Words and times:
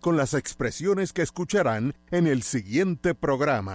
con 0.00 0.16
las 0.16 0.34
expresiones 0.34 1.12
que 1.12 1.22
escucharán 1.22 1.94
en 2.10 2.26
el 2.26 2.42
siguiente 2.42 3.14
programa. 3.14 3.74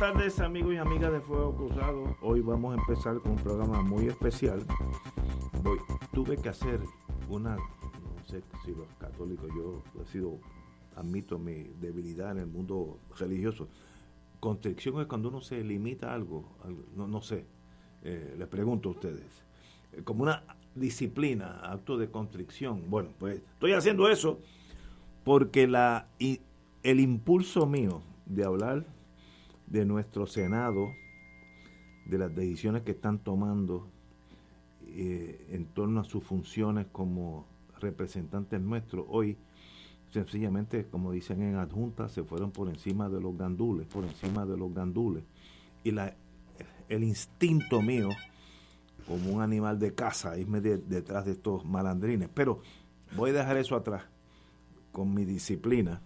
Tardes 0.00 0.40
amigos 0.40 0.72
y 0.72 0.78
amigas 0.78 1.12
de 1.12 1.20
Fuego 1.20 1.54
Cruzado. 1.54 2.16
Hoy 2.22 2.40
vamos 2.40 2.74
a 2.74 2.80
empezar 2.80 3.20
con 3.20 3.32
un 3.32 3.36
programa 3.36 3.82
muy 3.82 4.06
especial. 4.06 4.64
Voy, 5.62 5.76
tuve 6.14 6.38
que 6.38 6.48
hacer 6.48 6.80
una, 7.28 7.56
no 7.56 8.26
sé 8.26 8.42
si 8.64 8.70
los 8.74 8.86
católicos, 8.98 9.50
yo 9.54 9.82
he 10.02 10.06
sido, 10.06 10.38
admito 10.96 11.38
mi 11.38 11.64
debilidad 11.82 12.30
en 12.30 12.38
el 12.38 12.46
mundo 12.46 12.98
religioso. 13.18 13.68
Constricción 14.40 14.98
es 15.02 15.06
cuando 15.06 15.28
uno 15.28 15.42
se 15.42 15.62
limita 15.62 16.12
a 16.12 16.14
algo, 16.14 16.48
no, 16.96 17.06
no 17.06 17.20
sé, 17.20 17.44
eh, 18.02 18.36
les 18.38 18.48
pregunto 18.48 18.88
a 18.88 18.92
ustedes. 18.92 19.44
Eh, 19.92 20.00
como 20.02 20.22
una 20.22 20.44
disciplina, 20.74 21.60
acto 21.62 21.98
de 21.98 22.10
constricción. 22.10 22.84
Bueno, 22.88 23.10
pues 23.18 23.42
estoy 23.52 23.74
haciendo 23.74 24.08
eso 24.08 24.40
porque 25.24 25.68
la, 25.68 26.08
el 26.18 27.00
impulso 27.00 27.66
mío 27.66 28.00
de 28.24 28.44
hablar 28.44 28.86
de 29.70 29.84
nuestro 29.84 30.26
Senado, 30.26 30.92
de 32.04 32.18
las 32.18 32.34
decisiones 32.34 32.82
que 32.82 32.90
están 32.90 33.20
tomando 33.20 33.88
eh, 34.88 35.46
en 35.50 35.66
torno 35.66 36.00
a 36.00 36.04
sus 36.04 36.22
funciones 36.24 36.86
como 36.92 37.46
representantes 37.80 38.60
nuestros, 38.60 39.06
hoy 39.08 39.36
sencillamente, 40.10 40.86
como 40.86 41.12
dicen 41.12 41.40
en 41.42 41.54
adjunta, 41.54 42.08
se 42.08 42.24
fueron 42.24 42.50
por 42.50 42.68
encima 42.68 43.08
de 43.08 43.20
los 43.20 43.36
gandules, 43.38 43.86
por 43.86 44.04
encima 44.04 44.44
de 44.44 44.56
los 44.56 44.74
gandules. 44.74 45.22
Y 45.84 45.92
la, 45.92 46.14
el 46.88 47.04
instinto 47.04 47.80
mío, 47.80 48.08
como 49.06 49.32
un 49.32 49.40
animal 49.40 49.78
de 49.78 49.94
caza, 49.94 50.36
irme 50.36 50.60
detrás 50.60 51.24
de 51.24 51.32
estos 51.32 51.64
malandrines. 51.64 52.28
Pero 52.34 52.60
voy 53.16 53.30
a 53.30 53.34
dejar 53.34 53.56
eso 53.56 53.76
atrás 53.76 54.02
con 54.90 55.14
mi 55.14 55.24
disciplina 55.24 56.00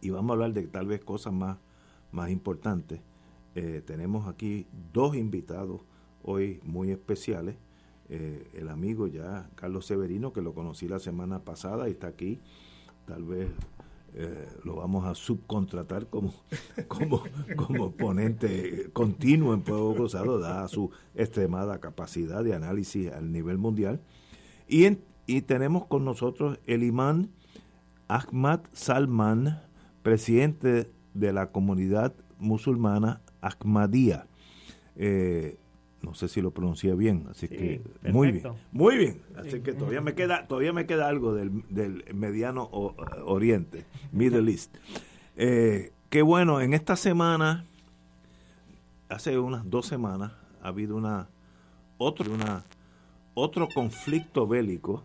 y 0.00 0.10
vamos 0.10 0.30
a 0.30 0.32
hablar 0.34 0.52
de 0.54 0.66
tal 0.66 0.86
vez 0.86 1.04
cosas 1.04 1.34
más 1.34 1.58
más 2.12 2.30
importante 2.30 3.02
eh, 3.60 3.82
tenemos 3.84 4.28
aquí 4.28 4.68
dos 4.92 5.16
invitados 5.16 5.80
hoy 6.22 6.60
muy 6.62 6.92
especiales. 6.92 7.56
Eh, 8.08 8.48
el 8.54 8.68
amigo 8.68 9.08
ya 9.08 9.50
Carlos 9.56 9.84
Severino, 9.84 10.32
que 10.32 10.42
lo 10.42 10.54
conocí 10.54 10.86
la 10.86 11.00
semana 11.00 11.44
pasada 11.44 11.88
y 11.88 11.92
está 11.92 12.06
aquí. 12.06 12.38
Tal 13.04 13.24
vez 13.24 13.50
eh, 14.14 14.48
lo 14.62 14.76
vamos 14.76 15.06
a 15.06 15.16
subcontratar 15.16 16.06
como, 16.06 16.32
como, 16.86 17.24
como 17.56 17.90
ponente 17.90 18.90
continuo 18.92 19.54
en 19.54 19.62
Pueblo 19.62 19.92
Cruzado, 19.96 20.38
dada 20.38 20.68
su 20.68 20.92
extremada 21.16 21.80
capacidad 21.80 22.44
de 22.44 22.54
análisis 22.54 23.10
al 23.10 23.32
nivel 23.32 23.58
mundial. 23.58 24.00
Y, 24.68 24.98
y 25.26 25.42
tenemos 25.42 25.86
con 25.86 26.04
nosotros 26.04 26.60
el 26.66 26.84
imán 26.84 27.30
Ahmad 28.06 28.60
Salman, 28.72 29.62
presidente 30.04 30.92
de 31.14 31.32
la 31.32 31.50
comunidad 31.50 32.14
musulmana 32.38 33.20
Ahmadía. 33.40 34.26
Eh, 34.96 35.58
no 36.02 36.14
sé 36.14 36.28
si 36.28 36.40
lo 36.40 36.52
pronuncié 36.52 36.94
bien, 36.94 37.26
así 37.28 37.48
que 37.48 37.82
muy 38.12 38.30
bien, 38.30 38.44
muy 38.70 38.96
bien. 38.96 39.22
Así 39.36 39.60
que 39.60 39.72
todavía 39.72 40.00
me 40.00 40.14
queda, 40.14 40.46
todavía 40.46 40.72
me 40.72 40.86
queda 40.86 41.08
algo 41.08 41.34
del, 41.34 41.64
del 41.70 42.04
mediano 42.14 42.70
oriente, 43.24 43.84
Middle 44.12 44.50
East. 44.50 44.76
Eh, 45.36 45.92
qué 46.08 46.22
bueno, 46.22 46.60
en 46.60 46.72
esta 46.72 46.94
semana, 46.94 47.64
hace 49.08 49.38
unas 49.38 49.68
dos 49.68 49.86
semanas, 49.86 50.32
ha 50.62 50.68
habido 50.68 50.96
una 50.96 51.28
otro, 51.98 52.32
una 52.32 52.64
otro 53.34 53.68
conflicto 53.74 54.46
bélico. 54.46 55.04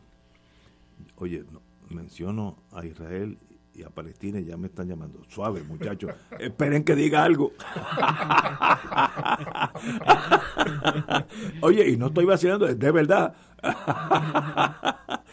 Oye, 1.15 1.43
menciono 1.89 2.57
a 2.71 2.85
Israel 2.85 3.37
y 3.75 3.83
a 3.83 3.89
Palestina 3.89 4.39
ya 4.39 4.57
me 4.57 4.67
están 4.67 4.87
llamando. 4.87 5.21
Suave, 5.27 5.63
muchachos. 5.63 6.13
Esperen 6.39 6.83
que 6.83 6.95
diga 6.95 7.23
algo. 7.23 7.53
Oye, 11.61 11.89
y 11.89 11.97
no 11.97 12.07
estoy 12.07 12.25
vacilando, 12.25 12.67
de 12.67 12.91
verdad. 12.91 13.35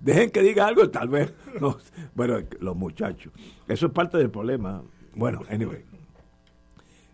Dejen 0.00 0.30
que 0.30 0.42
diga 0.42 0.66
algo, 0.66 0.90
tal 0.90 1.08
vez. 1.08 1.32
No. 1.60 1.78
Bueno, 2.14 2.38
los 2.60 2.76
muchachos. 2.76 3.32
Eso 3.66 3.86
es 3.86 3.92
parte 3.92 4.18
del 4.18 4.30
problema. 4.30 4.82
Bueno, 5.14 5.40
anyway. 5.48 5.84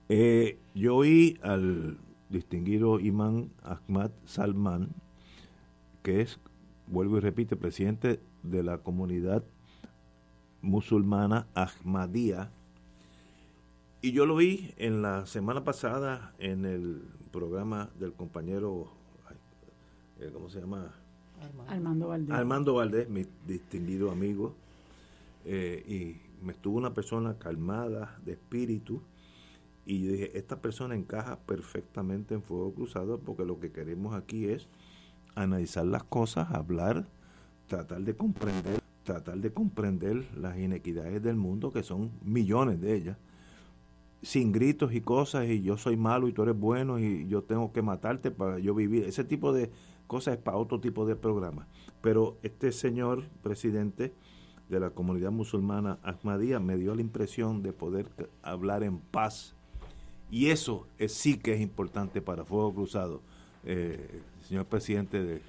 Eh, 0.09 0.59
yo 0.75 0.97
oí 0.97 1.39
al 1.43 1.99
distinguido 2.29 3.01
imán 3.01 3.51
Ahmad 3.63 4.11
Salman, 4.25 4.91
que 6.03 6.21
es, 6.21 6.41
vuelvo 6.87 7.19
y 7.19 7.21
repito, 7.21 7.57
presidente 7.57 8.21
de 8.43 8.63
la 8.63 8.79
comunidad 8.79 9.45
musulmana 10.65 11.47
Ahmadía. 11.55 12.51
Y 14.03 14.13
yo 14.13 14.27
lo 14.27 14.37
vi 14.37 14.75
en 14.77 15.03
la 15.03 15.27
semana 15.27 15.65
pasada 15.65 16.35
en 16.39 16.65
el 16.65 17.03
programa 17.33 17.91
del 17.99 18.13
compañero, 18.13 18.91
eh, 20.19 20.31
¿cómo 20.33 20.49
se 20.51 20.61
llama? 20.61 20.93
Armando 21.69 22.09
Valdés. 22.09 22.35
Armando 22.35 22.75
Valdés, 22.75 23.09
mi 23.09 23.27
distinguido 23.47 24.11
amigo. 24.11 24.55
Eh, 25.45 25.85
y 25.87 26.45
me 26.45 26.53
estuvo 26.53 26.77
una 26.77 26.95
persona 26.95 27.39
calmada, 27.39 28.19
de 28.25 28.33
espíritu. 28.33 29.03
Y 29.87 30.05
yo 30.05 30.13
dije, 30.13 30.39
esta 30.39 30.61
persona 30.61 30.95
encaja 30.95 31.39
perfectamente 31.41 32.35
en 32.35 32.43
Fuego 32.43 32.73
Cruzado 32.75 33.19
porque 33.19 33.45
lo 33.45 33.61
que 33.61 33.71
queremos 33.71 34.15
aquí 34.15 34.47
es 34.47 34.69
analizar 35.35 35.85
las 35.87 36.05
cosas, 36.05 36.51
hablar, 36.51 37.07
tratar 37.69 38.03
de 38.03 38.15
comprender 38.15 38.84
tratar 39.05 39.39
de 39.39 39.53
comprender 39.53 40.27
las 40.37 40.59
inequidades 40.59 41.23
del 41.23 41.37
mundo, 41.37 41.73
que 41.73 41.83
son 41.83 42.11
millones 42.23 42.81
de 42.81 42.95
ellas, 42.95 43.17
sin 44.23 44.53
gritos 44.53 44.95
y 44.95 45.01
cosas, 45.03 45.47
y 45.49 45.63
yo 45.63 45.77
soy 45.77 45.97
malo 45.97 46.27
y 46.29 46.33
tú 46.33 46.43
eres 46.43 46.59
bueno 46.59 46.99
y 46.99 47.29
yo 47.29 47.43
tengo 47.43 47.73
que 47.73 47.83
matarte 47.83 48.31
para 48.31 48.59
yo 48.59 48.75
vivir. 48.75 49.05
Ese 49.05 49.23
tipo 49.23 49.53
de 49.53 49.71
cosas 50.07 50.37
es 50.37 50.41
para 50.41 50.57
otro 50.57 50.81
tipo 50.81 51.07
de 51.07 51.15
programa. 51.15 51.69
Pero 52.01 52.39
este 52.43 52.73
señor 52.73 53.25
presidente 53.43 54.15
de 54.69 54.81
la 54.81 54.91
comunidad 54.91 55.31
musulmana 55.31 55.99
Ahmadía 56.03 56.59
me 56.59 56.77
dio 56.77 56.95
la 56.95 57.03
impresión 57.03 57.63
de 57.63 57.73
poder 57.73 58.09
hablar 58.43 58.83
en 58.83 58.99
paz. 58.99 59.55
Y 60.31 60.47
eso 60.47 60.87
es, 60.99 61.13
sí 61.13 61.39
que 61.39 61.55
es 61.55 61.61
importante 61.61 62.23
para 62.23 62.45
Fuego 62.45 62.75
Cruzado. 62.75 63.21
Eh, 63.65 64.21
señor 64.47 64.67
presidente 64.67 65.23
de 65.23 65.43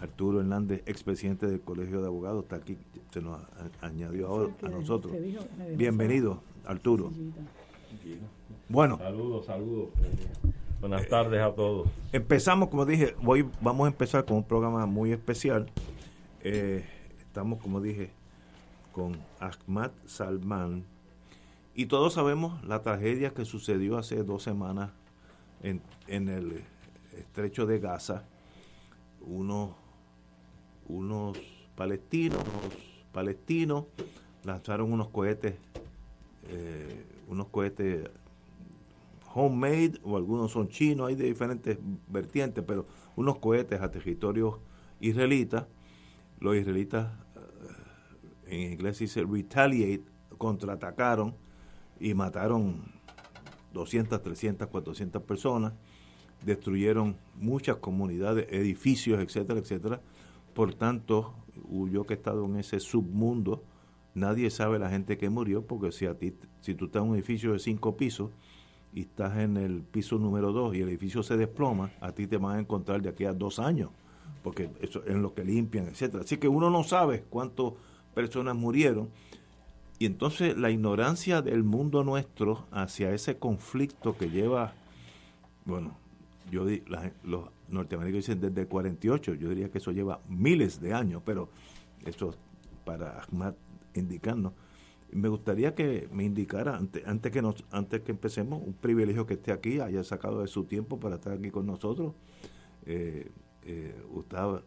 Arturo 0.00 0.40
Hernández, 0.40 0.82
expresidente 0.86 1.46
del 1.46 1.60
Colegio 1.60 2.00
de 2.00 2.06
Abogados, 2.06 2.44
está 2.44 2.56
aquí, 2.56 2.78
se 3.12 3.20
nos 3.20 3.38
añadió 3.82 4.28
ahora 4.28 4.52
a 4.62 4.68
nosotros. 4.68 5.12
Bienvenido, 5.76 6.42
Arturo. 6.64 7.12
Bueno. 8.68 8.96
Saludos, 8.96 9.46
saludos. 9.46 9.88
Buenas 10.80 11.06
tardes 11.08 11.42
a 11.42 11.54
todos. 11.54 11.88
Empezamos, 12.12 12.70
como 12.70 12.86
dije, 12.86 13.14
hoy 13.26 13.46
vamos 13.60 13.84
a 13.84 13.88
empezar 13.88 14.24
con 14.24 14.38
un 14.38 14.44
programa 14.44 14.86
muy 14.86 15.12
especial. 15.12 15.66
Eh, 16.42 16.82
estamos, 17.20 17.60
como 17.60 17.82
dije, 17.82 18.10
con 18.92 19.18
Ahmad 19.38 19.90
Salman. 20.06 20.84
Y 21.74 21.86
todos 21.86 22.14
sabemos 22.14 22.64
la 22.64 22.80
tragedia 22.80 23.34
que 23.34 23.44
sucedió 23.44 23.98
hace 23.98 24.22
dos 24.24 24.42
semanas 24.42 24.90
en, 25.62 25.82
en 26.06 26.30
el 26.30 26.64
estrecho 27.18 27.66
de 27.66 27.78
Gaza 27.78 28.24
unos, 29.20 29.70
unos 30.90 31.38
palestinos, 31.74 32.42
palestinos 33.12 33.84
lanzaron 34.44 34.92
unos 34.92 35.08
cohetes 35.08 35.54
eh, 36.48 37.04
unos 37.28 37.48
cohetes 37.48 38.10
homemade 39.32 40.00
o 40.02 40.16
algunos 40.16 40.50
son 40.50 40.68
chinos, 40.68 41.08
hay 41.08 41.14
de 41.14 41.26
diferentes 41.26 41.78
vertientes, 42.08 42.64
pero 42.66 42.86
unos 43.14 43.38
cohetes 43.38 43.80
a 43.80 43.90
territorios 43.90 44.56
israelitas. 45.00 45.66
Los 46.40 46.56
israelitas, 46.56 47.12
eh, 48.46 48.64
en 48.64 48.72
inglés 48.72 48.98
dice 48.98 49.24
retaliate, 49.24 50.04
contraatacaron 50.36 51.36
y 52.00 52.14
mataron 52.14 52.82
200, 53.72 54.20
300, 54.20 54.66
400 54.68 55.22
personas, 55.22 55.74
destruyeron 56.44 57.16
muchas 57.36 57.76
comunidades, 57.76 58.48
edificios, 58.50 59.20
etcétera, 59.20 59.60
etcétera. 59.60 60.00
Por 60.54 60.74
tanto, 60.74 61.34
yo 61.90 62.04
que 62.04 62.14
he 62.14 62.16
estado 62.16 62.44
en 62.44 62.56
ese 62.56 62.80
submundo, 62.80 63.62
nadie 64.14 64.50
sabe 64.50 64.78
la 64.78 64.90
gente 64.90 65.16
que 65.18 65.30
murió, 65.30 65.66
porque 65.66 65.92
si 65.92 66.06
a 66.06 66.14
ti, 66.14 66.34
si 66.60 66.74
tú 66.74 66.86
estás 66.86 67.02
en 67.02 67.10
un 67.10 67.14
edificio 67.14 67.52
de 67.52 67.58
cinco 67.58 67.96
pisos 67.96 68.30
y 68.92 69.02
estás 69.02 69.38
en 69.38 69.56
el 69.56 69.82
piso 69.82 70.18
número 70.18 70.52
dos 70.52 70.74
y 70.74 70.80
el 70.80 70.88
edificio 70.88 71.22
se 71.22 71.36
desploma, 71.36 71.92
a 72.00 72.12
ti 72.12 72.26
te 72.26 72.36
van 72.36 72.56
a 72.56 72.60
encontrar 72.60 73.00
de 73.02 73.08
aquí 73.08 73.24
a 73.24 73.32
dos 73.32 73.58
años, 73.58 73.90
porque 74.42 74.70
eso 74.80 75.02
es 75.06 75.14
lo 75.14 75.34
que 75.34 75.44
limpian, 75.44 75.86
etcétera. 75.86 76.24
Así 76.24 76.38
que 76.38 76.48
uno 76.48 76.70
no 76.70 76.82
sabe 76.82 77.24
cuántas 77.30 77.72
personas 78.14 78.56
murieron. 78.56 79.08
Y 79.98 80.06
entonces 80.06 80.56
la 80.56 80.70
ignorancia 80.70 81.42
del 81.42 81.62
mundo 81.62 82.02
nuestro 82.04 82.64
hacia 82.70 83.12
ese 83.12 83.36
conflicto 83.36 84.16
que 84.16 84.30
lleva, 84.30 84.72
bueno, 85.66 85.94
yo 86.50 86.64
los 87.22 87.44
norteamericanos 87.70 88.26
dicen 88.26 88.40
desde 88.40 88.62
el 88.62 88.68
48, 88.68 89.34
yo 89.34 89.48
diría 89.48 89.70
que 89.70 89.78
eso 89.78 89.92
lleva 89.92 90.20
miles 90.28 90.80
de 90.80 90.94
años, 90.94 91.22
pero 91.24 91.48
eso 92.04 92.34
para 92.84 93.20
Ahmad 93.20 93.54
indicarnos. 93.94 94.52
Me 95.12 95.28
gustaría 95.28 95.74
que 95.74 96.08
me 96.12 96.24
indicara, 96.24 96.76
antes, 96.76 97.32
que 97.32 97.42
nos, 97.42 97.64
antes 97.72 98.02
que 98.02 98.12
empecemos, 98.12 98.62
un 98.64 98.74
privilegio 98.74 99.26
que 99.26 99.34
esté 99.34 99.52
aquí, 99.52 99.80
haya 99.80 100.04
sacado 100.04 100.40
de 100.40 100.46
su 100.46 100.64
tiempo 100.64 101.00
para 101.00 101.16
estar 101.16 101.32
aquí 101.32 101.50
con 101.50 101.66
nosotros. 101.66 102.14
Eh, 102.86 103.30
eh, 103.64 103.94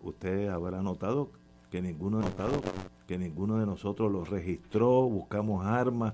usted, 0.02 0.50
habrá 0.50 0.82
notado 0.82 1.32
que 1.72 1.82
ninguno 1.82 2.20
notado 2.20 2.62
que 3.08 3.18
ninguno 3.18 3.58
de 3.58 3.66
nosotros 3.66 4.12
lo 4.12 4.24
registró, 4.24 5.10
buscamos 5.10 5.66
armas, 5.66 6.14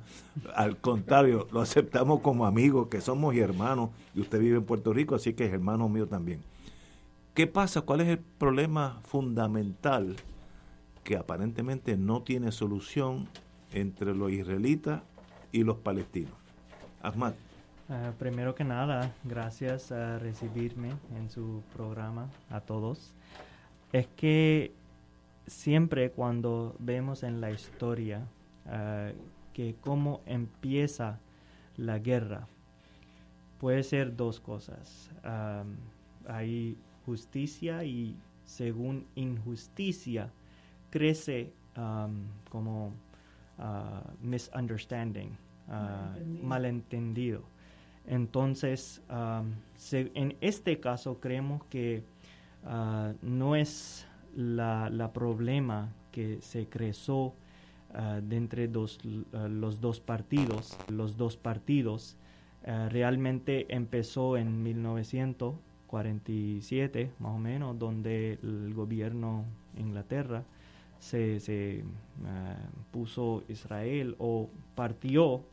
al 0.55 0.77
contrario, 0.77 1.47
lo 1.51 1.61
aceptamos 1.61 2.21
como 2.21 2.45
amigos, 2.45 2.87
que 2.87 2.99
somos 2.99 3.35
hermanos, 3.35 3.91
y 4.15 4.21
usted 4.21 4.39
vive 4.39 4.57
en 4.57 4.63
Puerto 4.63 4.91
Rico, 4.91 5.15
así 5.15 5.33
que 5.33 5.45
es 5.45 5.53
hermano 5.53 5.87
mío 5.87 6.07
también. 6.07 6.41
¿Qué 7.33 7.47
pasa? 7.47 7.81
¿Cuál 7.81 8.01
es 8.01 8.07
el 8.07 8.19
problema 8.19 8.99
fundamental 9.03 10.15
que 11.03 11.15
aparentemente 11.15 11.95
no 11.95 12.23
tiene 12.23 12.51
solución 12.51 13.27
entre 13.71 14.13
los 14.15 14.31
israelitas 14.31 15.01
y 15.51 15.63
los 15.63 15.77
palestinos? 15.77 16.33
Ahmad. 17.01 17.33
Ah, 17.89 18.11
primero 18.19 18.53
que 18.53 18.63
nada, 18.63 19.15
gracias 19.23 19.91
a 19.91 20.19
recibirme 20.19 20.91
en 21.15 21.29
su 21.29 21.63
programa 21.75 22.29
a 22.49 22.61
todos. 22.61 23.13
Es 23.93 24.07
que 24.07 24.73
siempre 25.47 26.11
cuando 26.11 26.75
vemos 26.77 27.23
en 27.23 27.41
la 27.41 27.51
historia 27.51 28.27
ah, 28.67 29.11
que 29.53 29.75
cómo 29.81 30.21
empieza 30.25 31.19
la 31.77 31.97
guerra, 31.99 32.47
puede 33.59 33.83
ser 33.83 34.15
dos 34.15 34.39
cosas. 34.39 35.09
hay 36.27 36.77
justicia 37.09 37.83
y 37.83 38.15
según 38.45 39.05
injusticia 39.15 40.31
crece 40.89 41.51
como 42.49 42.87
uh, 42.87 43.61
misunderstanding, 44.21 45.29
ah, 45.69 46.13
malentendido. 46.43 47.43
Entonces, 48.05 49.01
en 49.91 50.35
este 50.41 50.79
caso 50.79 51.19
creemos 51.19 51.63
que 51.65 52.03
no 53.21 53.55
es 53.55 54.05
la, 54.35 55.11
problema 55.13 55.93
que 56.11 56.41
se 56.41 56.67
creó 56.67 57.17
uh, 57.17 57.33
de 58.21 58.37
entre 58.37 58.67
dos, 58.67 58.99
uh, 59.03 59.47
los 59.47 59.79
dos 59.79 59.99
partidos. 59.99 60.77
Los 60.87 61.17
dos 61.17 61.37
partidos 61.37 62.17
uh, 62.65 62.89
realmente 62.89 63.73
empezó 63.73 64.37
en 64.37 64.63
1947, 65.91 67.11
más 67.19 67.35
o 67.35 67.39
menos, 67.39 67.77
donde 67.79 68.39
el 68.43 68.73
gobierno 68.73 69.45
Inglaterra 69.77 70.43
se, 70.99 71.39
se 71.39 71.83
puso 72.91 73.43
Israel 73.47 74.15
o 74.19 74.49
partió 74.75 75.43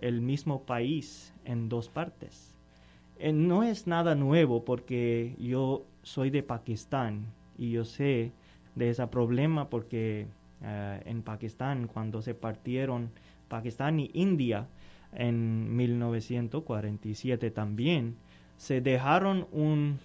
el 0.00 0.20
mismo 0.20 0.62
país 0.64 1.32
en 1.44 1.68
dos 1.68 1.88
partes. 1.88 2.54
Eh, 3.18 3.32
no 3.32 3.62
es 3.62 3.86
nada 3.86 4.14
nuevo 4.14 4.64
porque 4.64 5.36
yo 5.38 5.86
soy 6.02 6.30
de 6.30 6.42
Pakistán 6.42 7.26
y 7.56 7.70
yo 7.70 7.84
sé 7.84 8.32
de 8.74 8.90
ese 8.90 9.06
problema 9.06 9.70
porque 9.70 10.26
eh, 10.62 11.02
en 11.04 11.22
Pakistán, 11.22 11.86
cuando 11.86 12.22
se 12.22 12.34
partieron 12.34 13.10
Pakistán 13.48 14.00
y 14.00 14.10
India 14.14 14.66
en 15.12 15.76
1947 15.76 17.50
también, 17.52 18.16
se 18.56 18.80
dejaron 18.80 19.46
un, 19.52 19.98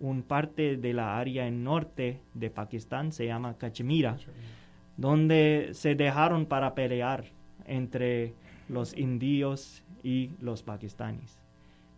un 0.00 0.22
parte 0.22 0.76
de 0.76 0.92
la 0.92 1.18
área 1.18 1.46
en 1.46 1.64
norte 1.64 2.20
de 2.34 2.50
Pakistán, 2.50 3.12
se 3.12 3.26
llama 3.26 3.56
Cachemira, 3.58 4.16
donde 4.96 5.70
se 5.72 5.94
dejaron 5.94 6.46
para 6.46 6.74
pelear 6.74 7.24
entre 7.66 8.34
los 8.68 8.96
indios 8.96 9.84
y 10.02 10.30
los 10.40 10.62
pakistaníes. 10.62 11.38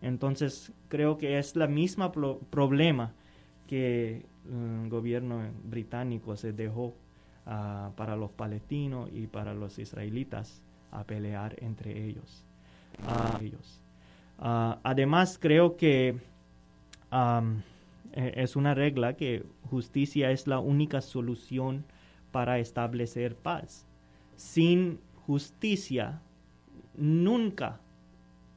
Entonces 0.03 0.73
creo 0.89 1.19
que 1.19 1.39
es 1.39 1.57
la 1.57 1.67
misma 1.67 2.13
problema 2.13 3.13
que 3.67 4.27
el 4.47 4.89
gobierno 4.89 5.43
británico 5.65 6.37
se 6.37 6.53
dejó 6.53 6.95
ah, 7.47 7.93
para 7.97 8.17
los 8.17 8.31
palestinos 8.31 9.11
y 9.13 9.27
para 9.27 9.55
los 9.55 9.79
israelitas 9.79 10.63
a 10.91 11.05
pelear 11.05 11.57
entre 11.63 12.05
ellos. 12.07 12.45
Ah, 13.07 13.39
ellos. 13.41 13.80
Ah, 14.41 14.81
además, 14.83 15.39
creo 15.41 15.77
que 15.77 16.17
e, 18.13 18.33
es 18.43 18.57
una 18.57 18.75
regla 18.75 19.15
que 19.15 19.45
justicia 19.71 20.31
es 20.33 20.47
la 20.47 20.59
única 20.59 21.01
solución 21.01 21.85
para 22.33 22.59
establecer 22.59 23.37
paz. 23.37 23.87
Sin 24.37 24.99
justicia, 25.27 26.21
nunca 26.97 27.81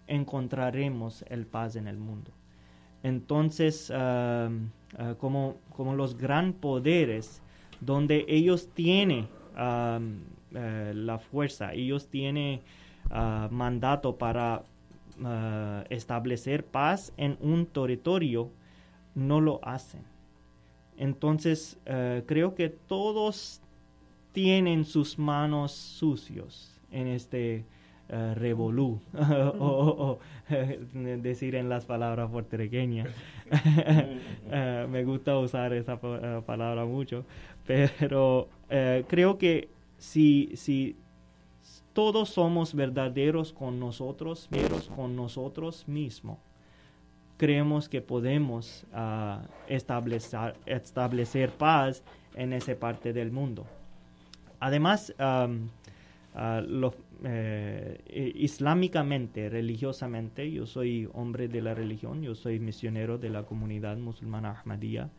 encontraremos 0.08 1.24
el 1.28 1.46
paz 1.46 1.76
en 1.76 1.88
el 1.88 1.98
mundo. 1.98 2.32
Entonces, 3.04 3.92
Ah, 4.98 5.16
como, 5.18 5.58
como 5.76 5.96
los 5.96 6.18
gran 6.18 6.54
poderes, 6.54 7.42
donde 7.82 8.26
ellos 8.28 8.70
tienen 8.74 9.28
eh, 9.58 10.92
la 10.96 11.18
fuerza, 11.18 11.74
ellos 11.74 12.08
tienen 12.10 12.62
ah, 13.10 13.48
mandato 13.52 14.18
para 14.18 14.64
ah, 15.24 15.84
establecer 15.90 16.66
paz 16.66 17.14
en 17.18 17.38
un 17.40 17.66
territorio, 17.66 18.50
no 19.16 19.42
lo 19.42 19.60
hacen. 19.64 20.02
Entonces, 20.98 21.80
eh, 21.86 22.24
creo 22.26 22.56
que 22.56 22.70
todos 22.70 23.62
tienen 24.32 24.86
sus 24.86 25.18
manos 25.20 25.72
sucios 25.72 26.80
en 26.92 27.08
este 27.08 27.66
uh, 28.10 28.36
revolú, 28.36 29.00
o, 29.60 30.20
decir 30.94 31.56
en 31.56 31.70
las 31.70 31.86
palabras 31.86 32.30
puertorriqueñas. 32.30 33.10
Me 34.90 35.04
gusta 35.04 35.38
usar 35.38 35.74
esa 35.74 36.00
palabra 36.46 36.86
mucho, 36.86 37.26
pero 37.68 38.50
creo 39.08 39.38
que 39.38 39.70
si, 39.98 40.52
si 40.56 40.96
todos 41.94 42.30
somos 42.30 42.74
verdaderos 42.74 43.54
con 43.54 43.80
nosotros, 43.80 44.48
veros 44.52 44.90
con 44.96 45.16
nosotros 45.16 45.88
mismos, 45.88 46.40
creemos 47.38 47.88
que 47.88 48.02
podemos 48.02 48.86
ah, 48.94 49.44
establecer, 49.68 51.52
paz 51.52 52.04
en 52.36 52.54
esa 52.54 52.76
parte 52.76 53.14
del 53.14 53.32
mundo. 53.32 53.66
Además, 54.60 55.14
los, 55.18 56.94
eh, 57.26 58.34
islámicamente, 58.36 59.50
religiosamente, 59.50 60.52
yo 60.52 60.66
soy 60.66 61.08
hombre 61.14 61.48
de 61.48 61.62
la 61.62 61.74
religión, 61.74 62.22
yo 62.22 62.34
soy 62.34 62.60
misionero 62.60 63.18
de 63.18 63.30
la 63.30 63.44
comunidad 63.44 63.98
musulmana 63.98 64.60
Ahmadiyya, 64.60 65.10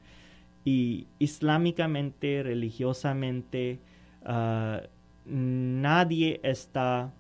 y 0.65 1.07
islámicamente, 1.19 2.43
religiosamente, 2.43 3.79
ah, 4.25 4.81
nadie 5.27 6.41
está 6.43 7.13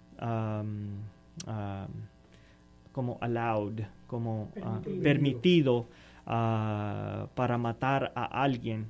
como 2.92 3.18
allowed, 3.20 3.82
como 4.06 4.50
ah, 4.62 4.80
permitido, 5.02 5.88
ah, 6.26 7.26
para 7.34 7.58
matar 7.58 8.12
a 8.14 8.24
alguien 8.42 8.86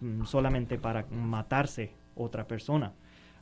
mm, 0.00 0.24
solamente 0.24 0.78
para 0.78 1.06
matarse 1.10 1.92
otra 2.14 2.46
persona 2.46 2.92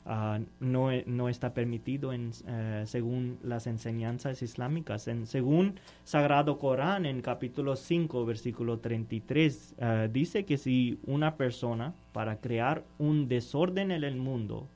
ah, 0.05 0.39
no, 0.61 0.91
e- 0.91 1.03
no 1.05 1.27
está 1.27 1.53
permitido 1.53 2.13
en, 2.13 2.31
eh, 2.47 2.83
según 2.85 3.37
las 3.43 3.67
enseñanzas 3.67 4.41
islámicas. 4.41 5.07
En, 5.09 5.27
según 5.27 5.79
Sagrado 6.05 6.57
Corán, 6.59 7.05
en 7.05 7.21
capítulo 7.21 7.75
5, 7.75 8.25
versículo 8.25 8.79
33, 8.79 9.75
ah, 9.81 10.07
dice 10.09 10.45
que 10.45 10.57
si 10.57 10.99
una 11.05 11.35
persona, 11.35 11.93
para 12.13 12.39
crear 12.39 12.85
un 12.99 13.27
desorden 13.27 13.91
en 13.91 14.03
el 14.05 14.15
mundo, 14.15 14.69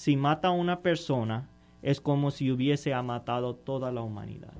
si 0.00 0.16
mata 0.16 0.48
a 0.48 0.52
una 0.52 0.80
persona, 0.80 1.46
es 1.82 2.00
como 2.00 2.30
si 2.30 2.50
hubiese 2.50 2.94
matado 3.02 3.54
toda 3.54 3.92
la 3.92 4.00
humanidad. 4.00 4.54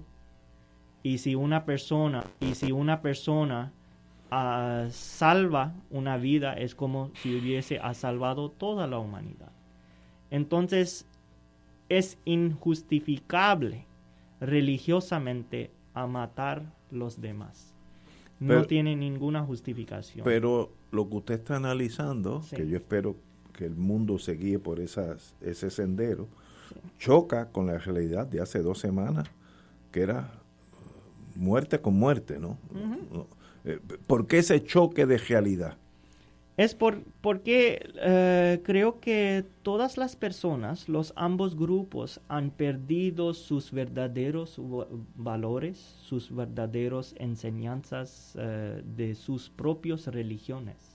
Y 1.03 1.17
si 1.17 1.35
una 1.35 1.65
persona, 1.65 2.25
y 2.41 2.55
si 2.55 2.73
una 2.73 3.01
persona 3.01 3.73
ah, 4.31 4.89
salva 4.91 5.73
una 5.89 6.19
vida, 6.19 6.53
es 6.53 6.75
como 6.75 7.11
si 7.15 7.35
hubiese 7.35 7.79
ha 7.79 7.95
salvado 7.95 8.51
toda 8.51 8.87
la 8.87 8.99
humanidad. 8.99 9.51
Entonces, 10.31 11.07
es 11.89 12.19
injustificable 12.27 13.87
religiosamente 14.43 15.71
a 15.95 16.07
matar 16.07 16.71
los 16.91 17.19
demás. 17.19 17.75
No 18.41 18.49
Pero- 18.49 18.67
tiene 18.67 18.95
ninguna 18.95 19.43
justificación. 19.43 20.23
Pero 20.23 20.71
lo 20.91 21.09
que 21.09 21.17
usted 21.17 21.35
está 21.37 21.57
analizando, 21.57 22.43
Sí. 22.43 22.57
que 22.57 22.69
yo 22.69 22.77
espero 22.77 23.17
que 23.53 23.65
el 23.67 23.75
mundo 23.75 24.19
se 24.19 24.33
guíe 24.35 24.59
por 24.59 24.81
esas, 24.81 25.35
ese 25.41 25.71
sendero, 25.71 26.29
choca 26.99 27.51
con 27.51 27.67
la 27.67 27.79
realidad 27.79 28.27
de 28.27 28.41
hace 28.41 28.61
dos 28.63 28.79
semanas, 28.79 29.29
que 29.93 30.03
era 30.03 30.31
uh, 31.37 31.39
muerte 31.39 31.81
con 31.81 31.95
muerte, 31.95 32.39
¿no? 32.39 32.59
Eh, 33.65 33.79
¿Por 34.07 34.27
qué 34.27 34.39
ese 34.39 34.63
choque 34.65 35.07
de 35.07 35.19
realidad? 35.19 35.77
Es 36.57 36.75
por, 36.75 37.03
porque 37.23 37.91
eh, 38.03 38.61
creo 38.65 39.01
que 39.01 39.47
todas 39.63 39.97
las 39.97 40.15
personas, 40.15 40.91
los 40.91 41.15
ambos 41.17 41.57
grupos, 41.57 42.21
han 42.29 42.51
perdido 42.51 43.33
sus 43.33 43.73
verdaderos 43.73 44.59
va- 44.59 44.87
valores, 45.17 45.79
sus 45.79 46.35
verdaderos 46.35 47.15
enseñanzas 47.19 48.37
eh, 48.39 48.83
de 48.85 49.15
sus 49.15 49.49
propias 49.49 50.07
religiones. 50.07 50.90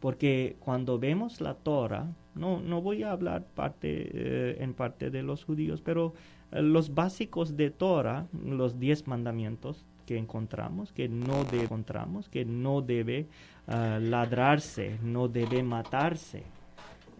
Porque 0.00 0.56
cuando 0.60 0.98
vemos 0.98 1.40
la 1.40 1.54
Torah, 1.54 2.10
no, 2.34 2.60
no 2.60 2.80
voy 2.80 3.02
a 3.02 3.12
hablar 3.12 3.46
eh, 3.82 4.56
en 4.60 4.74
parte 4.74 5.10
de 5.10 5.22
los 5.22 5.44
judíos, 5.44 5.82
pero 5.82 6.14
eh, 6.52 6.62
los 6.62 6.94
básicos 6.94 7.56
de 7.56 7.70
Torah, 7.70 8.26
los 8.44 8.78
diez 8.78 9.06
mandamientos 9.06 9.84
que 10.06 10.16
encontramos, 10.16 10.92
que 10.92 11.08
no 11.08 11.44
de- 11.44 11.64
encontramos, 11.64 12.28
que 12.28 12.44
no 12.44 12.80
debe 12.82 13.28
ah, 13.68 13.98
ladrarse, 14.00 14.98
no 15.02 15.28
debe 15.28 15.62
matarse. 15.62 16.44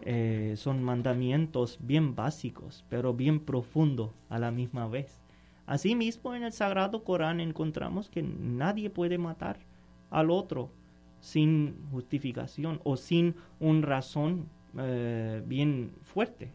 Eh, 0.03 0.55
son 0.57 0.81
mandamientos 0.81 1.77
bien 1.79 2.15
básicos, 2.15 2.83
pero 2.89 3.13
bien 3.13 3.39
profundos 3.39 4.09
a 4.29 4.39
la 4.39 4.49
misma 4.49 4.87
vez. 4.87 5.21
Asimismo, 5.67 6.33
en 6.33 6.43
el 6.43 6.51
Sagrado 6.51 7.03
Corán 7.03 7.39
encontramos 7.39 8.09
que 8.09 8.23
nadie 8.23 8.89
puede 8.89 9.19
matar 9.19 9.59
al 10.09 10.31
otro 10.31 10.71
sin 11.21 11.75
justificación 11.91 12.81
o 12.83 12.97
sin 12.97 13.35
una 13.61 13.85
razón 13.87 14.47
eh, 14.77 15.41
bien 15.45 15.91
fuerte. 16.03 16.49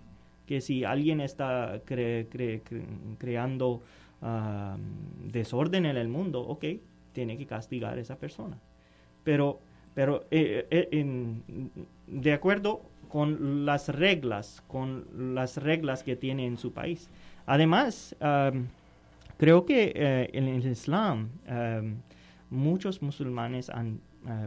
Que 0.47 0.61
si 0.61 0.85
alguien 0.85 1.21
está 1.21 1.83
cre- 1.85 2.29
cre- 2.29 2.63
cre- 2.63 2.85
creando 3.19 3.81
ah, 4.23 4.77
desorden 5.25 5.87
en 5.87 5.97
el 5.97 6.09
mundo, 6.09 6.41
ok, 6.43 6.65
tiene 7.13 7.39
que 7.39 7.47
castigar 7.47 7.97
a 7.97 8.01
esa 8.01 8.17
persona. 8.17 8.59
Pero, 9.25 9.61
pero 9.95 10.25
eh, 10.31 10.67
eh, 10.71 10.89
en- 10.93 11.43
de 12.07 12.33
acuerdo 12.33 12.83
con 13.09 13.65
las 13.65 13.89
reglas, 13.89 14.63
con 14.69 15.07
las 15.35 15.57
reglas 15.57 16.03
que 16.03 16.17
tiene 16.17 16.47
en 16.47 16.59
su 16.59 16.73
país. 16.73 17.09
Además, 17.47 18.15
am, 18.21 18.67
creo 19.39 19.65
que 19.65 19.93
en 20.33 20.49
el 20.49 20.67
Islam 20.67 21.29
am, 21.49 21.97
muchos 22.51 23.03
musulmanes 23.03 23.71
han 23.71 24.01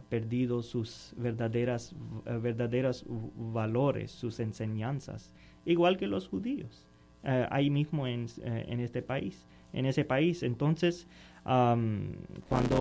perdido 0.09 0.61
sus 0.61 1.13
verdaderas, 1.17 1.95
eh, 2.25 2.37
verdaderas 2.37 3.03
v- 3.07 3.29
valores, 3.53 4.11
sus 4.11 4.39
enseñanzas, 4.39 5.33
igual 5.65 5.97
que 5.97 6.07
los 6.07 6.27
judíos, 6.27 6.85
eh, 7.23 7.47
ahí 7.49 7.69
mismo 7.69 8.05
en, 8.07 8.25
eh, 8.43 8.65
en 8.67 8.79
este 8.79 9.01
país, 9.01 9.45
en 9.73 9.85
ese 9.85 10.03
país. 10.03 10.43
Entonces, 10.43 11.07
cuando, 11.43 12.79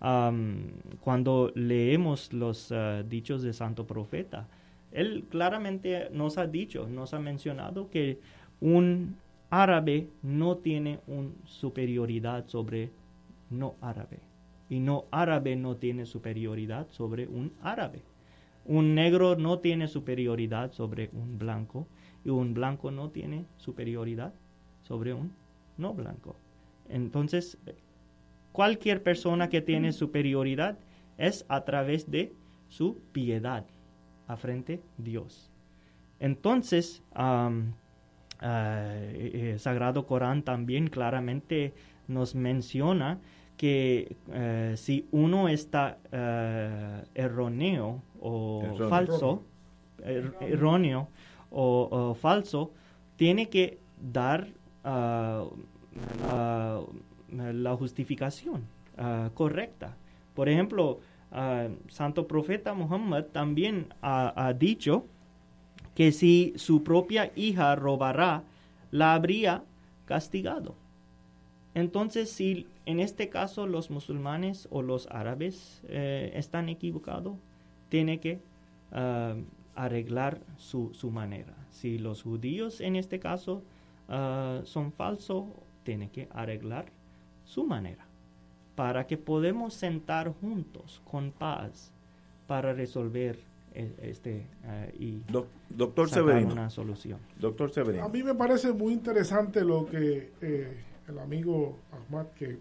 cuando 1.00 1.52
leemos 1.54 2.32
los 2.32 2.72
dichos 3.08 3.42
de 3.42 3.52
Santo 3.52 3.86
Profeta, 3.86 4.46
él 4.92 5.24
claramente 5.30 6.10
nos 6.12 6.36
ha 6.38 6.46
dicho, 6.46 6.86
nos 6.88 7.14
ha 7.14 7.18
mencionado 7.20 7.88
que 7.88 8.18
un 8.60 9.16
árabe 9.48 10.08
no 10.22 10.56
tiene 10.56 10.98
una 11.06 11.30
superioridad 11.44 12.46
sobre 12.46 12.90
no 13.48 13.76
árabe. 13.80 14.18
Y 14.68 14.80
no 14.80 15.06
árabe 15.10 15.56
no 15.56 15.76
tiene 15.76 16.06
superioridad 16.06 16.88
sobre 16.90 17.26
un 17.26 17.52
árabe. 17.62 18.02
Un 18.64 18.94
negro 18.94 19.36
no 19.36 19.60
tiene 19.60 19.88
superioridad 19.88 20.72
sobre 20.72 21.10
un 21.12 21.38
blanco. 21.38 21.86
Y 22.24 22.30
un 22.30 22.54
blanco 22.54 22.90
no 22.90 23.10
tiene 23.10 23.46
superioridad 23.56 24.34
sobre 24.82 25.14
un 25.14 25.32
no 25.76 25.94
blanco. 25.94 26.36
Entonces, 26.88 27.58
cualquier 28.52 29.02
persona 29.02 29.48
que 29.48 29.60
tiene 29.60 29.92
superioridad 29.92 30.78
es 31.16 31.44
a 31.48 31.64
través 31.64 32.10
de 32.10 32.34
su 32.68 32.98
piedad 33.12 33.66
a 34.26 34.36
frente 34.36 34.74
a 34.74 35.02
Dios. 35.02 35.50
Entonces, 36.20 37.02
ah, 37.14 37.50
eh, 38.42 39.30
eh, 39.54 39.58
Sagrado 39.58 40.06
Corán 40.06 40.42
también 40.42 40.88
claramente 40.88 41.74
nos 42.06 42.34
menciona 42.34 43.20
que 43.58 44.16
eh, 44.32 44.74
si 44.76 45.06
uno 45.12 45.48
está 45.48 45.98
eh, 46.12 47.04
erróneo 47.14 48.00
o 48.20 48.62
Erróneo. 48.64 48.88
falso, 48.88 49.42
er- 50.02 50.32
erróneo 50.40 51.08
o, 51.50 51.88
o 51.90 52.14
falso, 52.14 52.70
tiene 53.16 53.48
que 53.50 53.78
dar 54.00 54.48
ah, 54.84 55.44
ah, 56.30 56.80
la 57.52 57.76
justificación 57.76 58.62
ah, 58.96 59.30
correcta. 59.34 59.96
Por 60.34 60.48
ejemplo, 60.48 61.00
Santo 61.88 62.26
Profeta 62.26 62.72
Muhammad 62.72 63.24
también 63.32 63.92
ha, 64.00 64.32
ha 64.46 64.54
dicho 64.54 65.04
que 65.94 66.12
si 66.12 66.54
su 66.56 66.82
propia 66.84 67.32
hija 67.36 67.74
robará, 67.76 68.44
la 68.92 69.12
habría 69.14 69.62
castigado. 70.06 70.74
Entonces, 71.74 72.30
si 72.30 72.66
en 72.90 73.00
este 73.00 73.28
caso 73.28 73.66
los 73.66 73.90
musulmanes 73.90 74.66
o 74.70 74.82
los 74.82 75.06
árabes 75.10 75.82
eh, 75.88 76.32
están 76.34 76.68
equivocados, 76.68 77.36
tiene 77.88 78.18
que 78.20 78.40
ah, 78.92 79.34
arreglar 79.74 80.40
su, 80.56 80.92
su 80.94 81.10
manera. 81.10 81.54
Si 81.70 81.98
los 81.98 82.22
judíos 82.22 82.80
en 82.80 82.96
este 82.96 83.18
caso 83.20 83.62
ah, 84.08 84.60
son 84.64 84.92
falsos, 84.92 85.44
tiene 85.84 86.10
que 86.10 86.28
arreglar 86.32 86.86
su 87.44 87.64
manera 87.64 88.06
para 88.74 89.06
que 89.06 89.16
podamos 89.16 89.74
sentar 89.74 90.32
juntos 90.40 91.00
con 91.04 91.32
paz 91.32 91.92
para 92.46 92.72
resolver 92.72 93.38
e- 93.74 93.94
este 94.02 94.46
eh, 94.64 94.94
y 94.98 95.22
Doc- 95.32 95.48
doctor 95.68 96.08
sacar 96.08 96.24
Severino. 96.24 96.52
una 96.52 96.70
solución. 96.70 97.18
Doctor 97.38 97.70
Severino. 97.70 98.04
A 98.04 98.08
mí 98.08 98.22
me 98.22 98.34
parece 98.34 98.72
muy 98.72 98.92
interesante 98.92 99.64
lo 99.64 99.84
que 99.86 100.32
eh, 100.40 100.84
el 101.08 101.18
amigo 101.18 101.76
Ahmad, 101.92 102.26
que 102.38 102.58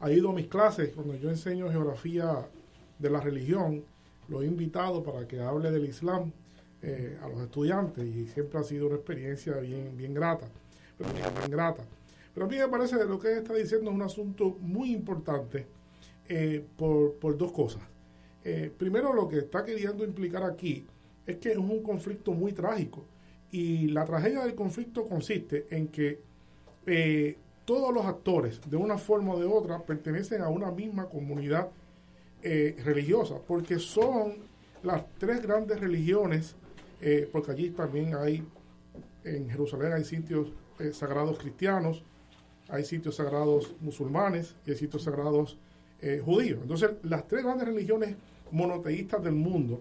ha 0.00 0.10
ido 0.10 0.30
a 0.30 0.32
mis 0.32 0.48
clases, 0.48 0.90
cuando 0.94 1.14
yo 1.14 1.30
enseño 1.30 1.70
geografía 1.70 2.46
de 2.98 3.10
la 3.10 3.20
religión, 3.20 3.84
lo 4.28 4.42
he 4.42 4.46
invitado 4.46 5.02
para 5.02 5.26
que 5.26 5.40
hable 5.40 5.70
del 5.70 5.84
Islam 5.84 6.32
eh, 6.82 7.18
a 7.22 7.28
los 7.28 7.40
estudiantes 7.40 8.04
y 8.04 8.26
siempre 8.28 8.58
ha 8.58 8.62
sido 8.62 8.86
una 8.86 8.96
experiencia 8.96 9.56
bien, 9.58 9.96
bien 9.96 10.14
grata, 10.14 10.46
bien, 10.98 11.14
bien 11.38 11.50
grata. 11.50 11.84
Pero 12.34 12.46
a 12.46 12.48
mí 12.48 12.56
me 12.56 12.68
parece 12.68 12.96
que 12.96 13.04
lo 13.04 13.18
que 13.18 13.32
él 13.32 13.38
está 13.38 13.54
diciendo 13.54 13.90
es 13.90 13.96
un 13.96 14.02
asunto 14.02 14.56
muy 14.60 14.92
importante 14.92 15.66
eh, 16.28 16.64
por, 16.76 17.14
por 17.14 17.36
dos 17.36 17.52
cosas. 17.52 17.82
Eh, 18.44 18.72
primero, 18.76 19.12
lo 19.12 19.28
que 19.28 19.38
está 19.38 19.64
queriendo 19.64 20.04
implicar 20.04 20.42
aquí 20.42 20.86
es 21.26 21.36
que 21.36 21.52
es 21.52 21.58
un 21.58 21.82
conflicto 21.82 22.32
muy 22.32 22.52
trágico. 22.52 23.04
Y 23.50 23.88
la 23.88 24.04
tragedia 24.04 24.42
del 24.42 24.54
conflicto 24.54 25.06
consiste 25.06 25.66
en 25.70 25.88
que 25.88 26.20
eh, 26.86 27.36
todos 27.64 27.94
los 27.94 28.04
actores, 28.06 28.60
de 28.68 28.76
una 28.76 28.98
forma 28.98 29.34
o 29.34 29.38
de 29.40 29.46
otra, 29.46 29.80
pertenecen 29.82 30.42
a 30.42 30.48
una 30.48 30.70
misma 30.70 31.06
comunidad 31.06 31.68
eh, 32.42 32.76
religiosa, 32.84 33.36
porque 33.46 33.78
son 33.78 34.34
las 34.82 35.04
tres 35.18 35.42
grandes 35.42 35.78
religiones, 35.78 36.56
eh, 37.00 37.28
porque 37.30 37.52
allí 37.52 37.70
también 37.70 38.14
hay, 38.16 38.44
en 39.24 39.48
Jerusalén 39.48 39.92
hay 39.92 40.04
sitios 40.04 40.52
sagrados 40.92 41.38
cristianos, 41.38 42.02
hay 42.68 42.84
sitios 42.84 43.16
sagrados 43.16 43.74
musulmanes 43.80 44.56
y 44.66 44.72
hay 44.72 44.76
sitios 44.76 45.04
sagrados 45.04 45.58
judíos. 46.24 46.58
Entonces, 46.62 46.90
las 47.04 47.28
tres 47.28 47.44
grandes 47.44 47.68
religiones 47.68 48.16
monoteístas 48.50 49.22
del 49.22 49.34
mundo, 49.34 49.80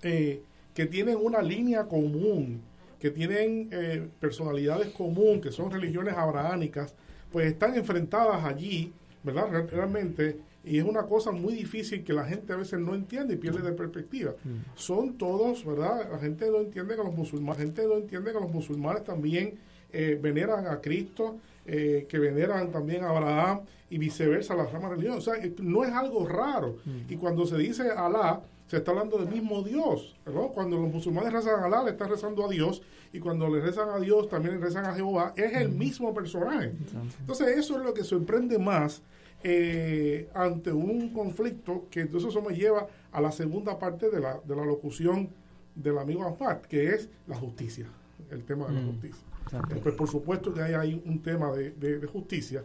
que 0.00 0.86
tienen 0.90 1.16
una 1.16 1.42
línea 1.42 1.86
común 1.86 2.62
que 3.00 3.10
tienen 3.10 3.68
eh, 3.72 4.08
personalidades 4.20 4.88
comunes, 4.88 5.40
que 5.40 5.52
son 5.52 5.70
religiones 5.70 6.14
abrahámicas, 6.14 6.94
pues 7.30 7.46
están 7.46 7.74
enfrentadas 7.76 8.44
allí, 8.44 8.92
¿verdad? 9.22 9.66
Realmente, 9.70 10.38
y 10.64 10.78
es 10.78 10.84
una 10.84 11.04
cosa 11.04 11.30
muy 11.30 11.54
difícil 11.54 12.04
que 12.04 12.12
la 12.12 12.24
gente 12.24 12.52
a 12.52 12.56
veces 12.56 12.80
no 12.80 12.94
entiende 12.94 13.34
y 13.34 13.36
pierde 13.36 13.62
de 13.62 13.72
perspectiva. 13.72 14.32
Mm. 14.44 14.76
Son 14.76 15.16
todos, 15.16 15.64
¿verdad? 15.64 16.10
La 16.10 16.18
gente 16.18 16.50
no 16.50 16.58
entiende 16.58 16.96
que 16.96 17.02
los 17.02 17.14
musulmanes, 17.14 17.58
la 17.58 17.64
gente 17.64 17.86
no 17.86 17.96
entiende 17.96 18.32
que 18.32 18.40
los 18.40 18.52
musulmanes 18.52 19.04
también 19.04 19.54
eh, 19.92 20.18
veneran 20.20 20.66
a 20.66 20.80
Cristo, 20.80 21.38
eh, 21.64 22.06
que 22.08 22.18
veneran 22.18 22.70
también 22.70 23.04
a 23.04 23.10
Abraham 23.10 23.60
y 23.90 23.98
viceversa 23.98 24.54
las 24.54 24.72
ramas 24.72 24.90
religiosas. 24.90 25.28
O 25.28 25.34
sea, 25.34 25.50
no 25.60 25.84
es 25.84 25.92
algo 25.92 26.26
raro. 26.26 26.78
Mm. 26.84 27.12
Y 27.12 27.16
cuando 27.16 27.46
se 27.46 27.56
dice 27.56 27.90
Alá, 27.90 28.40
se 28.68 28.76
está 28.76 28.92
hablando 28.92 29.18
del 29.18 29.28
mismo 29.28 29.62
Dios. 29.62 30.14
Cuando 30.54 30.78
los 30.78 30.92
musulmanes 30.92 31.32
rezan 31.32 31.60
a 31.60 31.64
Alá, 31.64 31.82
le 31.82 31.90
están 31.92 32.10
rezando 32.10 32.44
a 32.44 32.48
Dios. 32.48 32.82
Y 33.12 33.18
cuando 33.18 33.48
le 33.48 33.60
rezan 33.60 33.88
a 33.88 33.98
Dios, 33.98 34.28
también 34.28 34.60
le 34.60 34.60
rezan 34.60 34.84
a 34.84 34.94
Jehová. 34.94 35.32
Es 35.36 35.54
el 35.54 35.70
mismo 35.70 36.14
personaje. 36.14 36.74
Entonces, 37.20 37.48
eso 37.56 37.78
es 37.78 37.84
lo 37.84 37.94
que 37.94 38.04
sorprende 38.04 38.58
más 38.58 39.02
eh, 39.42 40.28
ante 40.34 40.72
un 40.72 41.12
conflicto 41.12 41.86
que 41.90 42.00
entonces 42.00 42.30
eso 42.30 42.42
me 42.42 42.54
lleva 42.54 42.86
a 43.12 43.20
la 43.20 43.32
segunda 43.32 43.78
parte 43.78 44.10
de 44.10 44.20
la, 44.20 44.40
de 44.40 44.54
la 44.54 44.64
locución 44.64 45.30
del 45.74 45.96
amigo 45.96 46.26
Anfat, 46.26 46.66
que 46.66 46.94
es 46.94 47.08
la 47.26 47.36
justicia, 47.36 47.86
el 48.30 48.44
tema 48.44 48.66
de 48.66 48.74
la 48.74 48.80
mm. 48.80 48.86
justicia. 48.88 49.24
Pues 49.82 49.94
por 49.94 50.08
supuesto 50.08 50.52
que 50.52 50.60
hay, 50.60 50.74
hay 50.74 51.02
un 51.06 51.22
tema 51.22 51.50
de, 51.52 51.70
de, 51.70 52.06
justicia. 52.06 52.64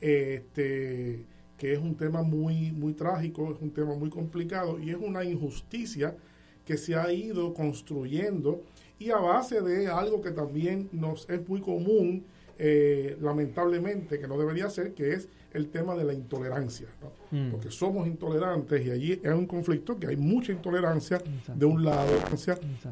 Este, 0.00 1.24
que 1.58 1.72
es 1.72 1.78
un 1.78 1.94
tema 1.94 2.22
muy, 2.22 2.72
muy 2.72 2.94
trágico, 2.94 3.52
es 3.52 3.60
un 3.60 3.70
tema 3.70 3.94
muy 3.94 4.10
complicado 4.10 4.78
y 4.78 4.90
es 4.90 4.96
una 4.96 5.24
injusticia 5.24 6.16
que 6.64 6.76
se 6.76 6.94
ha 6.94 7.12
ido 7.12 7.54
construyendo 7.54 8.62
y 8.98 9.10
a 9.10 9.16
base 9.16 9.60
de 9.60 9.88
algo 9.88 10.20
que 10.20 10.30
también 10.30 10.88
nos 10.92 11.28
es 11.28 11.46
muy 11.48 11.60
común, 11.60 12.24
eh, 12.58 13.16
lamentablemente, 13.20 14.18
que 14.18 14.26
no 14.26 14.38
debería 14.38 14.70
ser, 14.70 14.94
que 14.94 15.12
es 15.12 15.28
el 15.52 15.68
tema 15.68 15.94
de 15.94 16.04
la 16.04 16.12
intolerancia, 16.12 16.88
mm. 17.30 17.50
porque 17.50 17.70
somos 17.70 18.06
intolerantes 18.06 18.84
y 18.84 18.90
allí 18.90 19.20
es 19.22 19.32
un 19.32 19.46
conflicto 19.46 19.98
que 19.98 20.08
hay 20.08 20.16
mucha 20.16 20.52
intolerancia 20.52 21.22
de 21.54 21.66
un 21.66 21.84
lado, 21.84 22.12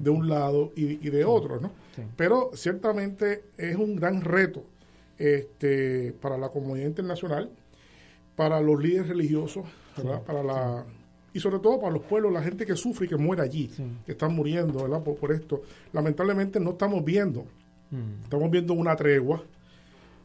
de 0.00 0.10
un 0.10 0.28
lado 0.28 0.72
y, 0.76 0.96
de 0.96 1.24
otro, 1.24 1.60
¿no? 1.60 1.72
Pero 2.16 2.50
ciertamente 2.54 3.44
es 3.56 3.76
un 3.76 3.96
gran 3.96 4.20
reto 4.20 4.64
este, 5.18 6.12
para 6.20 6.38
la 6.38 6.50
comunidad 6.50 6.86
internacional 6.86 7.50
para 8.36 8.60
los 8.60 8.82
líderes 8.82 9.08
religiosos, 9.08 9.64
para 10.26 10.42
la 10.42 10.84
y 11.34 11.40
sobre 11.40 11.58
todo 11.58 11.80
para 11.80 11.92
los 11.92 12.02
pueblos, 12.02 12.32
la 12.32 12.42
gente 12.42 12.66
que 12.66 12.76
sufre 12.76 13.06
y 13.06 13.08
que 13.08 13.16
muere 13.16 13.42
allí, 13.42 13.70
que 14.04 14.12
están 14.12 14.34
muriendo, 14.34 14.82
¿verdad? 14.82 15.02
Por, 15.02 15.32
esto. 15.32 15.62
Lamentablemente 15.92 16.60
no 16.60 16.72
estamos 16.72 17.04
viendo, 17.04 17.46
mm. 17.90 18.24
estamos 18.24 18.50
viendo 18.50 18.74
una 18.74 18.94
tregua, 18.96 19.42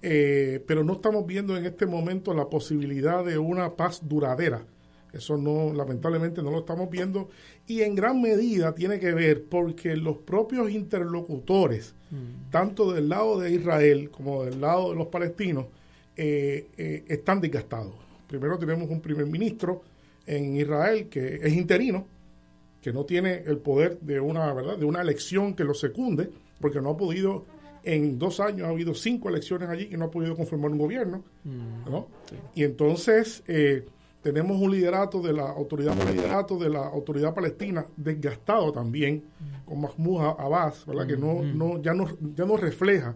eh, 0.01 0.63
pero 0.67 0.83
no 0.83 0.93
estamos 0.93 1.25
viendo 1.25 1.55
en 1.55 1.65
este 1.65 1.85
momento 1.85 2.33
la 2.33 2.49
posibilidad 2.49 3.23
de 3.23 3.37
una 3.37 3.75
paz 3.75 4.01
duradera. 4.03 4.65
Eso 5.13 5.37
no, 5.37 5.73
lamentablemente 5.73 6.43
no 6.43 6.51
lo 6.51 6.59
estamos 6.59 6.89
viendo 6.89 7.29
y 7.65 7.81
en 7.81 7.95
gran 7.95 8.21
medida 8.21 8.75
tiene 8.75 8.99
que 8.99 9.13
ver 9.13 9.45
porque 9.45 9.95
los 9.95 10.17
propios 10.17 10.69
interlocutores, 10.69 11.95
mm. 12.11 12.51
tanto 12.51 12.91
del 12.91 13.07
lado 13.07 13.39
de 13.39 13.51
Israel 13.53 14.09
como 14.11 14.43
del 14.43 14.59
lado 14.59 14.89
de 14.89 14.97
los 14.97 15.07
palestinos, 15.07 15.67
eh, 16.19 16.69
eh, 16.75 17.05
están 17.09 17.39
desgastados. 17.39 17.93
Primero 18.27 18.57
tenemos 18.57 18.89
un 18.89 19.01
primer 19.01 19.27
ministro 19.27 19.83
en 20.25 20.57
Israel 20.57 21.09
que 21.09 21.35
es 21.35 21.53
interino, 21.53 22.07
que 22.81 22.91
no 22.91 23.05
tiene 23.05 23.43
el 23.45 23.59
poder 23.59 23.99
de 23.99 24.19
una, 24.19 24.51
¿verdad? 24.51 24.79
de 24.79 24.85
una 24.85 25.01
elección 25.01 25.53
que 25.53 25.63
lo 25.63 25.75
secunde, 25.75 26.31
porque 26.59 26.81
no 26.81 26.89
ha 26.89 26.97
podido, 26.97 27.45
en 27.83 28.17
dos 28.17 28.39
años 28.39 28.67
ha 28.67 28.71
habido 28.71 28.95
cinco 28.95 29.29
elecciones 29.29 29.69
allí 29.69 29.89
y 29.91 29.95
no 29.95 30.05
ha 30.05 30.11
podido 30.11 30.35
conformar 30.35 30.71
un 30.71 30.79
gobierno. 30.79 31.23
Mm, 31.43 31.97
y 32.55 32.63
entonces 32.63 33.43
eh, 33.47 33.85
tenemos 34.23 34.59
un 34.59 34.71
liderato 34.71 35.21
de 35.21 35.33
la 35.33 35.51
autoridad, 35.51 35.95
liderato 36.11 36.57
de 36.57 36.69
la 36.71 36.87
autoridad 36.87 37.35
palestina 37.35 37.85
desgastado 37.95 38.71
también, 38.71 39.23
mm. 39.39 39.65
con 39.69 39.81
Mahmoud 39.81 40.35
Abbas, 40.39 40.83
¿verdad? 40.87 41.05
que 41.05 41.15
no, 41.15 41.43
mm, 41.43 41.55
no, 41.55 41.79
ya, 41.79 41.93
no, 41.93 42.07
ya 42.35 42.45
no 42.45 42.57
refleja. 42.57 43.13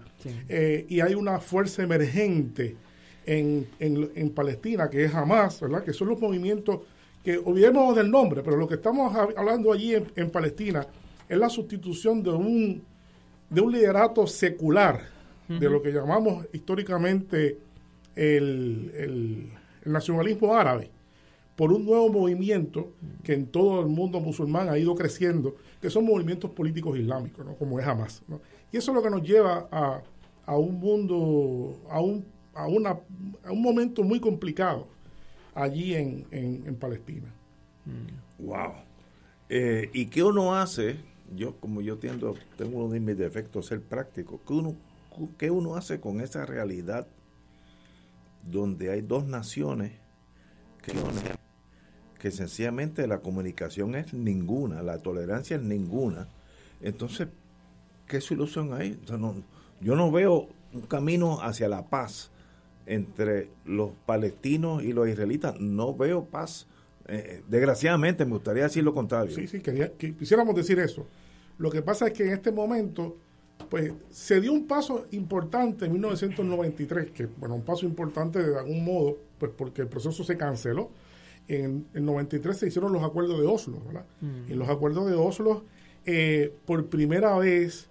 y 0.88 1.00
hay 1.00 1.16
una 1.16 1.40
fuerza 1.40 1.82
emergente 1.82 2.78
en, 3.26 3.68
en, 3.80 4.30
Palestina, 4.32 4.90
que 4.90 5.06
es 5.06 5.14
Hamas, 5.14 5.62
¿verdad? 5.62 5.84
Que 5.84 5.94
son 5.94 6.10
los 6.10 6.20
movimientos 6.20 6.80
que 7.24 7.38
olvidemos 7.38 7.96
del 7.96 8.10
nombre, 8.10 8.42
pero 8.42 8.58
lo 8.58 8.68
que 8.68 8.76
estamos 8.76 9.16
hablando 9.16 9.72
allí 9.72 9.94
en, 9.94 10.30
Palestina 10.32 10.88
es 11.30 11.38
la 11.38 11.50
sustitución 11.50 12.24
de 12.24 12.32
un, 12.32 12.84
de 13.50 13.62
un 13.62 13.72
liderato 13.72 14.26
secular, 14.28 15.02
de 15.48 15.70
lo 15.70 15.82
que 15.82 15.92
llamamos 15.92 16.46
históricamente 16.54 17.58
el, 18.16 18.92
el, 18.96 19.52
nacionalismo 19.84 20.56
árabe, 20.56 20.90
por 21.58 21.74
un 21.74 21.86
nuevo 21.86 22.10
movimiento 22.10 22.94
que 23.24 23.34
en 23.34 23.48
todo 23.48 23.82
el 23.82 23.88
mundo 23.88 24.22
musulmán 24.22 24.70
ha 24.70 24.78
ido 24.78 24.96
creciendo, 24.96 25.58
que 25.82 25.90
son 25.90 26.06
movimientos 26.06 26.52
políticos 26.52 26.98
islámicos, 26.98 27.46
¿no? 27.46 27.56
como 27.56 27.80
es 27.80 27.86
Hamas. 27.86 28.24
Y 28.72 28.78
eso 28.78 28.92
es 28.92 28.96
lo 28.96 29.04
que 29.04 29.10
nos 29.10 29.22
lleva 29.22 29.68
a, 29.72 30.02
a 30.46 30.58
un 30.58 30.80
mundo, 30.80 31.82
a 31.90 32.00
un 32.00 32.26
a, 32.54 32.68
una, 32.68 33.00
a 33.44 33.52
un 33.52 33.62
momento 33.62 34.04
muy 34.04 34.20
complicado 34.20 34.88
allí 35.54 35.96
en, 35.96 36.26
en, 36.32 36.76
Palestina. 36.76 37.28
Wow. 38.40 38.74
Eh, 39.50 39.90
¿Y 39.94 40.06
qué 40.08 40.24
uno 40.24 40.56
hace? 40.56 40.98
Yo, 41.36 41.56
como 41.60 41.82
yo 41.82 41.98
tiendo, 41.98 42.36
tengo 42.58 42.84
uno 42.84 42.94
de 42.94 43.00
mis 43.00 43.18
defectos, 43.18 43.68
ser 43.68 43.82
práctico. 43.82 44.42
¿Qué 44.46 44.54
uno, 44.54 44.76
¿Qué 45.38 45.52
uno 45.52 45.76
hace 45.76 46.00
con 46.00 46.22
esa 46.22 46.46
realidad 46.46 47.08
donde 48.50 48.92
hay 48.92 49.02
dos 49.02 49.26
naciones 49.26 49.94
que, 52.20 52.32
sencillamente 52.32 53.08
la 53.08 53.20
comunicación 53.20 53.96
es 53.96 54.14
ninguna, 54.14 54.82
la 54.84 55.00
tolerancia 55.00 55.58
es 55.58 55.64
ninguna? 55.64 56.28
Entonces, 56.82 57.28
¿qué 58.08 58.22
solución 58.22 58.74
hay? 58.74 59.00
yo 59.82 59.96
no 59.96 60.12
veo 60.12 60.50
un 60.74 60.82
camino 60.82 61.42
hacia 61.42 61.68
la 61.68 61.90
paz 61.90 62.31
entre 62.86 63.50
los 63.66 63.92
palestinos 64.06 64.84
y 64.84 64.94
los 64.94 65.08
israelitas. 65.08 65.60
No 65.60 65.96
veo 65.96 66.26
paz. 66.26 66.68
Eh, 67.08 67.42
desgraciadamente, 67.48 68.26
me 68.26 68.34
gustaría 68.34 68.64
decir 68.64 68.84
lo 68.84 68.94
contrario. 68.94 69.36
Sí, 69.36 69.48
sí, 69.48 69.60
quería, 69.60 69.92
quisiéramos 69.94 70.56
decir 70.56 70.80
eso. 70.80 71.06
Lo 71.58 71.70
que 71.70 71.82
pasa 71.82 72.08
es 72.08 72.14
que 72.14 72.24
en 72.24 72.34
este 72.34 72.52
momento, 72.52 73.18
pues, 73.70 73.94
se 74.10 74.42
dio 74.42 74.54
un 74.54 74.68
paso 74.68 75.06
importante 75.12 75.86
en 75.86 75.94
1993, 75.94 77.12
que, 77.12 77.26
bueno, 77.26 77.56
un 77.56 77.64
paso 77.64 77.86
importante 77.86 78.42
de 78.42 78.58
algún 78.58 78.84
modo, 78.84 79.18
pues, 79.38 79.52
porque 79.56 79.82
el 79.82 79.88
proceso 79.88 80.24
se 80.24 80.38
canceló. 80.38 80.90
En 81.48 81.86
el 81.94 82.06
93 82.06 82.58
se 82.58 82.68
hicieron 82.68 82.94
los 82.94 83.04
acuerdos 83.04 83.40
de 83.40 83.48
Oslo, 83.48 83.80
¿verdad? 83.86 84.06
Mm. 84.22 84.52
En 84.52 84.60
los 84.60 84.70
acuerdos 84.70 85.08
de 85.08 85.16
Oslo, 85.16 85.64
eh, 86.06 86.54
por 86.66 86.88
primera 86.88 87.38
vez, 87.38 87.88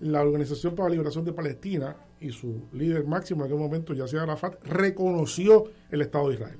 la 0.00 0.22
Organización 0.22 0.74
para 0.74 0.88
la 0.88 0.92
Liberación 0.92 1.24
de 1.24 1.32
Palestina 1.32 1.96
y 2.22 2.30
su 2.32 2.68
líder 2.72 3.04
máximo 3.06 3.42
en 3.42 3.46
aquel 3.46 3.58
momento, 3.58 3.94
Yasser 3.94 4.20
Arafat, 4.20 4.62
reconoció 4.64 5.64
el 5.90 6.02
Estado 6.02 6.28
de 6.28 6.34
Israel. 6.34 6.58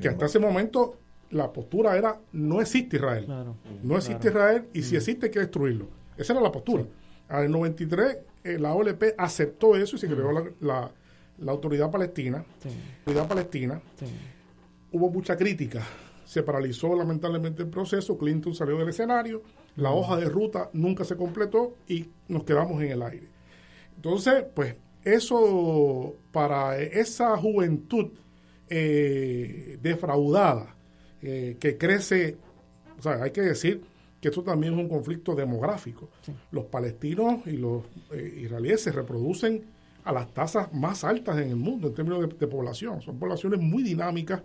que 0.00 0.08
hasta 0.08 0.26
ese 0.26 0.38
momento 0.38 0.98
la 1.30 1.52
postura 1.52 1.96
era 1.96 2.18
no 2.32 2.60
existe 2.60 2.96
Israel. 2.96 3.26
no 3.82 3.96
existe 3.96 4.28
Israel 4.28 4.68
y 4.72 4.82
si 4.82 4.94
mm. 4.94 4.96
existe 4.96 5.26
hay 5.26 5.32
que 5.32 5.40
destruirlo. 5.40 5.88
Esa 6.16 6.32
era 6.32 6.42
la 6.42 6.52
postura. 6.52 6.84
En 7.28 7.44
el 7.44 7.50
93 7.50 8.18
eh, 8.44 8.58
la 8.58 8.74
OLP 8.74 9.14
aceptó 9.16 9.74
eso 9.74 9.96
y 9.96 9.98
se 9.98 10.06
creó 10.06 10.30
la, 10.60 10.90
la, 11.38 11.52
autoridad 11.52 11.90
palestina. 11.90 12.44
autoridad 13.00 13.26
palestina. 13.26 13.80
Hubo 14.92 15.10
mucha 15.10 15.36
crítica. 15.36 15.82
Se 16.24 16.42
paralizó 16.42 16.94
lamentablemente 16.94 17.62
el 17.62 17.68
proceso. 17.68 18.16
Clinton 18.16 18.54
salió 18.54 18.78
del 18.78 18.90
escenario. 18.90 19.42
La 19.76 19.90
mm. 19.90 19.94
hoja 19.94 20.16
de 20.16 20.26
ruta 20.26 20.70
nunca 20.72 21.04
se 21.04 21.16
completó 21.16 21.74
y 21.88 22.06
nos 22.28 22.44
quedamos 22.44 22.80
en 22.82 22.92
el 22.92 23.02
aire. 23.02 23.33
Entonces, 23.96 24.44
pues 24.54 24.76
eso 25.04 26.16
para 26.32 26.78
esa 26.78 27.36
juventud 27.36 28.10
eh, 28.68 29.78
defraudada 29.82 30.74
eh, 31.22 31.56
que 31.60 31.76
crece, 31.76 32.36
o 32.98 33.02
sea, 33.02 33.22
hay 33.22 33.30
que 33.30 33.42
decir 33.42 33.82
que 34.20 34.28
esto 34.28 34.42
también 34.42 34.74
es 34.74 34.80
un 34.80 34.88
conflicto 34.88 35.34
demográfico. 35.34 36.08
Los 36.50 36.64
palestinos 36.66 37.46
y 37.46 37.58
los 37.58 37.84
eh, 38.12 38.40
israelíes 38.42 38.80
se 38.80 38.92
reproducen 38.92 39.64
a 40.04 40.12
las 40.12 40.32
tasas 40.32 40.72
más 40.72 41.04
altas 41.04 41.38
en 41.38 41.50
el 41.50 41.56
mundo 41.56 41.88
en 41.88 41.94
términos 41.94 42.38
de, 42.38 42.46
población. 42.46 43.02
Son 43.02 43.18
poblaciones 43.18 43.60
muy 43.60 43.82
dinámicas 43.82 44.42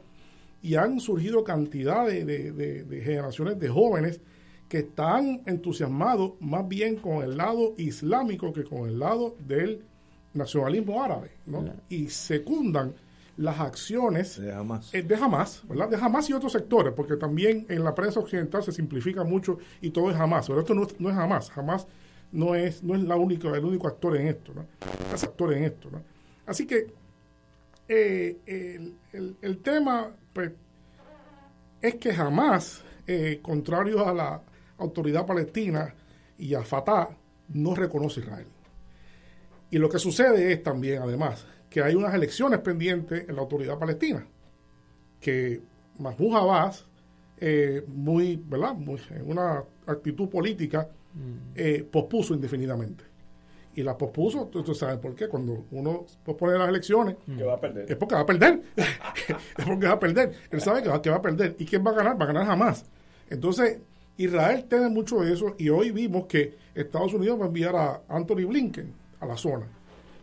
y 0.61 0.75
han 0.75 0.99
surgido 0.99 1.43
cantidad 1.43 2.05
de 2.07 3.01
generaciones 3.03 3.57
de 3.57 3.69
jóvenes 3.69 4.21
que 4.69 4.77
están 4.79 5.41
entusiasmados 5.47 6.33
más 6.39 6.67
bien 6.67 6.95
con 6.97 7.23
el 7.23 7.35
lado 7.35 7.73
islámico 7.77 8.53
que 8.53 8.63
con 8.63 8.87
el 8.87 8.99
lado 8.99 9.35
del 9.45 9.83
nacionalismo 10.33 11.03
árabe, 11.03 11.31
¿no? 11.47 11.65
Y 11.89 12.09
secundan 12.09 12.93
las 13.35 13.59
acciones 13.59 14.39
de 14.39 14.53
Hamas. 14.53 14.93
Eh, 14.93 15.01
de 15.01 15.15
Hamas, 15.15 15.63
¿verdad? 15.67 15.89
De 15.89 15.95
Hamas 15.95 16.29
y 16.29 16.33
otros 16.33 16.51
sectores, 16.51 16.93
porque 16.93 17.15
también 17.15 17.65
en 17.67 17.83
la 17.83 17.95
prensa 17.95 18.19
occidental 18.19 18.61
se 18.61 18.71
simplifica 18.71 19.23
mucho 19.23 19.57
y 19.81 19.89
todo 19.89 20.11
es 20.11 20.17
Hamas, 20.17 20.47
pero 20.47 20.59
esto 20.59 20.75
no, 20.75 20.83
es 20.83 21.17
Hamas. 21.17 21.51
Hamas 21.57 21.87
no 22.31 22.53
es, 22.53 22.83
no 22.83 22.93
es 22.93 23.01
la 23.01 23.15
única, 23.15 23.49
el 23.49 23.65
único 23.65 23.87
actor 23.87 24.17
en 24.17 24.27
esto, 24.27 24.53
¿no? 24.53 24.67
Es 25.13 25.23
actor 25.23 25.51
en 25.53 25.63
esto, 25.63 25.89
¿no? 25.89 26.03
Así 26.45 26.67
que 26.67 26.93
eh, 27.87 28.37
el, 29.13 29.35
el, 29.41 29.57
tema 29.59 30.11
pues, 30.31 30.51
es 31.81 31.95
que 31.95 32.13
jamás, 32.13 32.83
eh, 33.07 33.39
contrario 33.41 34.07
a 34.07 34.13
la 34.13 34.41
autoridad 34.79 35.25
palestina 35.25 35.93
y 36.37 36.53
a 36.53 36.63
Fatah, 36.63 37.09
no 37.49 37.75
reconoce 37.75 38.21
Israel. 38.21 38.47
Y 39.71 39.77
lo 39.77 39.89
que 39.89 39.99
sucede 39.99 40.51
es 40.51 40.63
también, 40.63 41.01
además, 41.01 41.45
que 41.69 41.83
hay 41.83 41.95
unas 41.95 42.13
elecciones 42.13 42.59
pendientes 42.59 43.27
en 43.27 43.35
la 43.35 43.41
autoridad 43.41 43.77
palestina, 43.77 44.25
que 45.19 45.61
Mahmoud 45.99 46.35
Abbas, 46.35 46.85
eh, 47.37 47.83
muy, 47.87 48.41
¿verdad? 48.43 48.73
Muy, 48.73 48.99
en 49.11 49.29
una 49.29 49.63
actitud 49.85 50.27
política, 50.29 50.89
mm. 51.13 51.51
eh, 51.55 51.87
pospuso 51.89 52.33
indefinidamente. 52.33 53.03
Y 53.75 53.83
la 53.83 53.95
pospuso, 53.97 54.47
tú, 54.47 54.73
sabes 54.73 54.97
por 54.97 55.15
qué, 55.15 55.29
cuando 55.29 55.65
uno 55.71 56.05
pospone 56.25 56.57
las 56.57 56.67
elecciones, 56.67 57.15
que 57.25 57.43
va 57.43 57.53
a 57.53 57.59
perder. 57.59 57.85
es 57.89 57.95
porque 57.95 58.15
va 58.15 58.21
a 58.21 58.25
perder. 58.25 58.61
es 58.75 59.65
porque 59.65 59.87
va 59.87 59.93
a 59.93 59.99
perder. 59.99 60.33
Él 60.49 60.59
sabe 60.59 60.81
que 60.81 60.89
va, 60.89 61.01
que 61.01 61.09
va 61.09 61.17
a 61.17 61.21
perder. 61.21 61.55
¿Y 61.59 61.65
quién 61.65 61.85
va 61.85 61.91
a 61.91 61.93
ganar? 61.93 62.19
Va 62.19 62.23
a 62.25 62.27
ganar 62.27 62.47
jamás. 62.47 62.85
Entonces, 63.29 63.79
Israel 64.19 64.65
tiene 64.69 64.89
mucho 64.89 65.21
de 65.21 65.33
eso 65.33 65.55
y 65.57 65.69
hoy 65.69 65.91
vimos 65.91 66.25
que 66.25 66.57
Estados 66.75 67.13
Unidos 67.13 67.39
va 67.39 67.45
a 67.45 67.47
enviar 67.47 67.73
a 67.73 68.01
Anthony 68.09 68.45
Blinken 68.45 68.93
a 69.21 69.25
la 69.25 69.37
zona. 69.37 69.65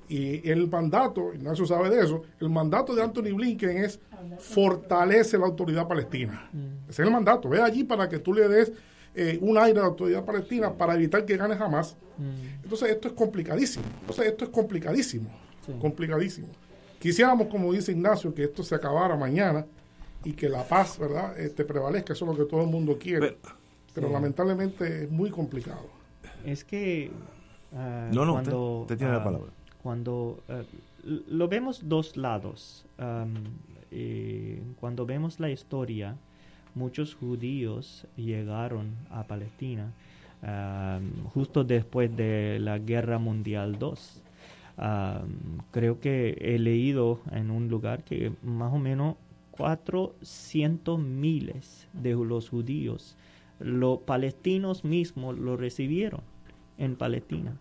Y 0.06 0.46
el 0.48 0.68
mandato, 0.68 1.32
Ignacio 1.32 1.64
sabe 1.64 1.88
de 1.88 2.04
eso, 2.04 2.22
el 2.38 2.50
mandato 2.50 2.94
de 2.94 3.02
Anthony 3.02 3.34
Blinken 3.34 3.78
es 3.78 3.98
fortalece 4.38 5.38
la 5.38 5.46
autoridad 5.46 5.88
palestina. 5.88 6.48
Mm. 6.52 6.90
Ese 6.90 7.02
es 7.02 7.06
el 7.06 7.10
mandato. 7.10 7.48
Ve 7.48 7.62
allí 7.62 7.84
para 7.84 8.06
que 8.06 8.18
tú 8.18 8.34
le 8.34 8.46
des 8.48 8.70
eh, 9.14 9.38
un 9.40 9.56
aire 9.56 9.78
a 9.78 9.82
la 9.82 9.88
autoridad 9.88 10.26
palestina 10.26 10.74
para 10.74 10.94
evitar 10.94 11.24
que 11.24 11.34
gane 11.38 11.56
jamás. 11.56 11.96
Mm. 12.18 12.64
Entonces 12.64 12.90
esto 12.90 13.08
es 13.08 13.14
complicadísimo. 13.14 13.86
Entonces 14.00 14.26
esto 14.26 14.44
es 14.44 14.50
complicadísimo. 14.50 15.30
Complicadísimo. 15.80 16.48
Quisiéramos, 16.98 17.48
como 17.48 17.72
dice 17.72 17.92
Ignacio, 17.92 18.34
que 18.34 18.44
esto 18.44 18.62
se 18.62 18.74
acabara 18.74 19.16
mañana 19.16 19.64
y 20.22 20.34
que 20.34 20.50
la 20.50 20.64
paz, 20.64 20.98
¿verdad?, 20.98 21.38
este, 21.40 21.64
prevalezca. 21.64 22.12
Eso 22.12 22.30
es 22.30 22.36
lo 22.36 22.44
que 22.44 22.48
todo 22.48 22.60
el 22.60 22.68
mundo 22.68 22.98
quiere. 22.98 23.38
Pero, 23.42 23.56
lamentablemente 24.00 25.04
es 25.04 25.10
muy 25.10 25.30
complicado. 25.30 25.88
Es 26.44 26.64
que... 26.64 27.10
Uh, 27.72 28.14
no, 28.14 28.24
no, 28.24 28.32
cuando, 28.34 28.80
usted, 28.82 28.96
tiene 28.96 29.12
la 29.12 29.20
ah, 29.20 29.24
palabra 29.24 29.52
cuando 29.86 30.42
eh, 30.48 30.64
lo 31.28 31.46
vemos 31.46 31.88
dos 31.88 32.16
lados. 32.16 32.84
cuando 34.80 35.06
vemos 35.06 35.38
la 35.38 35.48
historia, 35.48 36.16
muchos 36.74 37.14
judíos 37.14 38.04
llegaron 38.16 38.96
a 39.10 39.22
Palestina 39.22 39.92
justo 41.32 41.62
después 41.62 42.16
de 42.16 42.58
la 42.60 42.78
Guerra 42.78 43.20
Mundial 43.20 43.78
II. 43.80 43.94
creo 45.70 46.00
que 46.00 46.36
he 46.40 46.58
leído 46.58 47.20
en 47.30 47.52
un 47.52 47.68
lugar 47.68 48.02
que 48.02 48.32
más 48.42 48.72
o 48.72 48.78
menos 48.78 49.14
400 49.52 50.98
miles 50.98 51.86
de 51.92 52.10
los 52.14 52.48
judíos, 52.48 53.16
los 53.58 54.00
palestinos 54.00 54.84
mismos 54.84 55.38
lo 55.38 55.56
recibieron 55.56 56.22
en 56.78 56.96
Palestina. 56.96 57.58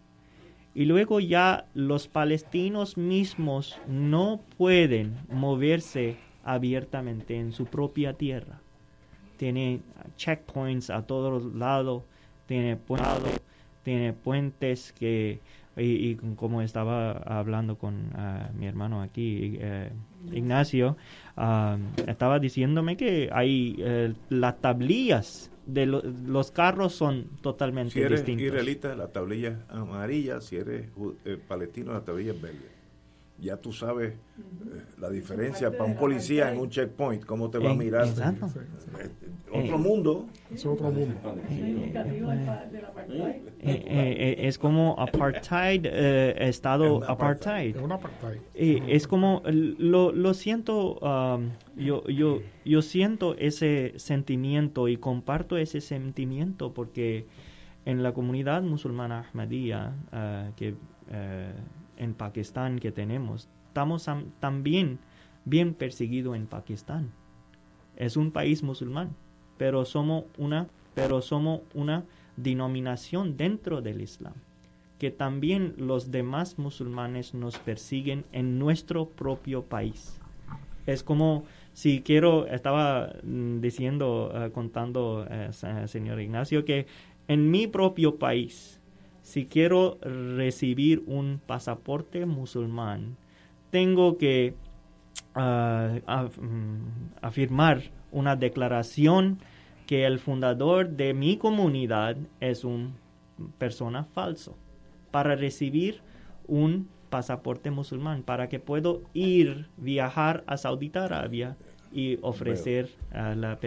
Y 0.74 0.86
luego 0.86 1.22
ya 1.22 1.68
los 1.74 2.10
palestinos 2.10 2.98
mismos 2.98 3.80
no 3.88 4.42
pueden 4.58 5.16
moverse 5.30 6.18
abiertamente 6.44 7.38
en 7.38 7.54
su 7.54 7.66
propia 7.66 8.14
tierra. 8.14 8.60
Tiene 9.38 9.80
checkpoints 10.18 10.90
a 10.90 11.04
todos 11.04 11.54
lados, 11.56 12.04
tiene, 12.46 12.78
tiene 13.84 14.14
puentes 14.14 14.92
que, 14.92 15.40
y, 15.78 16.16
como 16.36 16.62
estaba 16.62 17.12
hablando 17.12 17.78
con 17.78 18.12
ah, 18.14 18.50
mi 18.54 18.68
hermano 18.68 19.02
aquí, 19.02 19.58
eh, 19.60 19.92
Ignacio, 20.34 20.98
ah, 21.38 21.78
estaba 22.06 22.40
diciéndome 22.40 22.98
que 22.98 23.30
hay 23.32 23.76
eh, 23.80 24.14
las 24.30 24.60
tablillas 24.60 25.52
de 25.66 25.86
los 25.86 26.52
carros 26.52 26.94
son 26.94 27.30
totalmente 27.42 27.94
si 27.94 28.02
eres 28.02 28.22
distintos. 28.22 28.48
israelita, 28.48 28.96
la 28.96 29.08
tablilla 29.08 29.66
amarilla, 29.70 30.42
si 30.42 30.58
eres 30.58 30.90
eh, 31.26 31.38
palestino, 31.48 31.94
la 31.94 32.04
tablilla 32.04 32.34
es 32.34 32.42
verde. 32.42 32.75
Ya 33.38 33.58
tú 33.58 33.74
sabes 33.74 34.14
eh, 34.14 34.18
la 34.98 35.10
diferencia 35.10 35.70
para 35.70 35.84
un 35.84 35.96
policía 35.96 36.52
en 36.52 36.60
un 36.60 36.70
checkpoint, 36.70 37.26
cómo 37.26 37.50
te 37.50 37.58
va 37.58 37.72
a 37.72 37.76
mirar. 37.76 38.08
Exacto. 38.08 38.48
Eh, 39.00 39.10
otro 39.52 39.78
mundo. 39.78 40.26
Es 40.54 40.66
otro 40.66 40.92
mundo. 40.92 41.16
es 43.62 44.58
como 44.58 44.96
apartheid, 44.98 45.86
estado 45.86 47.04
apartheid. 47.10 47.76
Es 48.54 49.08
como, 49.08 49.42
lo, 49.46 50.12
lo 50.12 50.34
siento, 50.34 50.96
um, 51.00 51.52
yo, 51.76 52.08
yo, 52.08 52.42
yo 52.64 52.82
siento 52.82 53.36
ese 53.38 53.94
sentimiento 53.98 54.88
y 54.88 54.98
comparto 54.98 55.58
ese 55.58 55.82
sentimiento 55.82 56.74
porque 56.74 57.26
en 57.86 58.04
la 58.04 58.14
comunidad 58.14 58.64
musulmana 58.64 59.28
ahmadía 59.30 59.96
uh, 60.12 60.54
que 60.56 60.72
uh, 60.72 60.76
en 61.98 62.14
Pakistán 62.14 62.80
que 62.80 62.92
tenemos, 62.92 63.50
estamos 63.68 64.10
también 64.40 65.00
bien 65.46 65.74
perseguidos 65.74 66.36
en 66.36 66.48
Pakistán. 66.48 67.12
Es 67.96 68.18
un 68.18 68.32
país 68.32 68.64
musulmán, 68.64 69.16
pero 69.58 69.86
somos 69.86 70.26
una, 70.38 70.68
pero 70.94 71.22
somos 71.22 71.62
una 71.74 72.04
denominación 72.38 73.38
dentro 73.38 73.82
del 73.82 74.02
Islam, 74.02 74.34
que 75.00 75.12
también 75.12 75.76
los 75.78 76.12
demás 76.12 76.60
musulmanes 76.60 77.34
nos 77.34 77.58
persiguen 77.58 78.26
en 78.32 78.60
nuestro 78.60 79.10
propio 79.10 79.64
país. 79.64 80.20
Es 80.86 81.04
como 81.04 81.46
si 81.74 82.02
quiero, 82.02 82.48
estaba 82.48 83.14
mm, 83.24 83.60
diciendo, 83.60 84.32
eh, 84.34 84.52
contando, 84.52 85.26
eh, 85.30 85.50
señor 85.88 86.22
Ignacio, 86.22 86.64
que 86.64 86.88
en 87.28 87.50
mi 87.50 87.68
propio 87.68 88.18
país, 88.18 88.80
si 89.26 89.48
quiero 89.48 89.98
recibir 90.02 91.04
un 91.08 91.42
pasaporte 91.44 92.28
musulmán, 92.28 93.18
tengo 93.72 94.20
que 94.20 94.54
ah, 95.34 96.30
mm, 96.40 97.24
afirmar 97.24 97.82
una 98.12 98.36
declaración 98.36 99.40
que 99.88 100.06
el 100.06 100.20
fundador 100.20 100.90
de 100.90 101.16
mi 101.16 101.38
comunidad 101.38 102.18
es 102.40 102.64
una 102.64 102.92
persona 103.58 104.04
falso 104.04 104.56
para 105.10 105.36
recibir 105.36 106.02
un 106.46 106.88
pasaporte 107.10 107.72
musulmán, 107.72 108.22
para 108.22 108.48
que 108.48 108.60
puedo 108.60 109.02
ir, 109.16 109.70
viajar 109.76 110.44
a 110.46 110.58
Saudi 110.58 110.92
Arabia 110.94 111.58
y 111.92 112.20
ofrecer 112.22 112.92
la 113.12 113.58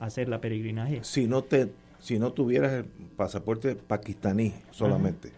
hacer 0.00 0.28
la 0.28 0.40
peregrinaje. 0.42 1.02
Si 1.02 1.26
no 1.26 1.40
te 1.42 1.70
si 2.00 2.18
no 2.18 2.32
tuvieras 2.32 2.72
el 2.72 2.84
pasaporte 2.84 3.74
pakistaní 3.76 4.54
solamente, 4.70 5.32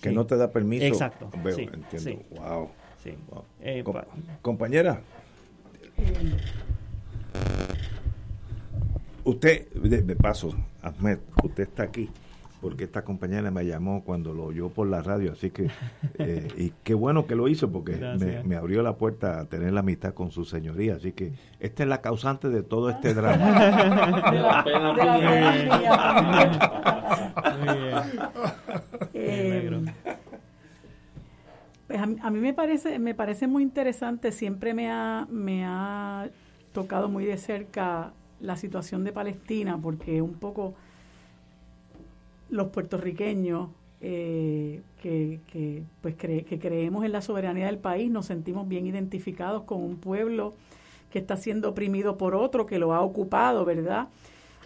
que 0.00 0.12
no 0.12 0.26
te 0.26 0.36
da 0.36 0.50
permiso. 0.50 0.84
Exacto. 0.84 1.30
Veo, 1.42 1.58
entiendo. 1.58 2.24
Wow. 2.30 2.70
Eh, 3.60 3.82
compañera, 4.42 5.00
usted, 9.24 9.68
de, 9.72 10.16
paso, 10.16 10.54
Ahmed, 10.82 11.18
usted 11.42 11.62
está 11.62 11.84
aquí 11.84 12.10
porque 12.60 12.84
esta 12.84 13.02
compañera 13.02 13.50
me 13.50 13.64
llamó 13.64 14.04
cuando 14.04 14.34
lo 14.34 14.44
oyó 14.44 14.68
por 14.68 14.86
la 14.86 15.02
radio, 15.02 15.32
así 15.32 15.50
que, 15.50 15.70
eh, 16.18 16.48
y 16.56 16.72
qué 16.82 16.94
bueno 16.94 17.26
que 17.26 17.34
lo 17.34 17.48
hizo 17.48 17.70
porque 17.70 17.96
me, 18.44 18.56
abrió 18.56 18.82
la 18.82 18.96
puerta 18.96 19.40
a 19.40 19.44
tener 19.46 19.72
la 19.72 19.80
amistad 19.80 20.14
con 20.14 20.30
su 20.30 20.44
señoría, 20.44 20.96
así 20.96 21.12
que 21.12 21.32
esta 21.58 21.82
es 21.82 21.88
la 21.88 22.00
causante 22.00 22.48
de 22.48 22.62
todo 22.62 22.90
este 22.90 23.14
drama. 23.20 24.30
de 24.30 24.40
la 24.40 24.64
pena 24.64 24.94
eh, 29.14 29.70
pues 31.86 32.00
a, 32.00 32.30
mí 32.30 32.38
me 32.38 32.54
parece, 32.54 32.98
me 33.00 33.14
parece 33.14 33.46
muy 33.48 33.62
interesante, 33.64 34.30
siempre 34.30 34.74
me 34.74 34.90
ha, 34.90 35.26
me 35.28 35.64
ha 35.64 36.28
tocado 36.72 37.08
muy 37.08 37.24
de 37.24 37.36
cerca 37.36 38.12
la 38.38 38.56
situación 38.56 39.02
de 39.02 39.12
Palestina, 39.12 39.78
porque 39.80 40.22
un 40.22 40.34
poco 40.34 40.74
los 42.50 42.68
puertorriqueños 42.68 43.70
eh, 44.00 44.82
que, 45.02 45.40
que, 45.52 45.82
pues 46.00 46.14
que 46.16 46.58
creemos 46.60 47.04
en 47.04 47.12
la 47.12 47.22
soberanía 47.22 47.66
del 47.66 47.78
país, 47.78 48.10
nos 48.10 48.26
sentimos 48.26 48.68
bien 48.68 48.86
identificados 48.86 49.62
con 49.62 49.82
un 49.82 49.96
pueblo 49.96 50.54
que 51.10 51.18
está 51.18 51.36
siendo 51.36 51.70
oprimido 51.70 52.16
por 52.16 52.34
otro, 52.34 52.66
que 52.66 52.78
lo 52.78 52.94
ha 52.94 53.02
ocupado, 53.02 53.64
¿verdad? 53.64 54.08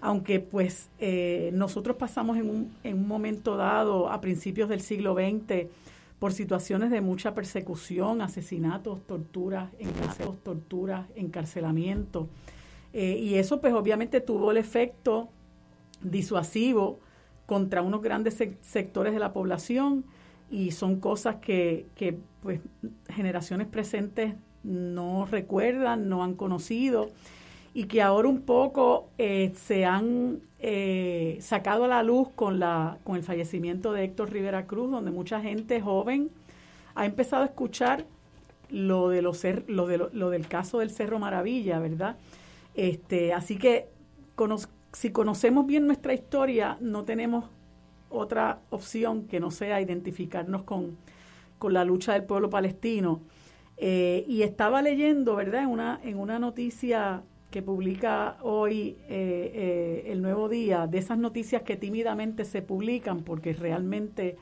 Aunque 0.00 0.40
pues 0.40 0.90
eh, 0.98 1.50
nosotros 1.54 1.96
pasamos 1.96 2.36
en 2.36 2.50
un, 2.50 2.74
en 2.84 2.98
un 2.98 3.08
momento 3.08 3.56
dado, 3.56 4.10
a 4.10 4.20
principios 4.20 4.68
del 4.68 4.80
siglo 4.80 5.14
XX, 5.14 5.68
por 6.18 6.32
situaciones 6.32 6.90
de 6.90 7.00
mucha 7.00 7.34
persecución, 7.34 8.20
asesinatos, 8.20 9.00
torturas, 9.06 9.70
torturas, 10.42 11.06
encarcelamiento. 11.16 12.28
Eh, 12.92 13.18
y 13.18 13.34
eso 13.34 13.60
pues 13.60 13.74
obviamente 13.74 14.20
tuvo 14.20 14.52
el 14.52 14.58
efecto 14.58 15.28
disuasivo 16.02 17.00
contra 17.46 17.82
unos 17.82 18.02
grandes 18.02 18.42
sectores 18.62 19.12
de 19.12 19.18
la 19.18 19.32
población 19.32 20.04
y 20.50 20.70
son 20.70 21.00
cosas 21.00 21.36
que, 21.36 21.86
que 21.94 22.18
pues 22.42 22.60
generaciones 23.08 23.66
presentes 23.66 24.34
no 24.62 25.26
recuerdan, 25.26 26.08
no 26.08 26.24
han 26.24 26.34
conocido 26.34 27.10
y 27.74 27.84
que 27.84 28.00
ahora 28.00 28.28
un 28.28 28.42
poco 28.42 29.08
eh, 29.18 29.52
se 29.56 29.84
han 29.84 30.40
eh, 30.60 31.38
sacado 31.40 31.84
a 31.84 31.88
la 31.88 32.02
luz 32.02 32.28
con, 32.34 32.60
la, 32.60 32.98
con 33.02 33.16
el 33.16 33.24
fallecimiento 33.24 33.92
de 33.92 34.04
Héctor 34.04 34.32
Rivera 34.32 34.66
Cruz, 34.66 34.90
donde 34.90 35.10
mucha 35.10 35.40
gente 35.40 35.80
joven 35.80 36.30
ha 36.94 37.04
empezado 37.04 37.42
a 37.42 37.46
escuchar 37.46 38.06
lo, 38.70 39.08
de 39.08 39.22
los 39.22 39.42
lo, 39.66 39.86
de 39.86 39.98
lo, 39.98 40.30
del 40.30 40.46
caso 40.46 40.78
del 40.78 40.90
Cerro 40.90 41.18
Maravilla, 41.18 41.80
¿verdad? 41.80 42.16
Este, 42.74 43.32
así 43.32 43.56
que 43.56 43.88
si 44.94 45.10
conocemos 45.10 45.66
bien 45.66 45.86
nuestra 45.86 46.14
historia, 46.14 46.78
no 46.80 47.04
tenemos 47.04 47.46
otra 48.10 48.60
opción 48.70 49.26
que 49.26 49.40
no 49.40 49.50
sea 49.50 49.80
identificarnos 49.80 50.62
con, 50.62 50.96
con 51.58 51.74
la 51.74 51.84
lucha 51.84 52.12
del 52.12 52.24
pueblo 52.24 52.48
palestino. 52.48 53.20
Eh, 53.76 54.24
y 54.28 54.42
estaba 54.42 54.82
leyendo, 54.82 55.34
¿verdad?, 55.34 55.64
en 55.64 55.68
una, 55.68 56.00
en 56.04 56.18
una 56.18 56.38
noticia 56.38 57.22
que 57.50 57.60
publica 57.60 58.38
hoy 58.42 58.96
eh, 59.08 59.50
eh, 59.54 60.12
el 60.12 60.22
Nuevo 60.22 60.48
Día, 60.48 60.86
de 60.86 60.98
esas 60.98 61.18
noticias 61.18 61.62
que 61.62 61.76
tímidamente 61.76 62.44
se 62.44 62.62
publican 62.62 63.22
porque 63.22 63.52
realmente 63.52 64.36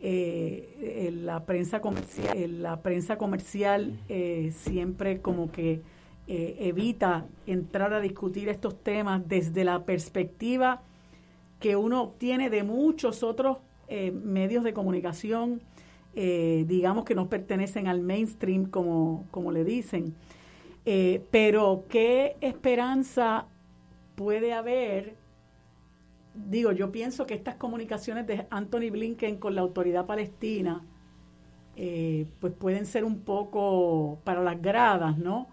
la 0.00 1.46
prensa 1.46 1.80
comercial 1.80 3.98
siempre 4.50 5.22
como 5.22 5.50
que 5.50 5.80
evita 6.26 7.26
entrar 7.46 7.92
a 7.92 8.00
discutir 8.00 8.48
estos 8.48 8.82
temas 8.82 9.28
desde 9.28 9.62
la 9.64 9.84
perspectiva 9.84 10.82
que 11.60 11.76
uno 11.76 12.02
obtiene 12.02 12.48
de 12.48 12.62
muchos 12.62 13.22
otros 13.22 13.58
medios 13.90 14.64
de 14.64 14.72
comunicación, 14.72 15.60
digamos 16.14 17.04
que 17.04 17.14
no 17.14 17.28
pertenecen 17.28 17.88
al 17.88 18.00
mainstream 18.00 18.64
como, 18.64 19.26
como 19.30 19.52
le 19.52 19.64
dicen. 19.64 20.14
Eh, 20.86 21.24
pero, 21.30 21.84
¿qué 21.88 22.36
esperanza 22.40 23.46
puede 24.16 24.52
haber? 24.52 25.16
Digo, 26.34 26.72
yo 26.72 26.92
pienso 26.92 27.26
que 27.26 27.34
estas 27.34 27.54
comunicaciones 27.54 28.26
de 28.26 28.46
Anthony 28.50 28.90
Blinken 28.90 29.38
con 29.38 29.54
la 29.54 29.62
autoridad 29.62 30.04
palestina, 30.04 30.84
eh, 31.76 32.26
pues 32.40 32.52
pueden 32.52 32.86
ser 32.86 33.04
un 33.04 33.20
poco 33.20 34.18
para 34.24 34.42
las 34.42 34.60
gradas, 34.60 35.16
¿no? 35.16 35.48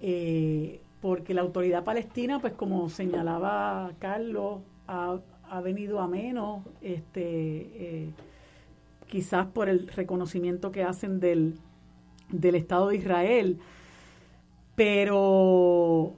Eh, 0.00 0.80
porque 1.00 1.34
la 1.34 1.42
autoridad 1.42 1.84
palestina, 1.84 2.40
pues 2.40 2.52
como 2.54 2.88
señalaba 2.88 3.92
Carlos, 3.98 4.60
ha, 4.86 5.20
venido 5.62 6.00
a 6.00 6.08
menos, 6.08 6.64
este, 6.82 8.10
quizás 9.06 9.46
por 9.46 9.68
el 9.68 9.88
reconocimiento 9.88 10.72
que 10.72 10.82
hacen 10.82 11.20
del, 11.20 11.54
del 12.30 12.54
Estado 12.56 12.88
de 12.88 12.96
Israel 12.96 13.58
pero 14.78 16.14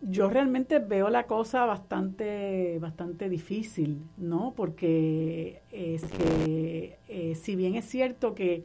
yo 0.00 0.28
realmente 0.28 0.80
veo 0.80 1.08
la 1.08 1.28
cosa 1.28 1.64
bastante, 1.64 2.80
bastante 2.80 3.28
difícil, 3.28 4.02
¿no? 4.16 4.54
Porque 4.56 5.62
eh, 5.70 7.36
si 7.40 7.54
bien 7.54 7.76
es 7.76 7.84
cierto 7.84 8.34
que, 8.34 8.64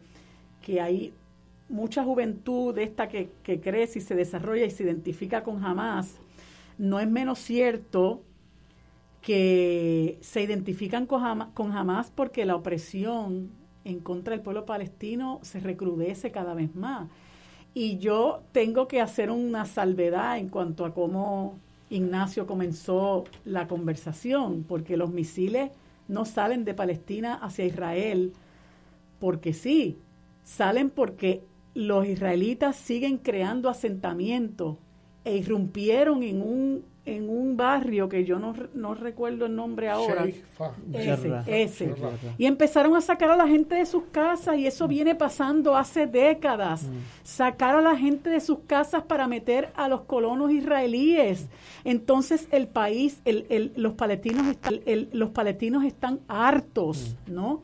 hay 0.81 1.13
mucha 1.71 2.03
juventud 2.03 2.75
de 2.75 2.83
esta 2.83 3.07
que, 3.07 3.29
crece 3.43 3.99
y 3.99 4.01
se 4.01 4.15
desarrolla 4.15 4.65
y 4.65 4.71
se 4.71 4.83
identifica 4.83 5.43
con 5.43 5.63
Hamas, 5.65 6.19
no 6.77 6.99
es 6.99 7.09
menos 7.09 7.39
cierto 7.39 8.23
que 9.21 10.17
se 10.21 10.41
identifican 10.41 11.05
con 11.05 11.51
con 11.53 11.71
Hamas 11.71 12.11
porque 12.11 12.45
la 12.45 12.55
opresión 12.55 13.51
en 13.85 13.99
contra 13.99 14.33
del 14.33 14.41
pueblo 14.41 14.65
palestino 14.65 15.39
se 15.43 15.59
recrudece 15.59 16.31
cada 16.31 16.53
vez 16.53 16.75
más. 16.75 17.09
Y 17.73 17.97
yo 17.99 18.43
tengo 18.51 18.87
que 18.87 18.99
hacer 18.99 19.31
una 19.31 19.65
salvedad 19.65 20.37
en 20.37 20.49
cuanto 20.49 20.85
a 20.85 20.93
cómo 20.93 21.57
Ignacio 21.89 22.45
comenzó 22.45 23.23
la 23.45 23.67
conversación, 23.67 24.63
porque 24.67 24.97
los 24.97 25.11
misiles 25.11 25.71
no 26.07 26.25
salen 26.25 26.65
de 26.65 26.73
Palestina 26.73 27.35
hacia 27.35 27.65
Israel 27.65 28.33
porque 29.19 29.53
sí, 29.53 29.99
salen 30.43 30.89
porque 30.89 31.43
los 31.73 32.05
israelitas 32.07 32.75
siguen 32.75 33.17
creando 33.17 33.69
asentamientos 33.69 34.77
e 35.23 35.37
irrumpieron 35.37 36.23
en 36.23 36.41
un 36.41 36.91
en 37.03 37.29
un 37.29 37.57
barrio 37.57 38.07
que 38.07 38.25
yo 38.25 38.37
no, 38.37 38.53
no 38.75 38.93
recuerdo 38.93 39.47
el 39.47 39.55
nombre 39.55 39.89
ahora. 39.89 40.25
Ese, 40.93 41.33
ese. 41.47 41.95
Y 42.37 42.45
empezaron 42.45 42.95
a 42.95 43.01
sacar 43.01 43.31
a 43.31 43.35
la 43.35 43.47
gente 43.47 43.75
de 43.75 43.87
sus 43.87 44.03
casas 44.11 44.57
y 44.57 44.67
eso 44.67 44.87
viene 44.87 45.15
pasando 45.15 45.75
hace 45.75 46.05
décadas. 46.05 46.83
Mm. 46.83 46.97
Sacar 47.23 47.75
a 47.75 47.81
la 47.81 47.97
gente 47.97 48.29
de 48.29 48.39
sus 48.39 48.59
casas 48.67 49.03
para 49.03 49.27
meter 49.27 49.71
a 49.75 49.87
los 49.87 50.01
colonos 50.01 50.51
israelíes. 50.51 51.47
Entonces 51.83 52.47
el 52.51 52.67
país, 52.67 53.19
el, 53.25 53.47
el, 53.49 53.73
los, 53.75 53.93
palestinos 53.93 54.45
están, 54.45 54.81
los 55.11 55.31
palestinos 55.31 55.83
están 55.83 56.19
hartos, 56.27 57.15
mm. 57.27 57.33
¿no? 57.33 57.63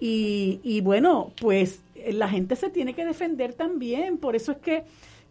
Y, 0.00 0.58
y 0.64 0.80
bueno, 0.80 1.30
pues 1.40 1.82
la 2.12 2.28
gente 2.28 2.56
se 2.56 2.70
tiene 2.70 2.94
que 2.94 3.04
defender 3.04 3.54
también. 3.54 4.18
Por 4.18 4.36
eso 4.36 4.52
es 4.52 4.58
que 4.58 4.84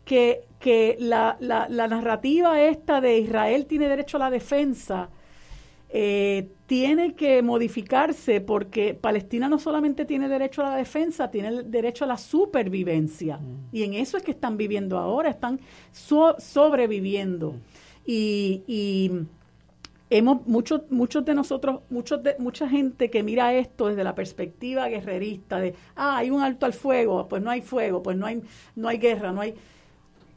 que, 0.05 0.45
que 0.59 0.97
la, 0.99 1.37
la, 1.39 1.67
narrativa 1.87 2.59
esta 2.59 3.01
de 3.01 3.19
Israel 3.19 3.67
tiene 3.67 3.87
derecho 3.87 4.17
a 4.17 4.21
la 4.21 4.29
defensa 4.31 5.09
eh, 5.93 6.47
tiene 6.67 7.15
que 7.15 7.41
modificarse 7.41 8.39
porque 8.39 8.93
Palestina 8.93 9.49
no 9.49 9.59
solamente 9.59 10.05
tiene 10.05 10.29
derecho 10.29 10.61
a 10.61 10.69
la 10.69 10.75
defensa, 10.77 11.29
tiene 11.29 11.63
derecho 11.63 12.05
a 12.05 12.07
la 12.07 12.17
supervivencia. 12.17 13.37
Mm. 13.37 13.75
Y 13.75 13.83
en 13.83 13.93
eso 13.95 14.15
es 14.15 14.23
que 14.23 14.31
están 14.31 14.55
viviendo 14.55 14.97
ahora, 14.97 15.29
están 15.29 15.59
sobreviviendo. 15.91 17.55
Y, 18.05 18.63
y 18.67 19.11
hemos 20.11 20.45
muchos 20.45 20.81
muchos 20.91 21.25
de 21.25 21.33
nosotros 21.33 21.81
muchos 21.89 22.21
de, 22.21 22.35
mucha 22.37 22.69
gente 22.69 23.09
que 23.09 23.23
mira 23.23 23.53
esto 23.55 23.87
desde 23.87 24.03
la 24.03 24.13
perspectiva 24.13 24.87
guerrerista 24.87 25.59
de 25.59 25.73
ah 25.95 26.17
hay 26.17 26.29
un 26.29 26.41
alto 26.41 26.67
al 26.67 26.73
fuego 26.73 27.27
pues 27.27 27.41
no 27.41 27.49
hay 27.49 27.61
fuego 27.61 28.03
pues 28.03 28.15
no 28.17 28.27
hay 28.27 28.43
no 28.75 28.89
hay 28.89 28.97
guerra 28.99 29.31
no 29.31 29.41
hay 29.41 29.55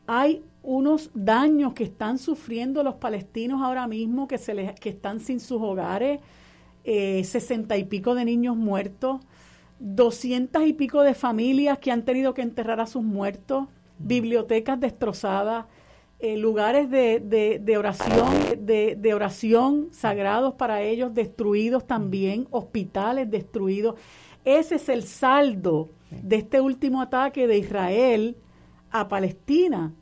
hay 0.06 0.42
unos 0.62 1.10
daños 1.14 1.74
que 1.74 1.84
están 1.84 2.18
sufriendo 2.18 2.82
los 2.82 2.94
palestinos 2.94 3.62
ahora 3.62 3.86
mismo, 3.86 4.26
que, 4.28 4.38
se 4.38 4.54
les, 4.54 4.78
que 4.78 4.88
están 4.90 5.20
sin 5.20 5.40
sus 5.40 5.60
hogares, 5.60 6.20
eh, 6.84 7.22
sesenta 7.24 7.76
y 7.76 7.84
pico 7.84 8.14
de 8.14 8.24
niños 8.24 8.56
muertos, 8.56 9.20
doscientas 9.78 10.66
y 10.66 10.72
pico 10.72 11.02
de 11.02 11.14
familias 11.14 11.78
que 11.78 11.90
han 11.90 12.04
tenido 12.04 12.34
que 12.34 12.42
enterrar 12.42 12.80
a 12.80 12.86
sus 12.86 13.02
muertos, 13.02 13.64
mm. 13.64 14.06
bibliotecas 14.08 14.80
destrozadas, 14.80 15.66
eh, 16.20 16.36
lugares 16.36 16.90
de, 16.90 17.20
de, 17.20 17.58
de 17.62 17.76
oración, 17.76 18.28
de, 18.60 18.96
de, 18.96 19.14
oración 19.14 19.88
sagrados 19.92 20.54
para 20.54 20.82
ellos 20.82 21.12
destruidos 21.12 21.86
también, 21.86 22.46
hospitales 22.50 23.30
destruidos. 23.30 23.96
Ese 24.44 24.76
es 24.76 24.88
el 24.88 25.02
saldo 25.02 25.90
de 26.10 26.36
este 26.36 26.60
último 26.60 27.02
ataque 27.02 27.46
de 27.46 27.58
Israel 27.58 28.36
a 28.90 29.08
Palestina. 29.08 29.92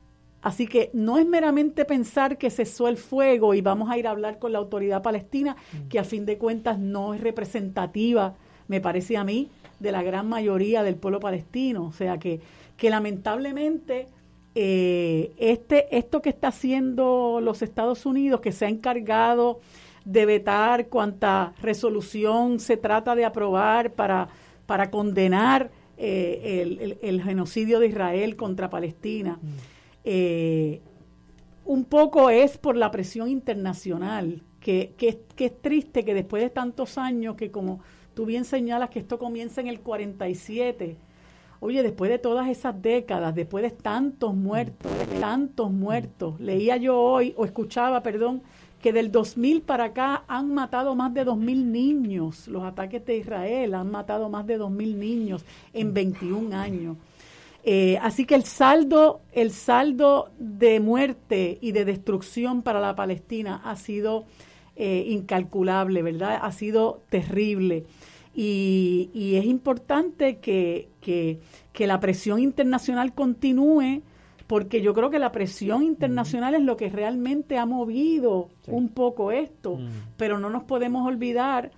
Así 0.43 0.67
que 0.67 0.91
no 0.93 1.19
es 1.19 1.27
meramente 1.27 1.85
pensar 1.85 2.37
que 2.37 2.51
cesó 2.51 2.89
el 2.89 2.97
fuego 2.97 3.55
y 3.55 3.61
vamos 3.61 3.89
a 3.91 3.97
ir 3.97 4.09
a 4.09 4.11
hablar 4.11 4.39
con 4.39 4.53
la 4.53 4.59
autoridad 4.59 5.03
palestina, 5.03 5.57
mm. 5.73 5.89
que 5.89 5.99
a 6.01 6.05
fin 6.05 6.27
de 6.27 6.37
cuentas 6.37 6.79
no 6.79 7.15
es 7.15 7.21
representativa, 7.21 8.35
me 8.67 8.81
parece 8.81 9.17
a 9.17 9.25
mí, 9.25 9.51
de 9.79 9.93
la 9.93 10.03
gran 10.03 10.29
mayoría 10.29 10.83
del 10.83 10.97
pueblo 10.97 11.21
palestino. 11.21 11.85
O 11.85 11.93
sea 11.93 12.19
que, 12.19 12.41
que 12.77 12.91
lamentablemente 12.91 14.09
eh, 14.55 15.33
este, 15.39 15.97
esto 15.97 16.21
que 16.21 16.29
está 16.29 16.49
haciendo 16.49 17.41
los 17.43 17.63
Estados 17.63 18.05
Unidos, 18.05 18.41
que 18.41 18.53
se 18.53 18.67
ha 18.67 18.69
encargado 18.69 19.61
de 20.05 20.27
vetar 20.27 20.89
cuanta 20.89 21.55
resolución 21.63 22.59
se 22.59 22.77
trata 22.77 23.15
de 23.15 23.25
aprobar 23.25 23.93
para, 23.93 24.29
para 24.67 24.91
condenar 24.91 25.71
eh, 25.97 26.99
el, 27.01 27.23
genocidio 27.23 27.79
de 27.79 27.87
Israel 27.87 28.37
contra 28.37 28.69
Palestina, 28.69 29.39
mm. 29.41 29.49
eh, 30.05 30.81
un 31.65 31.85
poco 31.85 32.29
es 32.29 32.59
por 32.59 32.77
la 32.77 32.91
presión 32.91 33.29
internacional, 33.29 34.43
que, 34.59 34.95
que, 34.97 35.21
es 35.39 35.63
triste 35.63 36.05
que 36.05 36.15
después 36.15 36.43
de 36.43 36.51
tantos 36.51 36.99
años, 36.99 37.37
que 37.37 37.51
como 37.51 37.81
tú 38.15 38.27
bien 38.27 38.45
señalas 38.45 38.91
que 38.91 38.99
esto 38.99 39.19
comienza 39.19 39.61
en 39.61 39.69
el 39.69 39.81
47, 39.81 40.97
oye, 41.63 41.85
después 41.85 42.11
de 42.11 42.19
todas 42.19 42.49
esas 42.49 42.83
décadas, 42.83 43.37
después 43.37 43.63
de 43.63 43.71
tantos 43.71 44.35
muertos, 44.35 44.91
de 44.99 45.07
tantos 45.21 45.71
muertos, 45.71 46.41
leía 46.41 46.77
yo 46.77 46.99
hoy, 46.99 47.35
o 47.37 47.45
escuchaba, 47.45 48.03
perdón, 48.03 48.43
que 48.83 48.93
del 48.93 49.13
2000 49.13 49.63
para 49.63 49.85
acá 49.85 50.25
han 50.27 50.53
matado 50.53 50.97
más 50.97 51.15
de 51.15 51.25
2.000 51.25 51.65
niños. 51.67 52.49
Los 52.49 52.65
ataques 52.65 53.07
de 53.07 53.19
Israel 53.19 53.75
han 53.75 53.93
matado 53.93 54.29
más 54.29 54.45
de 54.45 54.59
2.000 54.59 54.97
niños 54.97 55.45
en 55.73 55.95
21 55.95 56.57
años. 56.57 56.97
Eh, 57.63 57.97
así 58.03 58.27
que 58.27 58.35
el 58.35 58.43
saldo, 58.43 59.21
el 59.31 59.53
saldo 59.53 60.31
de 60.41 60.81
muerte 60.81 61.59
y 61.61 61.71
de 61.71 61.85
destrucción 61.85 62.63
para 62.63 62.81
la 62.81 62.97
Palestina 62.97 63.63
ha 63.65 63.77
sido 63.77 64.25
eh, 64.75 65.05
incalculable, 65.07 66.03
¿verdad? 66.03 66.41
Ha 66.43 66.51
sido 66.51 67.03
terrible. 67.09 67.85
Y, 68.35 69.11
y 69.13 69.37
es 69.37 69.45
importante 69.45 70.39
que, 70.39 70.89
que, 71.01 71.41
que 71.73 71.87
la 71.87 72.01
presión 72.01 72.41
internacional 72.41 73.13
continúe 73.13 74.03
porque 74.47 74.83
yo 74.83 74.93
creo 74.93 75.09
que 75.09 75.19
la 75.19 75.33
presión 75.33 75.83
internacional 75.83 76.55
es 76.55 76.61
lo 76.63 76.77
que 76.77 76.91
realmente 76.91 77.57
ha 77.57 77.65
movido 77.65 78.51
un 78.67 78.91
poco 78.91 79.33
esto, 79.33 79.79
pero 80.19 80.39
no 80.39 80.51
nos 80.51 80.65
podemos 80.65 81.07
olvidar 81.07 81.71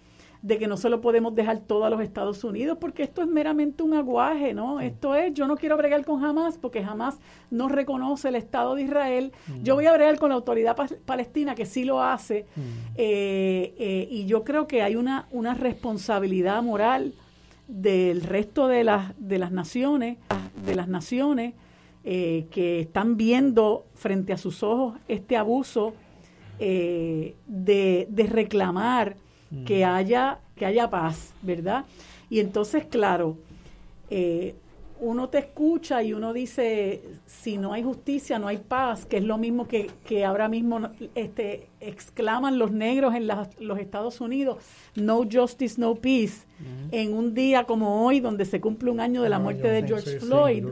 de 0.45 0.59
que 0.59 0.67
no 0.67 0.77
se 0.77 0.91
lo 0.91 1.01
podemos 1.01 1.35
dejar 1.35 1.61
todo 1.61 1.87
a 1.87 1.91
los 1.91 2.03
Estados 2.03 2.45
Unidos, 2.45 2.77
porque 2.79 3.03
esto 3.03 3.23
es 3.23 3.29
meramente 3.29 3.83
un 3.83 3.95
aguaje, 3.95 4.53
¿no? 4.53 4.79
Esto 4.79 5.15
es, 5.15 5.33
yo 5.33 5.47
no 5.47 5.57
quiero 5.57 5.79
bregar 5.79 6.05
con 6.05 6.23
Hamas, 6.23 6.59
porque 6.59 6.81
Hamas 6.81 7.19
no 7.51 7.71
reconoce 7.71 8.29
el 8.29 8.35
Estado 8.35 8.75
de 8.75 8.83
Israel, 8.83 9.33
yo 9.63 9.75
voy 9.75 9.87
a 9.87 9.95
bregar 9.95 10.19
con 10.19 10.29
la 10.29 10.35
autoridad 10.35 10.77
palestina, 11.07 11.55
que 11.55 11.65
sí 11.65 11.87
lo 11.87 12.03
hace, 12.03 12.45
eh, 12.95 13.75
eh, 13.79 14.07
y 14.11 14.27
yo 14.27 14.45
creo 14.45 14.67
que 14.67 14.83
hay 14.83 14.97
una, 14.97 15.29
una 15.31 15.55
responsabilidad 15.55 16.63
moral 16.63 17.15
del 17.67 18.21
resto 18.21 18.69
de 18.69 18.85
las, 18.85 19.15
de 19.17 19.39
las 19.39 19.51
naciones, 19.51 20.19
de 20.67 20.75
las 20.75 20.89
naciones, 20.89 21.55
eh, 22.05 22.49
que 22.51 22.81
están 22.81 23.17
viendo 23.17 23.87
frente 23.95 24.35
a 24.35 24.37
sus 24.37 24.63
ojos 24.63 24.99
este 25.09 25.39
abuso 25.39 25.95
de, 26.59 27.35
de, 27.47 28.27
reclamar 28.27 29.17
que 29.64 29.85
haya 29.85 30.40
que 30.57 30.67
haya 30.67 30.88
paz, 30.90 31.33
¿verdad? 31.43 31.85
Y 32.31 32.40
entonces, 32.40 32.85
claro, 32.85 33.37
eh, 34.11 34.55
uno 35.01 35.29
te 35.29 35.38
escucha 35.38 36.03
y 36.03 36.12
uno 36.12 36.33
dice, 36.33 37.03
si 37.27 37.59
no 37.59 37.73
hay 37.73 37.83
justicia, 37.83 38.38
no 38.38 38.49
hay 38.49 38.59
paz, 38.59 39.05
que 39.05 39.19
es 39.19 39.25
lo 39.25 39.38
mismo 39.38 39.67
que, 39.67 39.90
que 40.07 40.25
ahora 40.25 40.49
mismo 40.49 40.88
este, 41.14 41.67
exclaman 41.81 42.59
los 42.59 42.71
negros 42.71 43.14
en 43.14 43.27
los 43.27 43.79
Estados 43.79 44.21
Unidos, 44.21 44.59
no 44.95 45.25
justice, 45.31 45.81
no 45.81 45.97
peace, 45.97 46.47
en 46.93 47.12
un 47.12 47.35
día 47.35 47.64
como 47.64 48.07
hoy, 48.07 48.21
donde 48.21 48.45
se 48.45 48.61
cumple 48.61 48.90
un 48.90 49.01
año 49.01 49.23
de 49.23 49.29
la 49.29 49.38
muerte 49.38 49.69
de 49.69 49.87
George 49.87 50.21
Floyd. 50.21 50.64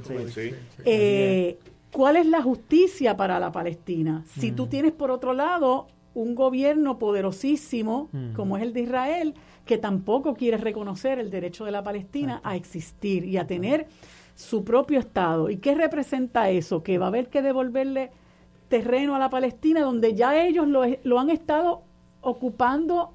Eh, 0.84 1.58
¿Cuál 1.92 2.16
es 2.16 2.26
la 2.26 2.40
justicia 2.40 3.16
para 3.16 3.38
la 3.38 3.52
Palestina? 3.52 4.24
Si 4.38 4.52
tú 4.52 4.66
tienes, 4.66 4.92
por 4.92 5.10
otro 5.10 5.34
lado, 5.34 5.88
un 6.14 6.34
gobierno 6.34 6.98
poderosísimo, 6.98 8.10
como 8.36 8.56
es 8.56 8.62
el 8.62 8.72
de 8.72 8.82
Israel, 8.82 9.34
que 9.64 9.78
tampoco 9.78 10.34
quiere 10.34 10.56
reconocer 10.56 11.18
el 11.18 11.30
derecho 11.30 11.64
de 11.64 11.70
la 11.70 11.82
Palestina 11.82 12.40
a 12.44 12.56
existir 12.56 13.24
y 13.24 13.38
a 13.38 13.46
tener 13.46 13.86
su 14.34 14.64
propio 14.64 14.98
Estado. 14.98 15.50
¿Y 15.50 15.58
qué 15.58 15.74
representa 15.74 16.50
eso? 16.50 16.82
Que 16.82 16.98
va 16.98 17.06
a 17.06 17.08
haber 17.08 17.28
que 17.28 17.42
devolverle 17.42 18.10
terreno 18.68 19.14
a 19.14 19.18
la 19.18 19.30
Palestina 19.30 19.82
donde 19.82 20.14
ya 20.14 20.42
ellos 20.42 20.66
lo, 20.66 20.82
lo 21.04 21.20
han 21.20 21.30
estado 21.30 21.82
ocupando 22.22 23.12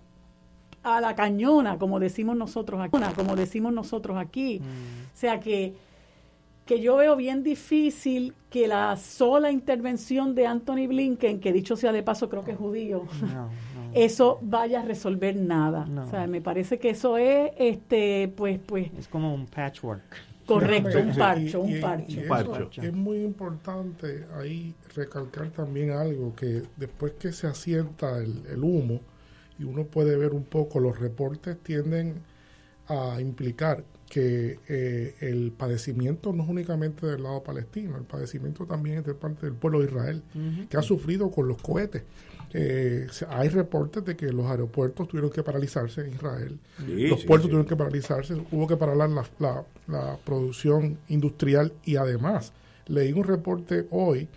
a 0.83 1.01
la 1.01 1.15
cañona, 1.15 1.77
como 1.77 1.99
decimos 1.99 2.37
nosotros 2.37 2.79
aquí. 2.81 2.97
Como 3.15 3.35
decimos 3.35 3.73
nosotros 3.73 4.17
aquí. 4.17 4.59
Mm. 4.59 5.05
O 5.13 5.19
sea 5.19 5.39
que, 5.39 5.73
que 6.67 6.79
yo 6.79 6.97
veo 6.97 7.15
bien 7.15 7.41
difícil 7.41 8.35
que 8.51 8.67
la 8.67 8.95
sola 8.97 9.51
intervención 9.51 10.35
de 10.35 10.45
Anthony 10.45 10.87
Blinken, 10.87 11.39
que 11.39 11.51
dicho 11.51 11.75
sea 11.75 11.91
de 11.91 12.03
paso 12.03 12.29
creo 12.29 12.43
que 12.43 12.51
es 12.51 12.57
judío, 12.57 13.05
eso 13.95 14.37
vaya 14.43 14.81
a 14.81 14.85
resolver 14.85 15.35
nada. 15.35 15.87
O 16.05 16.09
sea, 16.09 16.27
me 16.27 16.41
parece 16.41 16.77
que 16.77 16.91
eso 16.91 17.17
es, 17.17 17.51
este, 17.57 18.31
pues, 18.35 18.59
pues... 18.59 18.91
Es 18.99 19.07
como 19.07 19.33
un 19.33 19.47
patchwork. 19.47 20.03
Correcto, 20.45 20.99
un 20.99 21.15
parcho, 21.15 21.61
un 21.61 21.79
parcho. 21.79 22.81
Es 22.81 22.93
muy 22.93 23.17
importante 23.17 24.25
ahí 24.35 24.73
recalcar 24.95 25.49
también 25.49 25.91
algo, 25.91 26.33
que 26.35 26.63
después 26.77 27.13
que 27.13 27.33
se 27.33 27.47
asienta 27.47 28.17
el, 28.19 28.63
humo 28.63 29.01
y 29.59 29.65
uno 29.65 29.83
puede 29.83 30.15
ver 30.15 30.31
un 30.31 30.43
poco, 30.43 30.79
los 30.79 30.97
reportes 30.99 31.57
tienden 31.59 32.21
a 32.87 33.19
implicar 33.19 33.83
que 34.09 34.59
eh, 34.67 35.15
el 35.19 35.51
padecimiento 35.51 36.31
no 36.31 36.43
es 36.43 36.49
únicamente 36.49 37.05
del 37.05 37.23
lado 37.23 37.43
palestino, 37.43 37.97
el 37.97 38.03
padecimiento 38.03 38.65
también 38.65 38.99
es 38.99 39.05
de 39.05 39.13
parte 39.13 39.45
del 39.45 39.55
pueblo 39.55 39.79
de 39.79 39.87
Israel, 39.87 40.23
que 40.69 40.77
ha 40.77 40.81
sufrido 40.81 41.29
con 41.29 41.47
los 41.47 41.61
cohetes. 41.61 42.03
Eh, 42.53 43.07
hay 43.27 43.49
reportes 43.49 44.05
de 44.05 44.15
que 44.15 44.31
los 44.31 44.45
aeropuertos 44.45 45.09
tuvieron 45.09 45.29
que 45.29 45.43
paralizarse 45.43 46.01
en 46.01 46.13
Israel, 46.13 46.57
los 46.87 47.25
puertos 47.25 47.49
tuvieron 47.49 47.67
que 47.67 47.75
paralizarse, 47.75 48.35
hubo 48.51 48.67
que 48.67 48.77
parar 48.77 48.95
la, 48.95 49.25
la, 49.87 50.17
producción 50.23 50.97
industrial 51.09 51.73
y 51.83 51.97
además 51.97 52.53
leí 52.85 53.11
un 53.11 53.25
reporte 53.25 53.87
hoy 53.91 54.29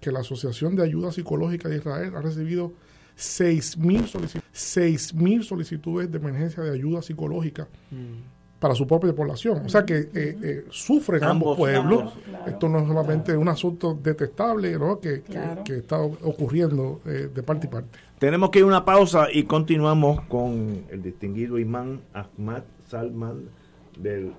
que 0.00 0.12
la 0.12 0.20
Asociación 0.20 0.76
de 0.76 0.84
Ayuda 0.84 1.10
Psicológica 1.10 1.68
de 1.68 1.78
Israel 1.78 2.14
ha 2.14 2.22
recibido 2.22 2.72
6.000 3.18 5.14
mil 5.14 5.42
solicitudes 5.42 6.12
de 6.12 6.18
emergencia 6.18 6.62
de 6.62 6.70
ayuda 6.70 7.02
psicológica. 7.02 7.66
Mm 7.90 8.35
para 8.58 8.74
su 8.74 8.86
propia 8.86 9.14
población. 9.14 9.62
O 9.64 9.68
sea 9.68 9.84
que 9.84 9.98
eh, 9.98 10.08
eh, 10.14 10.64
sufren 10.70 11.22
ambos, 11.24 11.56
pueblos. 11.56 12.14
Esto 12.46 12.68
no 12.68 12.78
es 12.80 12.88
solamente 12.88 13.36
un 13.36 13.48
asunto 13.48 13.98
detestable 14.00 14.78
¿no? 14.78 15.00
que, 15.00 15.22
que, 15.64 15.76
está 15.76 16.00
ocurriendo 16.00 17.00
eh, 17.04 17.30
de 17.32 17.42
parte 17.42 17.66
y 17.66 17.70
parte. 17.70 17.98
Tenemos 18.18 18.50
que 18.50 18.60
ir 18.60 18.64
a 18.64 18.68
una 18.68 18.84
pausa 18.84 19.28
y 19.30 19.44
continuamos 19.44 20.22
con 20.22 20.84
el 20.90 21.02
distinguido 21.02 21.58
imán 21.58 22.00
Ahmad 22.14 22.62
Salman, 22.88 23.50
del 23.98 24.32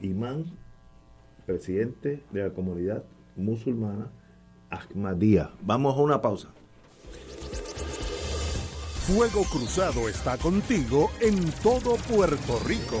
imán 0.00 0.44
presidente 1.44 2.24
de 2.32 2.42
la 2.42 2.50
comunidad 2.50 3.04
musulmana 3.36 4.08
Ahmadía. 4.70 5.50
Vamos 5.62 5.96
a 5.96 6.00
una 6.00 6.20
pausa. 6.20 6.48
Fuego 9.06 9.44
Cruzado 9.44 10.08
está 10.08 10.36
contigo 10.36 11.10
en 11.20 11.52
todo 11.62 11.94
Puerto 12.08 12.58
Rico. 12.66 13.00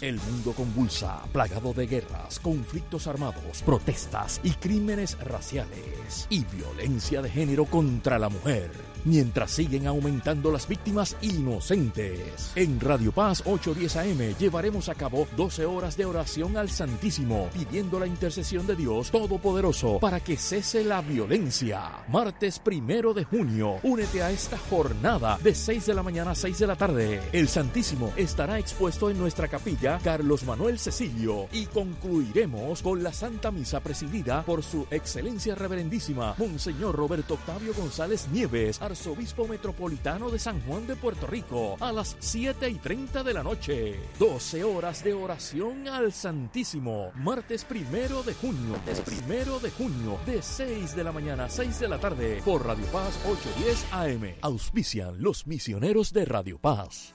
el 0.00 0.16
mundo 0.16 0.52
convulsa, 0.52 1.22
plagado 1.32 1.72
de 1.72 1.86
guerras, 1.86 2.40
conflictos 2.40 3.06
armados, 3.06 3.62
protestas 3.64 4.40
y 4.42 4.50
crímenes 4.52 5.18
raciales 5.18 6.26
y 6.30 6.44
violencia 6.44 7.22
de 7.22 7.30
género 7.30 7.64
contra 7.64 8.18
la 8.18 8.28
mujer 8.28 8.91
mientras 9.04 9.50
siguen 9.50 9.86
aumentando 9.86 10.50
las 10.50 10.68
víctimas 10.68 11.16
inocentes. 11.20 12.52
En 12.54 12.80
Radio 12.80 13.12
Paz 13.12 13.42
810 13.44 13.96
AM 13.96 14.38
llevaremos 14.38 14.88
a 14.88 14.94
cabo 14.94 15.26
12 15.36 15.66
horas 15.66 15.96
de 15.96 16.04
oración 16.04 16.56
al 16.56 16.70
Santísimo, 16.70 17.48
pidiendo 17.52 17.98
la 17.98 18.06
intercesión 18.06 18.66
de 18.66 18.76
Dios 18.76 19.10
Todopoderoso 19.10 19.98
para 19.98 20.20
que 20.20 20.36
cese 20.36 20.84
la 20.84 21.00
violencia. 21.00 22.04
Martes 22.08 22.58
primero 22.58 23.14
de 23.14 23.24
junio, 23.24 23.78
únete 23.82 24.22
a 24.22 24.30
esta 24.30 24.58
jornada 24.58 25.38
de 25.42 25.54
6 25.54 25.86
de 25.86 25.94
la 25.94 26.02
mañana 26.02 26.32
a 26.32 26.34
6 26.34 26.58
de 26.58 26.66
la 26.66 26.76
tarde. 26.76 27.20
El 27.32 27.48
Santísimo 27.48 28.12
estará 28.16 28.58
expuesto 28.58 29.10
en 29.10 29.18
nuestra 29.18 29.48
capilla 29.48 29.98
Carlos 30.02 30.44
Manuel 30.44 30.78
Cecilio 30.78 31.48
y 31.52 31.66
concluiremos 31.66 32.82
con 32.82 33.02
la 33.02 33.12
Santa 33.12 33.50
Misa 33.50 33.80
presidida 33.80 34.42
por 34.42 34.62
su 34.62 34.86
excelencia 34.90 35.54
reverendísima 35.54 36.34
Monseñor 36.38 36.94
Roberto 36.94 37.34
Octavio 37.34 37.74
González 37.74 38.28
Nieves, 38.32 38.80
arzobispo 38.92 39.48
metropolitano 39.48 40.28
de 40.28 40.38
San 40.38 40.60
Juan 40.66 40.86
de 40.86 40.96
Puerto 40.96 41.26
Rico, 41.26 41.78
a 41.80 41.92
las 41.92 42.14
7 42.20 42.68
y 42.68 42.74
30 42.74 43.24
de 43.24 43.32
la 43.32 43.42
noche. 43.42 43.98
12 44.18 44.64
horas 44.64 45.02
de 45.02 45.14
oración 45.14 45.88
al 45.88 46.12
Santísimo. 46.12 47.10
Martes 47.14 47.64
primero 47.64 48.22
de 48.22 48.34
junio. 48.34 48.72
Martes 48.72 49.00
primero 49.00 49.58
de 49.60 49.70
junio. 49.70 50.18
De 50.26 50.42
6 50.42 50.94
de 50.94 51.04
la 51.04 51.10
mañana 51.10 51.46
a 51.46 51.48
6 51.48 51.80
de 51.80 51.88
la 51.88 51.98
tarde. 51.98 52.42
Por 52.44 52.66
Radio 52.66 52.84
Paz 52.92 53.18
810 53.26 53.86
AM. 53.92 54.34
Auspician 54.42 55.22
los 55.22 55.46
misioneros 55.46 56.12
de 56.12 56.26
Radio 56.26 56.58
Paz. 56.58 57.14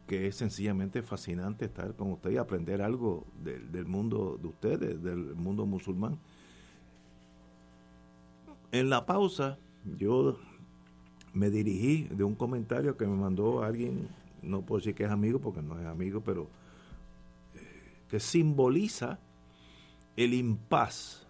que 0.08 0.26
es 0.26 0.36
sencillamente 0.36 1.04
fascinante 1.04 1.66
estar 1.66 1.94
con 1.96 2.14
usted 2.14 2.32
y 2.32 2.38
aprender 2.38 2.82
algo 2.82 3.28
del 3.44 3.86
mundo 3.86 4.40
de 4.42 4.48
ustedes, 4.48 5.04
del 5.04 5.36
mundo 5.36 5.66
musulmán. 5.66 6.18
En 8.72 8.90
la 8.90 9.06
pausa, 9.06 9.60
yo 9.98 10.40
me 11.34 11.50
dirigí 11.50 12.04
de 12.06 12.24
un 12.24 12.36
comentario 12.36 12.98
que 12.98 13.06
me 13.06 13.16
mandó 13.16 13.64
alguien, 13.64 14.08
no 14.42 14.62
puedo 14.62 14.80
decir 14.80 14.96
que 14.96 15.04
es 15.04 15.10
amigo 15.10 15.40
porque 15.40 15.62
no 15.62 15.80
es 15.80 15.86
amigo, 15.86 16.22
pero 16.22 16.50
eh, 17.56 18.02
que 18.10 18.20
simboliza 18.20 19.20
el 20.16 20.34
impas 20.34 21.26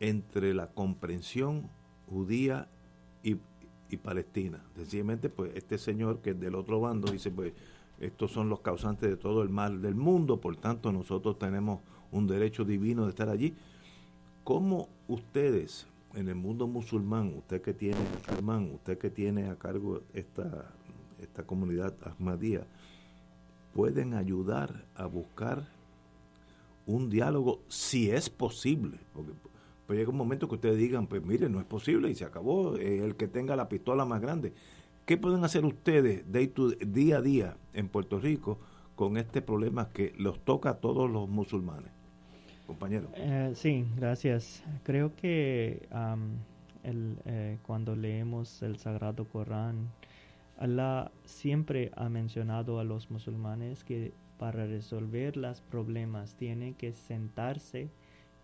entre 0.00 0.54
la 0.54 0.68
comprensión 0.68 1.68
judía 2.08 2.68
y, 3.22 3.36
palestina. 4.02 4.60
Sencillamente, 4.74 5.28
pues 5.28 5.52
este 5.54 5.78
señor 5.78 6.18
que 6.18 6.30
es 6.30 6.40
del 6.40 6.56
otro 6.56 6.80
bando 6.80 7.12
dice, 7.12 7.30
pues 7.30 7.52
estos 8.00 8.32
son 8.32 8.48
los 8.48 8.58
causantes 8.58 9.08
de 9.08 9.16
todo 9.16 9.40
el 9.42 9.50
mal 9.50 9.82
del 9.82 9.94
mundo, 9.94 10.40
por 10.40 10.56
tanto 10.56 10.90
nosotros 10.90 11.38
tenemos 11.38 11.78
un 12.10 12.26
derecho 12.26 12.64
divino 12.64 13.04
de 13.04 13.10
estar 13.10 13.28
allí. 13.28 13.54
¿Cómo 14.42 14.88
ustedes 15.06 15.86
en 16.14 16.28
el 16.28 16.34
mundo 16.34 16.66
musulmán, 16.66 17.34
usted 17.36 17.60
que 17.62 17.74
tiene 17.74 17.98
musulmán, 18.16 18.70
usted 18.72 18.98
que 18.98 19.10
tiene 19.10 19.48
a 19.48 19.56
cargo 19.56 20.02
esta, 20.12 20.72
esta 21.24 21.44
comunidad 21.44 21.94
ahmadía, 22.02 22.66
pueden 23.72 24.14
ayudar 24.14 24.84
a 24.94 25.06
buscar 25.06 25.66
un 26.86 27.10
diálogo 27.10 27.60
si 27.68 28.10
es 28.10 28.30
posible. 28.30 28.98
Porque 29.12 29.32
pues 29.86 29.98
llega 29.98 30.10
un 30.10 30.16
momento 30.16 30.48
que 30.48 30.54
ustedes 30.54 30.78
digan, 30.78 31.06
pues 31.06 31.22
mire, 31.24 31.48
no 31.48 31.58
es 31.58 31.66
posible 31.66 32.10
y 32.10 32.14
se 32.14 32.24
acabó, 32.24 32.76
el 32.76 33.16
que 33.16 33.28
tenga 33.28 33.56
la 33.56 33.68
pistola 33.68 34.04
más 34.04 34.20
grande. 34.20 34.52
¿Qué 35.04 35.18
pueden 35.18 35.44
hacer 35.44 35.64
ustedes 35.66 36.24
día 36.30 37.18
a 37.18 37.20
día 37.20 37.56
en 37.74 37.88
Puerto 37.88 38.18
Rico 38.18 38.58
con 38.96 39.18
este 39.18 39.42
problema 39.42 39.90
que 39.90 40.14
los 40.16 40.40
toca 40.40 40.70
a 40.70 40.74
todos 40.74 41.10
los 41.10 41.28
musulmanes? 41.28 41.90
Compañero. 42.66 43.10
Eh, 43.16 43.52
sí, 43.54 43.84
gracias. 43.94 44.64
Creo 44.84 45.14
que 45.14 45.86
eh, 46.82 47.58
cuando 47.66 47.94
leemos 47.94 48.62
el 48.62 48.78
Sagrado 48.78 49.26
Corán, 49.26 49.90
Allah 50.58 51.10
siempre 51.24 51.90
ha 51.96 52.08
mencionado 52.08 52.78
a 52.78 52.84
los 52.84 53.10
musulmanes 53.10 53.84
que 53.84 54.12
para 54.38 54.66
resolver 54.66 55.36
los 55.36 55.60
problemas 55.60 56.36
tiene 56.36 56.74
que 56.74 56.92
sentarse 56.92 57.88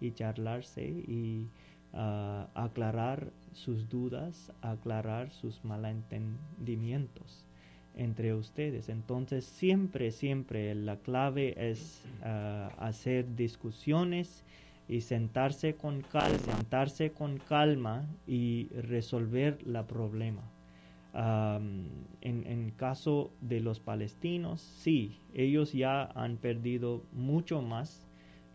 y 0.00 0.12
charlarse 0.12 0.84
y 0.84 1.48
ah, 1.92 2.48
aclarar 2.54 3.32
sus 3.52 3.88
dudas, 3.88 4.52
aclarar 4.62 5.30
sus 5.30 5.64
malentendimientos 5.64 7.44
entre 7.94 8.34
ustedes. 8.34 8.88
Entonces 8.88 9.44
siempre, 9.44 10.10
siempre 10.10 10.74
la 10.74 10.96
clave 10.96 11.54
es 11.70 12.02
ah, 12.22 12.70
hacer 12.78 13.36
discusiones 13.36 14.44
y 14.88 15.02
sentarse 15.02 15.74
con 15.74 16.02
calma, 16.02 16.38
sentarse 16.38 17.12
con 17.12 17.38
calma 17.38 18.06
y 18.26 18.68
resolver 18.70 19.58
el 19.64 19.84
problema 19.84 20.49
en, 21.12 22.06
en, 22.20 22.70
caso 22.76 23.32
de 23.40 23.60
los 23.60 23.80
palestinos, 23.80 24.60
sí, 24.60 25.18
ellos 25.34 25.72
ya 25.72 26.04
han 26.14 26.36
perdido 26.36 27.02
mucho 27.12 27.62
más 27.62 28.06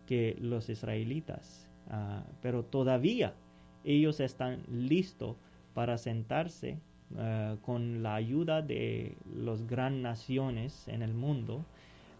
que 0.06 0.36
los 0.40 0.68
israelitas, 0.68 1.68
ah, 1.90 2.24
pero 2.40 2.64
todavía 2.64 3.34
ellos 3.84 4.20
están 4.20 4.62
listos 4.68 5.36
para 5.74 5.98
sentarse 5.98 6.78
ah, 7.18 7.56
con 7.62 8.02
la 8.02 8.14
ayuda 8.14 8.62
de 8.62 9.16
las 9.34 9.66
grandes 9.66 10.02
naciones 10.02 10.88
en 10.88 11.02
el 11.02 11.12
mundo, 11.12 11.64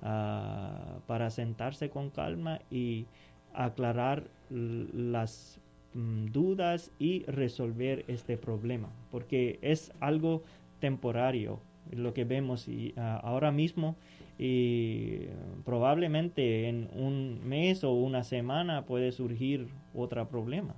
ah, 0.02 0.98
para 1.06 1.30
sentarse 1.30 1.88
con 1.88 2.10
calma 2.10 2.60
y 2.70 3.06
aclarar 3.54 4.28
las 4.50 5.58
Mm, 5.96 6.26
dudas 6.26 6.92
y 6.98 7.24
resolver 7.24 8.04
este 8.06 8.36
problema, 8.36 8.90
porque 9.10 9.58
es 9.62 9.94
algo 9.98 10.42
temporario 10.78 11.58
lo 11.90 12.12
que 12.12 12.24
vemos 12.24 12.68
y 12.68 12.92
ah, 12.98 13.18
ahora 13.24 13.50
mismo 13.50 13.96
y 14.38 15.20
probablemente 15.64 16.68
en 16.68 16.90
un 16.92 17.40
mes 17.48 17.82
o 17.82 17.92
una 17.92 18.24
semana 18.24 18.84
puede 18.84 19.10
surgir 19.10 19.68
otro 19.94 20.28
problema 20.28 20.74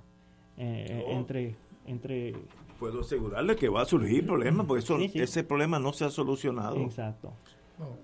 eh, 0.57 0.85
eh, 0.87 1.05
entre 1.09 1.55
entre 1.85 2.33
puedo 2.79 3.01
asegurarle 3.01 3.57
que 3.57 3.67
va 3.67 3.81
a 3.81 3.85
surgir 3.85 4.25
problema 4.25 4.65
porque 4.65 4.83
eso, 4.83 4.97
ese 4.99 5.43
problema 5.43 5.79
no 5.79 5.91
se 5.91 6.05
ha 6.05 6.09
solucionado. 6.09 6.77
Exacto. 6.77 7.33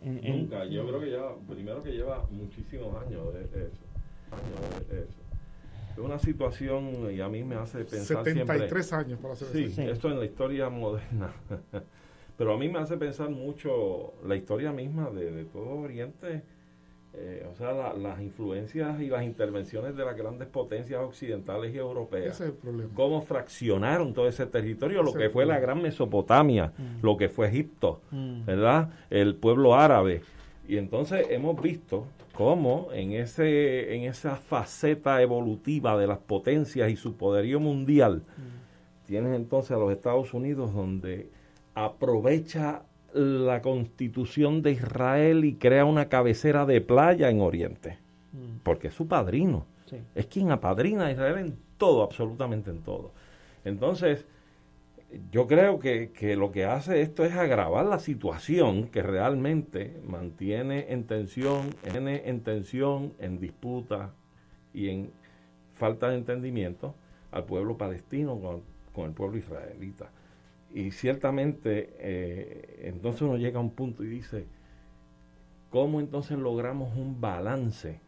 Nunca 0.03 0.65
yo 0.65 0.85
creo 0.85 0.99
que 0.99 1.11
ya 1.11 1.23
primero 1.47 1.81
que 1.81 1.91
lleva 1.91 2.27
muchísimos 2.29 2.93
años 3.05 3.33
de 3.33 3.43
eso. 3.43 3.85
Años 4.31 4.89
de 4.89 5.03
eso 5.03 5.24
es 5.95 6.03
una 6.03 6.19
situación 6.19 7.09
y 7.11 7.21
a 7.21 7.29
mí 7.29 7.43
me 7.43 7.55
hace 7.55 7.85
pensar 7.85 8.23
73 8.25 8.93
años 8.93 9.19
para 9.19 9.33
hacer 9.33 9.47
sí, 9.49 9.73
esto 9.77 10.09
en 10.11 10.19
la 10.19 10.25
historia 10.25 10.69
moderna. 10.69 11.31
Pero 12.37 12.53
a 12.53 12.57
mí 12.57 12.67
me 12.67 12.79
hace 12.79 12.97
pensar 12.97 13.29
mucho 13.29 14.13
la 14.25 14.35
historia 14.35 14.73
misma 14.73 15.09
de, 15.09 15.45
todo 15.45 15.69
Oriente, 15.69 16.41
eh, 17.13 17.47
o 17.49 17.55
sea, 17.55 17.93
las 17.93 18.19
influencias 18.19 18.99
y 18.99 19.07
las 19.07 19.23
intervenciones 19.23 19.95
de 19.95 20.03
las 20.03 20.17
grandes 20.17 20.49
potencias 20.49 21.01
occidentales 21.01 21.73
y 21.73 21.77
europeas. 21.77 22.35
Ese 22.35 22.43
es 22.43 22.49
el 22.49 22.55
problema. 22.57 22.93
Cómo 22.93 23.21
fraccionaron 23.21 24.13
todo 24.13 24.27
ese 24.27 24.45
territorio, 24.47 25.01
lo 25.01 25.13
que 25.13 25.29
fue 25.29 25.45
la 25.45 25.59
gran 25.59 25.81
Mesopotamia, 25.81 26.73
mm. 26.77 27.05
lo 27.05 27.15
que 27.15 27.29
fue 27.29 27.47
Egipto, 27.47 28.01
mm. 28.11 28.43
¿verdad? 28.43 28.89
El 29.09 29.35
pueblo 29.35 29.75
árabe. 29.75 30.21
Y 30.67 30.75
entonces 30.75 31.27
hemos 31.29 31.61
visto 31.61 32.05
cómo 32.35 32.89
en, 32.93 33.13
ese, 33.13 33.95
en 33.95 34.03
esa 34.03 34.35
faceta 34.35 35.21
evolutiva 35.21 35.97
de 35.97 36.07
las 36.07 36.19
potencias 36.19 36.89
y 36.89 36.95
su 36.95 37.15
poderío 37.15 37.59
mundial, 37.59 38.23
mm. 38.25 39.07
tienes 39.07 39.35
entonces 39.35 39.71
a 39.71 39.79
los 39.79 39.91
Estados 39.91 40.33
Unidos 40.33 40.73
donde 40.73 41.29
aprovecha 41.73 42.83
la 43.13 43.61
constitución 43.61 44.61
de 44.61 44.71
Israel 44.71 45.45
y 45.45 45.55
crea 45.55 45.85
una 45.85 46.09
cabecera 46.09 46.65
de 46.65 46.81
playa 46.81 47.29
en 47.29 47.41
Oriente. 47.41 48.05
Mm. 48.35 48.59
porque 48.63 48.87
es 48.89 48.93
su 48.93 49.07
padrino. 49.07 49.65
Sí. 49.85 49.97
Es 50.13 50.25
quien 50.27 50.51
apadrina 50.51 51.05
a 51.05 51.11
Israel 51.11 51.37
en 51.37 51.57
todo, 51.77 52.03
absolutamente 52.03 52.71
en 52.71 52.81
todo. 52.81 53.11
Entonces, 53.63 54.25
yo 55.31 55.47
creo 55.47 55.79
que, 55.79 56.11
que 56.11 56.35
lo 56.35 56.51
que 56.51 56.65
hace 56.65 57.01
esto 57.01 57.23
es 57.23 57.33
agravar 57.33 57.85
la 57.85 57.99
situación 57.99 58.87
que 58.87 59.01
realmente 59.01 60.01
mantiene 60.05 60.91
en 60.91 61.05
tensión, 61.05 61.75
en 61.83 62.41
tensión, 62.41 63.13
en 63.19 63.39
disputa 63.39 64.13
y 64.73 64.89
en 64.89 65.11
falta 65.73 66.09
de 66.09 66.17
entendimiento 66.17 66.95
al 67.31 67.45
pueblo 67.45 67.77
palestino 67.77 68.39
con, 68.39 68.63
con 68.93 69.05
el 69.05 69.13
pueblo 69.13 69.37
israelita. 69.37 70.09
Y 70.73 70.91
ciertamente, 70.91 71.95
eh, 71.99 72.81
entonces 72.83 73.21
uno 73.21 73.37
llega 73.37 73.59
a 73.59 73.61
un 73.61 73.71
punto 73.71 74.03
y 74.03 74.07
dice, 74.07 74.45
¿cómo 75.69 75.99
entonces 75.99 76.37
logramos 76.37 76.97
un 76.97 77.21
balance 77.21 77.99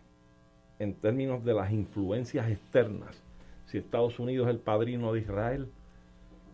en 0.80 0.94
términos 0.96 1.46
de 1.46 1.54
las 1.54 1.72
influencias 1.72 2.50
externas? 2.50 3.24
Si 3.66 3.78
Estados 3.78 4.20
Unidos 4.20 4.48
es 4.48 4.54
el 4.54 4.60
padrino 4.60 5.14
de 5.14 5.22
Israel, 5.22 5.70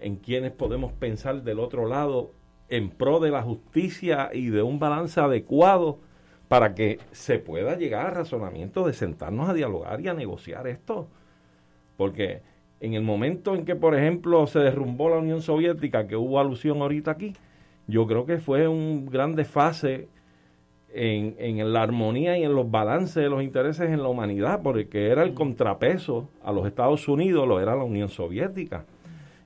en 0.04 0.18
quienes 0.18 0.52
podemos 0.52 0.92
pensar 0.92 1.44
del 1.44 1.60
otro 1.60 1.88
lado 1.88 2.32
en 2.70 2.90
pro 2.90 3.20
de 3.20 3.32
la 3.32 3.42
justicia 3.42 4.30
y 4.34 4.50
de 4.50 4.62
un 4.62 4.78
balance 4.78 5.20
adecuado 5.20 6.00
para 6.50 6.76
que 6.76 7.00
se 7.12 7.40
pueda 7.40 7.78
llegar 7.78 8.08
a 8.08 8.12
razonamiento 8.12 8.86
de 8.86 8.94
sentarnos 8.94 9.50
a 9.50 9.54
dialogar 9.54 10.02
y 10.02 10.10
a 10.10 10.14
negociar 10.14 10.68
esto. 10.68 11.08
Porque 11.96 12.42
en 12.82 12.96
el 12.96 13.02
momento 13.02 13.56
en 13.56 13.64
que, 13.64 13.76
por 13.76 13.96
ejemplo, 13.96 14.46
se 14.46 14.60
derrumbó 14.60 15.10
la 15.10 15.18
Unión 15.18 15.42
Soviética, 15.42 16.06
que 16.06 16.18
hubo 16.18 16.40
alusión 16.40 16.82
ahorita 16.82 17.12
aquí, 17.12 17.34
yo 17.88 18.06
creo 18.08 18.26
que 18.26 18.40
fue 18.40 18.68
un 18.68 19.06
gran 19.06 19.36
desfase 19.36 20.10
en, 20.94 21.36
en 21.40 21.72
la 21.72 21.82
armonía 21.82 22.38
y 22.38 22.44
en 22.44 22.54
los 22.54 22.70
balances 22.70 23.24
de 23.24 23.30
los 23.30 23.42
intereses 23.42 23.90
en 23.90 24.04
la 24.04 24.10
humanidad, 24.10 24.62
porque 24.62 25.08
era 25.08 25.24
el 25.24 25.34
contrapeso 25.34 26.30
a 26.44 26.52
los 26.52 26.68
Estados 26.68 27.08
Unidos, 27.08 27.48
lo 27.48 27.62
era 27.62 27.76
la 27.76 27.84
Unión 27.84 28.10
Soviética. 28.10 28.86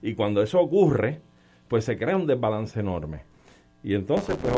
Y 0.07 0.15
cuando 0.15 0.41
eso 0.41 0.61
ocurre, 0.61 1.19
pues 1.67 1.83
se 1.83 1.97
crea 1.97 2.15
un 2.15 2.27
desbalance 2.27 2.79
enorme. 2.79 3.23
Y 3.83 3.93
entonces, 3.93 4.37
pues, 4.41 4.55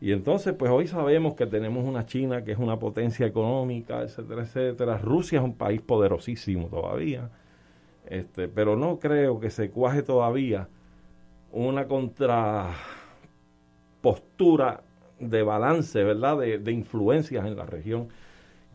y 0.00 0.12
entonces, 0.12 0.54
pues 0.54 0.70
hoy 0.70 0.86
sabemos 0.86 1.34
que 1.34 1.46
tenemos 1.46 1.86
una 1.86 2.06
China 2.06 2.42
que 2.42 2.52
es 2.52 2.58
una 2.58 2.78
potencia 2.78 3.26
económica, 3.26 4.00
etcétera, 4.00 4.44
etcétera. 4.44 4.96
Rusia 4.96 5.40
es 5.40 5.44
un 5.44 5.56
país 5.56 5.82
poderosísimo 5.82 6.68
todavía. 6.68 7.28
Este, 8.06 8.48
pero 8.48 8.76
no 8.76 8.98
creo 8.98 9.40
que 9.40 9.50
se 9.50 9.70
cuaje 9.70 10.02
todavía 10.02 10.68
una 11.52 11.86
contrapostura 11.86 14.80
de 15.20 15.42
balance, 15.42 16.02
¿verdad? 16.02 16.38
De, 16.38 16.58
de 16.60 16.72
influencias 16.72 17.44
en 17.44 17.58
la 17.58 17.66
región 17.66 18.08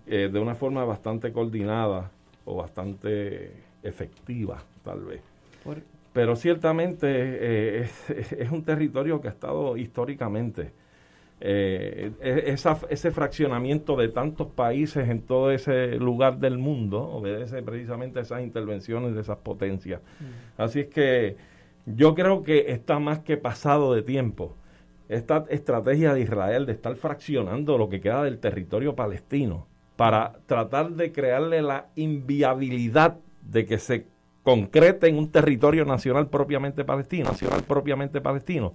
eh, 0.06 0.30
de 0.32 0.40
una 0.40 0.54
forma 0.54 0.86
bastante 0.86 1.34
coordinada 1.34 2.12
o 2.46 2.58
bastante 2.58 3.64
efectiva, 3.82 4.64
tal 4.84 5.06
vez. 5.06 5.24
Por- 5.64 5.93
Pero 6.14 6.36
ciertamente 6.36 7.08
eh, 7.10 7.82
es, 7.82 8.10
es 8.34 8.52
un 8.52 8.64
territorio 8.64 9.20
que 9.20 9.28
ha 9.28 9.32
estado 9.32 9.76
históricamente, 9.78 10.72
eh, 11.42 12.12
e- 12.22 12.44
esa- 12.54 12.78
ese 12.90 13.12
fraccionamiento 13.12 13.96
de 13.98 14.08
tantos 14.10 14.48
países 14.48 15.10
en 15.10 15.24
todo 15.24 15.52
ese 15.52 15.96
lugar 15.98 16.38
del 16.38 16.58
mundo 16.58 17.02
obedece 17.02 17.62
precisamente 17.64 18.20
a 18.20 18.22
esas 18.22 18.42
intervenciones 18.44 19.14
de 19.16 19.22
esas 19.22 19.38
potencias. 19.40 20.02
Así 20.58 20.82
es 20.82 20.88
que 20.88 21.36
yo 21.86 22.16
creo 22.16 22.44
que 22.44 22.72
está 22.72 23.00
más 23.00 23.20
que 23.20 23.36
pasado 23.36 23.94
de 23.94 24.04
tiempo. 24.04 24.56
Esta 25.10 25.44
estrategia 25.50 26.14
de 26.14 26.22
Israel 26.22 26.66
de 26.66 26.72
estar 26.74 26.96
fraccionando 26.96 27.78
lo 27.78 27.90
que 27.90 28.00
queda 28.00 28.24
del 28.24 28.40
territorio 28.40 28.96
palestino 28.96 29.68
para 29.98 30.34
tratar 30.46 30.92
de 30.92 31.12
crearle 31.12 31.62
la 31.62 31.88
inviabilidad 31.96 33.18
de 33.42 33.66
que 33.66 33.78
se 33.80 34.06
concrete 34.44 35.08
en 35.08 35.18
un 35.18 35.32
territorio 35.32 35.86
nacional 35.86 36.28
propiamente 36.28 36.84
palestino, 36.84 37.30
nacional 37.30 37.64
propiamente 37.64 38.22
palestino, 38.22 38.74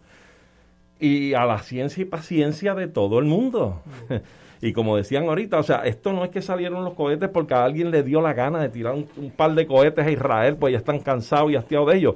y 0.98 1.34
a 1.34 1.44
la 1.44 1.58
ciencia 1.58 2.02
y 2.02 2.06
paciencia 2.06 2.74
de 2.74 2.88
todo 2.88 3.18
el 3.18 3.26
mundo. 3.26 3.82
Y 4.60 4.72
como 4.72 4.96
decían 4.96 5.28
ahorita, 5.28 5.58
o 5.58 5.62
sea, 5.62 5.84
esto 5.84 6.12
no 6.12 6.24
es 6.24 6.30
que 6.30 6.42
salieron 6.42 6.84
los 6.84 6.94
cohetes 6.94 7.28
porque 7.28 7.54
a 7.54 7.64
alguien 7.64 7.90
le 7.90 8.02
dio 8.02 8.20
la 8.20 8.32
gana 8.32 8.60
de 8.60 8.68
tirar 8.68 8.94
un, 8.94 9.30
par 9.30 9.54
de 9.54 9.66
cohetes 9.66 10.04
a 10.04 10.10
Israel, 10.10 10.56
pues 10.56 10.72
ya 10.72 10.78
están 10.78 10.98
cansados 10.98 11.52
y 11.52 11.56
hastiados 11.56 11.88
de 11.92 11.98
ellos. 11.98 12.14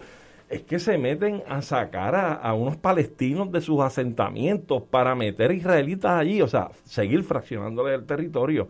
Es 0.48 0.62
que 0.62 0.78
se 0.78 0.98
meten 0.98 1.42
a 1.48 1.62
sacar 1.62 2.14
a, 2.16 2.53
unos 2.53 2.76
palestinos 2.76 3.50
de 3.53 3.61
sus 3.61 3.80
asentamientos 3.80 4.82
para 4.82 5.14
meter 5.14 5.53
israelitas 5.53 6.12
allí, 6.12 6.42
o 6.42 6.48
sea, 6.48 6.70
seguir 6.84 7.22
fraccionándole 7.22 7.94
el 7.94 8.05
territorio. 8.05 8.68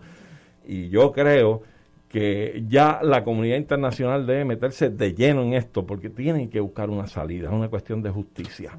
Y 0.66 0.91
yo 0.91 1.11
creo 1.12 1.62
que 2.12 2.62
ya 2.68 3.00
la 3.02 3.24
comunidad 3.24 3.56
internacional 3.56 4.26
debe 4.26 4.44
meterse 4.44 4.90
de 4.90 5.14
lleno 5.14 5.42
en 5.42 5.54
esto 5.54 5.86
porque 5.86 6.10
tienen 6.10 6.50
que 6.50 6.60
buscar 6.60 6.90
una 6.90 7.06
salida, 7.06 7.48
es 7.48 7.54
una 7.54 7.68
cuestión 7.68 8.02
de 8.02 8.10
justicia. 8.10 8.78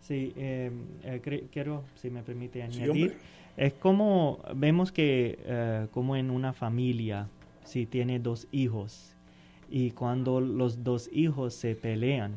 Sí, 0.00 0.32
eh, 0.36 0.70
eh, 1.04 1.46
quiero, 1.52 1.84
si 1.94 2.10
me 2.10 2.22
permite 2.22 2.62
añadir, 2.62 3.14
es 3.56 3.74
como 3.74 4.40
vemos 4.54 4.90
que 4.90 5.38
eh, 5.44 5.86
como 5.92 6.16
en 6.16 6.30
una 6.30 6.52
familia, 6.52 7.28
si 7.64 7.84
tiene 7.84 8.18
dos 8.18 8.48
hijos 8.50 9.14
y 9.70 9.90
cuando 9.90 10.40
los 10.40 10.82
dos 10.82 11.10
hijos 11.12 11.54
se 11.54 11.74
pelean 11.74 12.36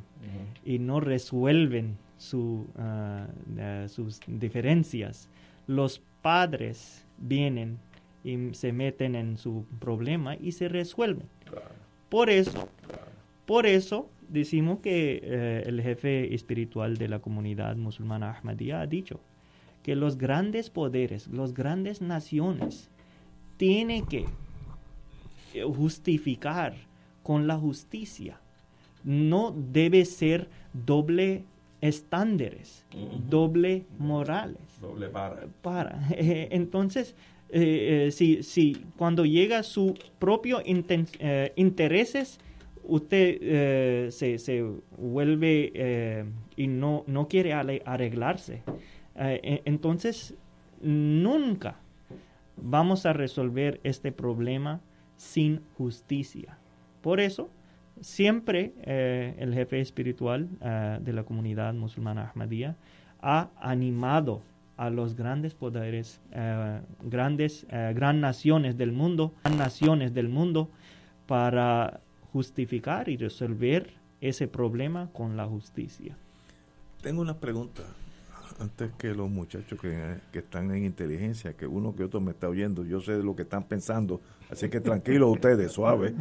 y 0.65 0.79
no 0.79 0.99
resuelven 0.99 1.97
su, 2.17 2.67
eh, 3.57 3.85
sus 3.89 4.19
diferencias, 4.27 5.29
los 5.67 6.01
padres 6.21 7.05
vienen 7.17 7.79
y 8.23 8.53
se 8.53 8.71
meten 8.71 9.15
en 9.15 9.37
su 9.37 9.65
problema 9.79 10.35
y 10.35 10.53
se 10.53 10.69
resuelven. 10.69 11.27
Por 12.09 12.29
eso, 12.29 12.69
por 13.45 13.65
eso 13.65 14.09
decimos 14.29 14.79
que 14.79 15.19
eh, 15.23 15.63
el 15.65 15.81
jefe 15.81 16.33
espiritual 16.33 16.97
de 16.97 17.07
la 17.07 17.19
comunidad 17.19 17.75
musulmana 17.75 18.31
Ahmadiyya 18.31 18.81
ha 18.81 18.87
dicho 18.87 19.19
que 19.83 19.95
los 19.95 20.17
grandes 20.17 20.69
poderes, 20.69 21.27
las 21.27 21.53
grandes 21.53 22.01
naciones, 22.01 22.89
tienen 23.57 24.05
que 24.05 24.25
eh, 25.53 25.63
justificar 25.63 26.73
con 27.21 27.47
la 27.47 27.57
justicia. 27.57 28.39
No 29.03 29.53
debe 29.55 30.05
ser 30.05 30.47
doble 30.73 31.43
estándares, 31.81 32.85
doble 33.29 33.85
morales 33.99 34.79
Doble 34.79 35.09
para. 35.09 35.47
para. 35.61 36.07
Entonces, 36.11 37.15
eh, 37.53 38.07
eh, 38.07 38.11
si, 38.11 38.41
si 38.41 38.85
cuando 38.97 39.25
llega 39.25 39.61
su 39.61 39.95
propio 40.17 40.59
inten- 40.63 41.07
eh, 41.19 41.53
intereses, 41.55 42.39
usted 42.83 44.09
se, 44.09 44.39
se 44.39 44.65
vuelve 44.97 46.25
y 46.57 46.67
no, 46.67 47.03
no 47.07 47.27
quiere 47.27 47.53
arreglarse. 47.53 48.63
Entonces, 49.15 50.35
nunca 50.81 51.79
vamos 52.57 53.05
a 53.05 53.13
resolver 53.13 53.79
este 53.83 54.11
problema 54.11 54.81
sin 55.15 55.61
justicia. 55.77 56.57
Por 57.01 57.21
eso, 57.21 57.49
siempre 58.01 58.73
el 58.83 59.53
jefe 59.53 59.79
espiritual 59.79 60.49
de 60.99 61.13
la 61.13 61.23
comunidad 61.23 61.73
musulmana 61.73 62.31
Ahmadiyya 62.31 62.75
ha 63.21 63.49
animado 63.61 64.41
a 64.77 64.89
los 64.89 65.15
grandes 65.15 65.53
poderes, 65.53 66.19
eh, 66.31 66.81
grandes, 67.03 67.65
eh, 67.69 67.93
gran 67.95 68.21
naciones 68.21 68.77
del 68.77 68.91
mundo, 68.91 69.33
gran 69.43 69.57
naciones 69.57 70.13
del 70.13 70.29
mundo, 70.29 70.69
para 71.27 72.01
justificar 72.31 73.09
y 73.09 73.17
resolver 73.17 73.93
ese 74.21 74.47
problema 74.47 75.09
con 75.13 75.37
la 75.37 75.45
justicia. 75.45 76.17
Tengo 77.01 77.21
una 77.21 77.37
pregunta. 77.37 77.83
Antes 78.59 78.91
que 78.97 79.15
los 79.15 79.29
muchachos 79.29 79.79
que, 79.79 80.19
que 80.31 80.39
están 80.39 80.71
en 80.71 80.85
inteligencia, 80.85 81.53
que 81.53 81.65
uno 81.65 81.95
que 81.95 82.03
otro 82.03 82.21
me 82.21 82.31
está 82.31 82.47
oyendo, 82.47 82.85
yo 82.85 83.01
sé 83.01 83.13
de 83.13 83.23
lo 83.23 83.35
que 83.35 83.41
están 83.41 83.63
pensando, 83.63 84.21
así 84.49 84.69
que 84.69 84.79
tranquilos 84.79 85.31
ustedes, 85.31 85.71
suave. 85.71 86.13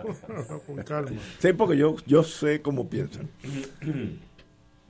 Con 0.66 0.76
calma. 0.84 1.20
Sí, 1.38 1.52
porque 1.52 1.76
yo, 1.76 1.96
yo 2.06 2.22
sé 2.22 2.62
cómo 2.62 2.88
piensan. 2.88 3.28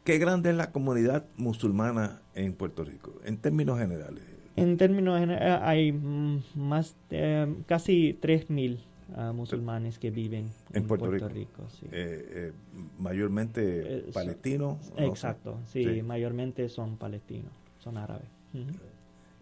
¿Qué 0.06 0.18
grande 0.18 0.50
es 0.50 0.56
la 0.56 0.70
comunidad 0.70 1.24
musulmana 1.36 2.22
en 2.36 2.52
Puerto 2.52 2.84
Rico, 2.84 3.12
en 3.24 3.38
términos 3.38 3.76
generales? 3.80 4.22
En 4.54 4.76
términos 4.76 5.18
generales, 5.18 5.58
hay 5.64 5.90
mm, 5.90 6.42
más 6.54 6.94
de, 7.10 7.52
casi 7.66 8.16
3.000 8.22 8.78
ah, 9.16 9.32
musulmanes 9.34 9.98
que 9.98 10.12
viven 10.12 10.44
En 10.72 10.82
en, 10.82 10.86
Puerto 10.86 11.06
Puerto, 11.06 11.28
Rico. 11.28 11.62
Rico. 11.64 11.68
sí. 11.70 11.86
Eh, 11.90 11.90
eh, 11.90 12.52
mayormente 13.00 13.98
Eh, 13.98 14.04
so- 14.06 14.12
palestinos. 14.12 14.92
no. 14.96 15.04
Exacto, 15.06 15.58
sí, 15.66 15.84
mayormente 16.04 16.68
son 16.68 16.96
palestinos, 16.98 17.50
son 17.80 17.96
árabes. 17.98 18.28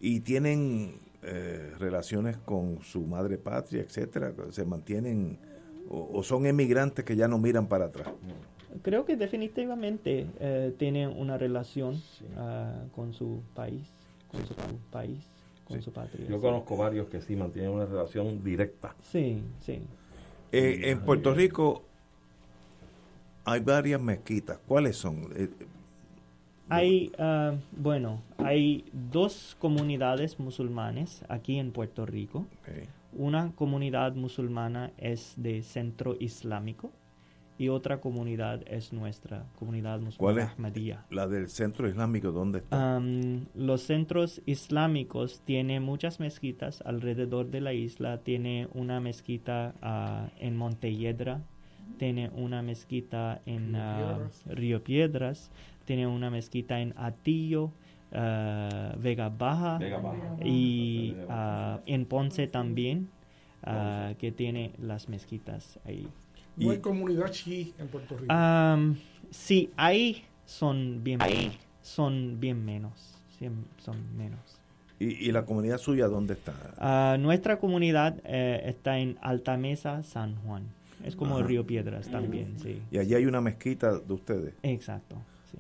Y 0.01 0.21
tienen 0.21 0.99
eh, 1.23 1.73
relaciones 1.79 2.39
con 2.39 2.81
su 2.81 3.03
madre 3.07 3.37
patria, 3.37 3.83
etcétera, 3.83 4.33
se 4.51 4.65
mantienen 4.65 5.39
o, 5.91 6.09
o 6.11 6.23
son 6.23 6.47
emigrantes 6.47 7.05
que 7.05 7.17
ya 7.17 7.29
no 7.29 7.37
miran 7.39 7.67
para 7.67 7.85
atrás. 7.85 8.09
Creo 8.83 9.05
que 9.05 9.17
definitivamente 9.17 10.27
eh, 10.41 10.75
tienen 10.79 11.11
una 11.17 11.39
relación 11.39 12.03
ah, 12.37 12.87
con 12.93 13.13
su 13.15 13.43
país, 13.55 13.89
con 14.29 14.47
su 14.47 14.55
país. 14.91 15.31
con 15.65 15.81
su 15.83 15.93
patria. 15.93 16.27
Yo 16.29 16.41
sí. 16.41 16.41
conozco 16.41 16.77
varios 16.77 17.09
que 17.09 17.21
sí 17.23 17.37
mantienen 17.37 17.71
una 17.73 17.87
relación 17.87 18.43
directa. 18.45 18.97
Sí, 19.01 19.43
sí. 19.61 19.83
Eh, 20.53 20.91
en 20.91 21.05
Puerto 21.05 21.35
Rico 21.35 21.89
hay 23.45 23.61
varias 23.61 24.01
mezquitas. 24.01 24.59
¿Cuáles 24.67 24.97
son? 24.97 25.29
Eh, 25.37 25.51
Hay, 26.69 27.13
ah, 27.19 27.55
bueno, 27.73 28.23
hay 28.39 28.85
dos 28.93 29.57
comunidades 29.61 30.39
musulmanes 30.39 31.25
aquí 31.29 31.59
en 31.59 31.73
Puerto 31.73 32.07
Rico. 32.07 32.47
Una 33.13 33.53
comunidad 33.55 34.15
musulmana 34.15 34.93
es 34.97 35.35
de 35.37 35.63
centro 35.63 36.17
islámico 36.19 36.91
y 37.57 37.69
otra 37.69 38.01
comunidad 38.01 38.63
es 38.67 38.93
nuestra 38.93 39.47
comunidad 39.59 39.99
¿Cuál 39.99 40.05
musulmana 40.05 40.43
es? 40.43 40.51
Ahmadiyya. 40.51 41.07
La 41.11 41.29
del 41.29 41.49
centro 41.49 41.89
islámico, 41.89 42.33
¿dónde 42.33 42.59
está? 42.59 43.01
Los 43.55 43.83
centros 43.83 44.43
islámicos 44.45 45.41
tienen 45.45 45.83
muchas 45.83 46.19
mezquitas 46.19 46.83
alrededor 46.85 47.51
de 47.51 47.61
la 47.61 47.73
isla. 47.73 48.19
Tiene 48.19 48.69
una 48.75 49.01
mezquita 49.01 49.75
ah, 49.83 50.31
en 50.39 50.57
Montelledra, 50.57 51.43
tiene 51.99 52.31
una 52.31 52.63
mezquita 52.63 53.41
en 53.47 53.75
Río 53.75 53.97
Piedras. 53.97 54.45
Río 54.47 54.85
Piedras, 54.85 55.51
tiene 55.85 56.07
una 56.09 56.31
mezquita 56.31 56.81
en 56.81 56.93
Atillo, 56.97 57.71
ah, 58.13 58.97
Vega 58.99 59.29
Baja 59.29 59.79
Vega 59.79 59.99
Baja. 59.99 60.37
y 60.45 61.15
en 61.87 62.07
Ponce 62.07 62.49
también, 62.49 63.11
que 64.19 64.33
tiene 64.33 64.73
las 64.79 65.09
mezquitas 65.09 65.79
ahí. 65.85 66.09
No 66.57 66.71
hay 66.71 66.79
comunidad 66.79 67.31
chií 67.31 67.75
en 67.79 67.89
Puerto 67.89 68.17
Rico. 68.17 68.33
Am, 68.33 68.97
sí, 69.31 69.71
ahí 69.77 70.25
son 70.47 71.03
bien, 71.03 71.19
son 71.83 72.39
bien 72.41 72.65
menos, 72.65 73.19
son 73.79 74.17
menos. 74.17 74.41
¿Y, 75.01 75.29
y 75.29 75.33
la 75.33 75.45
comunidad 75.45 75.79
suya 75.79 76.07
dónde 76.07 76.35
está? 76.35 76.55
Ah, 76.79 77.17
nuestra 77.19 77.59
comunidad 77.59 78.21
eh, 78.25 78.63
está 78.67 78.99
en 78.99 79.19
Altamesa, 79.21 80.03
San 80.05 80.37
Juan. 80.37 80.69
Es 81.05 81.17
como 81.17 81.37
Ajá. 81.37 81.47
Río 81.47 81.67
Piedras 81.67 82.09
también, 82.09 82.57
sí. 82.63 82.81
Y 82.91 82.99
allí 82.99 83.15
hay 83.15 83.27
una 83.27 83.41
mezquita 83.41 83.99
de 83.99 84.13
ustedes. 84.13 84.55
Exacto, 84.63 85.17
sí. 85.51 85.59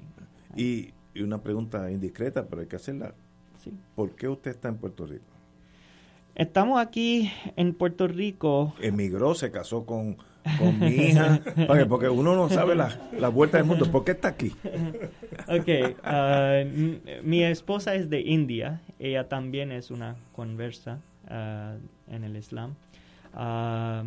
Y, 0.57 1.19
y 1.19 1.23
una 1.23 1.43
pregunta 1.43 1.91
indiscreta, 1.91 2.47
pero 2.47 2.63
hay 2.63 2.69
que 2.69 2.77
hacerla. 2.77 3.13
sí. 3.63 3.73
¿Por 3.97 4.13
qué 4.13 4.29
usted 4.29 4.53
está 4.53 4.69
en 4.69 4.77
Puerto 4.77 5.05
Rico? 5.07 5.25
Estamos 6.35 6.81
aquí 6.81 7.31
en 7.57 7.75
Puerto 7.75 8.09
Rico. 8.09 8.75
Emigró, 8.81 9.35
se 9.35 9.51
casó 9.51 9.85
con, 9.85 10.17
con 10.59 10.79
mi 10.79 10.87
hija. 10.89 11.41
Porque, 11.89 12.09
uno 12.09 12.35
no 12.37 12.49
sabe 12.49 12.75
la, 12.75 12.99
la 13.19 13.29
vuelta 13.29 13.57
del 13.59 13.67
mundo. 13.67 13.91
¿Por 13.91 14.05
qué 14.05 14.13
está 14.13 14.29
aquí? 14.29 14.53
Ok, 15.49 15.69
m- 16.07 17.01
mi 17.23 17.43
esposa 17.43 17.95
es 17.95 18.11
de 18.11 18.21
India. 18.21 18.81
Ella 18.99 19.29
también 19.29 19.73
es 19.73 19.91
una 19.91 20.17
conversa 20.35 21.01
ah, 21.29 21.77
en 22.09 22.25
el 22.25 22.37
Islam. 22.37 22.75
Ah, 23.35 24.05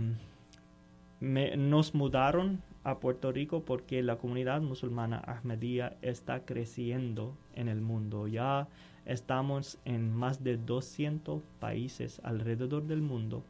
me- 1.20 1.58
nos 1.58 1.94
mudaron 1.96 2.62
a 2.84 3.00
Puerto 3.00 3.32
Rico 3.32 3.64
porque 3.66 4.02
la 4.02 4.16
comunidad 4.16 4.62
musulmana 4.62 5.18
Ahmadiyya 5.18 5.94
está 6.02 6.42
creciendo 6.46 7.36
en 7.56 7.68
el 7.68 7.82
mundo. 7.82 8.28
Ya 8.28 8.68
estamos 9.06 9.78
en 9.86 10.14
más 10.14 10.44
de 10.44 10.58
200 10.58 11.42
países 11.60 12.22
alrededor 12.24 12.84
del 12.88 13.02
mundo 13.02 13.44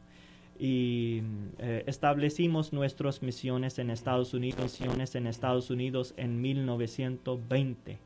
y 0.58 1.22
eh, 1.58 1.84
establecimos 1.86 2.72
nuestras 2.72 3.22
misiones 3.22 3.78
en 3.78 3.90
Estados 3.90 4.34
Unidos, 4.34 4.78
misiones 4.80 5.14
en 5.14 5.26
Estados 5.26 5.70
Unidos 5.70 6.14
en 6.16 6.40
1920. 6.40 7.98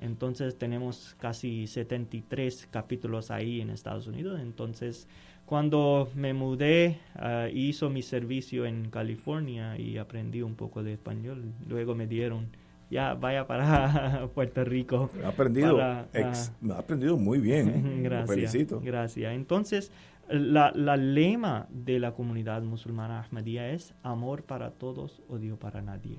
Entonces 0.00 0.56
tenemos 0.58 1.14
casi 1.20 1.66
73 1.66 2.68
capítulos 2.70 3.30
ahí 3.30 3.60
en 3.60 3.70
Estados 3.70 4.06
Unidos. 4.06 4.40
Entonces, 4.40 5.06
cuando 5.46 6.08
me 6.16 6.34
mudé, 6.34 6.98
ah, 7.14 7.48
hizo 7.52 7.90
mi 7.90 8.02
servicio 8.02 8.66
en 8.66 8.90
California 8.90 9.78
y 9.78 9.98
aprendí 9.98 10.42
un 10.42 10.54
poco 10.56 10.82
de 10.82 10.94
español. 10.94 11.44
Luego 11.68 11.94
me 11.94 12.06
dieron, 12.08 12.48
ya 12.90 13.14
vaya 13.14 13.46
para 13.46 14.26
Puerto 14.34 14.64
Rico. 14.64 15.10
Ha 15.22 15.28
aprendido, 15.28 15.76
para, 15.76 16.08
ex- 16.12 16.50
ah, 16.68 16.74
ha 16.74 16.78
aprendido 16.78 17.16
muy 17.16 17.38
bien. 17.38 18.00
Gracias. 18.02 18.30
felicito. 18.34 18.80
Gracias. 18.84 19.32
Entonces, 19.32 19.92
la, 20.28 20.96
lema 20.96 21.66
de 21.70 21.98
la 21.98 22.12
comunidad 22.12 22.62
musulmana 22.62 23.20
Ahmadiyya 23.20 23.70
es 23.70 23.94
amor 24.02 24.42
para 24.42 24.70
todos, 24.70 25.22
odio 25.28 25.56
para 25.56 25.82
nadie. 25.82 26.18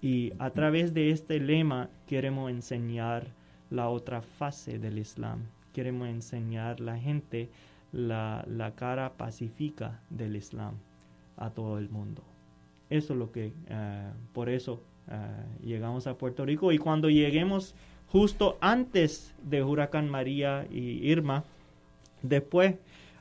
Y 0.00 0.32
a 0.38 0.50
través 0.50 0.94
de 0.94 1.10
este 1.10 1.38
lema 1.38 1.88
queremos 2.06 2.50
enseñar 2.50 3.26
la 3.70 3.88
otra 3.88 4.20
fase 4.20 4.78
del 4.78 4.98
Islam. 4.98 5.40
Queremos 5.72 6.08
enseñar 6.08 6.80
a 6.80 6.84
la 6.84 6.98
gente 6.98 7.48
la, 7.92 8.44
la 8.48 8.74
cara 8.74 9.12
pacífica 9.12 10.00
del 10.10 10.36
Islam 10.36 10.74
a 11.36 11.50
todo 11.50 11.78
el 11.78 11.88
mundo. 11.88 12.22
Eso 12.90 13.14
es 13.14 13.18
lo 13.18 13.32
que, 13.32 13.52
eh, 13.68 14.10
por 14.32 14.48
eso 14.48 14.82
eh, 15.10 15.16
llegamos 15.64 16.06
a 16.06 16.18
Puerto 16.18 16.44
Rico 16.44 16.72
y 16.72 16.78
cuando 16.78 17.08
lleguemos 17.08 17.74
justo 18.08 18.58
antes 18.60 19.34
de 19.42 19.62
Huracán 19.62 20.10
María 20.10 20.66
y 20.70 21.10
Irma, 21.10 21.44
después 22.22 22.76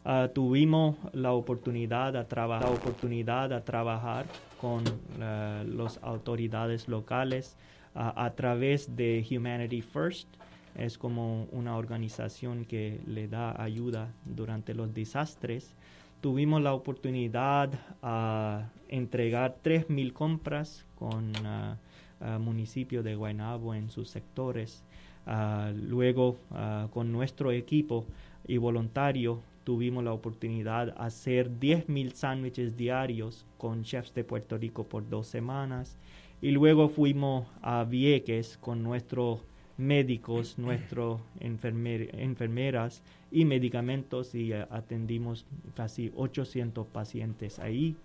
ah, 0.06 0.30
tuvimos 0.34 0.97
la 1.14 1.34
oportunidad 1.34 2.28
trabajar, 2.28 2.70
la 2.70 2.76
oportunidad 2.76 3.54
a 3.54 3.64
trabajar 3.64 4.26
con 4.60 4.84
ah, 5.22 5.64
las 5.66 5.99
autoridades 6.04 6.88
locales 6.88 7.56
ah, 7.95 8.14
a 8.16 8.32
través 8.32 8.95
de 8.95 9.26
Humanity 9.30 9.82
First. 9.82 10.28
Es 10.76 10.97
como 10.97 11.45
una 11.52 11.76
organización 11.76 12.66
que 12.66 13.02
le 13.06 13.28
da 13.28 13.62
ayuda 13.62 14.14
durante 14.24 14.74
los 14.74 14.93
desastres. 14.93 15.76
Tuvimos 16.22 16.62
la 16.62 16.74
oportunidad 16.74 17.72
a 18.02 18.70
entregar 18.88 19.58
3.000 19.64 20.14
compras 20.14 20.86
con 20.95 21.34
ah, 21.45 21.78
ah, 22.20 22.38
municipio 22.39 23.04
de 23.04 23.16
Guaynabo 23.16 23.74
en 23.74 23.89
sus 23.89 24.10
sectores. 24.10 24.84
Ah, 25.26 25.72
luego, 25.76 26.38
ah, 26.52 26.88
con 26.91 27.12
nuestro 27.12 27.52
equipo 27.52 28.06
y 28.47 28.58
voluntario, 28.58 29.41
tuvimos 29.64 30.03
la 30.03 30.14
oportunidad 30.14 30.88
de 30.88 30.93
hacer 30.97 31.49
10.000 31.49 32.14
sándwiches 32.14 32.76
diarios 32.78 33.45
con 33.57 33.84
chefs 33.84 34.14
de 34.14 34.24
Puerto 34.24 34.57
Rico 34.57 34.84
por 34.86 35.07
dos 35.09 35.28
semanas. 35.28 35.97
Y 36.41 36.51
luego 36.51 36.89
fuimos 36.89 37.47
a 37.62 37.84
Vieques 37.84 38.57
con 38.57 38.82
nuestros 38.84 39.41
médicos, 39.78 40.57
nuestros 40.57 41.22
enfermer- 41.39 42.09
enfermeras 42.14 43.03
y 43.32 43.45
medicamentos 43.45 44.34
y 44.36 44.53
eh, 44.53 44.66
atendimos 44.70 45.45
casi 45.76 46.12
800 46.16 46.88
pacientes 46.88 47.59
ahí. 47.59 47.95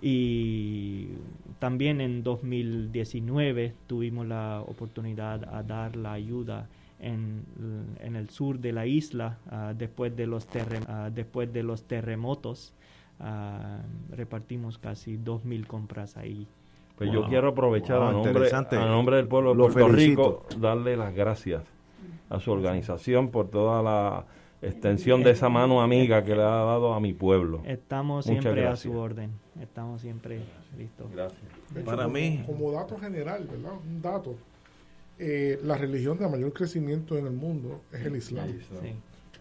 Y 0.00 1.08
también 1.60 2.00
en 2.00 2.22
2019 2.24 3.72
tuvimos 3.86 4.26
la 4.26 4.62
oportunidad 4.66 5.44
a 5.54 5.62
dar 5.62 5.94
la 5.96 6.12
ayuda 6.12 6.68
en, 7.02 7.44
en 8.00 8.16
el 8.16 8.30
sur 8.30 8.58
de 8.58 8.72
la 8.72 8.86
isla 8.86 9.38
ah, 9.50 9.74
después, 9.76 10.16
de 10.16 10.26
los 10.26 10.48
terrem- 10.48 10.86
ah, 10.88 11.10
después 11.12 11.52
de 11.52 11.62
los 11.62 11.84
terremotos. 11.84 12.72
Ah, 13.20 13.80
repartimos 14.10 14.78
casi 14.78 15.16
2.000 15.18 15.66
compras 15.66 16.16
ahí. 16.16 16.46
Pues 16.96 17.10
Wow. 17.10 17.22
yo 17.22 17.28
quiero 17.28 17.48
aprovechar 17.48 17.98
Wow, 17.98 18.08
a, 18.08 18.12
nombre, 18.12 18.50
a 18.52 18.86
nombre 18.86 19.16
del 19.16 19.26
pueblo 19.28 19.50
de 19.50 19.56
Lo 19.56 19.68
Puerto 19.68 19.90
felicito. 19.90 20.44
Rico 20.48 20.60
darle 20.60 20.96
las 20.96 21.14
gracias 21.14 21.62
a 22.30 22.40
su 22.40 22.50
organización 22.52 23.30
por 23.30 23.48
toda 23.48 23.82
la 23.82 24.24
extensión 24.62 25.22
de 25.24 25.30
esa 25.32 25.48
mano 25.48 25.82
amiga 25.82 26.22
que 26.22 26.34
le 26.36 26.42
ha 26.42 26.46
dado 26.64 26.94
a 26.94 27.00
mi 27.00 27.12
pueblo. 27.12 27.60
Estamos 27.64 28.26
Muchas 28.26 28.42
siempre 28.42 28.66
a 28.66 28.76
su 28.76 28.96
orden. 28.96 29.30
Estamos 29.60 30.00
siempre 30.00 30.40
listos. 30.78 31.10
Gracias. 31.12 31.42
Hecho, 31.74 31.84
Para 31.84 32.04
como- 32.04 32.14
mí- 32.14 32.42
Como 32.46 32.70
dato 32.72 32.96
general, 32.98 33.46
¿verdad? 33.50 33.72
Un 33.84 34.00
dato. 34.02 34.34
Eh, 35.18 35.60
la 35.62 35.76
religión 35.76 36.18
de 36.18 36.28
mayor 36.28 36.52
crecimiento 36.52 37.16
en 37.18 37.26
el 37.26 37.32
mundo 37.32 37.82
es 37.92 38.04
el 38.04 38.16
Islam. 38.16 38.48
Sí. 38.48 38.94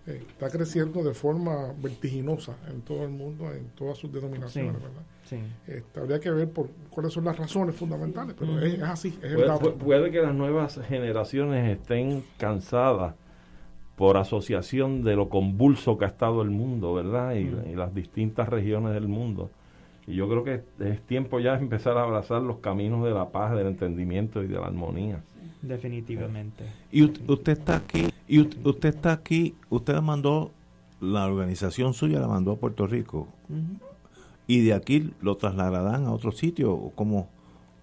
Eh, 0.07 0.23
está 0.29 0.49
creciendo 0.49 1.03
de 1.03 1.13
forma 1.13 1.73
vertiginosa 1.81 2.55
en 2.69 2.81
todo 2.81 3.03
el 3.03 3.11
mundo, 3.11 3.51
en 3.51 3.67
todas 3.75 3.97
sus 3.97 4.11
denominaciones, 4.11 4.75
Sí. 4.75 4.81
¿verdad? 4.81 5.01
Sí. 5.25 5.37
Este, 5.71 5.99
habría 5.99 6.19
que 6.19 6.31
ver 6.31 6.49
por 6.49 6.69
cuáles 6.89 7.13
son 7.13 7.23
las 7.25 7.37
razones 7.37 7.75
fundamentales, 7.75 8.35
pero 8.37 8.59
es, 8.59 8.73
es 8.73 8.81
así, 8.81 9.09
es 9.21 9.29
el 9.29 9.35
Puede, 9.35 9.47
dato. 9.47 9.75
pu- 9.75 9.77
puede 9.77 10.11
que 10.11 10.21
las 10.21 10.33
nuevas 10.33 10.79
generaciones 10.87 11.77
estén 11.79 12.23
cansadas 12.37 13.13
por 13.95 14.17
asociación 14.17 15.03
de 15.03 15.15
lo 15.15 15.29
convulso 15.29 15.97
que 15.97 16.05
ha 16.05 16.07
estado 16.07 16.41
el 16.41 16.49
mundo, 16.49 16.93
¿verdad? 16.95 17.35
Y, 17.35 17.43
Mm. 17.45 17.69
y 17.71 17.75
las 17.75 17.93
distintas 17.93 18.49
regiones 18.49 18.93
del 18.93 19.07
mundo. 19.07 19.51
Y 20.11 20.15
yo 20.15 20.27
creo 20.27 20.43
que 20.43 20.61
es 20.79 21.01
tiempo 21.03 21.39
ya 21.39 21.55
de 21.55 21.63
empezar 21.63 21.97
a 21.97 22.03
abrazar 22.03 22.41
los 22.41 22.57
caminos 22.57 23.05
de 23.05 23.11
la 23.11 23.29
paz, 23.29 23.55
del 23.55 23.67
entendimiento 23.67 24.43
y 24.43 24.47
de 24.47 24.55
la 24.59 24.65
armonía. 24.65 25.23
Definitivamente. 25.61 26.65
Y 26.91 27.03
usted 27.03 27.53
está 27.53 27.77
aquí, 27.77 28.09
y 28.27 28.39
usted 28.41 28.89
está 28.89 29.13
aquí, 29.13 29.55
usted 29.69 30.01
mandó, 30.01 30.51
la 30.99 31.25
organización 31.25 31.93
suya 31.93 32.19
la 32.19 32.27
mandó 32.27 32.51
a 32.51 32.55
Puerto 32.57 32.87
Rico, 32.87 33.29
y 34.47 34.65
de 34.65 34.73
aquí 34.73 35.13
lo 35.21 35.37
trasladarán 35.37 36.05
a 36.07 36.11
otro 36.11 36.33
sitio, 36.33 36.73
¿O 36.73 36.91
¿cómo, 36.91 37.29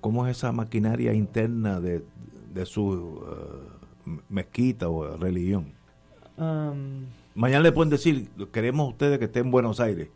cómo 0.03 0.27
es 0.27 0.37
esa 0.37 0.53
maquinaria 0.53 1.15
interna 1.15 1.81
de, 1.81 2.05
de 2.53 2.67
su 2.67 3.23
eh, 3.27 4.11
mezquita 4.29 4.91
o 4.91 5.17
religión? 5.17 5.73
Um, 6.37 7.07
Mañana 7.35 7.63
le 7.63 7.73
pueden 7.73 7.89
decir, 7.89 8.29
queremos 8.53 8.91
ustedes 8.91 9.19
que 9.19 9.25
estén 9.25 9.47
en 9.47 9.51
Buenos 9.51 9.81
Aires. 9.81 10.09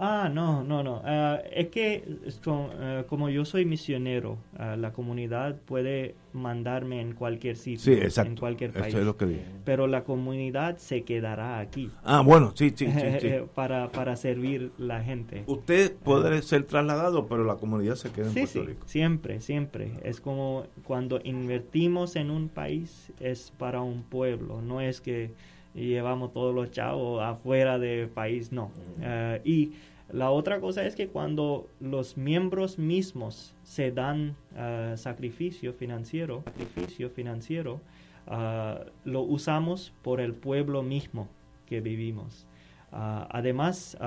Ah, 0.00 0.30
no, 0.32 0.62
no, 0.62 0.84
no. 0.84 1.02
Ah, 1.04 1.40
es 1.52 1.68
que 1.68 2.04
ah, 2.46 3.02
como 3.08 3.30
yo 3.30 3.44
soy 3.44 3.64
misionero, 3.64 4.38
ah, 4.56 4.76
la 4.76 4.92
comunidad 4.92 5.56
puede 5.62 6.14
mandarme 6.32 7.00
en 7.00 7.14
cualquier 7.14 7.56
sitio, 7.56 7.80
Sí, 7.80 7.92
exacto. 7.94 8.30
en 8.30 8.36
cualquier 8.36 8.70
país. 8.72 8.94
es 8.94 9.04
lo 9.04 9.16
que 9.16 9.26
dije. 9.26 9.42
Pero 9.64 9.88
la 9.88 10.04
comunidad 10.04 10.76
se 10.76 11.02
quedará 11.02 11.58
aquí. 11.58 11.90
Ah, 12.04 12.20
bueno, 12.20 12.52
sí, 12.54 12.72
sí, 12.76 12.86
sí, 12.86 12.92
sí. 13.20 13.30
para, 13.56 13.90
para 13.90 14.14
servir 14.14 14.70
la 14.78 15.02
gente. 15.02 15.42
Usted 15.48 15.96
puede 15.96 16.42
ser 16.42 16.62
trasladado, 16.62 17.26
pero 17.26 17.42
la 17.42 17.56
comunidad 17.56 17.96
se 17.96 18.10
queda 18.10 18.26
en 18.26 18.32
Sí, 18.34 18.40
Puerto 18.42 18.52
sí, 18.60 18.66
Rico. 18.66 18.86
siempre, 18.86 19.40
siempre. 19.40 19.92
Es 20.04 20.20
como 20.20 20.64
cuando 20.84 21.20
invertimos 21.24 22.14
en 22.14 22.30
un 22.30 22.48
país, 22.48 23.12
es 23.18 23.52
para 23.58 23.80
un 23.82 24.04
pueblo, 24.04 24.62
no 24.62 24.80
es 24.80 25.00
que 25.00 25.32
llevamos 25.74 26.32
todos 26.32 26.54
los 26.54 26.70
chavos 26.70 27.22
afuera 27.22 27.78
del 27.78 28.08
país, 28.08 28.52
no. 28.52 28.70
Eh, 29.00 29.40
y 29.44 29.72
la 30.12 30.30
otra 30.30 30.60
cosa 30.60 30.84
es 30.86 30.94
que 30.96 31.08
cuando 31.08 31.68
los 31.80 32.16
miembros 32.16 32.78
mismos 32.78 33.54
se 33.62 33.92
dan 33.92 34.34
eh, 34.56 34.94
sacrificio 34.96 35.72
financiero, 35.74 36.42
sacrificio 36.44 37.10
financiero, 37.10 37.80
ah, 38.26 38.80
lo 39.04 39.20
usamos 39.22 39.92
por 40.02 40.20
el 40.20 40.32
pueblo 40.34 40.82
mismo 40.82 41.28
que 41.66 41.80
vivimos. 41.80 42.46
Además, 42.90 43.98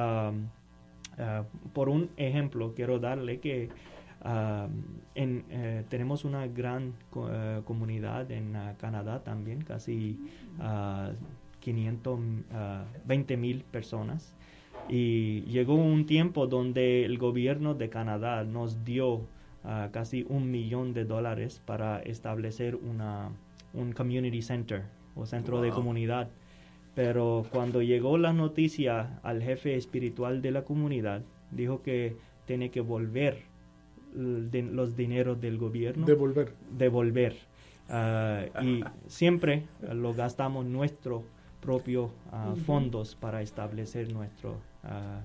por 1.73 1.89
un 1.89 2.09
ejemplo, 2.17 2.73
quiero 2.75 2.97
darle 2.97 3.39
que 3.39 3.69
en, 5.13 5.45
eh, 5.49 5.83
tenemos 5.89 6.25
una 6.25 6.47
gran 6.47 6.93
co- 7.11 7.29
eh, 7.31 7.61
comunidad 7.65 8.31
en 8.31 8.55
Canadá 8.79 9.23
también, 9.23 9.61
casi 9.63 10.17
500, 11.61 12.19
ah, 12.51 12.85
20 13.05 13.37
mil 13.37 13.63
personas. 13.63 14.35
Y 14.89 15.41
llegó 15.43 15.75
un 15.75 16.05
tiempo 16.05 16.47
donde 16.47 17.05
el 17.05 17.17
gobierno 17.17 17.75
de 17.75 17.89
Canadá 17.89 18.43
nos 18.43 18.83
dio 18.83 19.21
ah, 19.63 19.89
casi 19.93 20.25
un 20.27 20.51
millón 20.51 20.93
de 20.93 21.05
dólares 21.05 21.61
para 21.65 22.01
establecer 22.01 22.75
una, 22.75 23.29
un 23.73 23.93
community 23.93 24.41
center 24.41 24.83
o 25.15 25.25
centro 25.25 25.61
de 25.61 25.69
comunidad. 25.69 26.29
Pero 26.95 27.45
cuando 27.51 27.81
llegó 27.81 28.17
la 28.17 28.33
noticia 28.33 29.19
al 29.23 29.41
jefe 29.41 29.75
espiritual 29.75 30.41
de 30.41 30.51
la 30.51 30.63
comunidad, 30.63 31.21
dijo 31.51 31.81
que 31.81 32.17
tiene 32.45 32.69
que 32.69 32.81
volver 32.81 33.43
los 34.13 34.97
dineros 34.97 35.39
del 35.39 35.57
gobierno. 35.57 36.05
Devolver. 36.05 36.53
Devolver. 36.77 37.35
Ah, 37.87 38.45
y 38.61 38.83
siempre 39.07 39.63
lo 39.93 40.13
gastamos 40.13 40.65
nuestro 40.65 41.23
propio 41.61 42.11
ah, 42.31 42.49
Ujú. 42.53 42.61
fondos 42.61 43.15
para 43.15 43.41
establecer 43.41 44.11
nuestros 44.11 44.55
ah, 44.83 45.21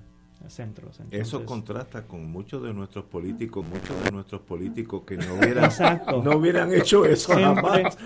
centros. 0.47 0.99
Eso 1.09 1.43
contrasta 1.45 2.03
con 2.03 2.31
muchos 2.31 2.61
de 2.61 2.71
nuestros 2.71 3.05
políticos, 3.05 3.65
muchos 3.67 4.03
de 4.03 4.11
nuestros 4.11 4.41
políticos 4.41 5.01
que 5.05 5.17
no 5.17 5.33
hubieran, 5.39 5.65
Exacto. 5.65 6.21
no 6.23 6.37
hubieran 6.37 6.71
hecho 6.73 7.05
eso 7.05 7.33
Siempre, 7.33 7.83
jamás. 7.83 7.97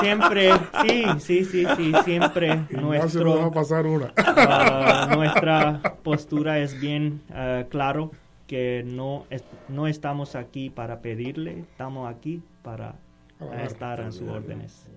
siempre, 0.00 0.50
sí, 0.86 1.04
sí, 1.20 1.44
sí, 1.44 1.66
sí, 1.76 1.92
siempre 2.04 2.66
nuestro, 2.70 3.36
va 3.38 3.46
a 3.46 3.50
pasar 3.52 3.86
una. 3.86 4.12
ah, 4.16 5.08
nuestra 5.14 5.80
postura 6.02 6.58
es 6.58 6.80
bien 6.80 7.22
ah, 7.30 7.62
claro 7.68 8.10
que 8.48 8.82
no, 8.84 9.24
es- 9.30 9.44
no 9.68 9.86
estamos 9.86 10.34
aquí 10.34 10.68
para 10.68 11.00
pedirle, 11.00 11.60
estamos 11.60 12.12
aquí 12.12 12.42
para 12.62 12.96
ah, 13.40 13.62
estar 13.62 14.00
en 14.00 14.12
sus 14.12 14.28
órdenes. 14.28 14.88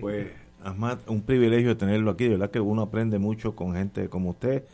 Pues, 0.00 0.28
Ahmad, 0.64 0.98
un 1.06 1.22
privilegio 1.22 1.76
tenerlo 1.76 2.10
aquí. 2.10 2.24
De 2.24 2.30
verdad 2.30 2.50
que 2.50 2.60
uno 2.60 2.82
aprende 2.82 3.18
mucho 3.18 3.54
con 3.54 3.74
gente 3.74 4.08
como 4.08 4.30
usted. 4.30 4.64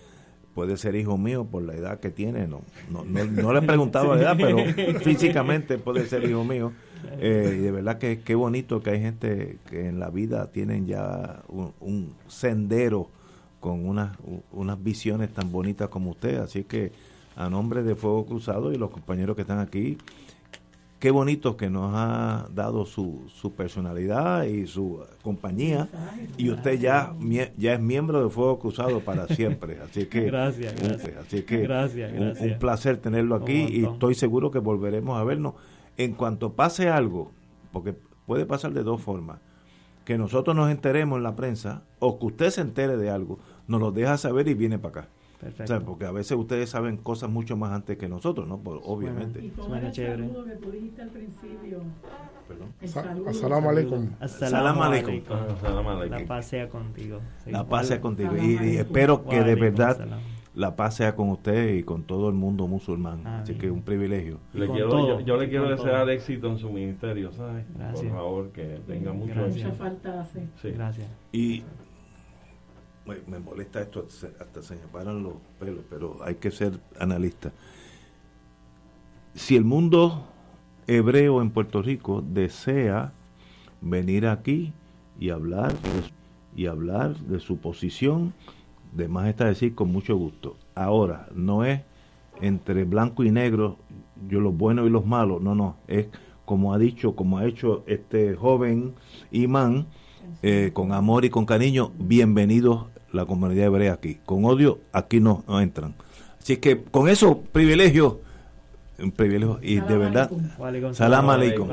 Puede 0.55 0.77
ser 0.77 0.97
hijo 0.97 1.17
mío 1.17 1.45
por 1.45 1.63
la 1.63 1.75
edad 1.75 2.01
que 2.01 2.11
tiene. 2.11 2.49
No, 2.49 2.63
no, 2.91 3.05
no, 3.05 3.25
no 3.25 3.53
le 3.53 3.61
he 3.61 3.63
preguntado 3.63 4.15
la 4.15 4.23
edad, 4.23 4.37
pero 4.37 4.59
físicamente 5.01 5.79
puede 5.79 6.07
ser 6.07 6.29
hijo 6.29 6.45
mío. 6.45 6.73
Eh, 7.21 7.57
y 7.59 7.63
de 7.63 7.71
verdad 7.71 7.99
que 7.99 8.21
qué 8.21 8.35
bonito 8.35 8.83
que 8.83 8.91
hay 8.91 9.01
gente 9.01 9.59
que 9.71 9.87
en 9.87 10.01
la 10.01 10.11
vida 10.11 10.51
tienen 10.51 10.87
ya 10.87 11.43
un, 11.49 11.73
un 11.81 12.15
sendero 12.27 13.09
con 13.61 13.89
unas 13.89 14.83
visiones 14.83 15.33
tan 15.33 15.53
bonitas 15.53 15.89
como 15.89 16.11
usted. 16.11 16.39
Así 16.39 16.65
que 16.65 16.93
a 17.37 17.49
nombre 17.49 17.83
de 17.83 17.95
Fuego 17.95 18.27
Cruzado 18.27 18.73
y 18.73 18.77
los 18.77 18.91
compañeros 18.91 19.37
que 19.37 19.43
están 19.43 19.61
aquí, 19.61 19.99
qué 20.99 21.11
bonito 21.11 21.57
que 21.57 21.71
nos 21.71 21.93
ha 21.95 22.49
dado 22.55 22.85
su, 22.87 23.23
su 23.29 23.53
personalidad 23.53 24.45
y 24.45 24.67
su 24.67 25.01
compañía. 25.23 25.89
Y 26.37 26.51
usted 26.51 26.79
ya 26.81 27.15
ya 27.57 27.75
es 27.75 27.81
miembro 27.81 28.23
de 28.23 28.31
Fuego 28.31 28.59
Cruzado 28.59 29.01
para 29.01 29.27
siempre. 29.29 29.79
Así 29.81 30.07
que 30.07 30.23
Gracias, 30.23 30.75
así 31.21 31.43
que 31.43 31.59
Gracias, 31.63 32.13
un- 32.13 32.19
gracias. 32.19 32.53
un, 32.53 32.59
placer 32.59 32.97
tenerlo 32.99 33.37
aquí 33.37 33.67
y 33.71 33.85
estoy 33.85 34.15
seguro 34.15 34.51
que 34.51 34.59
volveremos 34.59 35.19
a 35.19 35.25
vernos. 35.25 35.55
En 35.97 36.13
cuanto 36.13 36.53
pase 36.53 36.89
algo 36.89 37.33
porque 37.73 37.95
puede 38.27 38.47
pasar 38.47 38.73
de 38.73 38.83
dos 38.83 39.01
formas 39.01 39.41
que 40.05 40.17
nosotros 40.17 40.57
nos 40.57 40.71
enteremos 40.71 41.19
en 41.19 41.23
la 41.23 41.37
prensa 41.37 41.83
o 41.99 42.19
que 42.19 42.27
usted 42.27 42.51
se 42.51 42.61
entere 42.63 42.97
de 42.97 43.11
algo 43.11 43.39
nos 43.67 43.81
lo 43.81 43.93
deja 43.93 44.17
saber 44.17 44.49
y 44.49 44.55
viene 44.55 44.79
para 44.79 45.01
acá 45.03 45.09
Perfecto. 45.41 45.65
O 45.65 45.67
sea, 45.67 45.81
porque 45.81 46.05
a 46.05 46.11
veces 46.11 46.37
ustedes 46.37 46.69
saben 46.71 46.97
cosas 46.97 47.31
mucho 47.31 47.57
más 47.57 47.71
antes 47.73 47.97
que 47.97 48.09
nosotros, 48.09 48.49
¿no? 48.49 48.59
Por- 48.59 48.81
obviamente. 48.85 49.45
Y 49.45 49.51
como 49.51 49.69
Suena 49.69 49.87
el 49.87 49.93
chévere. 49.93 50.27
saludo 50.29 50.45
que 50.45 50.57
tú 50.57 50.71
dijiste 50.73 51.03
al 51.03 51.11
principio. 51.11 51.83
Perdón. 52.49 52.69
El 52.81 52.89
Sa- 52.89 53.05
saludo. 53.05 53.29
Assalamu 53.29 53.69
alaikum. 53.71 54.09
Assalamu 54.21 54.83
alaikum. 54.83 56.19
La 56.21 56.27
paz 56.27 56.47
sea 56.47 56.69
contigo. 56.69 57.21
Sí. 57.45 57.51
La 57.53 57.65
paz 57.69 57.87
sea 57.87 58.01
contigo. 58.01 58.33
Y, 58.37 58.77
espero 58.77 59.25
que 59.27 59.43
de 59.43 59.55
verdad 59.55 60.09
la 60.55 60.75
paz 60.75 60.97
sea 60.97 61.15
con 61.15 61.29
usted 61.29 61.75
y 61.75 61.85
con 61.85 62.03
todo 62.03 62.29
el 62.29 62.35
mundo 62.35 62.67
musulmán. 62.67 63.25
Así 63.27 63.55
que 63.55 63.71
un 63.71 63.83
privilegio. 63.83 64.41
Le 64.55 64.67
quiero, 64.69 64.89
todo, 64.89 65.21
yo, 65.21 65.25
yo 65.25 65.37
le 65.37 65.49
quiero 65.49 65.69
desear 65.69 66.01
todo. 66.03 66.11
éxito 66.11 66.49
en 66.49 66.59
su 66.59 66.71
ministerio, 66.71 67.31
¿sabes? 67.31 67.65
Gracias. 67.77 68.03
Por 68.07 68.13
favor, 68.13 68.51
que 68.51 68.81
tenga 68.89 69.13
mucho 69.13 69.35
Gracias. 69.35 69.65
Mucha 69.67 69.77
falta 69.77 70.21
hace. 70.21 70.49
Sí. 70.61 70.71
Gracias. 70.73 71.07
Y 71.31 71.63
me, 73.09 73.17
me 73.27 73.39
molesta 73.39 73.81
esto, 73.81 74.07
hasta 74.41 74.63
se 74.63 74.75
me 74.75 74.87
paran 74.93 75.23
los 75.23 75.35
pelos, 75.59 75.85
pero 75.89 76.19
hay 76.23 76.37
que 76.37 76.51
ser 76.51 76.79
analista. 77.01 77.51
Si 79.35 79.57
el 79.57 79.65
mundo 79.65 80.27
hebreo 80.87 81.41
en 81.43 81.51
Puerto 81.51 81.83
Rico 81.83 82.23
desea 82.23 83.13
venir 83.81 84.27
aquí 84.27 84.73
y 85.19 85.31
hablar 85.31 85.73
de- 85.73 86.19
y 86.57 86.67
hablar 86.67 87.17
de 87.17 87.41
su 87.41 87.59
posición, 87.59 88.35
de 88.93 89.07
más 89.07 89.29
está 89.29 89.45
decir 89.45 89.75
con 89.75 89.93
mucho 89.93 90.17
gusto. 90.17 90.57
Ahora, 90.75 91.29
no 91.35 91.65
es 91.65 91.83
entre 92.41 92.85
blanco 92.85 93.23
y 93.23 93.31
negro, 93.31 93.77
yo 94.29 94.41
los 94.41 94.57
buenos 94.57 94.87
y 94.87 94.91
los 94.91 95.07
malos, 95.07 95.41
no, 95.43 95.55
no, 95.55 95.77
es 95.87 96.09
como 96.45 96.73
ha 96.73 96.79
dicho, 96.79 97.15
como 97.15 97.39
ha 97.39 97.45
hecho 97.45 97.85
este 97.87 98.35
joven 98.35 98.95
imán, 99.31 99.87
eh, 100.43 100.71
con 100.73 100.93
amor 100.93 101.25
y 101.25 101.31
con 101.31 101.47
cariño, 101.47 101.93
bienvenidos 101.99 102.87
la 103.13 103.27
comunidad 103.27 103.67
hebrea 103.67 103.95
aquí. 103.95 104.21
Con 104.25 104.45
odio, 104.45 104.81
aquí 104.93 105.21
no, 105.21 105.45
no 105.47 105.61
entran. 105.61 105.95
Así 106.41 106.57
que 106.59 106.83
con 106.83 107.09
esos 107.09 107.37
privilegios, 107.53 108.17
un 108.99 109.13
privilegio, 109.13 109.59
y 109.63 109.81
de 109.81 109.97
verdad, 109.97 110.31
salam 110.93 111.29
aleikum. 111.31 111.69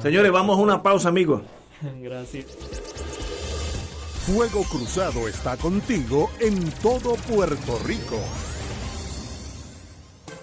Señores, 0.00 0.32
vamos 0.32 0.58
a 0.58 0.62
una 0.62 0.82
pausa, 0.82 1.08
amigos. 1.08 1.42
Gracias. 2.02 2.46
Fuego 4.26 4.64
Cruzado 4.64 5.28
está 5.28 5.56
contigo 5.56 6.30
en 6.40 6.70
todo 6.82 7.14
Puerto 7.14 7.78
Rico. 7.86 8.18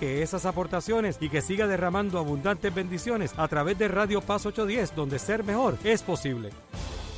esas 0.00 0.46
aportaciones 0.46 1.16
y 1.20 1.28
que 1.28 1.40
siga 1.40 1.66
derramando 1.66 2.18
abundantes 2.18 2.74
bendiciones 2.74 3.32
a 3.36 3.48
través 3.48 3.78
de 3.78 3.88
Radio 3.88 4.20
Paz 4.20 4.46
810, 4.46 4.94
donde 4.94 5.18
ser 5.18 5.44
mejor 5.44 5.78
es 5.84 6.02
posible. 6.02 6.50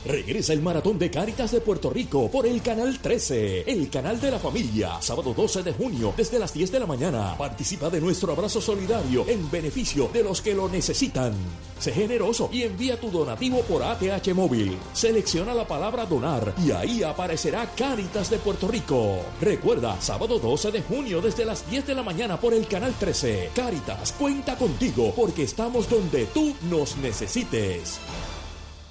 Regresa 0.07 0.53
el 0.53 0.63
maratón 0.63 1.01
de 1.01 1.11
Cáritas 1.11 1.51
de 1.51 1.61
Puerto 1.61 1.91
Rico 1.91 2.31
por 2.31 2.47
el 2.47 2.63
canal 2.63 3.01
13, 3.01 3.65
el 3.67 3.91
canal 3.91 4.21
de 4.21 4.31
la 4.31 4.39
familia, 4.39 5.01
sábado 5.01 5.35
12 5.35 5.65
de 5.65 5.73
junio 5.73 6.15
desde 6.17 6.39
las 6.39 6.55
10 6.55 6.71
de 6.71 6.79
la 6.79 6.87
mañana. 6.87 7.37
Participa 7.37 7.91
de 7.91 8.01
nuestro 8.01 8.33
abrazo 8.33 8.61
solidario 8.61 9.25
en 9.27 9.51
beneficio 9.51 10.09
de 10.13 10.23
los 10.23 10.43
que 10.43 10.55
lo 10.55 10.69
necesitan. 10.69 11.35
Sé 11.81 11.91
generoso 11.91 12.49
y 12.53 12.63
envía 12.63 13.01
tu 13.01 13.11
donativo 13.11 13.63
por 13.63 13.83
ATH 13.83 14.33
móvil. 14.33 14.79
Selecciona 14.93 15.53
la 15.53 15.67
palabra 15.67 16.07
donar 16.07 16.55
y 16.65 16.71
ahí 16.71 17.03
aparecerá 17.03 17.69
Cáritas 17.77 18.31
de 18.31 18.39
Puerto 18.39 18.69
Rico. 18.69 19.23
Recuerda, 19.41 20.01
sábado 20.01 20.39
12 20.39 20.71
de 20.71 20.83
junio 20.83 21.21
desde 21.21 21.45
las 21.45 21.69
10 21.69 21.85
de 21.85 21.95
la 21.97 22.05
mañana 22.05 22.39
por 22.39 22.55
el 22.55 22.69
canal 22.69 22.95
13. 22.97 23.51
Cáritas 23.57 24.13
cuenta 24.13 24.57
contigo 24.57 25.13
porque 25.17 25.43
estamos 25.43 25.91
donde 25.91 26.27
tú 26.27 26.55
nos 26.71 26.97
necesites. 26.99 27.99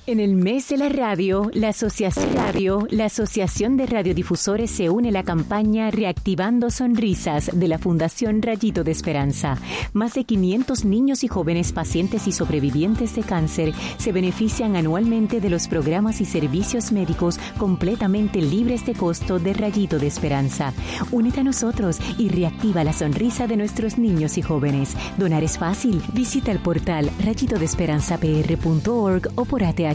En 0.07 0.19
el 0.19 0.35
mes 0.35 0.69
de 0.69 0.77
la 0.77 0.87
radio, 0.87 1.49
la 1.51 1.69
Asociación 1.69 2.35
Radio, 2.35 2.85
la 2.91 3.05
Asociación 3.05 3.75
de 3.75 3.87
Radiodifusores 3.87 4.69
se 4.69 4.91
une 4.91 5.09
a 5.09 5.11
la 5.11 5.23
campaña 5.23 5.89
Reactivando 5.89 6.69
Sonrisas 6.69 7.49
de 7.51 7.67
la 7.67 7.79
Fundación 7.79 8.43
Rayito 8.43 8.83
de 8.83 8.91
Esperanza. 8.91 9.57
Más 9.93 10.13
de 10.13 10.23
500 10.23 10.85
niños 10.85 11.23
y 11.23 11.27
jóvenes 11.27 11.71
pacientes 11.71 12.27
y 12.27 12.33
sobrevivientes 12.33 13.15
de 13.15 13.23
cáncer 13.23 13.73
se 13.97 14.11
benefician 14.11 14.75
anualmente 14.75 15.41
de 15.41 15.49
los 15.49 15.67
programas 15.67 16.21
y 16.21 16.25
servicios 16.25 16.91
médicos 16.91 17.39
completamente 17.57 18.43
libres 18.43 18.85
de 18.85 18.93
costo 18.93 19.39
de 19.39 19.53
Rayito 19.53 19.97
de 19.97 20.05
Esperanza. 20.05 20.71
Únete 21.11 21.39
a 21.39 21.43
nosotros 21.43 21.97
y 22.19 22.29
reactiva 22.29 22.83
la 22.83 22.93
sonrisa 22.93 23.47
de 23.47 23.57
nuestros 23.57 23.97
niños 23.97 24.37
y 24.37 24.43
jóvenes. 24.43 24.95
Donar 25.17 25.43
es 25.43 25.57
fácil. 25.57 25.99
Visita 26.13 26.51
el 26.51 26.59
portal 26.59 27.09
rayitodesperanzapr.org 27.23 29.31
o 29.33 29.45
por 29.45 29.63
ATH 29.63 29.94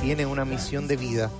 Tiene 0.00 0.26
una 0.26 0.44
misión 0.44 0.88
de 0.88 0.96
vida. 0.96 1.30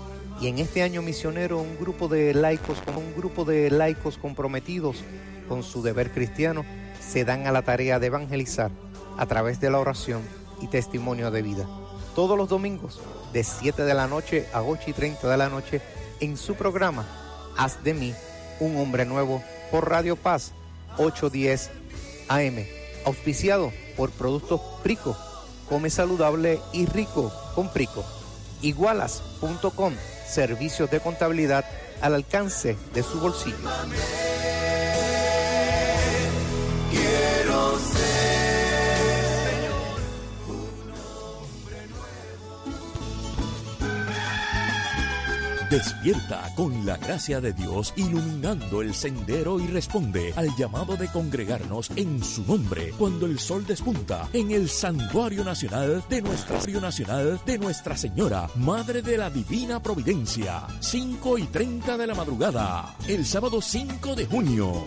Y 0.40 0.48
en 0.48 0.58
este 0.58 0.82
año 0.82 1.02
misionero 1.02 1.58
un 1.58 1.76
grupo 1.78 2.08
de 2.08 2.32
laicos, 2.32 2.78
un 2.96 3.14
grupo 3.14 3.44
de 3.44 3.70
laicos 3.70 4.16
comprometidos 4.16 5.02
con 5.48 5.62
su 5.62 5.82
deber 5.82 6.12
cristiano 6.12 6.64
se 7.00 7.24
dan 7.24 7.46
a 7.46 7.52
la 7.52 7.62
tarea 7.62 7.98
de 7.98 8.06
evangelizar 8.06 8.70
a 9.18 9.26
través 9.26 9.60
de 9.60 9.70
la 9.70 9.78
oración 9.78 10.22
y 10.60 10.68
testimonio 10.68 11.30
de 11.30 11.42
vida. 11.42 11.81
Todos 12.14 12.36
los 12.36 12.48
domingos 12.48 13.00
de 13.32 13.44
7 13.44 13.84
de 13.84 13.94
la 13.94 14.06
noche 14.06 14.46
a 14.52 14.62
8 14.62 14.82
y 14.88 14.92
30 14.92 15.28
de 15.28 15.36
la 15.36 15.48
noche 15.48 15.80
en 16.20 16.36
su 16.36 16.54
programa 16.54 17.06
Haz 17.56 17.82
de 17.84 17.94
mí 17.94 18.14
un 18.60 18.76
hombre 18.76 19.04
nuevo 19.04 19.42
por 19.70 19.88
Radio 19.88 20.16
Paz 20.16 20.52
810 20.98 21.70
AM, 22.28 22.66
auspiciado 23.04 23.72
por 23.96 24.10
Productos 24.10 24.60
Prico. 24.82 25.16
Come 25.68 25.90
saludable 25.90 26.60
y 26.72 26.86
rico 26.86 27.32
con 27.54 27.68
Prico. 27.70 28.04
Igualas.com, 28.60 29.94
servicios 30.28 30.90
de 30.90 31.00
contabilidad 31.00 31.64
al 32.00 32.14
alcance 32.14 32.76
de 32.94 33.02
su 33.02 33.20
bolsillo. 33.20 33.56
Despierta 45.72 46.52
con 46.54 46.84
la 46.84 46.98
gracia 46.98 47.40
de 47.40 47.54
Dios 47.54 47.94
iluminando 47.96 48.82
el 48.82 48.92
sendero 48.92 49.58
y 49.58 49.66
responde 49.68 50.34
al 50.36 50.54
llamado 50.54 50.98
de 50.98 51.08
congregarnos 51.08 51.90
en 51.96 52.22
su 52.22 52.44
nombre 52.44 52.92
cuando 52.98 53.24
el 53.24 53.38
sol 53.38 53.64
despunta 53.66 54.28
en 54.34 54.50
el 54.50 54.68
santuario 54.68 55.42
nacional 55.42 56.04
de 56.10 56.20
nuestra 56.20 56.60
nacional 56.78 57.40
de 57.46 57.58
Nuestra 57.58 57.96
Señora, 57.96 58.50
Madre 58.56 59.00
de 59.00 59.16
la 59.16 59.30
Divina 59.30 59.82
Providencia, 59.82 60.66
5 60.80 61.38
y 61.38 61.44
30 61.44 61.96
de 61.96 62.06
la 62.06 62.14
madrugada, 62.14 62.94
el 63.08 63.24
sábado 63.24 63.62
5 63.62 64.14
de 64.14 64.26
junio. 64.26 64.86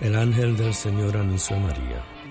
El 0.00 0.14
ángel 0.14 0.56
del 0.56 0.72
Señor 0.72 1.16
anunció 1.16 1.56
a 1.56 1.58
María. 1.58 2.17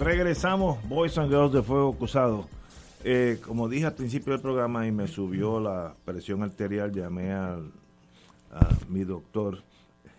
Regresamos, 0.00 0.82
Boys 0.88 1.18
and 1.18 1.30
Girls 1.30 1.52
de 1.52 1.62
Fuego 1.62 1.92
Cruzado. 1.92 2.48
Eh, 3.04 3.38
como 3.46 3.68
dije 3.68 3.84
al 3.84 3.92
principio 3.94 4.32
del 4.32 4.40
programa 4.40 4.86
y 4.86 4.92
me 4.92 5.06
subió 5.06 5.60
la 5.60 5.94
presión 6.06 6.42
arterial, 6.42 6.90
llamé 6.90 7.32
al, 7.32 7.70
a 8.50 8.66
mi 8.88 9.04
doctor 9.04 9.62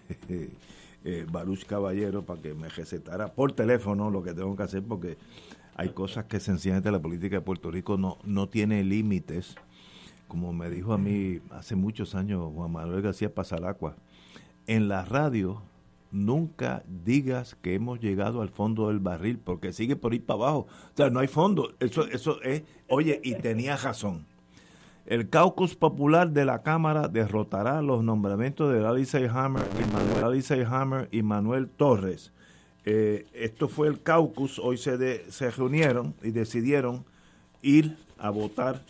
eh, 0.29 1.25
Baruch 1.31 1.65
Caballero 1.65 2.21
para 2.21 2.39
que 2.39 2.53
me 2.53 2.69
recetara 2.69 3.33
por 3.33 3.53
teléfono 3.53 4.11
lo 4.11 4.21
que 4.21 4.35
tengo 4.35 4.55
que 4.55 4.61
hacer 4.61 4.83
porque 4.83 5.17
hay 5.75 5.89
cosas 5.89 6.25
que 6.25 6.39
sencillamente 6.39 6.91
la 6.91 6.99
política 6.99 7.37
de 7.37 7.41
Puerto 7.41 7.71
Rico 7.71 7.97
no, 7.97 8.19
no 8.23 8.49
tiene 8.49 8.83
límites. 8.83 9.55
Como 10.27 10.53
me 10.53 10.69
dijo 10.69 10.93
a 10.93 10.99
mí 10.99 11.39
hace 11.49 11.75
muchos 11.75 12.13
años 12.13 12.51
Juan 12.53 12.71
Manuel 12.71 13.01
García 13.01 13.33
Pasalacua, 13.33 13.95
en 14.67 14.87
la 14.87 15.05
radio 15.05 15.63
nunca 16.11 16.83
digas 17.05 17.55
que 17.61 17.73
hemos 17.75 17.99
llegado 17.99 18.41
al 18.41 18.49
fondo 18.49 18.87
del 18.89 18.99
barril, 18.99 19.39
porque 19.39 19.73
sigue 19.73 19.95
por 19.95 20.13
ir 20.13 20.25
para 20.25 20.43
abajo. 20.43 20.67
O 20.93 20.97
sea, 20.97 21.09
no 21.09 21.19
hay 21.19 21.27
fondo. 21.27 21.73
Eso, 21.79 22.05
eso 22.07 22.41
es, 22.41 22.63
oye, 22.87 23.19
y 23.23 23.35
tenía 23.35 23.77
razón. 23.77 24.25
El 25.05 25.29
caucus 25.29 25.75
popular 25.75 26.31
de 26.31 26.45
la 26.45 26.61
Cámara 26.61 27.07
derrotará 27.07 27.81
los 27.81 28.03
nombramientos 28.03 28.71
de 28.71 28.85
Alice 28.85 29.27
Hammer 29.27 31.09
y 31.11 31.17
y 31.17 31.23
Manuel 31.23 31.67
Torres. 31.69 32.31
Eh, 32.85 33.27
esto 33.33 33.67
fue 33.67 33.87
el 33.87 34.01
caucus, 34.01 34.57
hoy 34.59 34.77
se, 34.77 34.97
de- 34.97 35.25
se 35.29 35.51
reunieron 35.51 36.15
y 36.23 36.31
decidieron 36.31 37.03
ir 37.61 37.97
a 38.17 38.29
votar, 38.29 38.83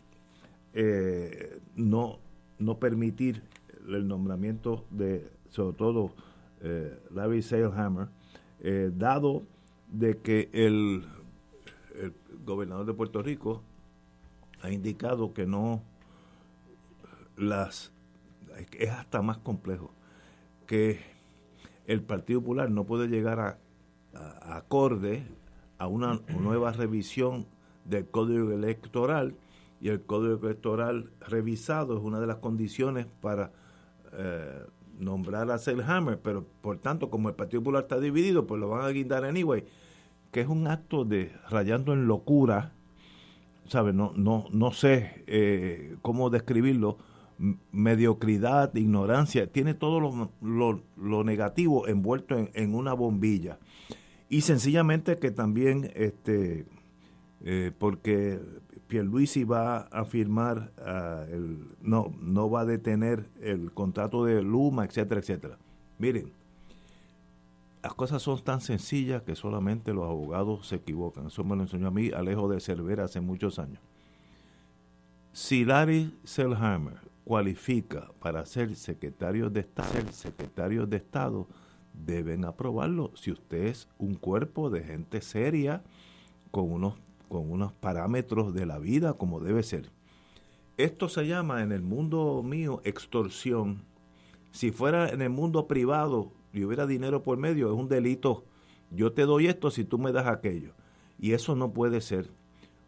eh, 0.73 1.59
no, 1.75 2.19
no 2.59 2.77
permitir 2.77 3.41
el 3.89 4.07
nombramiento 4.07 4.85
de, 4.91 5.29
sobre 5.49 5.75
todo, 5.77 6.11
eh, 6.61 6.99
Larry 7.13 7.43
eh, 8.63 8.91
dado 8.95 9.43
de 9.91 10.17
que 10.17 10.49
el, 10.53 11.05
gobernador 12.45 12.85
de 12.85 12.93
Puerto 12.93 13.21
Rico 13.21 13.61
ha 14.61 14.71
indicado 14.71 15.33
que 15.33 15.45
no 15.45 15.81
las 17.37 17.91
es 18.77 18.89
hasta 18.89 19.21
más 19.21 19.37
complejo 19.37 19.91
que 20.67 20.99
el 21.87 22.01
Partido 22.01 22.41
Popular 22.41 22.69
no 22.69 22.85
puede 22.85 23.07
llegar 23.07 23.39
a, 23.39 23.57
a- 24.13 24.57
acorde 24.57 25.23
a 25.77 25.87
una 25.87 26.21
nueva 26.39 26.71
revisión 26.71 27.45
del 27.85 28.07
Código 28.07 28.51
Electoral 28.51 29.35
y 29.81 29.89
el 29.89 30.01
Código 30.03 30.45
Electoral 30.45 31.11
revisado 31.27 31.97
es 31.97 32.03
una 32.03 32.19
de 32.19 32.27
las 32.27 32.37
condiciones 32.37 33.07
para 33.21 33.51
eh, 34.13 34.63
nombrar 35.01 35.51
a 35.51 35.57
Selhammer, 35.57 36.19
pero 36.21 36.45
por 36.61 36.77
tanto 36.77 37.09
como 37.09 37.27
el 37.29 37.35
Partido 37.35 37.61
Popular 37.61 37.83
está 37.83 37.99
dividido, 37.99 38.47
pues 38.47 38.59
lo 38.61 38.69
van 38.69 38.85
a 38.85 38.89
guindar 38.89 39.25
anyway, 39.25 39.65
que 40.31 40.41
es 40.41 40.47
un 40.47 40.67
acto 40.67 41.03
de 41.03 41.31
rayando 41.49 41.91
en 41.93 42.07
locura, 42.07 42.73
¿sabes? 43.67 43.93
No, 43.93 44.13
no, 44.15 44.45
no 44.51 44.71
sé 44.71 45.23
eh, 45.27 45.95
cómo 46.01 46.29
describirlo, 46.29 46.97
mediocridad, 47.71 48.73
ignorancia, 48.75 49.47
tiene 49.51 49.73
todo 49.73 49.99
lo, 49.99 50.31
lo- 50.41 50.83
lo 50.95 51.23
negativo 51.23 51.87
envuelto 51.87 52.37
en, 52.37 52.49
en 52.53 52.75
una 52.75 52.93
bombilla. 52.93 53.57
Y 54.29 54.41
sencillamente 54.41 55.17
que 55.17 55.31
también, 55.31 55.91
este, 55.95 56.65
eh, 57.43 57.71
porque 57.77 58.39
Pierluisi 58.91 59.45
va 59.45 59.83
a 59.83 60.03
firmar, 60.03 60.73
ah, 60.85 61.23
no, 61.81 62.13
no 62.19 62.49
va 62.49 62.61
a 62.61 62.65
detener 62.65 63.29
el 63.41 63.71
contrato 63.71 64.25
de 64.25 64.41
Luma, 64.41 64.83
etcétera, 64.83 65.21
etcétera. 65.21 65.57
Miren, 65.97 66.33
las 67.81 67.93
cosas 67.93 68.21
son 68.21 68.43
tan 68.43 68.59
sencillas 68.59 69.21
que 69.23 69.33
solamente 69.37 69.93
los 69.93 70.03
abogados 70.03 70.67
se 70.67 70.75
equivocan. 70.75 71.27
Eso 71.27 71.45
me 71.45 71.55
lo 71.55 71.61
enseñó 71.61 71.87
a 71.87 71.91
mí 71.91 72.11
Alejo 72.11 72.49
de 72.49 72.59
Cervera 72.59 73.05
hace 73.05 73.21
muchos 73.21 73.59
años. 73.59 73.79
Si 75.31 75.63
Larry 75.63 76.13
Selhammer 76.25 76.97
cualifica 77.23 78.11
para 78.19 78.45
ser 78.45 78.75
secretario 78.75 79.49
de 79.49 79.61
Estado, 79.61 79.93
ser 79.93 80.11
secretario 80.11 80.85
de 80.85 80.97
Estado, 80.97 81.47
deben 81.93 82.43
aprobarlo. 82.43 83.13
Si 83.15 83.31
usted 83.31 83.67
es 83.67 83.87
un 83.97 84.15
cuerpo 84.15 84.69
de 84.69 84.83
gente 84.83 85.21
seria, 85.21 85.81
con 86.51 86.69
unos, 86.69 86.95
con 87.31 87.49
unos 87.49 87.71
parámetros 87.71 88.53
de 88.53 88.65
la 88.65 88.77
vida 88.77 89.13
como 89.13 89.39
debe 89.39 89.63
ser. 89.63 89.89
Esto 90.75 91.07
se 91.07 91.25
llama 91.25 91.63
en 91.63 91.71
el 91.71 91.81
mundo 91.81 92.43
mío 92.43 92.81
extorsión. 92.83 93.83
Si 94.51 94.71
fuera 94.71 95.07
en 95.07 95.21
el 95.21 95.29
mundo 95.29 95.65
privado 95.65 96.33
y 96.51 96.65
hubiera 96.65 96.85
dinero 96.85 97.23
por 97.23 97.37
medio, 97.37 97.71
es 97.71 97.79
un 97.79 97.87
delito. 97.87 98.43
Yo 98.89 99.13
te 99.13 99.21
doy 99.21 99.47
esto 99.47 99.71
si 99.71 99.85
tú 99.85 99.97
me 99.97 100.11
das 100.11 100.27
aquello. 100.27 100.73
Y 101.17 101.31
eso 101.31 101.55
no 101.55 101.71
puede 101.71 102.01
ser. 102.01 102.29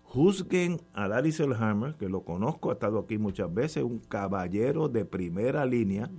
Juzguen 0.04 0.82
a 0.94 1.08
Larry 1.08 1.32
Selhammer, 1.32 1.96
que 1.96 2.10
lo 2.10 2.26
conozco, 2.26 2.70
ha 2.70 2.74
estado 2.74 3.00
aquí 3.00 3.18
muchas 3.18 3.52
veces, 3.54 3.84
un 3.84 4.00
caballero 4.00 4.90
de 4.90 5.06
primera 5.06 5.66
línea, 5.66 6.12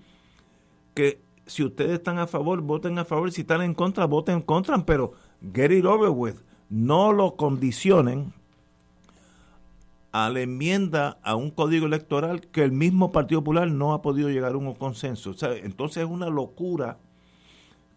que 0.94 1.20
si 1.44 1.62
ustedes 1.62 1.92
están 1.92 2.18
a 2.18 2.26
favor, 2.26 2.62
voten 2.62 2.98
a 2.98 3.04
favor, 3.04 3.30
si 3.30 3.42
están 3.42 3.60
en 3.60 3.74
contra, 3.74 4.06
voten 4.06 4.36
en 4.36 4.42
contra, 4.42 4.82
pero 4.86 5.12
get 5.52 5.70
it 5.70 5.84
over 5.84 6.08
with. 6.08 6.36
No 6.68 7.12
lo 7.12 7.36
condicionen 7.36 8.32
a 10.14 10.30
la 10.30 10.42
enmienda 10.42 11.18
a 11.24 11.34
un 11.34 11.50
código 11.50 11.86
electoral 11.86 12.42
que 12.42 12.62
el 12.62 12.70
mismo 12.70 13.10
Partido 13.10 13.40
Popular 13.40 13.68
no 13.68 13.94
ha 13.94 14.00
podido 14.00 14.30
llegar 14.30 14.52
a 14.52 14.56
un 14.56 14.72
consenso. 14.74 15.34
Entonces 15.64 16.04
es 16.04 16.08
una 16.08 16.28
locura 16.28 16.98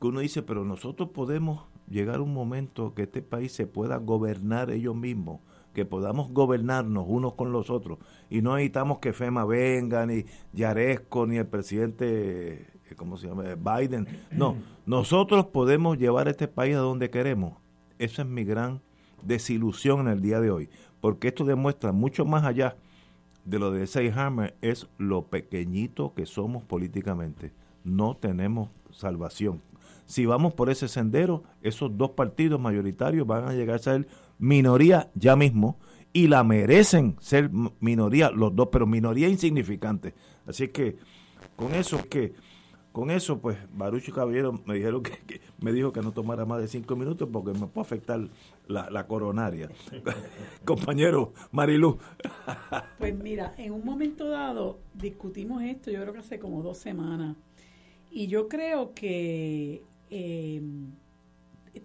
que 0.02 0.08
uno 0.08 0.22
dice, 0.22 0.42
pero 0.42 0.66
nosotros 0.66 1.10
podemos 1.10 1.66
llegar 1.88 2.16
a 2.16 2.22
un 2.24 2.34
momento 2.34 2.96
que 2.96 3.04
este 3.04 3.22
país 3.22 3.52
se 3.52 3.68
pueda 3.68 3.98
gobernar 3.98 4.72
ellos 4.72 4.96
mismos, 4.96 5.42
que 5.76 5.86
podamos 5.86 6.32
gobernarnos 6.32 7.06
unos 7.08 7.36
con 7.36 7.52
los 7.52 7.70
otros 7.70 8.00
y 8.32 8.42
no 8.42 8.56
necesitamos 8.56 8.98
que 8.98 9.14
FEMA 9.14 9.46
venga, 9.46 10.08
ni 10.08 10.26
Yaresco, 10.54 11.28
ni 11.28 11.38
el 11.38 11.46
presidente, 11.46 12.68
eh, 12.90 12.96
¿cómo 12.96 13.18
se 13.18 13.28
llama? 13.28 13.44
Biden. 13.56 14.08
No, 14.32 14.56
nosotros 14.88 15.46
podemos 15.46 16.00
llevar 16.00 16.28
este 16.28 16.48
país 16.48 16.76
a 16.76 16.80
donde 16.80 17.12
queremos. 17.12 17.54
Esa 18.00 18.22
es 18.22 18.28
mi 18.28 18.44
gran 18.44 18.82
desilusión 19.24 20.02
en 20.02 20.08
el 20.08 20.22
día 20.22 20.40
de 20.40 20.52
hoy, 20.52 20.70
porque 21.02 21.30
esto 21.30 21.46
demuestra 21.46 21.92
mucho 21.92 22.26
más 22.26 22.44
allá 22.44 22.76
de 23.46 23.60
lo 23.60 23.72
de 23.72 23.88
Seyhammer, 23.88 24.56
es 24.62 24.88
lo 24.98 25.28
pequeñito 25.28 26.14
que 26.14 26.26
somos 26.26 26.64
políticamente. 26.64 27.54
No 27.84 28.18
tenemos 28.18 28.70
salvación. 28.92 29.62
Si 30.06 30.26
vamos 30.26 30.54
por 30.54 30.70
ese 30.70 30.88
sendero, 30.88 31.44
esos 31.62 31.98
dos 31.98 32.12
partidos 32.12 32.60
mayoritarios 32.60 33.26
van 33.26 33.48
a 33.48 33.54
llegar 33.54 33.78
a 33.78 33.80
ser 33.80 34.08
minoría 34.38 35.10
ya 35.16 35.36
mismo 35.36 35.78
y 36.14 36.28
la 36.28 36.44
merecen 36.44 37.16
ser 37.20 37.50
minoría 37.80 38.32
los 38.32 38.56
dos, 38.56 38.70
pero 38.72 38.86
minoría 38.86 39.30
insignificante. 39.30 40.14
Así 40.46 40.70
que 40.70 40.98
con 41.56 41.74
eso 41.74 42.00
que 42.10 42.34
con 42.92 43.12
eso, 43.12 43.40
pues, 43.40 43.58
Barucho 43.74 44.12
Caballero 44.12 44.60
me 44.66 44.76
dijeron 44.76 45.04
que, 45.04 45.42
me 45.60 45.72
dijo 45.72 45.94
que 45.94 46.02
no 46.02 46.14
tomara 46.14 46.46
más 46.46 46.62
de 46.62 46.68
cinco 46.68 46.96
minutos 46.96 47.30
porque 47.32 47.58
me 47.58 47.68
puede 47.68 47.86
afectar 47.86 48.20
la, 48.68 49.08
coronaria. 49.08 49.70
Compañero 50.66 51.34
Marilu. 51.52 52.00
pues 52.98 53.16
mira, 53.16 53.54
en 53.58 53.74
un 53.74 53.86
momento 53.86 54.30
dado 54.30 54.80
discutimos 54.94 55.62
esto, 55.64 55.92
yo 55.92 56.02
creo 56.02 56.14
que 56.14 56.20
hace 56.20 56.40
como 56.40 56.64
dos 56.64 56.78
semanas. 56.78 57.38
Y 58.10 58.28
yo 58.28 58.48
creo 58.48 58.94
que 58.94 59.84
eh, 60.10 60.62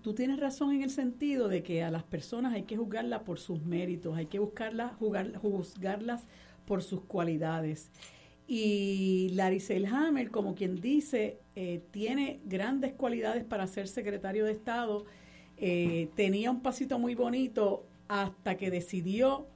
tú 0.00 0.14
tienes 0.14 0.38
razón 0.40 0.72
en 0.72 0.82
el 0.82 0.90
sentido 0.90 1.48
de 1.48 1.62
que 1.62 1.82
a 1.82 1.90
las 1.90 2.04
personas 2.04 2.54
hay 2.54 2.62
que 2.62 2.76
juzgarlas 2.76 3.22
por 3.22 3.38
sus 3.38 3.62
méritos, 3.62 4.16
hay 4.16 4.26
que 4.26 4.38
buscarlas, 4.38 4.92
juzgarlas 4.96 6.26
por 6.64 6.82
sus 6.82 7.02
cualidades. 7.02 7.90
Y 8.46 9.30
Larry 9.34 9.60
Selhammer, 9.60 10.30
como 10.30 10.54
quien 10.54 10.80
dice, 10.80 11.38
eh, 11.54 11.80
tiene 11.90 12.40
grandes 12.44 12.92
cualidades 12.92 13.44
para 13.44 13.66
ser 13.66 13.88
secretario 13.88 14.44
de 14.44 14.52
Estado. 14.52 15.04
Eh, 15.56 16.08
tenía 16.16 16.50
un 16.50 16.60
pasito 16.60 16.98
muy 16.98 17.14
bonito 17.14 17.86
hasta 18.08 18.56
que 18.56 18.70
decidió 18.70 19.46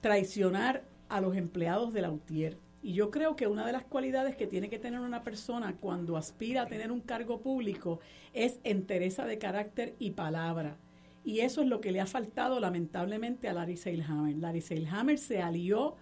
traicionar 0.00 0.84
a 1.08 1.20
los 1.20 1.36
empleados 1.36 1.92
de 1.92 2.02
la 2.02 2.10
UTIER. 2.10 2.56
Y 2.82 2.94
yo 2.94 3.10
creo 3.10 3.36
que 3.36 3.46
una 3.46 3.66
de 3.66 3.72
las 3.72 3.84
cualidades 3.84 4.36
que 4.36 4.46
tiene 4.46 4.70
que 4.70 4.78
tener 4.78 5.00
una 5.00 5.22
persona 5.22 5.76
cuando 5.78 6.16
aspira 6.16 6.62
a 6.62 6.66
tener 6.66 6.90
un 6.90 7.00
cargo 7.00 7.40
público 7.40 8.00
es 8.32 8.58
entereza 8.64 9.26
de 9.26 9.38
carácter 9.38 9.94
y 9.98 10.12
palabra. 10.12 10.78
Y 11.22 11.40
eso 11.40 11.60
es 11.60 11.68
lo 11.68 11.82
que 11.82 11.92
le 11.92 12.00
ha 12.00 12.06
faltado 12.06 12.58
lamentablemente 12.58 13.48
a 13.48 13.52
Larry 13.52 13.76
Seilhammer. 13.76 14.36
Larry 14.36 14.62
Seilhammer 14.62 15.18
se 15.18 15.42
alió 15.42 15.96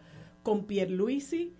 con 0.44 0.66
Pierluisi 0.66 1.36
Larry 1.38 1.52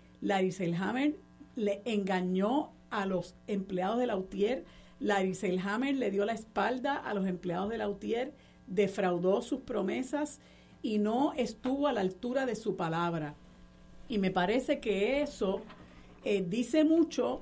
Selhammer 0.51 1.15
le 1.55 1.81
engañó 1.85 2.71
a 2.89 3.05
los 3.05 3.35
empleados 3.47 3.99
de 3.99 4.07
la 4.07 4.17
UTIER. 4.17 4.65
Larry 4.99 5.33
Selhammer 5.33 5.95
le 5.95 6.11
dio 6.11 6.25
la 6.25 6.33
espalda 6.33 6.95
a 6.95 7.13
los 7.13 7.27
empleados 7.27 7.69
de 7.69 7.77
la 7.77 7.87
UTIER, 7.87 8.33
defraudó 8.67 9.41
sus 9.41 9.61
promesas 9.61 10.39
y 10.81 10.97
no 10.97 11.33
estuvo 11.33 11.87
a 11.87 11.93
la 11.93 12.01
altura 12.01 12.45
de 12.45 12.55
su 12.55 12.75
palabra. 12.75 13.35
Y 14.07 14.17
me 14.17 14.31
parece 14.31 14.79
que 14.79 15.21
eso 15.21 15.61
eh, 16.23 16.43
dice 16.47 16.83
mucho 16.83 17.41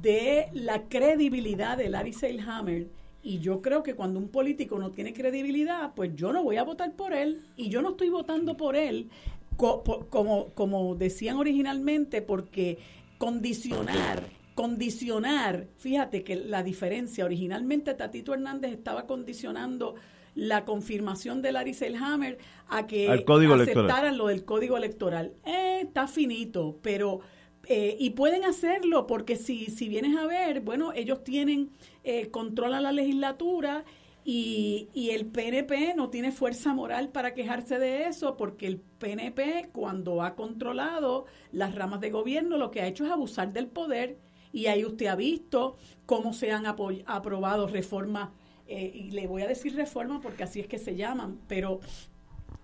de 0.00 0.48
la 0.52 0.88
credibilidad 0.88 1.76
de 1.76 1.88
Larry 1.88 2.12
Seilhammer. 2.12 2.88
Y 3.24 3.38
yo 3.38 3.62
creo 3.62 3.84
que 3.84 3.94
cuando 3.94 4.18
un 4.18 4.28
político 4.28 4.78
no 4.78 4.90
tiene 4.90 5.12
credibilidad, 5.12 5.92
pues 5.94 6.14
yo 6.16 6.32
no 6.32 6.42
voy 6.42 6.56
a 6.56 6.64
votar 6.64 6.92
por 6.94 7.12
él. 7.12 7.46
Y 7.56 7.68
yo 7.68 7.80
no 7.80 7.90
estoy 7.90 8.10
votando 8.10 8.56
por 8.56 8.76
él 8.76 9.10
como, 9.56 10.50
como 10.54 10.94
decían 10.94 11.36
originalmente, 11.36 12.22
porque 12.22 12.78
condicionar, 13.18 14.24
condicionar, 14.54 15.68
fíjate 15.76 16.24
que 16.24 16.36
la 16.36 16.62
diferencia, 16.62 17.24
originalmente 17.24 17.94
Tatito 17.94 18.34
Hernández 18.34 18.72
estaba 18.72 19.06
condicionando 19.06 19.94
la 20.34 20.64
confirmación 20.64 21.42
de 21.42 21.52
Larry 21.52 21.74
Selhammer 21.74 22.38
a 22.68 22.86
que 22.86 23.08
aceptaran 23.08 24.16
lo 24.16 24.28
del 24.28 24.44
código 24.44 24.76
electoral. 24.76 25.32
Eh, 25.44 25.80
está 25.82 26.06
finito, 26.06 26.78
pero... 26.82 27.20
Eh, 27.68 27.96
y 28.00 28.10
pueden 28.10 28.44
hacerlo 28.44 29.06
porque 29.06 29.36
si, 29.36 29.66
si 29.66 29.88
vienes 29.88 30.16
a 30.16 30.26
ver, 30.26 30.62
bueno, 30.62 30.92
ellos 30.92 31.22
tienen, 31.22 31.70
eh, 32.02 32.28
controlan 32.28 32.82
la 32.82 32.90
legislatura 32.90 33.84
y, 34.24 34.88
y, 34.94 35.10
el 35.10 35.26
PNP 35.26 35.94
no 35.96 36.10
tiene 36.10 36.30
fuerza 36.30 36.72
moral 36.74 37.10
para 37.10 37.34
quejarse 37.34 37.78
de 37.78 38.04
eso 38.06 38.36
porque 38.36 38.66
el 38.66 38.78
PNP 38.78 39.70
cuando 39.72 40.22
ha 40.22 40.36
controlado 40.36 41.26
las 41.50 41.74
ramas 41.74 42.00
de 42.00 42.10
gobierno 42.10 42.56
lo 42.56 42.70
que 42.70 42.80
ha 42.80 42.86
hecho 42.86 43.04
es 43.04 43.10
abusar 43.10 43.52
del 43.52 43.66
poder. 43.66 44.18
Y 44.52 44.66
ahí 44.66 44.84
usted 44.84 45.06
ha 45.06 45.16
visto 45.16 45.76
cómo 46.06 46.32
se 46.34 46.52
han 46.52 46.66
aprobado 46.66 47.66
reformas, 47.66 48.30
eh, 48.66 48.90
y 48.94 49.10
le 49.10 49.26
voy 49.26 49.42
a 49.42 49.48
decir 49.48 49.74
reformas 49.74 50.20
porque 50.22 50.44
así 50.44 50.60
es 50.60 50.66
que 50.66 50.78
se 50.78 50.94
llaman, 50.94 51.40
pero 51.48 51.80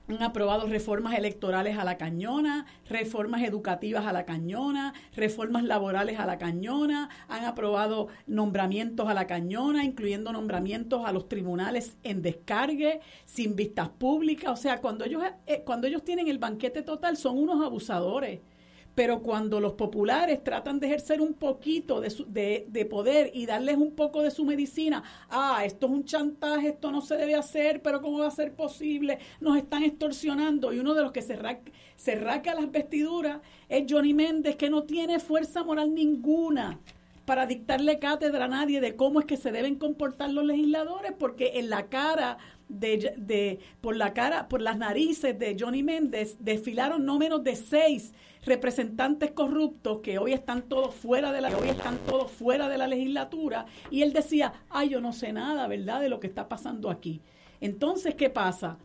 han 0.08 0.22
aprobado 0.22 0.66
reformas 0.66 1.16
electorales 1.16 1.76
a 1.78 1.84
la 1.84 1.98
cañona, 1.98 2.66
reformas 2.88 3.42
educativas 3.42 4.06
a 4.06 4.12
la 4.12 4.24
cañona, 4.24 4.94
reformas 5.14 5.64
laborales 5.64 6.18
a 6.18 6.26
la 6.26 6.38
cañona, 6.38 7.10
han 7.28 7.44
aprobado 7.44 8.08
nombramientos 8.26 9.08
a 9.08 9.14
la 9.14 9.26
cañona, 9.26 9.84
incluyendo 9.84 10.32
nombramientos 10.32 11.04
a 11.04 11.12
los 11.12 11.28
tribunales 11.28 11.96
en 12.02 12.22
descargue, 12.22 13.00
sin 13.26 13.54
vistas 13.54 13.90
públicas. 13.90 14.50
O 14.50 14.56
sea, 14.56 14.80
cuando 14.80 15.04
ellos, 15.04 15.22
eh, 15.46 15.62
cuando 15.64 15.86
ellos 15.86 16.04
tienen 16.04 16.28
el 16.28 16.38
banquete 16.38 16.82
total, 16.82 17.16
son 17.16 17.38
unos 17.38 17.64
abusadores 17.64 18.40
pero 18.98 19.22
cuando 19.22 19.60
los 19.60 19.74
populares 19.74 20.42
tratan 20.42 20.80
de 20.80 20.88
ejercer 20.88 21.20
un 21.20 21.34
poquito 21.34 22.00
de, 22.00 22.66
de, 22.66 22.84
poder 22.84 23.30
y 23.32 23.46
darles 23.46 23.76
un 23.76 23.92
poco 23.92 24.22
de 24.22 24.32
su 24.32 24.44
medicina, 24.44 25.04
ah, 25.30 25.62
esto 25.64 25.86
es 25.86 25.92
un 25.92 26.04
chantaje, 26.04 26.70
esto 26.70 26.90
no 26.90 27.00
se 27.00 27.16
debe 27.16 27.36
hacer, 27.36 27.80
pero 27.80 28.02
¿cómo 28.02 28.18
va 28.18 28.26
a 28.26 28.32
ser 28.32 28.54
posible? 28.54 29.20
Nos 29.40 29.56
están 29.56 29.84
extorsionando 29.84 30.72
y 30.72 30.80
uno 30.80 30.94
de 30.94 31.02
los 31.02 31.12
que 31.12 31.22
se, 31.22 31.36
raca, 31.36 32.54
las 32.56 32.72
vestiduras 32.72 33.38
es 33.68 33.84
Johnny 33.88 34.14
Méndez, 34.14 34.56
que 34.56 34.68
no 34.68 34.82
tiene 34.82 35.20
fuerza 35.20 35.62
moral 35.62 35.94
ninguna 35.94 36.80
para 37.24 37.46
dictarle 37.46 38.00
cátedra 38.00 38.46
a 38.46 38.48
nadie 38.48 38.80
de 38.80 38.96
cómo 38.96 39.20
es 39.20 39.26
que 39.26 39.36
se 39.36 39.52
deben 39.52 39.76
comportar 39.76 40.30
los 40.30 40.44
legisladores, 40.44 41.12
porque 41.16 41.52
en 41.60 41.70
la 41.70 41.86
cara 41.86 42.38
de, 42.68 43.14
de, 43.16 43.58
por 43.80 43.96
la 43.96 44.12
cara, 44.12 44.48
por 44.48 44.60
las 44.60 44.76
narices 44.76 45.38
de 45.38 45.56
Johnny 45.58 45.82
Méndez 45.82 46.36
desfilaron 46.40 47.04
no 47.04 47.18
menos 47.18 47.42
de 47.44 47.56
seis 47.56 48.12
representantes 48.44 49.32
corruptos 49.32 49.98
que 49.98 50.18
hoy 50.18 50.32
están 50.32 50.62
todos 50.62 50.94
fuera 50.94 51.32
de 51.32 51.40
la 51.40 51.56
hoy 51.56 51.68
están 51.68 51.98
todos 52.06 52.30
fuera 52.30 52.68
de 52.68 52.78
la 52.78 52.86
legislatura 52.86 53.66
y 53.90 54.02
él 54.02 54.12
decía, 54.12 54.52
"Ay, 54.70 54.90
yo 54.90 55.00
no 55.00 55.12
sé 55.12 55.32
nada, 55.32 55.66
¿verdad?, 55.66 56.00
de 56.00 56.08
lo 56.08 56.20
que 56.20 56.26
está 56.26 56.48
pasando 56.48 56.90
aquí." 56.90 57.20
Entonces, 57.60 58.14
¿qué 58.14 58.30
pasa? 58.30 58.78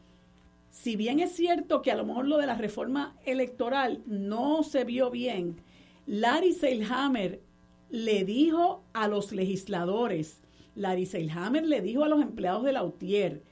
Si 0.72 0.96
bien 0.96 1.20
es 1.20 1.34
cierto 1.34 1.82
que 1.82 1.92
a 1.92 1.96
lo 1.96 2.06
mejor 2.06 2.28
lo 2.28 2.38
de 2.38 2.48
la 2.48 2.56
reforma 2.56 3.16
electoral 3.26 4.02
no 4.08 4.64
se 4.64 4.86
vio 4.86 5.12
bien, 5.12 5.62
Larry 6.08 6.54
Seilhammer 6.54 7.42
le 7.90 8.26
dijo 8.26 8.84
a 8.94 9.08
los 9.08 9.32
legisladores, 9.32 10.42
Larry 10.76 11.05
Seilhammer 11.05 11.66
le 11.66 11.82
dijo 11.82 12.04
a 12.04 12.10
los 12.10 12.22
empleados 12.22 12.64
de 12.64 12.74
la 12.74 12.84
UTIER 12.84 13.43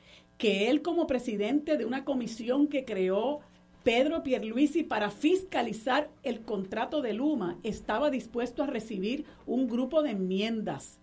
que 0.42 0.72
él 0.72 0.82
como 0.82 1.06
presidente 1.06 1.78
de 1.78 1.86
una 1.86 2.04
comisión 2.04 2.66
que 2.66 2.84
creó 2.84 3.42
Pedro 3.84 4.24
Pierluisi 4.24 4.82
para 4.82 5.12
fiscalizar 5.12 6.10
el 6.24 6.42
contrato 6.42 7.04
de 7.04 7.14
Luma 7.14 7.60
estaba 7.62 8.10
dispuesto 8.10 8.64
a 8.64 8.66
recibir 8.66 9.26
un 9.46 9.68
grupo 9.68 10.02
de 10.02 10.10
enmiendas. 10.10 10.98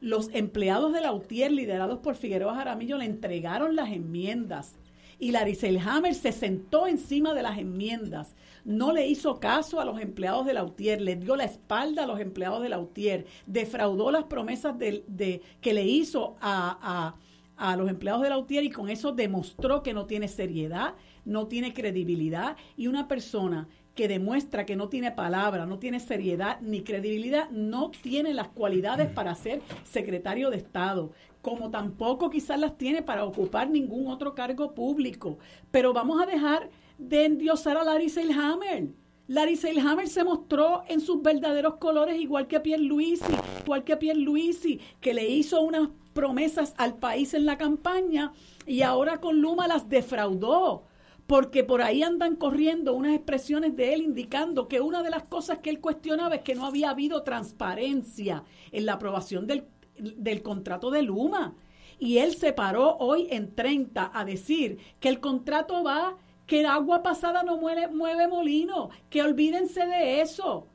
Los 0.00 0.30
empleados 0.32 0.94
de 0.94 1.02
la 1.02 1.12
UTIER, 1.12 1.52
liderados 1.52 1.98
por 1.98 2.16
Figueroa 2.16 2.54
Jaramillo, 2.54 2.96
le 2.96 3.04
entregaron 3.04 3.76
las 3.76 3.90
enmiendas 3.92 4.76
y 5.18 5.32
Laricel 5.32 5.80
Hammer 5.86 6.14
se 6.14 6.32
sentó 6.32 6.86
encima 6.86 7.34
de 7.34 7.42
las 7.42 7.58
enmiendas. 7.58 8.34
No 8.64 8.94
le 8.94 9.06
hizo 9.06 9.38
caso 9.38 9.80
a 9.80 9.84
los 9.84 10.00
empleados 10.00 10.46
de 10.46 10.54
la 10.54 10.64
UTIER, 10.64 11.02
le 11.02 11.16
dio 11.16 11.36
la 11.36 11.44
espalda 11.44 12.04
a 12.04 12.06
los 12.06 12.20
empleados 12.20 12.62
de 12.62 12.70
la 12.70 12.78
UTIER, 12.78 13.26
defraudó 13.46 14.10
las 14.10 14.24
promesas 14.24 14.78
de, 14.78 15.42
que 15.60 15.74
le 15.74 15.84
hizo 15.84 16.36
a, 16.40 16.78
a, 16.80 17.27
a 17.58 17.76
los 17.76 17.90
empleados 17.90 18.22
de 18.22 18.30
la 18.30 18.38
UTIER 18.38 18.64
y 18.64 18.70
con 18.70 18.88
eso 18.88 19.12
demostró 19.12 19.82
que 19.82 19.92
no 19.92 20.06
tiene 20.06 20.28
seriedad 20.28 20.94
no 21.28 21.46
tiene 21.46 21.74
credibilidad 21.74 22.56
y 22.76 22.88
una 22.88 23.06
persona 23.06 23.68
que 23.94 24.08
demuestra 24.08 24.64
que 24.64 24.76
no 24.76 24.88
tiene 24.88 25.12
palabra, 25.12 25.66
no 25.66 25.78
tiene 25.78 26.00
seriedad 26.00 26.60
ni 26.60 26.82
credibilidad, 26.82 27.50
no 27.50 27.90
tiene 27.90 28.32
las 28.32 28.48
cualidades 28.48 29.10
para 29.10 29.34
ser 29.34 29.60
secretario 29.84 30.50
de 30.50 30.56
Estado, 30.56 31.12
como 31.42 31.70
tampoco 31.70 32.30
quizás 32.30 32.58
las 32.58 32.78
tiene 32.78 33.02
para 33.02 33.24
ocupar 33.24 33.68
ningún 33.68 34.10
otro 34.10 34.34
cargo 34.34 34.72
público. 34.74 35.38
Pero 35.70 35.92
vamos 35.92 36.22
a 36.22 36.26
dejar 36.26 36.70
de 36.96 37.26
endiosar 37.26 37.76
a 37.76 37.84
Larry 37.84 38.08
Selhammer. 38.08 38.88
Larry 39.26 39.56
Selhammer 39.56 40.08
se 40.08 40.24
mostró 40.24 40.84
en 40.88 41.00
sus 41.00 41.20
verdaderos 41.20 41.74
colores 41.76 42.18
igual 42.18 42.46
que 42.46 42.56
a 42.56 42.62
Pierre 42.62 42.82
Luisi, 42.82 43.34
igual 43.62 43.84
que 43.84 43.92
a 43.92 43.98
Pierre 43.98 44.20
Luisi, 44.20 44.80
que 45.00 45.12
le 45.12 45.28
hizo 45.28 45.60
unas 45.60 45.90
promesas 46.18 46.74
al 46.78 46.96
país 46.96 47.32
en 47.32 47.46
la 47.46 47.56
campaña 47.56 48.32
y 48.66 48.82
ahora 48.82 49.20
con 49.20 49.40
Luma 49.40 49.68
las 49.68 49.88
defraudó 49.88 50.82
porque 51.28 51.62
por 51.62 51.80
ahí 51.80 52.02
andan 52.02 52.34
corriendo 52.34 52.94
unas 52.94 53.14
expresiones 53.14 53.76
de 53.76 53.94
él 53.94 54.02
indicando 54.02 54.66
que 54.66 54.80
una 54.80 55.04
de 55.04 55.10
las 55.10 55.22
cosas 55.22 55.58
que 55.58 55.70
él 55.70 55.80
cuestionaba 55.80 56.34
es 56.34 56.42
que 56.42 56.56
no 56.56 56.66
había 56.66 56.90
habido 56.90 57.22
transparencia 57.22 58.42
en 58.72 58.84
la 58.84 58.94
aprobación 58.94 59.46
del, 59.46 59.68
del 59.96 60.42
contrato 60.42 60.90
de 60.90 61.02
Luma. 61.02 61.54
Y 62.00 62.18
él 62.18 62.34
se 62.34 62.52
paró 62.52 62.96
hoy 62.96 63.28
en 63.30 63.54
30 63.54 64.10
a 64.12 64.24
decir 64.24 64.78
que 64.98 65.10
el 65.10 65.20
contrato 65.20 65.84
va, 65.84 66.16
que 66.46 66.60
el 66.60 66.66
agua 66.66 67.04
pasada 67.04 67.44
no 67.44 67.58
mueve, 67.58 67.86
mueve 67.86 68.26
molino, 68.26 68.90
que 69.08 69.22
olvídense 69.22 69.86
de 69.86 70.20
eso 70.20 70.66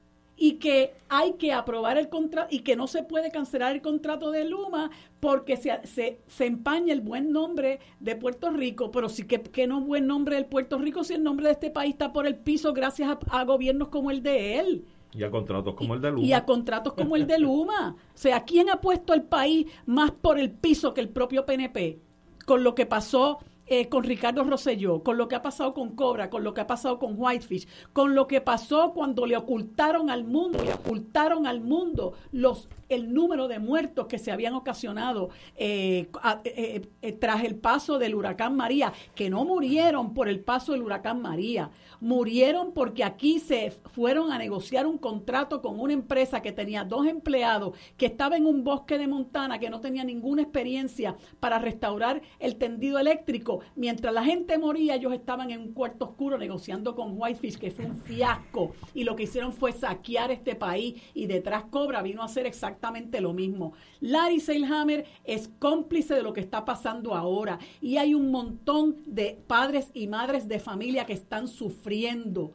y 0.44 0.56
que 0.56 0.94
hay 1.08 1.36
que 1.36 1.54
aprobar 1.54 1.98
el 1.98 2.10
contrato 2.10 2.54
y 2.54 2.60
que 2.60 2.76
no 2.76 2.88
se 2.88 3.02
puede 3.02 3.32
cancelar 3.32 3.74
el 3.76 3.82
contrato 3.82 4.30
de 4.30 4.44
Luma 4.44 4.92
porque 5.22 5.56
se, 5.56 5.80
se, 5.88 6.20
se 6.28 6.46
empaña 6.46 6.92
el 6.92 7.00
buen 7.00 7.32
nombre 7.32 7.80
de 8.02 8.18
Puerto 8.18 8.50
Rico, 8.50 8.92
pero 8.92 9.08
sí 9.08 9.26
que, 9.26 9.42
que 9.42 9.68
no 9.68 9.80
buen 9.80 10.06
nombre 10.06 10.36
del 10.36 10.46
Puerto 10.48 10.78
Rico 10.80 11.06
si 11.06 11.14
el 11.14 11.24
nombre 11.24 11.46
de 11.46 11.54
este 11.54 11.70
país 11.70 11.94
está 11.94 12.12
por 12.12 12.28
el 12.28 12.36
piso 12.36 12.74
gracias 12.74 13.10
a, 13.10 13.20
a 13.40 13.46
gobiernos 13.46 13.88
como 13.88 14.12
el 14.12 14.22
de 14.22 14.60
él. 14.60 14.86
Y 15.14 15.24
a 15.24 15.32
contratos 15.32 15.76
como 15.76 15.94
el 15.94 16.02
de 16.02 16.12
Luma. 16.12 16.26
Y 16.26 16.34
a 16.34 16.44
contratos 16.44 16.92
como 16.92 17.16
el 17.16 17.26
de 17.26 17.40
Luma. 17.40 17.96
O 18.14 18.18
sea, 18.18 18.44
¿quién 18.44 18.70
ha 18.70 18.82
puesto 18.82 19.14
el 19.14 19.24
país 19.24 19.68
más 19.86 20.12
por 20.12 20.38
el 20.38 20.52
piso 20.52 20.94
que 20.94 21.00
el 21.00 21.08
propio 21.08 21.46
PNP? 21.46 22.02
Con 22.46 22.66
lo 22.66 22.76
que 22.76 22.86
pasó 22.86 23.40
eh, 23.80 23.90
con 23.90 24.04
Ricardo 24.04 24.44
Rosselló, 24.44 25.02
con 25.02 25.18
lo 25.18 25.28
que 25.28 25.34
ha 25.34 25.42
pasado 25.42 25.74
con 25.74 25.96
Cobra, 25.96 26.30
con 26.30 26.44
lo 26.44 26.54
que 26.54 26.62
ha 26.62 26.68
pasado 26.68 27.00
con 27.00 27.16
Whitefish, 27.18 27.68
con 27.92 28.14
lo 28.14 28.28
que 28.28 28.40
pasó 28.40 28.94
cuando 28.94 29.26
le 29.26 29.36
ocultaron 29.36 30.12
al 30.12 30.26
mundo, 30.26 30.64
le 30.64 30.74
ocultaron 30.74 31.48
al 31.48 31.62
mundo 31.62 32.14
los 32.32 32.70
el 32.94 33.14
número 33.14 33.48
de 33.48 33.60
muertos 33.60 34.08
que 34.08 34.20
se 34.20 34.32
habían 34.32 34.54
ocasionado 34.54 35.30
eh, 35.56 36.10
eh, 36.44 37.12
tras 37.20 37.44
el 37.44 37.56
paso 37.56 37.98
del 37.98 38.16
huracán 38.16 38.56
María, 38.56 38.94
que 39.16 39.30
no 39.30 39.46
murieron 39.46 40.14
por 40.14 40.28
el 40.28 40.40
paso 40.40 40.74
del 40.74 40.84
huracán 40.84 41.22
María, 41.22 41.72
murieron 42.00 42.74
porque 42.74 43.04
aquí 43.04 43.40
se 43.40 43.72
fueron 43.72 44.32
a 44.32 44.38
negociar 44.38 44.86
un 44.86 44.98
contrato 44.98 45.62
con 45.62 45.80
una 45.80 45.94
empresa 45.94 46.42
que 46.42 46.52
tenía 46.52 46.84
dos 46.84 47.08
empleados, 47.08 47.76
que 47.98 48.06
estaba 48.06 48.38
en 48.38 48.46
un 48.46 48.64
bosque 48.64 48.98
de 48.98 49.08
Montana, 49.08 49.60
que 49.60 49.70
no 49.70 49.80
tenía 49.80 50.04
ninguna 50.04 50.42
experiencia 50.42 51.16
para 51.40 51.60
restaurar 51.60 52.22
el 52.40 52.58
tendido 52.58 53.00
eléctrico. 53.00 53.62
Mientras 53.76 54.14
la 54.14 54.24
gente 54.24 54.58
moría, 54.58 54.96
ellos 54.96 55.14
estaban 55.14 55.52
en 55.52 55.62
un 55.62 55.74
cuarto 55.74 56.06
oscuro 56.06 56.38
negociando 56.38 56.96
con 56.96 57.20
Whitefish, 57.20 57.58
que 57.58 57.72
fue 57.72 57.86
un 57.86 57.98
fiasco. 57.98 58.74
Y 58.94 59.04
lo 59.04 59.16
que 59.16 59.24
hicieron 59.24 59.54
fue 59.54 59.72
saquear 59.72 60.32
este 60.32 60.56
país 60.56 61.02
y 61.14 61.28
detrás 61.28 61.66
Cobra 61.66 62.02
vino 62.02 62.22
a 62.22 62.26
hacer 62.26 62.46
exactamente 62.46 63.22
lo 63.22 63.34
mismo. 63.34 63.74
Larry 64.00 64.40
Seilhammer 64.40 65.06
es 65.24 65.50
cómplice 65.60 66.16
de 66.16 66.24
lo 66.24 66.34
que 66.34 66.42
está 66.42 66.66
pasando 66.66 67.16
ahora 67.16 67.60
y 67.82 67.98
hay 67.98 68.14
un 68.14 68.32
montón 68.32 68.98
de 69.06 69.40
padres 69.48 69.92
y 69.94 70.08
madres 70.08 70.48
de 70.48 70.60
familia 70.60 71.06
que 71.06 71.14
están 71.14 71.48
sufriendo 71.48 72.52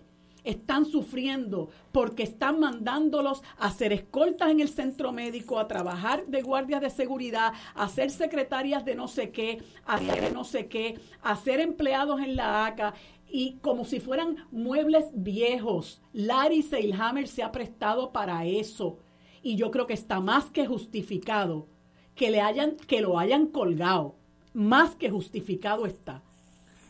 están 0.48 0.86
sufriendo 0.86 1.68
porque 1.92 2.22
están 2.22 2.58
mandándolos 2.58 3.42
a 3.58 3.70
ser 3.70 3.92
escoltas 3.92 4.50
en 4.50 4.60
el 4.60 4.70
centro 4.70 5.12
médico, 5.12 5.58
a 5.58 5.68
trabajar 5.68 6.26
de 6.26 6.40
guardias 6.40 6.80
de 6.80 6.88
seguridad, 6.88 7.52
a 7.74 7.86
ser 7.88 8.10
secretarias 8.10 8.82
de 8.86 8.94
no 8.94 9.08
sé 9.08 9.30
qué, 9.30 9.62
a 9.84 9.98
ser 9.98 10.32
no 10.32 10.44
sé 10.44 10.66
qué, 10.66 10.98
a 11.22 11.36
ser 11.36 11.60
empleados 11.60 12.22
en 12.22 12.34
la 12.34 12.64
ACA 12.64 12.94
y 13.30 13.58
como 13.60 13.84
si 13.84 14.00
fueran 14.00 14.46
muebles 14.50 15.10
viejos. 15.12 16.00
Larry 16.14 16.62
Seilhammer 16.62 17.28
se 17.28 17.42
ha 17.42 17.52
prestado 17.52 18.10
para 18.10 18.46
eso. 18.46 18.98
Y 19.42 19.56
yo 19.56 19.70
creo 19.70 19.86
que 19.86 19.92
está 19.92 20.20
más 20.20 20.46
que 20.46 20.66
justificado 20.66 21.66
que 22.14 22.30
le 22.30 22.40
hayan 22.40 22.76
que 22.76 23.02
lo 23.02 23.18
hayan 23.18 23.48
colgado. 23.48 24.14
Más 24.54 24.96
que 24.96 25.10
justificado 25.10 25.84
está. 25.84 26.22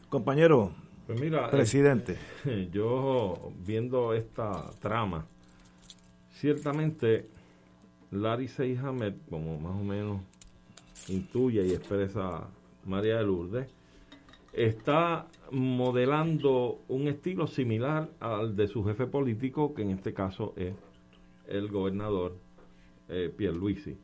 Compañero 0.09 0.73
pues 1.09 1.21
mira 1.21 1.51
presidente 1.51 2.17
eh, 2.45 2.69
yo 2.73 3.51
viendo 3.67 4.13
esta 4.13 4.71
trama 4.79 5.27
ciertamente 6.33 7.27
Larry 8.11 8.47
Seyhammer 8.47 9.17
como 9.31 9.59
más 9.59 9.75
o 9.75 9.83
menos 9.83 10.21
intuye 11.09 11.67
y 11.67 11.73
expresa 11.73 12.47
María 12.85 13.17
de 13.17 13.25
Lourdes 13.25 13.69
está 14.53 15.27
modelando 15.51 16.83
un 16.89 17.09
estilo 17.09 17.47
similar 17.47 18.11
al 18.21 18.55
de 18.55 18.69
su 18.69 18.85
jefe 18.85 19.07
político 19.07 19.73
que 19.73 19.83
en 19.83 19.93
este 19.93 20.13
caso 20.13 20.53
es 20.57 20.75
el 21.47 21.69
gobernador 21.69 22.37
eh, 23.09 23.33
Pierluisi. 23.35 23.97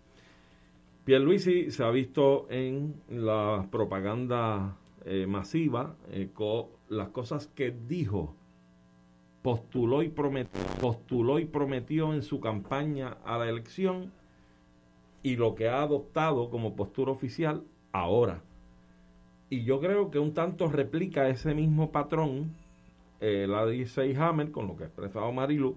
Pierluisi 1.05 1.71
se 1.71 1.85
ha 1.85 1.91
visto 1.91 2.47
en 2.49 2.95
la 3.11 3.69
propaganda 3.71 4.79
eh, 5.05 5.27
masiva 5.27 5.97
eh, 6.11 6.31
con 6.33 6.67
las 6.89 7.09
cosas 7.09 7.47
que 7.49 7.71
dijo, 7.71 8.35
postuló 9.43 10.03
y, 10.03 10.09
prometió, 10.09 10.61
postuló 10.81 11.39
y 11.39 11.45
prometió 11.45 12.15
en 12.15 12.23
su 12.23 12.41
campaña 12.41 13.19
a 13.25 13.39
la 13.39 13.49
elección 13.49 14.13
y 15.23 15.37
lo 15.37 15.55
que 15.55 15.69
ha 15.69 15.83
adoptado 15.83 16.51
como 16.51 16.77
postura 16.77 17.13
oficial 17.13 17.65
ahora. 17.93 18.43
Y 19.51 19.65
yo 19.65 19.81
creo 19.81 20.11
que 20.11 20.19
un 20.19 20.35
tanto 20.35 20.69
replica 20.69 21.29
ese 21.29 21.55
mismo 21.55 21.93
patrón, 21.93 22.55
la 23.21 23.67
dice 23.67 24.15
Hammer, 24.17 24.51
con 24.51 24.67
lo 24.67 24.77
que 24.77 24.85
ha 24.85 24.87
expresado 24.87 25.33
Marilu, 25.33 25.77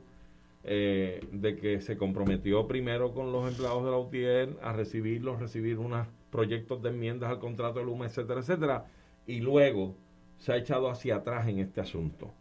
eh, 0.64 1.26
de 1.32 1.56
que 1.56 1.80
se 1.80 1.96
comprometió 1.96 2.68
primero 2.68 3.14
con 3.14 3.32
los 3.32 3.48
empleados 3.48 3.86
de 3.86 3.92
la 3.92 3.98
UTIER 3.98 4.58
a 4.62 4.74
recibirlos, 4.74 5.40
recibir 5.40 5.78
unos 5.78 6.08
proyectos 6.30 6.82
de 6.82 6.90
enmiendas 6.90 7.30
al 7.30 7.40
contrato 7.40 7.80
de 7.80 7.86
Luma, 7.86 8.06
etcétera, 8.06 8.42
etcétera, 8.42 8.86
y 9.26 9.40
luego 9.40 9.96
se 10.38 10.54
ha 10.54 10.58
echado 10.58 10.90
hacia 10.90 11.18
atrás 11.18 11.48
en 11.48 11.60
este 11.60 11.82
asunto. 11.82 12.32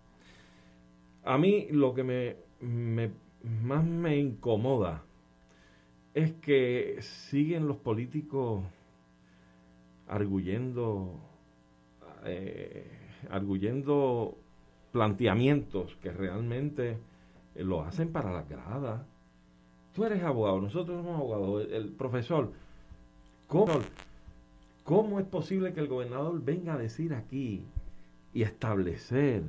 A 1.24 1.38
mí 1.38 1.66
lo 1.70 1.94
que 1.94 2.04
me, 2.04 3.10
más 3.42 3.84
me 3.84 4.16
incomoda 4.16 5.02
es 6.14 6.32
que 6.34 6.98
siguen 7.00 7.68
los 7.68 7.76
políticos 7.78 8.64
arguyendo, 10.08 11.20
eh, 12.24 12.86
arguyendo 13.28 14.38
planteamientos 14.92 15.96
que 15.96 16.10
realmente 16.10 16.98
eh, 17.54 17.64
lo 17.64 17.82
hacen 17.82 18.12
para 18.12 18.32
la 18.32 18.44
grada. 18.44 19.06
Tú 19.94 20.04
eres 20.04 20.22
abogado, 20.22 20.60
nosotros 20.60 21.04
somos 21.04 21.18
abogados. 21.18 21.66
El, 21.70 21.88
profesor, 21.88 22.52
¿cómo, 23.46 23.74
¿cómo 24.84 25.18
es 25.18 25.26
posible 25.26 25.72
que 25.72 25.80
el 25.80 25.88
gobernador 25.88 26.42
venga 26.42 26.74
a 26.74 26.78
decir 26.78 27.14
aquí 27.14 27.64
y 28.36 28.42
establecer 28.42 29.42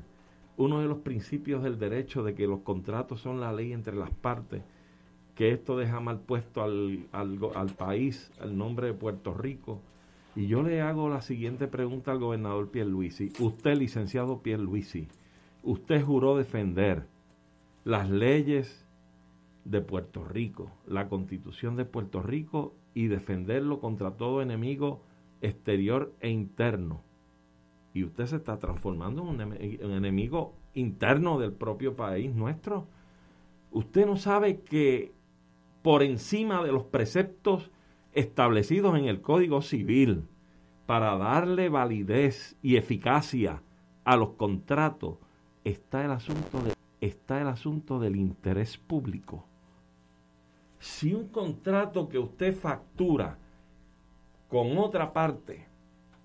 uno 0.55 0.79
de 0.79 0.87
los 0.87 0.99
principios 0.99 1.61
del 1.61 1.77
derecho 1.77 2.23
de 2.23 2.33
que 2.33 2.47
los 2.47 2.61
contratos 2.61 3.19
son 3.19 3.39
la 3.39 3.51
ley 3.51 3.73
entre 3.73 3.95
las 3.95 4.11
partes? 4.11 4.63
que 5.37 5.51
esto 5.51 5.77
deja 5.77 5.99
mal 5.99 6.19
puesto 6.19 6.63
al, 6.63 7.05
al, 7.11 7.37
al, 7.53 7.69
país, 7.75 8.31
al 8.41 8.57
nombre 8.57 8.87
de 8.87 8.93
Puerto 8.93 9.35
Rico. 9.35 9.81
Y 10.35 10.47
yo 10.47 10.63
le 10.63 10.81
hago 10.81 11.09
la 11.09 11.21
siguiente 11.21 11.67
pregunta 11.67 12.11
al 12.11 12.17
gobernador 12.17 12.71
Pierluisi. 12.71 13.31
Usted, 13.39 13.77
licenciado 13.77 14.41
Pierluisi, 14.41 15.07
usted 15.61 16.03
juró 16.03 16.35
defender 16.35 17.05
las 17.83 18.09
leyes 18.09 18.87
de 19.63 19.81
Puerto 19.81 20.25
Rico, 20.25 20.71
la 20.87 21.07
constitución 21.07 21.75
de 21.75 21.85
Puerto 21.85 22.23
Rico 22.23 22.73
y 22.95 23.05
defenderlo 23.05 23.79
contra 23.79 24.17
todo 24.17 24.41
enemigo 24.41 25.03
exterior 25.41 26.15
e 26.19 26.29
interno. 26.31 27.03
Y 27.97 28.03
usted 28.03 28.27
se 28.27 28.35
está 28.35 28.59
transformando 28.59 29.23
en 29.23 29.27
un, 29.27 29.91
enemigo 29.91 30.53
interno 30.75 31.39
del 31.39 31.51
propio 31.51 31.95
país 31.95 32.31
nuestro. 32.35 32.85
Usted 33.71 34.05
no 34.05 34.17
sabe 34.17 34.61
que 34.61 35.13
por 35.81 36.03
encima 36.03 36.63
de 36.63 36.71
los 36.71 36.83
preceptos 36.83 37.71
establecidos 38.13 38.99
en 38.99 39.05
el 39.05 39.21
Código 39.21 39.63
Civil 39.63 40.27
para 40.85 41.17
darle 41.17 41.69
validez 41.69 42.55
y 42.61 42.75
eficacia 42.75 43.63
a 44.03 44.15
los 44.15 44.33
contratos 44.33 45.17
está 45.63 46.05
el 46.05 46.11
asunto 46.11 46.61
de 46.61 46.73
está 47.01 47.41
el 47.41 47.47
asunto 47.47 47.99
del 47.99 48.15
interés 48.15 48.77
público. 48.77 49.43
Si 50.77 51.15
un 51.15 51.29
contrato 51.29 52.07
que 52.09 52.19
usted 52.19 52.55
factura 52.55 53.39
con 54.49 54.77
otra 54.77 55.11
parte 55.11 55.66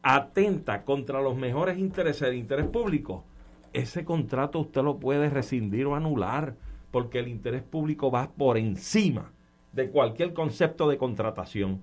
atenta 0.02 0.84
contra 0.84 1.20
los 1.20 1.36
mejores 1.36 1.78
intereses 1.78 2.28
del 2.28 2.36
interés 2.36 2.66
público, 2.66 3.24
ese 3.72 4.04
contrato 4.04 4.58
usted 4.60 4.82
lo 4.82 4.98
puede 4.98 5.30
rescindir 5.30 5.86
o 5.86 5.94
anular, 5.94 6.56
porque 6.90 7.20
el 7.20 7.28
interés 7.28 7.62
público 7.62 8.10
va 8.10 8.30
por 8.30 8.58
encima 8.58 9.32
de 9.72 9.90
cualquier 9.90 10.34
concepto 10.34 10.88
de 10.88 10.98
contratación. 10.98 11.80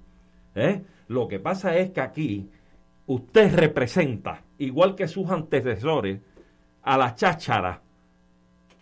¿eh? 0.53 0.83
Lo 1.07 1.27
que 1.27 1.39
pasa 1.39 1.77
es 1.77 1.91
que 1.91 2.01
aquí 2.01 2.49
usted 3.07 3.55
representa, 3.55 4.43
igual 4.59 4.95
que 4.95 5.07
sus 5.07 5.29
antecesores, 5.31 6.21
a 6.83 6.97
la 6.97 7.15
cháchara 7.15 7.81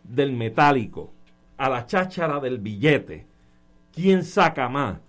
del 0.04 0.34
metálico 0.34 1.14
a 1.58 1.70
la 1.70 1.86
cháchara 1.86 2.40
del 2.40 2.60
billete, 2.60 3.26
¿quién 3.92 4.24
saca 4.24 4.70
más? 4.70 5.00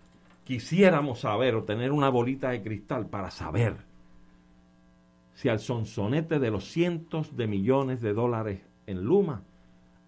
Quisiéramos 0.45 1.21
saber 1.21 1.55
o 1.55 1.65
tener 1.65 1.93
una 1.93 2.09
bolita 2.09 2.51
de 2.51 2.63
cristal 2.63 3.07
para 3.07 3.31
saber 3.31 3.77
si 5.39 5.49
al 5.49 5.61
sonsonete 5.61 6.41
de 6.41 6.51
los 6.51 6.65
cientos 6.65 7.37
de 7.37 7.47
millones 7.47 8.01
de 8.01 8.13
dólares 8.13 8.61
en 8.89 9.05
Luma 9.05 9.45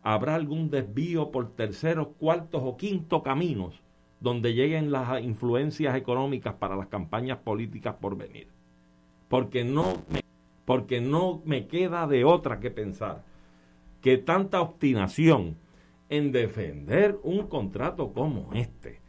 habrá 0.02 0.34
algún 0.34 0.70
desvío 0.70 1.30
por 1.30 1.54
terceros, 1.54 2.08
cuartos 2.18 2.60
o 2.64 2.76
quintos 2.76 3.22
caminos 3.22 3.80
donde 4.18 4.54
lleguen 4.54 4.90
las 4.90 5.22
influencias 5.22 5.94
económicas 5.94 6.54
para 6.54 6.74
las 6.74 6.88
campañas 6.88 7.38
políticas 7.38 7.94
por 8.00 8.16
venir. 8.16 8.48
Porque 9.28 9.62
no 9.62 10.02
me, 10.08 10.22
porque 10.64 11.00
no 11.00 11.42
me 11.44 11.68
queda 11.68 12.08
de 12.08 12.24
otra 12.24 12.58
que 12.58 12.72
pensar 12.72 13.22
que 14.00 14.18
tanta 14.18 14.60
obstinación 14.60 15.58
en 16.08 16.32
defender 16.32 17.20
un 17.22 17.46
contrato 17.46 18.12
como 18.12 18.52
este. 18.52 19.00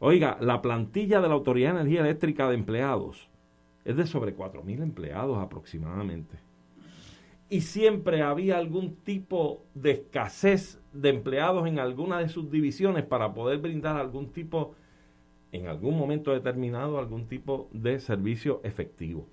Oiga, 0.00 0.36
la 0.38 0.60
plantilla 0.60 1.22
de 1.22 1.28
la 1.28 1.34
Autoridad 1.34 1.72
de 1.72 1.80
Energía 1.80 2.00
Eléctrica 2.02 2.46
de 2.46 2.56
empleados 2.56 3.30
es 3.86 3.96
de 3.96 4.06
sobre 4.06 4.36
4.000 4.36 4.82
empleados 4.82 5.38
aproximadamente. 5.38 6.36
Y 7.48 7.60
siempre 7.60 8.20
había 8.22 8.58
algún 8.58 8.96
tipo 8.96 9.62
de 9.74 9.92
escasez 9.92 10.80
de 10.92 11.10
empleados 11.10 11.68
en 11.68 11.78
alguna 11.78 12.18
de 12.18 12.28
sus 12.28 12.50
divisiones 12.50 13.04
para 13.04 13.32
poder 13.32 13.58
brindar 13.58 13.96
algún 13.96 14.32
tipo, 14.32 14.74
en 15.52 15.68
algún 15.68 15.96
momento 15.96 16.32
determinado, 16.32 16.98
algún 16.98 17.28
tipo 17.28 17.68
de 17.72 18.00
servicio 18.00 18.60
efectivo. 18.64 19.28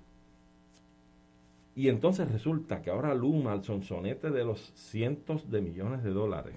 Y 1.74 1.88
entonces 1.88 2.30
resulta 2.30 2.80
que 2.80 2.90
ahora 2.90 3.12
Luma, 3.12 3.50
al 3.50 3.64
sonsonete 3.64 4.30
de 4.30 4.44
los 4.44 4.72
cientos 4.76 5.50
de 5.50 5.60
millones 5.60 6.04
de 6.04 6.10
dólares 6.10 6.54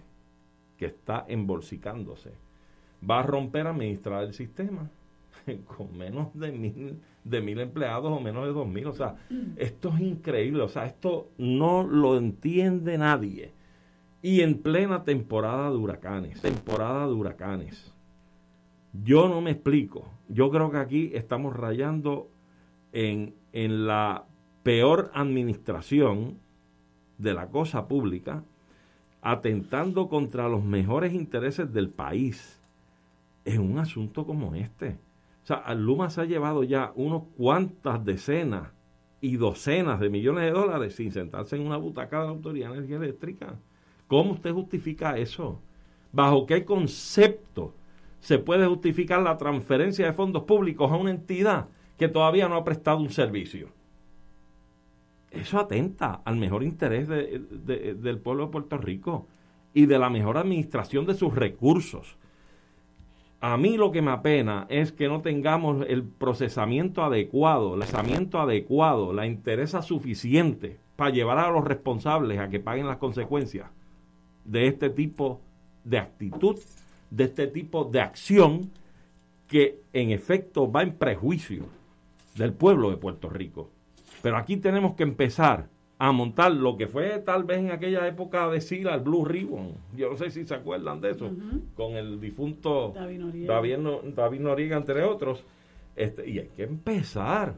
que 0.78 0.86
está 0.86 1.26
embolsicándose, 1.28 2.34
va 3.10 3.22
a 3.22 3.24
romper 3.24 3.66
a 3.66 3.72
administrar 3.72 4.24
el 4.24 4.36
sistema 4.36 4.92
con 5.78 5.98
menos 5.98 6.28
de 6.38 6.52
mil, 6.52 7.00
de 7.30 7.42
mil 7.42 7.60
empleados 7.60 8.12
o 8.12 8.20
menos 8.20 8.46
de 8.46 8.54
dos 8.54 8.68
mil. 8.68 8.88
O 8.88 8.94
sea, 8.94 9.16
esto 9.56 9.90
es 9.96 10.02
increíble. 10.02 10.64
O 10.64 10.70
sea, 10.70 10.86
esto 10.86 11.30
no 11.38 11.84
lo 11.84 12.18
entiende 12.18 12.98
nadie. 12.98 13.52
Y 14.22 14.42
en 14.42 14.60
plena 14.60 15.04
temporada 15.04 15.70
de 15.70 15.78
huracanes, 15.78 16.42
temporada 16.42 17.08
de 17.08 17.14
huracanes. 17.14 17.94
Yo 19.04 19.30
no 19.30 19.42
me 19.42 19.52
explico. 19.52 20.10
Yo 20.28 20.50
creo 20.50 20.72
que 20.72 20.78
aquí 20.78 21.12
estamos 21.14 21.56
rayando 21.56 22.30
en, 22.92 23.36
en 23.54 23.86
la 23.86 24.26
peor 24.64 25.12
administración 25.14 26.40
de 27.18 27.34
la 27.34 27.48
cosa 27.48 27.88
pública, 27.88 28.44
atentando 29.22 30.08
contra 30.10 30.50
los 30.50 30.64
mejores 30.64 31.14
intereses 31.14 31.72
del 31.74 31.90
país 31.90 32.62
en 33.46 33.62
un 33.62 33.80
asunto 33.80 34.26
como 34.26 34.56
este. 34.56 34.98
O 35.48 35.54
sea, 35.56 35.74
Luma 35.76 36.10
se 36.10 36.20
ha 36.20 36.26
llevado 36.26 36.64
ya 36.64 36.92
unos 36.96 37.24
cuantas 37.38 38.04
decenas 38.04 38.74
y 39.22 39.38
docenas 39.38 39.98
de 39.98 40.10
millones 40.10 40.44
de 40.44 40.52
dólares 40.52 40.96
sin 40.96 41.14
sentarse 41.14 41.56
en 41.56 41.66
una 41.66 41.78
butaca 41.78 42.20
de 42.20 42.26
la 42.26 42.32
Autoridad 42.32 42.72
de 42.72 42.80
Energía 42.80 42.98
Eléctrica. 42.98 43.58
¿Cómo 44.08 44.34
usted 44.34 44.52
justifica 44.52 45.18
eso? 45.18 45.62
¿Bajo 46.12 46.46
qué 46.46 46.66
concepto 46.66 47.74
se 48.20 48.40
puede 48.40 48.68
justificar 48.68 49.22
la 49.22 49.38
transferencia 49.38 50.06
de 50.06 50.12
fondos 50.12 50.44
públicos 50.44 50.92
a 50.92 50.98
una 50.98 51.12
entidad 51.12 51.70
que 51.98 52.10
todavía 52.10 52.50
no 52.50 52.58
ha 52.58 52.66
prestado 52.66 52.98
un 52.98 53.10
servicio? 53.10 53.70
Eso 55.32 55.60
atenta 55.60 56.24
al 56.26 56.36
mejor 56.36 56.62
interés 56.62 57.08
del 57.08 58.20
pueblo 58.20 58.48
de 58.48 58.52
Puerto 58.52 58.78
Rico 58.78 59.28
y 59.74 59.86
de 59.86 59.98
la 59.98 60.10
mejor 60.10 60.38
administración 60.38 61.06
de 61.06 61.14
sus 61.14 61.34
recursos. 61.34 62.18
A 63.40 63.56
mí 63.58 63.78
lo 63.78 63.92
que 63.92 64.02
me 64.02 64.12
apena 64.12 64.66
es 64.70 64.92
que 64.92 65.08
no 65.08 65.22
tengamos 65.22 65.86
el 65.88 66.04
procesamiento 66.04 67.04
adecuado, 67.04 67.76
el 67.76 67.82
procesamiento 67.82 68.40
adecuado, 68.40 69.14
la 69.14 69.28
interesa 69.28 69.84
suficiente 69.84 70.80
para 70.96 71.12
llevar 71.12 71.38
a 71.38 71.52
los 71.52 71.64
responsables 71.64 72.40
a 72.40 72.50
que 72.50 72.60
paguen 72.60 72.88
las 72.88 72.98
consecuencias 72.98 73.70
de 74.44 74.68
este 74.68 74.90
tipo 74.90 75.40
de 75.84 76.00
actitud, 76.00 76.58
de 77.12 77.24
este 77.26 77.48
tipo 77.48 77.86
de 77.86 78.02
acción 78.02 78.72
que 79.48 79.82
en 79.94 80.10
efecto 80.10 80.72
va 80.72 80.82
en 80.82 80.96
prejuicio 80.96 81.66
del 82.36 82.54
pueblo 82.54 82.90
de 82.90 82.98
Puerto 82.98 83.30
Rico. 83.30 83.70
Pero 84.24 84.38
aquí 84.38 84.58
tenemos 84.58 84.96
que 84.96 85.04
empezar 85.04 85.70
a 86.00 86.12
montar 86.12 86.52
lo 86.52 86.78
que 86.78 86.88
fue 86.88 87.20
tal 87.20 87.44
vez 87.44 87.60
en 87.60 87.72
aquella 87.72 88.08
época 88.08 88.48
de 88.50 88.62
Sila, 88.62 88.94
el 88.94 89.02
Blue 89.02 89.26
Ribbon. 89.26 89.74
Yo 89.96 90.12
no 90.12 90.18
sé 90.18 90.30
si 90.30 90.46
se 90.46 90.54
acuerdan 90.54 91.02
de 91.02 91.12
eso, 91.12 91.32
con 91.76 91.94
el 91.94 92.20
difunto 92.20 92.94
David 92.94 94.40
Noriega. 94.40 94.78
entre 94.78 95.04
otros. 95.04 95.44
Este, 95.96 96.30
y 96.30 96.38
hay 96.38 96.50
que 96.50 96.64
empezar 96.64 97.56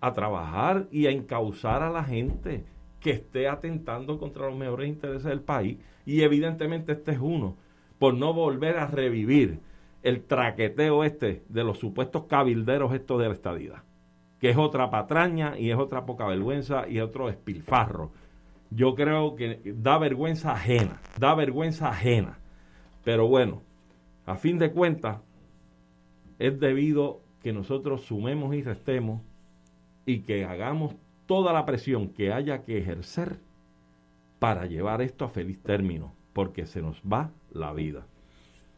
a 0.00 0.12
trabajar 0.12 0.86
y 0.92 1.06
a 1.06 1.10
encauzar 1.10 1.82
a 1.82 1.90
la 1.90 2.04
gente 2.04 2.64
que 3.00 3.10
esté 3.10 3.48
atentando 3.48 4.18
contra 4.18 4.46
los 4.46 4.56
mejores 4.56 4.88
intereses 4.88 5.24
del 5.24 5.40
país. 5.40 5.78
Y 6.06 6.22
evidentemente 6.22 6.92
este 6.92 7.12
es 7.12 7.18
uno, 7.18 7.56
por 7.98 8.14
no 8.14 8.32
volver 8.32 8.78
a 8.78 8.86
revivir 8.86 9.58
el 10.02 10.22
traqueteo 10.22 11.02
este 11.02 11.42
de 11.48 11.64
los 11.64 11.78
supuestos 11.78 12.24
cabilderos 12.24 12.94
estos 12.94 13.20
de 13.20 13.28
la 13.28 13.34
estadidad 13.34 13.82
que 14.40 14.50
es 14.50 14.56
otra 14.56 14.90
patraña 14.90 15.58
y 15.58 15.70
es 15.70 15.76
otra 15.76 16.06
poca 16.06 16.26
vergüenza 16.26 16.88
y 16.88 17.00
otro 17.00 17.28
espilfarro. 17.28 18.10
Yo 18.70 18.94
creo 18.94 19.36
que 19.36 19.60
da 19.76 19.98
vergüenza 19.98 20.52
ajena, 20.52 21.00
da 21.18 21.34
vergüenza 21.34 21.90
ajena. 21.90 22.38
Pero 23.04 23.28
bueno, 23.28 23.62
a 24.26 24.36
fin 24.36 24.58
de 24.58 24.72
cuentas, 24.72 25.20
es 26.38 26.58
debido 26.58 27.20
que 27.42 27.52
nosotros 27.52 28.02
sumemos 28.02 28.54
y 28.54 28.62
restemos 28.62 29.20
y 30.06 30.20
que 30.20 30.44
hagamos 30.44 30.94
toda 31.26 31.52
la 31.52 31.66
presión 31.66 32.08
que 32.08 32.32
haya 32.32 32.62
que 32.64 32.78
ejercer 32.78 33.38
para 34.38 34.66
llevar 34.66 35.02
esto 35.02 35.26
a 35.26 35.28
feliz 35.28 35.62
término, 35.62 36.14
porque 36.32 36.64
se 36.66 36.80
nos 36.80 37.00
va 37.02 37.30
la 37.52 37.72
vida. 37.72 38.06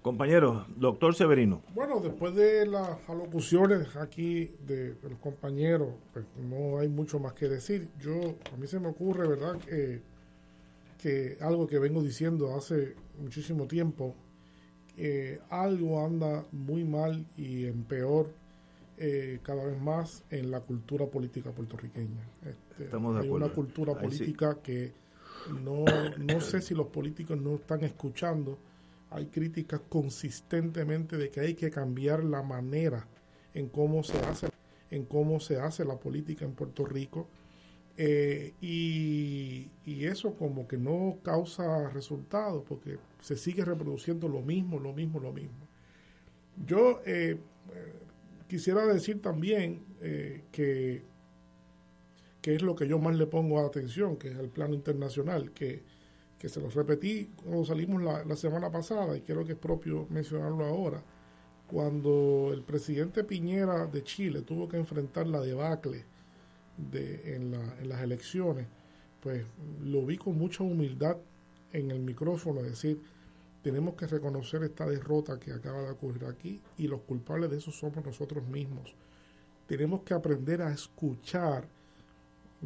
Compañero, 0.03 0.67
doctor 0.77 1.15
Severino. 1.15 1.63
Bueno, 1.75 2.01
después 2.01 2.35
de 2.35 2.67
las 2.67 2.99
alocuciones 3.09 3.95
aquí 3.97 4.51
de, 4.67 4.97
los 5.01 5.19
compañeros, 5.21 5.91
pues 6.13 6.25
no 6.37 6.79
hay 6.79 6.89
mucho 6.89 7.21
más 7.21 7.35
que 7.35 7.49
decir. 7.49 7.89
Yo, 8.01 8.35
a 8.53 8.57
mí 8.57 8.67
se 8.67 8.81
me 8.81 8.89
ocurre, 8.89 9.29
¿verdad?, 9.29 9.59
que, 9.59 10.03
que 10.99 11.39
algo 11.41 11.69
que 11.69 11.79
vengo 11.79 12.03
diciendo 12.03 12.57
hace 12.57 12.97
muchísimo 13.21 13.69
tiempo, 13.69 14.17
que 14.97 15.41
algo 15.51 16.05
anda 16.05 16.45
muy 16.51 16.83
mal 16.83 17.25
y 17.37 17.67
en 17.67 17.85
peor 17.85 18.35
eh, 18.99 19.39
cada 19.45 19.65
vez 19.65 19.81
más 19.81 20.25
en 20.31 20.51
la 20.51 20.61
cultura 20.61 21.07
política 21.07 21.53
puertorriqueña. 21.53 22.27
Este, 22.45 22.85
Estamos 22.85 23.15
de 23.15 23.21
hay 23.21 23.27
acuerdo. 23.29 23.47
una 23.47 23.55
cultura 23.55 23.95
política 23.95 24.59
que 24.63 24.93
no, 25.63 25.85
no 26.19 26.41
sé 26.41 26.61
si 26.61 26.75
los 26.75 26.89
políticos 26.89 27.41
no 27.41 27.55
están 27.55 27.85
escuchando 27.85 28.59
hay 29.15 29.27
críticas 29.27 29.81
consistentemente 29.89 31.17
de 31.17 31.31
que 31.31 31.41
hay 31.41 31.55
que 31.55 31.71
cambiar 31.71 32.25
la 32.25 32.43
manera 32.43 33.07
en 33.55 33.69
cómo 33.69 34.03
se 34.03 34.19
hace 34.21 34.49
en 34.91 35.07
cómo 35.07 35.41
se 35.41 35.59
hace 35.59 35.85
la 35.87 35.97
política 35.99 36.45
en 36.45 36.53
Puerto 36.53 36.85
Rico 36.85 37.27
eh, 37.97 38.55
y, 38.61 39.69
eso 40.05 40.35
como 40.35 40.67
que 40.67 40.77
no 40.77 41.19
causa 41.23 41.89
resultados 41.91 42.65
porque 42.69 42.99
se 43.21 43.37
sigue 43.37 43.65
reproduciendo 43.65 44.29
lo 44.29 44.43
mismo, 44.43 44.79
lo 44.79 44.93
mismo, 44.93 45.21
lo 45.21 45.33
mismo. 45.33 45.67
Yo 46.67 47.01
eh, 47.07 47.39
quisiera 48.49 48.85
decir 48.85 49.23
también 49.23 49.85
eh, 50.01 50.43
que, 50.51 51.03
que 52.43 52.55
es 52.55 52.63
lo 52.63 52.75
que 52.75 52.89
yo 52.89 52.99
más 52.99 53.17
le 53.17 53.27
pongo 53.27 53.65
atención, 53.65 54.17
que 54.17 54.29
es 54.29 54.37
el 54.37 54.49
plano 54.49 54.75
internacional, 54.75 55.53
que 55.53 55.83
que 56.43 56.49
se 56.49 56.61
los 56.61 56.75
repetí 56.75 57.31
cuando 57.37 57.65
salimos 57.65 58.03
la, 58.03 58.25
la, 58.25 58.35
semana 58.35 58.69
pasada 58.69 59.17
y 59.17 59.21
creo 59.21 59.45
que 59.45 59.53
es 59.53 59.59
propio 59.59 60.09
mencionarlo 60.11 60.65
ahora, 60.65 61.01
cuando 61.69 62.51
el 62.53 62.63
presidente 62.63 63.23
Piñera 63.23 63.87
de 63.87 64.03
Chile 64.03 64.43
tuvo 64.43 64.69
que 64.69 64.77
enfrentar 64.77 65.29
la 65.29 65.41
debacle 65.41 66.05
de, 66.77 67.37
en, 67.37 67.53
la, 67.53 67.79
en 67.81 67.89
las 67.89 68.03
elecciones, 68.03 68.67
pues 69.21 69.45
lo 69.85 70.05
vi 70.05 70.17
con 70.19 70.37
mucha 70.37 70.65
humildad 70.65 71.17
en 71.73 71.93
el 71.93 72.01
micrófono, 72.01 72.61
decir, 72.61 73.01
tenemos 73.63 73.95
que 73.95 74.09
reconocer 74.09 74.65
esta 74.65 74.85
derrota 74.85 75.39
que 75.39 75.53
acaba 75.53 75.83
de 75.83 75.91
ocurrir 75.91 76.25
aquí 76.25 76.61
y 76.77 76.89
los 76.89 77.03
culpables 77.03 77.53
de 77.53 77.59
eso 77.59 77.71
somos 77.71 78.05
nosotros 78.05 78.45
mismos. 78.49 78.97
Tenemos 79.69 80.03
que 80.03 80.15
aprender 80.15 80.61
a 80.61 80.73
escuchar 80.73 81.69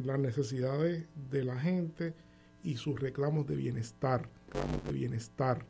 las 0.03 0.17
necesidades 0.17 1.05
de 1.29 1.43
la 1.43 1.59
gente, 1.59 2.15
y 2.63 2.77
sus 2.77 2.99
reclamos 2.99 3.47
de 3.47 3.55
bienestar, 3.55 4.29
reclamos 4.47 4.83
de 4.83 4.91
bienestar. 4.91 5.65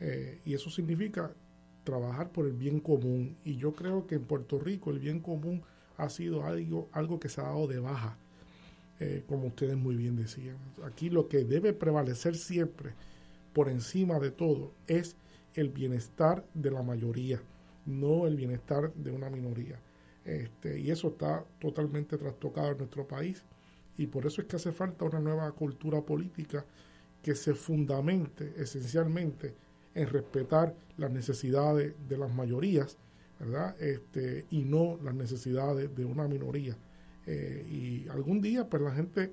Eh, 0.00 0.40
y 0.44 0.54
eso 0.54 0.70
significa 0.70 1.34
trabajar 1.84 2.30
por 2.30 2.46
el 2.46 2.52
bien 2.52 2.80
común. 2.80 3.36
Y 3.44 3.56
yo 3.56 3.72
creo 3.72 4.06
que 4.06 4.16
en 4.16 4.24
Puerto 4.24 4.58
Rico 4.58 4.90
el 4.90 4.98
bien 4.98 5.20
común 5.20 5.62
ha 5.96 6.08
sido 6.08 6.44
algo, 6.44 6.88
algo 6.92 7.20
que 7.20 7.28
se 7.28 7.40
ha 7.40 7.44
dado 7.44 7.66
de 7.66 7.78
baja, 7.78 8.16
eh, 8.98 9.24
como 9.26 9.46
ustedes 9.46 9.76
muy 9.76 9.96
bien 9.96 10.16
decían. 10.16 10.56
Aquí 10.84 11.10
lo 11.10 11.28
que 11.28 11.44
debe 11.44 11.72
prevalecer 11.72 12.36
siempre, 12.36 12.94
por 13.52 13.68
encima 13.68 14.18
de 14.18 14.30
todo, 14.30 14.72
es 14.86 15.16
el 15.54 15.70
bienestar 15.70 16.46
de 16.54 16.70
la 16.70 16.82
mayoría, 16.82 17.42
no 17.84 18.26
el 18.26 18.36
bienestar 18.36 18.94
de 18.94 19.10
una 19.10 19.28
minoría. 19.28 19.80
Este, 20.24 20.78
y 20.78 20.90
eso 20.90 21.08
está 21.08 21.44
totalmente 21.58 22.16
trastocado 22.16 22.72
en 22.72 22.78
nuestro 22.78 23.06
país 23.06 23.42
Y 24.00 24.06
por 24.06 24.24
eso 24.24 24.40
es 24.40 24.48
que 24.48 24.56
hace 24.56 24.72
falta 24.72 25.04
una 25.04 25.20
nueva 25.20 25.52
cultura 25.52 26.00
política 26.00 26.64
que 27.22 27.34
se 27.34 27.54
fundamente 27.54 28.54
esencialmente 28.56 29.54
en 29.94 30.06
respetar 30.08 30.74
las 30.96 31.10
necesidades 31.10 31.94
de 32.08 32.16
las 32.16 32.34
mayorías, 32.34 32.96
¿verdad? 33.38 33.76
Este, 33.78 34.46
y 34.52 34.64
no 34.64 34.98
las 35.04 35.14
necesidades 35.14 35.94
de 35.94 36.06
una 36.06 36.26
minoría. 36.26 36.78
Eh, 37.26 37.66
y 37.70 38.08
algún 38.08 38.40
día, 38.40 38.66
pues 38.66 38.82
la 38.82 38.92
gente 38.92 39.32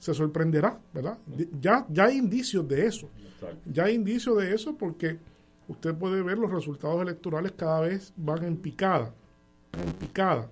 se 0.00 0.12
sorprenderá, 0.12 0.80
¿verdad? 0.92 1.16
Ya, 1.60 1.86
ya 1.88 2.06
hay 2.06 2.18
indicios 2.18 2.66
de 2.66 2.86
eso. 2.86 3.08
Ya 3.64 3.84
hay 3.84 3.94
indicios 3.94 4.36
de 4.38 4.52
eso 4.52 4.76
porque 4.76 5.18
usted 5.68 5.94
puede 5.94 6.20
ver 6.22 6.36
los 6.36 6.50
resultados 6.50 7.00
electorales 7.00 7.52
cada 7.52 7.82
vez 7.82 8.12
van 8.16 8.44
en 8.44 8.56
picada, 8.56 9.14
en 9.72 9.92
picada. 9.92 10.50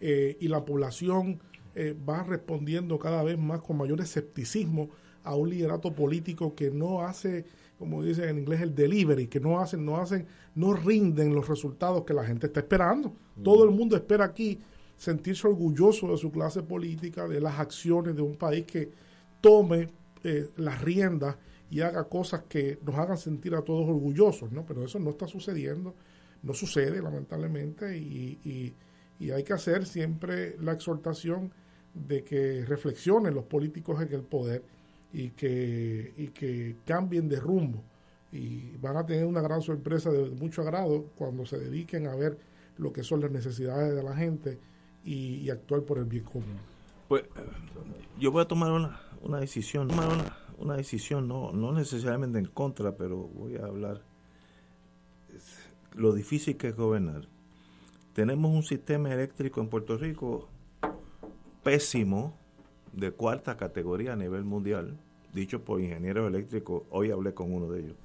Eh, 0.00 0.38
y 0.40 0.48
la 0.48 0.64
población 0.64 1.38
eh, 1.74 1.94
va 2.08 2.22
respondiendo 2.22 2.98
cada 2.98 3.22
vez 3.22 3.38
más 3.38 3.60
con 3.60 3.76
mayor 3.76 4.00
escepticismo 4.00 4.90
a 5.22 5.34
un 5.34 5.50
liderato 5.50 5.92
político 5.94 6.54
que 6.54 6.70
no 6.70 7.02
hace, 7.02 7.44
como 7.78 8.02
dicen 8.02 8.28
en 8.28 8.38
inglés, 8.38 8.60
el 8.62 8.74
delivery, 8.74 9.26
que 9.26 9.40
no 9.40 9.60
hacen, 9.60 9.84
no 9.84 9.98
hacen, 9.98 10.26
no 10.54 10.74
rinden 10.74 11.34
los 11.34 11.48
resultados 11.48 12.04
que 12.04 12.14
la 12.14 12.24
gente 12.24 12.46
está 12.46 12.60
esperando. 12.60 13.14
Todo 13.42 13.64
el 13.64 13.70
mundo 13.70 13.96
espera 13.96 14.24
aquí 14.24 14.58
sentirse 14.96 15.46
orgulloso 15.48 16.10
de 16.10 16.18
su 16.18 16.30
clase 16.30 16.62
política, 16.62 17.26
de 17.26 17.40
las 17.40 17.58
acciones 17.58 18.14
de 18.14 18.22
un 18.22 18.36
país 18.36 18.66
que 18.66 18.90
tome 19.40 19.88
eh, 20.22 20.50
las 20.56 20.82
riendas 20.82 21.36
y 21.70 21.80
haga 21.80 22.04
cosas 22.04 22.42
que 22.48 22.78
nos 22.84 22.96
hagan 22.96 23.16
sentir 23.16 23.54
a 23.54 23.62
todos 23.62 23.88
orgullosos, 23.88 24.52
¿no? 24.52 24.66
Pero 24.66 24.84
eso 24.84 24.98
no 24.98 25.10
está 25.10 25.26
sucediendo, 25.26 25.94
no 26.42 26.52
sucede 26.52 27.00
lamentablemente 27.00 27.96
y, 27.96 28.38
y, 28.44 28.74
y 29.20 29.30
hay 29.30 29.44
que 29.44 29.52
hacer 29.52 29.86
siempre 29.86 30.56
la 30.60 30.72
exhortación 30.72 31.52
de 31.94 32.24
que 32.24 32.64
reflexionen 32.66 33.34
los 33.34 33.44
políticos 33.44 34.00
en 34.00 34.12
el 34.12 34.22
poder 34.22 34.64
y 35.12 35.30
que, 35.30 36.14
y 36.16 36.28
que 36.28 36.76
cambien 36.86 37.28
de 37.28 37.38
rumbo 37.38 37.84
y 38.32 38.76
van 38.78 38.96
a 38.96 39.04
tener 39.04 39.26
una 39.26 39.42
gran 39.42 39.60
sorpresa 39.60 40.10
de 40.10 40.30
mucho 40.30 40.62
agrado 40.62 41.04
cuando 41.16 41.44
se 41.44 41.58
dediquen 41.58 42.06
a 42.06 42.14
ver 42.14 42.38
lo 42.78 42.92
que 42.92 43.02
son 43.02 43.20
las 43.20 43.30
necesidades 43.30 43.94
de 43.94 44.02
la 44.02 44.16
gente 44.16 44.58
y, 45.04 45.48
actuar 45.50 45.82
por 45.82 45.98
el 45.98 46.04
bien 46.04 46.24
común. 46.24 46.58
Pues 47.08 47.24
yo 48.18 48.30
voy 48.30 48.42
a 48.42 48.48
tomar 48.48 48.70
una, 48.70 49.00
una 49.22 49.40
decisión, 49.40 49.90
una, 49.92 50.36
una 50.58 50.76
decisión 50.76 51.26
no, 51.26 51.52
no 51.52 51.72
necesariamente 51.72 52.38
en 52.38 52.46
contra, 52.46 52.96
pero 52.96 53.16
voy 53.16 53.56
a 53.56 53.64
hablar 53.64 54.02
lo 55.94 56.12
difícil 56.12 56.56
que 56.56 56.68
es 56.68 56.76
gobernar. 56.76 57.26
Tenemos 58.20 58.54
un 58.54 58.62
sistema 58.62 59.10
eléctrico 59.10 59.62
en 59.62 59.68
Puerto 59.68 59.96
Rico 59.96 60.46
pésimo, 61.62 62.34
de 62.92 63.12
cuarta 63.12 63.56
categoría 63.56 64.12
a 64.12 64.16
nivel 64.16 64.44
mundial, 64.44 64.98
dicho 65.32 65.64
por 65.64 65.80
ingenieros 65.80 66.28
eléctricos, 66.28 66.82
hoy 66.90 67.10
hablé 67.10 67.32
con 67.32 67.50
uno 67.50 67.72
de 67.72 67.80
ellos, 67.80 67.96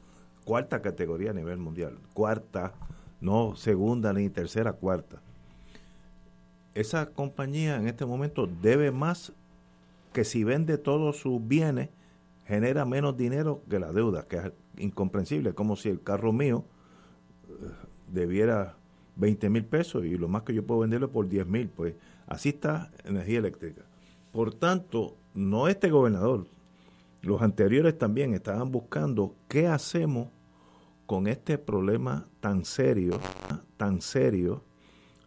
cuarta 0.46 0.82
categoría 0.82 1.32
a 1.32 1.34
nivel 1.34 1.58
mundial, 1.58 1.98
cuarta, 2.14 2.72
no 3.20 3.58
segunda 3.58 4.14
ni 4.14 4.30
tercera, 4.30 4.72
cuarta. 4.72 5.22
Esa 6.76 7.08
compañía 7.08 7.76
en 7.76 7.90
este 7.90 8.06
momento 8.06 8.48
debe 8.48 8.92
más 8.92 9.34
que 10.14 10.24
si 10.24 10.46
vende 10.46 10.78
todos 10.78 11.18
sus 11.18 11.46
bienes, 11.46 11.90
genera 12.46 12.86
menos 12.86 13.18
dinero 13.18 13.64
que 13.70 13.80
la 13.80 13.92
deuda, 13.92 14.26
que 14.30 14.38
es 14.38 14.52
incomprensible, 14.78 15.52
como 15.52 15.76
si 15.76 15.90
el 15.90 16.02
carro 16.02 16.32
mío 16.32 16.64
eh, 17.50 17.70
debiera 18.08 18.78
20 19.16 19.50
mil 19.50 19.66
pesos 19.66 20.06
y 20.06 20.18
lo 20.18 20.28
más 20.28 20.44
que 20.44 20.54
yo 20.54 20.66
puedo 20.66 20.82
venderlo 20.82 21.12
por 21.12 21.28
10 21.28 21.48
mil, 21.48 21.70
pues 21.70 21.96
así 22.28 22.50
está 22.50 22.92
energía 23.04 23.40
eléctrica. 23.40 23.84
Por 24.32 24.54
tanto, 24.54 25.16
no 25.34 25.68
este 25.68 25.90
gobernador, 25.90 26.48
los 27.22 27.42
anteriores 27.42 27.98
también 27.98 28.34
estaban 28.34 28.72
buscando 28.72 29.36
qué 29.48 29.68
hacemos 29.68 30.30
con 31.06 31.28
este 31.28 31.58
problema 31.58 32.28
tan 32.40 32.66
serio, 32.66 33.20
tan 33.78 34.02
serio, 34.02 34.64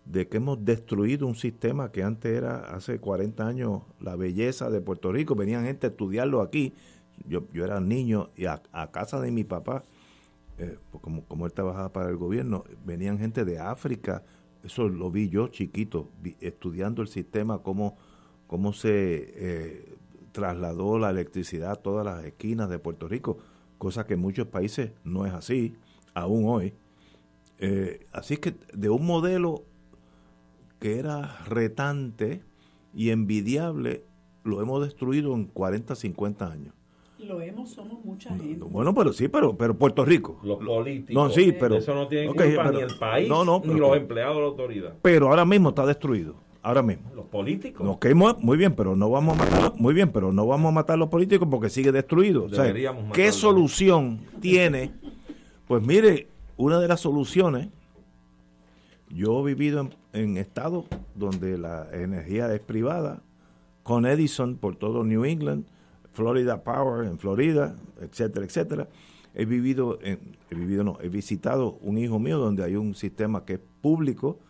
de 0.05 0.27
que 0.27 0.39
hemos 0.39 0.65
destruido 0.65 1.27
un 1.27 1.35
sistema 1.35 1.93
que 1.93 2.02
antes 2.02 2.35
era, 2.35 2.74
hace 2.74 2.98
40 2.98 3.47
años, 3.47 3.82
la 4.01 4.16
belleza 4.16 4.70
de 4.70 4.81
Puerto 4.81 5.12
Rico. 5.12 5.35
Venían 5.35 5.65
gente 5.65 5.86
a 5.86 5.90
estudiarlo 5.90 6.40
aquí. 6.40 6.73
Yo, 7.27 7.47
yo 7.52 7.65
era 7.65 7.78
niño 7.81 8.31
y 8.35 8.47
a, 8.47 8.62
casa 8.90 9.20
de 9.20 9.31
mi 9.31 9.44
papá, 9.44 9.85
eh, 10.59 10.78
pues 10.90 11.02
como, 11.02 11.24
como 11.24 11.47
él 11.47 11.52
trabajaba 11.52 11.93
para 11.93 12.10
el 12.10 12.16
gobierno, 12.16 12.64
venían 12.85 13.18
gente 13.18 13.44
de 13.44 13.59
África. 13.59 14.22
Eso 14.62 14.89
lo 14.89 15.10
vi 15.10 15.28
yo 15.28 15.48
chiquito, 15.48 16.10
estudiando 16.40 17.02
el 17.02 17.09
sistema, 17.09 17.62
cómo 17.62 17.97
cómo 18.48 18.72
se 18.72 19.32
eh, 19.36 19.94
trasladó 20.32 20.98
la 20.98 21.10
electricidad 21.10 21.72
a 21.72 21.76
todas 21.76 22.05
las 22.05 22.24
esquinas 22.24 22.68
de 22.68 22.80
Puerto 22.80 23.06
Rico, 23.06 23.39
cosa 23.76 24.06
que 24.06 24.14
en 24.14 24.20
muchos 24.20 24.48
países 24.48 24.90
no 25.05 25.24
es 25.26 25.32
así, 25.32 25.76
aún 26.14 26.48
hoy. 26.48 26.74
Eh, 27.59 28.06
así 28.12 28.39
que 28.39 28.56
de 28.72 28.89
un 28.89 29.06
modelo 29.06 29.64
que 30.80 30.98
era 30.98 31.44
retante 31.44 32.43
y 32.94 33.10
envidiable, 33.10 34.05
lo 34.44 34.62
hemos 34.62 34.82
destruido 34.82 35.35
en 35.35 35.44
40, 35.44 35.94
50 35.94 36.51
años. 36.51 36.74
Lo 37.19 37.40
hemos, 37.40 37.70
somos 37.70 38.05
mucha 38.05 38.31
gente. 38.36 38.65
bueno, 38.70 38.95
pero 38.95 39.12
sí, 39.12 39.28
pero, 39.28 39.57
pero 39.57 39.77
Puerto 39.77 40.05
Rico. 40.05 40.39
Los 40.43 40.59
políticos. 40.59 41.15
No, 41.15 41.31
sí, 41.31 41.53
pero. 41.53 41.77
Eso 41.77 41.95
no 41.95 42.07
tiene 42.07 42.27
culpa 42.27 42.70
ni 42.70 42.81
el 42.81 42.97
país, 42.99 43.28
ni 43.65 43.74
los 43.74 43.97
empleados 43.97 44.36
de 44.36 44.40
la 44.40 44.47
autoridad. 44.47 44.95
Pero 45.03 45.28
ahora 45.28 45.45
mismo 45.45 45.70
está 45.70 45.85
destruido 45.85 46.49
ahora 46.62 46.82
mismo. 46.82 47.11
Los 47.15 47.27
políticos. 47.27 47.85
Nos 47.86 47.99
quemó, 47.99 48.36
muy 48.40 48.57
bien, 48.59 48.74
pero 48.74 48.95
no 48.95 49.11
vamos 49.11 49.39
a 49.39 49.45
matar, 49.45 49.73
muy 49.77 49.95
bien, 49.95 50.11
pero 50.12 50.32
no 50.32 50.47
vamos 50.47 50.69
a 50.69 50.73
matar 50.73 50.95
a 50.95 50.97
los 50.99 51.09
políticos 51.09 51.49
porque 51.51 51.70
sigue 51.70 51.93
destruido. 51.93 52.47
¿Qué 53.12 53.32
solución 53.32 54.20
tiene? 54.40 54.93
Pues 55.66 55.82
mire, 55.82 56.28
una 56.57 56.78
de 56.78 56.89
las 56.89 57.01
soluciones, 57.01 57.69
yo 59.09 59.40
he 59.40 59.55
vivido 59.55 59.81
en, 59.81 59.95
en 60.12 60.36
estados 60.36 60.85
donde 61.15 61.59
la 61.59 61.89
energía 61.93 62.53
es 62.55 62.61
privada, 62.61 63.23
con 63.82 64.05
Edison 64.05 64.57
por 64.57 64.77
todo 64.77 65.05
New 65.05 65.24
England, 65.24 65.65
Florida 66.19 66.65
Power 66.65 67.07
en 67.07 67.16
Florida, 67.16 67.77
etcétera, 68.01 68.45
etcétera. 68.45 68.89
He 69.35 69.45
vivido, 69.45 70.01
en, 70.03 70.36
he 70.51 70.57
vivido, 70.57 70.82
no, 70.82 70.99
he 71.01 71.09
visitado 71.09 71.78
un 71.81 71.97
hijo 71.97 72.19
mío 72.19 72.39
donde 72.39 72.65
hay 72.65 72.74
un 72.74 72.97
sistema 72.97 73.45
que 73.45 73.55
es 73.55 73.61
público, 73.81 74.40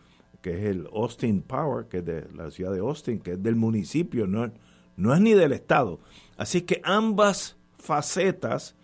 que 0.40 0.56
es 0.56 0.64
el 0.64 0.88
Austin 0.94 1.42
Power, 1.42 1.84
que 1.86 1.98
es 1.98 2.06
de 2.06 2.26
la 2.34 2.50
ciudad 2.50 2.72
de 2.72 2.78
Austin, 2.78 3.18
que 3.18 3.32
es 3.32 3.42
del 3.42 3.54
municipio, 3.54 4.26
no, 4.26 4.50
no 4.96 5.14
es 5.14 5.20
ni 5.20 5.34
del 5.34 5.52
Estado. 5.52 6.00
Así 6.38 6.62
que 6.62 6.80
ambas 6.84 7.58
facetas 7.76 8.74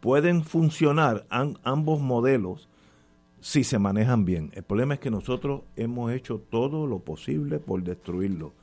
pueden 0.00 0.42
funcionar, 0.42 1.26
ambos 1.30 2.00
modelos, 2.00 2.68
si 3.40 3.62
se 3.62 3.78
manejan 3.78 4.24
bien. 4.24 4.50
El 4.54 4.64
problema 4.64 4.94
es 4.94 5.00
que 5.00 5.10
nosotros 5.12 5.62
hemos 5.76 6.10
hecho 6.10 6.40
todo 6.40 6.88
lo 6.88 6.98
posible 6.98 7.60
por 7.60 7.84
destruirlo. 7.84 8.54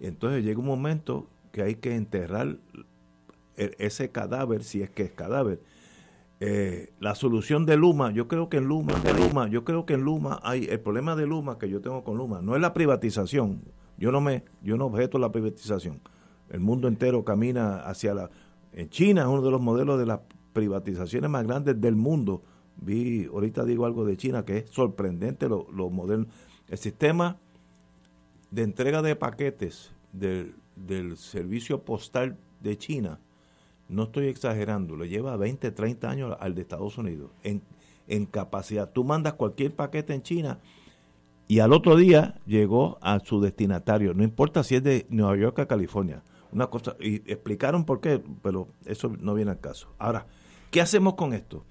Entonces 0.00 0.44
llega 0.44 0.60
un 0.60 0.66
momento 0.66 1.26
que 1.52 1.62
hay 1.62 1.74
que 1.74 1.94
enterrar 1.94 2.56
ese 3.58 4.10
cadáver, 4.10 4.62
si 4.62 4.82
es 4.82 4.90
que 4.90 5.04
es 5.04 5.12
cadáver, 5.12 5.60
eh, 6.40 6.92
la 7.00 7.16
solución 7.16 7.66
de 7.66 7.76
Luma, 7.76 8.12
yo 8.12 8.28
creo 8.28 8.48
que 8.48 8.58
en 8.58 8.68
Luma, 8.68 8.94
yo 9.48 9.64
creo 9.64 9.86
que 9.86 9.94
en 9.94 10.02
Luma 10.02 10.38
hay 10.44 10.66
el 10.66 10.78
problema 10.78 11.16
de 11.16 11.26
Luma 11.26 11.58
que 11.58 11.68
yo 11.68 11.80
tengo 11.80 12.04
con 12.04 12.16
Luma, 12.16 12.40
no 12.40 12.54
es 12.54 12.62
la 12.62 12.74
privatización. 12.74 13.62
Yo 13.96 14.12
no 14.12 14.20
me 14.20 14.44
yo 14.62 14.76
no 14.76 14.86
objeto 14.86 15.18
la 15.18 15.32
privatización. 15.32 16.00
El 16.48 16.60
mundo 16.60 16.86
entero 16.86 17.24
camina 17.24 17.80
hacia 17.80 18.14
la 18.14 18.30
en 18.72 18.88
China 18.90 19.22
es 19.22 19.26
uno 19.26 19.42
de 19.42 19.50
los 19.50 19.60
modelos 19.60 19.98
de 19.98 20.06
las 20.06 20.20
privatizaciones 20.52 21.28
más 21.28 21.44
grandes 21.44 21.80
del 21.80 21.96
mundo. 21.96 22.44
Vi 22.76 23.24
ahorita 23.24 23.64
digo 23.64 23.86
algo 23.86 24.04
de 24.04 24.16
China 24.16 24.44
que 24.44 24.58
es 24.58 24.70
sorprendente 24.70 25.48
los 25.48 25.68
lo 25.72 25.90
modernos. 25.90 26.28
El 26.68 26.78
sistema 26.78 27.38
de 28.52 28.62
entrega 28.62 29.02
de 29.02 29.16
paquetes 29.16 29.90
del, 30.12 30.54
del 30.76 31.16
servicio 31.16 31.82
postal 31.82 32.36
de 32.60 32.78
China 32.78 33.18
no 33.88 34.04
estoy 34.04 34.26
exagerando, 34.26 34.96
le 34.96 35.08
lleva 35.08 35.36
20, 35.36 35.70
30 35.70 36.10
años 36.10 36.36
al 36.38 36.54
de 36.54 36.62
Estados 36.62 36.98
Unidos 36.98 37.30
en, 37.42 37.62
en 38.06 38.26
capacidad. 38.26 38.90
Tú 38.90 39.04
mandas 39.04 39.34
cualquier 39.34 39.74
paquete 39.74 40.14
en 40.14 40.22
China 40.22 40.60
y 41.48 41.60
al 41.60 41.72
otro 41.72 41.96
día 41.96 42.40
llegó 42.46 42.98
a 43.00 43.18
su 43.20 43.40
destinatario, 43.40 44.12
no 44.12 44.22
importa 44.22 44.62
si 44.62 44.76
es 44.76 44.82
de 44.82 45.06
Nueva 45.08 45.36
York 45.36 45.58
a 45.60 45.66
California. 45.66 46.22
Una 46.52 46.68
cosa, 46.68 46.96
y 47.00 47.16
explicaron 47.30 47.84
por 47.84 48.00
qué, 48.00 48.22
pero 48.42 48.68
eso 48.84 49.12
no 49.20 49.34
viene 49.34 49.50
al 49.50 49.60
caso. 49.60 49.88
Ahora, 49.98 50.26
¿qué 50.70 50.80
hacemos 50.80 51.14
con 51.14 51.32
esto? 51.32 51.64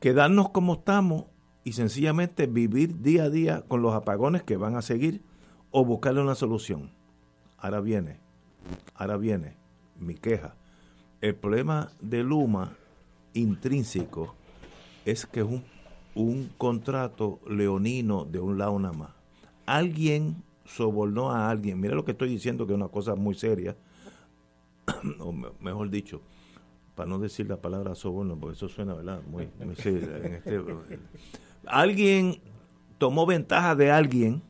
Quedarnos 0.00 0.50
como 0.50 0.74
estamos 0.74 1.24
y 1.64 1.72
sencillamente 1.72 2.46
vivir 2.46 3.00
día 3.00 3.24
a 3.24 3.30
día 3.30 3.62
con 3.66 3.80
los 3.80 3.94
apagones 3.94 4.42
que 4.42 4.56
van 4.56 4.76
a 4.76 4.82
seguir 4.82 5.22
o 5.70 5.84
buscarle 5.84 6.20
una 6.20 6.34
solución. 6.34 6.92
Ahora 7.58 7.80
viene, 7.80 8.20
ahora 8.94 9.16
viene 9.16 9.56
mi 9.98 10.14
queja 10.14 10.56
el 11.24 11.34
problema 11.34 11.88
de 12.02 12.22
Luma 12.22 12.76
intrínseco 13.32 14.34
es 15.06 15.24
que 15.24 15.40
es 15.40 15.46
un, 16.14 16.50
contrato 16.58 17.40
leonino 17.48 18.26
de 18.26 18.40
un 18.40 18.58
lado 18.58 18.78
nada 18.78 18.92
más. 18.92 19.10
Alguien 19.64 20.36
sobornó 20.66 21.30
a 21.30 21.48
alguien, 21.48 21.80
mira 21.80 21.94
lo 21.94 22.04
que 22.04 22.10
estoy 22.12 22.28
diciendo 22.28 22.66
que 22.66 22.74
es 22.74 22.76
una 22.76 22.88
cosa 22.88 23.14
muy 23.14 23.34
seria, 23.34 23.74
o 25.18 25.32
me- 25.32 25.48
mejor 25.60 25.88
dicho, 25.88 26.20
para 26.94 27.08
no 27.08 27.18
decir 27.18 27.48
la 27.48 27.56
palabra 27.56 27.94
soborno, 27.94 28.36
porque 28.38 28.56
eso 28.56 28.68
suena, 28.68 28.92
¿verdad? 28.92 29.22
Muy, 29.26 29.48
muy 29.64 29.76
serio 29.76 30.14
en 30.16 30.34
este- 30.34 30.60
alguien 31.66 32.38
tomó 32.98 33.24
ventaja 33.24 33.74
de 33.74 33.90
alguien 33.90 34.42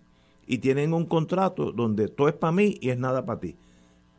y 0.44 0.58
tienen 0.58 0.92
un 0.92 1.06
contrato 1.06 1.70
donde 1.70 2.08
todo 2.08 2.28
es 2.28 2.34
para 2.34 2.50
mí 2.50 2.78
y 2.80 2.90
es 2.90 2.98
nada 2.98 3.24
para 3.24 3.38
ti. 3.38 3.56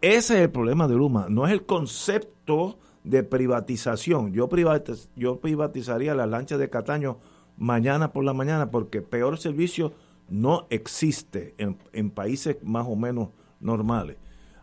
Ese 0.05 0.35
es 0.35 0.41
el 0.41 0.51
problema 0.51 0.87
de 0.87 0.93
Luma, 0.93 1.25
no 1.29 1.47
es 1.47 1.51
el 1.51 1.65
concepto 1.65 2.77
de 3.03 3.23
privatización. 3.23 4.33
Yo, 4.33 4.47
privatiz- 4.47 5.09
yo 5.15 5.39
privatizaría 5.39 6.13
las 6.13 6.29
lanchas 6.29 6.59
de 6.59 6.69
Cataño 6.69 7.17
mañana 7.57 8.13
por 8.13 8.23
la 8.23 8.33
mañana 8.33 8.69
porque 8.69 9.01
peor 9.01 9.39
servicio 9.39 9.93
no 10.29 10.67
existe 10.69 11.55
en, 11.57 11.77
países 12.11 12.57
más 12.61 12.85
o 12.87 12.95
menos 12.95 13.29
normales. 13.59 14.17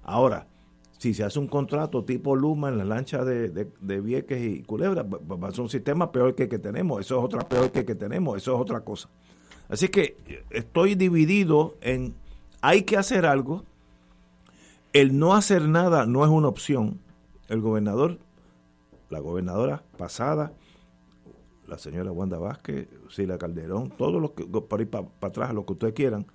Ahora, 0.05 0.47
si 0.99 1.13
se 1.13 1.25
hace 1.25 1.41
un 1.41 1.49
contrato 1.49 2.05
tipo 2.05 2.37
Luma 2.37 2.69
en 2.69 2.79
la 2.79 2.85
lancha 2.85 3.25
de, 3.25 3.67
Vieques 4.01 4.41
y 4.41 4.63
Culebra, 4.63 5.03
va- 5.03 5.19
va 5.37 5.49
a 5.49 5.51
ser 5.51 5.63
un 5.63 5.69
sistema 5.69 6.13
peor 6.13 6.37
que 6.37 6.45
el 6.45 6.49
que 6.49 6.61
tenemos, 6.61 7.01
eso 7.01 7.19
es 7.19 7.25
otra 7.25 7.41
peor 7.49 7.73
que 7.73 7.81
el 7.81 7.85
que 7.87 7.97
tenemos, 7.97 8.37
eso 8.37 8.55
es 8.55 8.61
otra 8.61 8.83
cosa. 8.83 9.09
Así 9.69 9.89
que 9.89 10.17
eh, 10.29 10.45
estoy 10.51 10.95
dividido 10.95 11.75
en 11.81 12.15
hay 12.61 12.83
que 12.83 12.97
hacer 12.97 13.27
algo, 13.27 13.65
el 14.93 15.19
no 15.19 15.35
hacer 15.35 15.69
nada 15.69 16.07
no 16.07 16.25
es 16.25 16.31
una 16.31 16.49
opción. 16.49 17.01
El 17.49 17.61
gobernador, 17.61 18.19
la 19.11 19.21
gobernadora 19.21 19.83
pasada, 19.99 20.53
la 21.67 21.79
señora 21.79 22.13
Wanda 22.13 22.39
Vázquez, 22.39 22.89
Sila 23.09 23.39
Calderón, 23.39 23.91
todos 23.91 24.21
los 24.21 24.33
que 24.33 24.45
por 24.45 24.81
ahí 24.81 24.87
para 24.87 25.07
atrás, 25.21 25.55
lo 25.55 25.65
que 25.65 25.73
ustedes 25.73 25.95
quieran, 25.95 26.27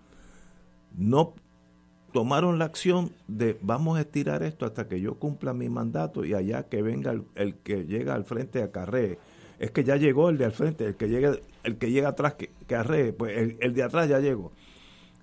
no 0.95 1.33
tomaron 2.13 2.57
la 2.57 2.65
acción 2.65 3.11
de 3.27 3.57
vamos 3.61 3.97
a 3.97 4.01
estirar 4.01 4.41
esto 4.41 4.65
hasta 4.65 4.87
que 4.87 5.01
yo 5.01 5.15
cumpla 5.15 5.53
mi 5.53 5.69
mandato 5.69 6.25
y 6.25 6.33
allá 6.33 6.63
que 6.63 6.81
venga 6.81 7.15
el, 7.35 7.55
que 7.55 7.85
llega 7.85 8.15
al 8.15 8.25
frente 8.25 8.63
a 8.63 8.71
carree. 8.71 9.19
Es 9.59 9.71
que 9.71 9.83
ya 9.83 9.97
llegó 9.97 10.29
el 10.29 10.37
de 10.37 10.45
al 10.45 10.51
frente, 10.51 10.85
el 10.85 10.95
que 10.95 11.09
llega, 11.09 11.35
el 11.63 11.77
que 11.77 11.91
llega 11.91 12.09
atrás 12.09 12.35
que, 12.35 12.51
que 12.67 12.75
arree, 12.75 13.11
pues 13.11 13.37
el, 13.37 13.57
el 13.59 13.73
de 13.73 13.83
atrás 13.83 14.07
ya 14.07 14.19
llegó. 14.19 14.51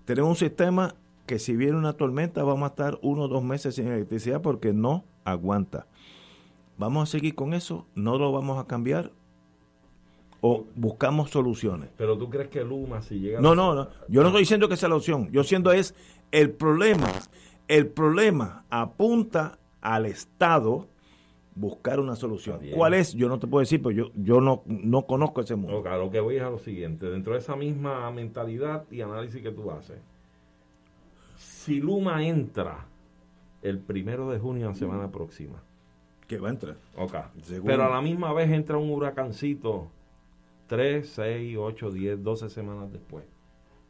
Tenemos 0.04 0.30
un 0.30 0.36
sistema 0.36 0.94
que 1.26 1.38
si 1.38 1.56
viene 1.56 1.76
una 1.76 1.94
tormenta 1.94 2.42
vamos 2.44 2.64
a 2.64 2.68
estar 2.68 2.98
uno 3.02 3.22
o 3.22 3.28
dos 3.28 3.42
meses 3.42 3.74
sin 3.74 3.88
electricidad 3.88 4.42
porque 4.42 4.72
no 4.72 5.04
aguanta. 5.24 5.86
Vamos 6.76 7.08
a 7.08 7.12
seguir 7.12 7.34
con 7.34 7.54
eso, 7.54 7.86
no 7.94 8.18
lo 8.18 8.32
vamos 8.32 8.58
a 8.58 8.66
cambiar 8.66 9.12
o 10.40 10.66
buscamos 10.74 11.30
soluciones. 11.30 11.88
Pero 11.96 12.18
tú 12.18 12.28
crees 12.28 12.48
que 12.48 12.62
Luma, 12.64 13.00
si 13.00 13.18
llega. 13.18 13.40
No, 13.40 13.54
no, 13.54 13.74
no. 13.74 13.88
Yo 14.08 14.20
no 14.20 14.28
estoy 14.28 14.42
diciendo 14.42 14.68
que 14.68 14.76
sea 14.76 14.90
la 14.90 14.96
opción. 14.96 15.30
Yo 15.32 15.42
siendo 15.42 15.72
es 15.72 15.94
el 16.32 16.50
problema. 16.50 17.08
El 17.66 17.86
problema 17.86 18.66
apunta 18.68 19.58
al 19.80 20.04
Estado 20.04 20.86
buscar 21.54 21.98
una 21.98 22.14
solución. 22.14 22.58
bien. 22.60 22.74
¿Cuál 22.76 22.92
es? 22.92 23.14
Yo 23.14 23.28
no 23.28 23.38
te 23.38 23.46
puedo 23.46 23.60
decir, 23.60 23.80
pero 23.80 23.92
yo, 23.92 24.10
yo 24.16 24.42
no, 24.42 24.62
no 24.66 25.06
conozco 25.06 25.40
ese 25.40 25.56
mundo. 25.56 25.78
Ok, 25.78 25.86
lo 25.86 26.10
que 26.10 26.20
voy 26.20 26.36
es 26.36 26.42
a 26.42 26.50
lo 26.50 26.58
siguiente. 26.58 27.06
Dentro 27.06 27.32
de 27.32 27.38
esa 27.38 27.56
misma 27.56 28.10
mentalidad 28.10 28.84
y 28.90 29.00
análisis 29.00 29.40
que 29.40 29.50
tú 29.50 29.70
haces, 29.70 29.96
si 31.64 31.80
Luma 31.80 32.22
entra 32.26 32.86
el 33.62 33.78
primero 33.78 34.30
de 34.30 34.38
junio, 34.38 34.68
la 34.68 34.74
semana 34.74 35.10
próxima. 35.10 35.62
Que 36.26 36.38
va 36.38 36.48
a 36.48 36.52
entrar. 36.52 36.76
Ok. 36.96 37.14
Según- 37.42 37.66
Pero 37.66 37.84
a 37.84 37.88
la 37.88 38.00
misma 38.02 38.32
vez 38.32 38.50
entra 38.50 38.76
un 38.78 38.90
huracancito 38.90 39.88
3, 40.66 41.08
6, 41.08 41.56
8, 41.58 41.90
10, 41.90 42.22
12 42.22 42.48
semanas 42.50 42.92
después. 42.92 43.24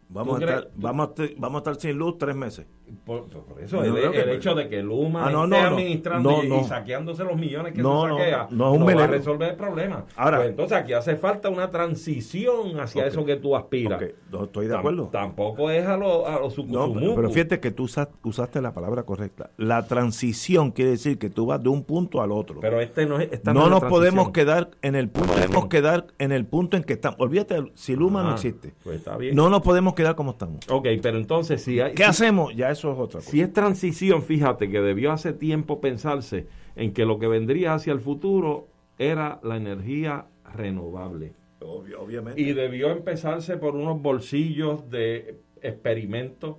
Vamos 0.09 0.37
a, 0.37 0.39
¿Tú 0.41 0.45
crees- 0.47 0.59
estar, 0.61 0.73
vamos, 0.77 1.07
a 1.07 1.11
estar, 1.11 1.29
vamos 1.41 1.55
a 1.57 1.59
estar 1.59 1.77
sin 1.77 1.99
luz 1.99 2.19
tres 2.19 2.37
meses. 2.37 2.67
Por, 3.05 3.25
por 3.29 3.61
eso, 3.63 3.83
No, 3.83 3.97
el, 3.97 4.29
hecho 4.31 4.55
de 4.55 4.69
que 4.69 4.83
Luma 4.83 5.27
Ah, 5.27 5.31
no, 5.31 5.45
esté 5.45 5.61
no, 5.61 5.67
administrando 5.67 6.43
y, 6.45 6.65
saqueándose 6.65 7.25
los 7.25 7.37
millones 7.37 7.73
que 7.73 7.83
No, 7.83 8.05
se 8.05 8.11
saquea, 8.11 8.47
no 8.51 8.73
un 8.73 8.87
va 8.87 9.05
a 9.05 9.07
resolver 9.07 9.51
el 9.51 9.57
problema. 9.57 10.05
Ahora- 10.17 10.39
Pues 10.39 10.51
entonces 10.51 10.77
aquí 10.79 10.93
hace 10.93 11.17
falta 11.17 11.49
una 11.49 11.71
transición 11.71 12.79
hacia 12.81 13.07
eso 13.07 13.25
que 13.25 13.37
tú 13.37 13.57
aspiras. 13.57 14.03
No 14.31 14.45
estoy 14.45 14.67
de 14.69 14.77
acuerdo. 14.77 15.09
tampoco 15.11 15.71
es 15.71 15.87
a 15.87 15.97
lo, 15.97 16.27
a 16.27 16.39
lo 16.41 16.49
pero, 16.55 17.15
pero 17.15 17.31
fíjate 17.31 17.61
que 17.61 17.71
tú 17.71 17.85
usas- 17.85 18.09
usaste 18.23 18.61
la 18.61 18.75
palabra 18.75 19.03
correcta. 19.05 19.51
La 19.57 19.87
transición 19.87 20.71
quiere 20.71 20.93
decir 20.93 21.19
que 21.19 21.31
tú 21.31 21.47
vas 21.47 21.63
de 21.63 21.69
un 21.71 21.85
punto 21.85 22.21
al 22.21 22.33
otro. 22.33 22.61
Pero 22.61 22.81
este 22.81 23.07
no 23.07 23.19
es- 23.19 23.33
esta 23.33 23.53
no 23.55 23.69
nos 23.69 23.83
podemos 23.85 24.31
quedar 24.31 24.71
en 24.83 24.95
el 24.95 25.09
punto, 25.09 25.33
podemos 25.33 25.67
quedar 25.69 26.07
en 26.19 26.33
el 26.33 26.45
punto 26.47 26.77
en 26.77 26.85
que 26.85 26.93
estamos. 26.95 27.19
Olvídate, 27.21 27.63
si 27.75 27.97
Luma 27.97 28.23
no 28.23 28.31
Ah, 28.31 28.35
existe. 28.35 28.75
pues 28.85 28.97
está 28.99 29.17
bien. 29.17 29.35
No 29.35 29.49
nos 29.49 29.63
podemos 29.63 29.95
quedar 29.95 30.15
como 30.15 30.33
estamos. 30.33 30.61
Ok, 30.71 30.87
pero 31.03 31.17
entonces 31.17 31.63
si 31.63 31.81
hay... 31.81 31.93
¿Qué 31.95 32.05
si- 32.05 32.11
hacemos? 32.11 32.55
Ya 32.55 32.74
eso 32.75 32.93
es 32.93 32.99
otra 32.99 33.19
cosa. 33.21 33.31
Si 33.31 33.41
es 33.41 33.53
transición, 33.53 34.23
fíjate 34.23 34.71
que 34.71 34.81
debió 34.81 35.11
hace 35.13 35.33
tiempo 35.33 35.81
pensarse 35.81 36.47
en 36.77 36.93
que 36.93 37.05
lo 37.07 37.19
que 37.19 37.27
vendría 37.27 37.75
hacia 37.75 37.93
el 37.93 38.01
futuro 38.01 38.69
era 38.99 39.41
la 39.43 39.57
energía 39.57 40.27
renovable. 40.55 41.33
Obvio- 41.61 42.01
obviamente. 42.03 42.41
Y 42.41 42.53
debió 42.53 42.91
empezarse 42.91 43.57
por 43.57 43.75
unos 43.75 44.01
bolsillos 44.03 44.91
de 44.91 45.39
experimentos 45.63 46.57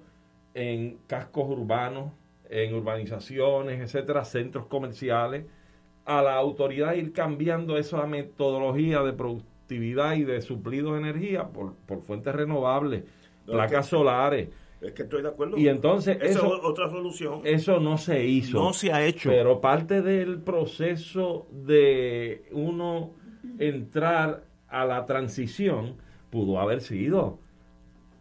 en 0.53 0.97
cascos 1.07 1.47
urbanos, 1.49 2.11
en 2.49 2.73
urbanizaciones, 2.73 3.79
etcétera, 3.81 4.23
centros 4.25 4.65
comerciales, 4.67 5.45
a 6.05 6.21
la 6.21 6.35
autoridad 6.35 6.93
ir 6.93 7.11
cambiando 7.13 7.77
esa 7.77 8.05
metodología 8.05 9.01
de 9.03 9.13
productividad 9.13 10.15
y 10.15 10.23
de 10.23 10.41
suplido 10.41 10.93
de 10.93 10.99
energía 10.99 11.47
por, 11.49 11.73
por 11.87 12.01
fuentes 12.01 12.33
renovables, 12.35 13.03
No, 13.47 13.53
placas 13.53 13.85
que- 13.87 13.89
solares. 13.89 14.49
Es 14.81 14.91
que 14.93 15.03
estoy 15.03 15.21
de 15.21 15.29
acuerdo. 15.29 15.57
Y 15.57 15.67
entonces 15.67 16.17
Eso 16.21 16.39
eso, 16.39 16.57
es 16.57 16.63
otra 16.63 16.89
solución. 16.89 17.41
eso 17.43 17.79
no 17.79 17.97
se 17.97 18.25
hizo. 18.25 18.59
No 18.61 18.73
se 18.73 18.91
ha 18.91 19.03
hecho. 19.05 19.29
Pero 19.29 19.61
parte 19.61 20.01
del 20.01 20.39
proceso 20.39 21.47
de 21.51 22.45
uno 22.51 23.11
entrar 23.59 24.43
a 24.67 24.85
la 24.85 25.05
transición 25.05 25.95
pudo 26.29 26.59
haber 26.59 26.81
sido. 26.81 27.39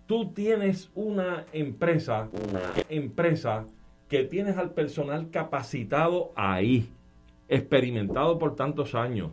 Tú 0.07 0.33
tienes 0.33 0.91
una 0.95 1.47
empresa, 1.53 2.29
una 2.49 2.61
empresa 2.89 3.67
que 4.09 4.25
tienes 4.25 4.57
al 4.59 4.73
personal 4.73 5.31
capacitado 5.31 6.33
ahí, 6.37 6.91
experimentado 7.49 8.39
por 8.39 8.55
tantos 8.55 8.95
años. 8.95 9.31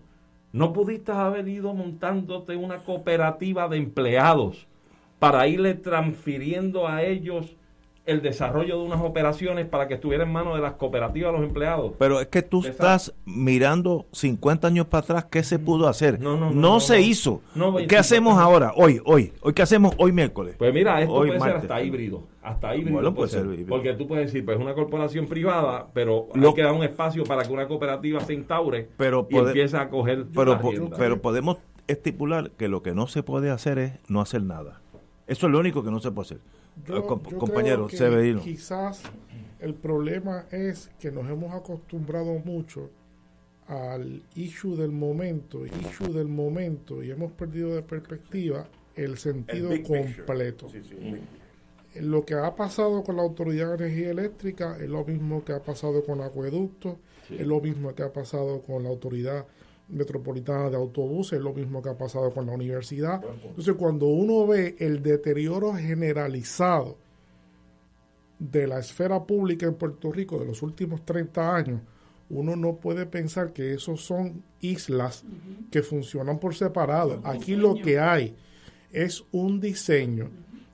No 0.54 0.74
pudiste 0.74 1.12
haber 1.12 1.48
ido 1.48 1.74
montándote 1.74 2.56
una 2.56 2.80
cooperativa 2.80 3.68
de 3.68 3.78
empleados 3.78 4.68
para 5.22 5.48
irle 5.48 5.76
transfiriendo 5.76 6.88
a 6.88 7.04
ellos 7.04 7.56
el 8.08 8.24
desarrollo 8.24 8.80
de 8.80 8.84
unas 8.84 9.02
operaciones 9.02 9.68
para 9.68 9.88
que 9.88 9.94
estuviera 9.94 10.24
en 10.24 10.32
manos 10.32 10.56
de 10.56 10.62
las 10.64 10.74
cooperativas 10.74 11.32
los 11.32 11.44
empleados. 11.44 11.94
Pero 12.00 12.20
es 12.20 12.26
que 12.26 12.42
tú 12.42 12.66
estás 12.66 13.14
mirando 13.26 14.08
50 14.14 14.68
años 14.68 14.88
para 14.88 15.04
atrás 15.04 15.26
qué 15.26 15.44
se 15.44 15.60
pudo 15.60 15.88
hacer. 15.88 16.20
No, 16.20 16.32
no, 16.38 16.48
no, 16.48 16.52
no, 16.56 16.60
no, 16.60 16.80
se 16.80 16.96
no. 16.96 17.00
hizo. 17.02 17.42
No, 17.54 17.66
¿Qué 17.76 17.82
50 17.84 18.00
hacemos 18.00 18.38
ahora? 18.40 18.74
Hoy, 18.76 19.00
hoy. 19.06 19.32
Hoy 19.42 19.54
qué 19.54 19.62
hacemos 19.62 19.94
hoy 20.00 20.12
miércoles. 20.12 20.56
Pues 20.58 20.74
mira, 20.74 21.00
esto 21.00 21.14
Hoy 21.14 21.28
puede 21.28 21.40
ser 21.42 21.56
hasta 21.58 21.84
híbrido. 21.84 22.24
Hasta 22.42 22.76
híbrido. 22.76 22.94
Bueno, 22.94 23.14
puede 23.14 23.30
ser. 23.30 23.46
híbrido. 23.46 23.68
Porque 23.70 23.94
tú 23.94 24.08
puedes 24.08 24.26
decir, 24.26 24.44
pues 24.44 24.58
es 24.58 24.64
una 24.64 24.74
corporación 24.74 25.28
privada, 25.28 25.86
pero 25.94 26.30
Lo- 26.34 26.48
hay 26.50 26.56
que 26.56 26.64
dar 26.64 26.74
un 26.74 26.84
espacio 26.84 27.24
para 27.26 27.44
que 27.44 27.54
una 27.54 27.68
cooperativa 27.68 28.20
se 28.22 28.34
instaure 28.34 28.90
Pero 28.98 29.28
y 29.30 29.38
empiece 29.38 29.78
a 29.78 29.88
coger 29.92 30.26
po- 30.26 30.44
pero 30.98 31.22
podemos 31.22 31.58
estipular 31.88 32.50
que 32.58 32.68
lo 32.68 32.82
que 32.82 32.96
no 32.96 33.06
se 33.06 33.22
puede 33.22 33.52
hacer 33.52 33.78
es 33.78 33.94
no 34.08 34.22
hacer 34.22 34.42
nada. 34.42 34.81
Eso 35.32 35.48
es 35.48 35.52
lo 35.54 35.60
único 35.60 35.82
que 35.84 35.90
no 35.92 36.00
se 36.00 36.12
puede 36.12 36.26
hacer. 36.26 36.40
Yo- 36.86 36.98
Ah, 36.98 37.08
com- 37.08 37.24
yo 37.30 37.38
compañero 37.38 37.76
creo 37.78 37.88
que 37.88 37.98
Severino. 37.98 38.42
Quizás 38.42 39.02
el 39.60 39.74
problema 39.76 40.46
es 40.52 40.90
que 41.00 41.12
nos 41.12 41.30
hemos 41.30 41.54
acostumbrado 41.54 42.34
mucho 42.44 42.90
al 43.68 44.22
issue 44.36 44.76
del 44.76 44.92
momento, 44.92 45.66
issue 45.66 46.12
del 46.12 46.28
momento, 46.28 47.02
y 47.02 47.12
hemos 47.12 47.32
perdido 47.32 47.74
de 47.76 47.82
perspectiva 47.82 48.68
el 48.96 49.18
sentido 49.18 49.70
completo. 49.84 50.68
Sí, 50.70 50.82
sí. 50.84 52.00
Lo 52.02 52.26
que 52.26 52.34
ha 52.36 52.54
pasado 52.56 53.04
con 53.04 53.16
la 53.18 53.22
Autoridad 53.22 53.78
de 53.78 53.86
Energía 53.86 54.12
Eléctrica 54.12 54.78
es 54.80 54.90
lo 54.90 55.06
mismo 55.06 55.44
que 55.46 55.54
ha 55.54 55.62
pasado 55.62 56.04
con 56.04 56.22
Acueducto, 56.22 57.00
es 57.30 57.48
lo 57.48 57.62
mismo 57.62 57.94
que 57.96 58.04
ha 58.04 58.12
pasado 58.12 58.62
con 58.62 58.84
la 58.84 58.90
Autoridad 58.90 59.46
Metropolitana 59.92 60.70
de 60.70 60.78
Autobuses, 60.78 61.34
es 61.34 61.42
lo 61.42 61.54
mismo 61.54 61.82
que 61.82 61.90
ha 61.90 61.98
pasado 61.98 62.32
con 62.32 62.46
la 62.46 62.54
universidad. 62.54 63.22
Entonces, 63.44 63.76
cuando 63.76 64.08
uno 64.08 64.48
ve 64.48 64.76
el 64.80 65.04
deterioro 65.04 65.74
generalizado 65.74 66.98
de 68.40 68.68
la 68.68 68.80
esfera 68.80 69.24
pública 69.24 69.66
en 69.66 69.76
Puerto 69.76 70.12
Rico 70.12 70.40
de 70.40 70.46
los 70.46 70.62
últimos 70.62 71.06
30 71.06 71.56
años, 71.56 71.82
uno 72.30 72.56
no 72.56 72.78
puede 72.78 73.06
pensar 73.06 73.52
que 73.52 73.74
esos 73.74 74.04
son 74.04 74.44
islas 74.62 75.24
que 75.70 75.84
funcionan 75.84 76.40
por 76.40 76.56
separado. 76.56 77.20
Aquí 77.24 77.56
lo 77.56 77.76
que 77.76 78.00
hay 78.00 78.36
es 78.92 79.24
un 79.32 79.60
diseño 79.60 80.30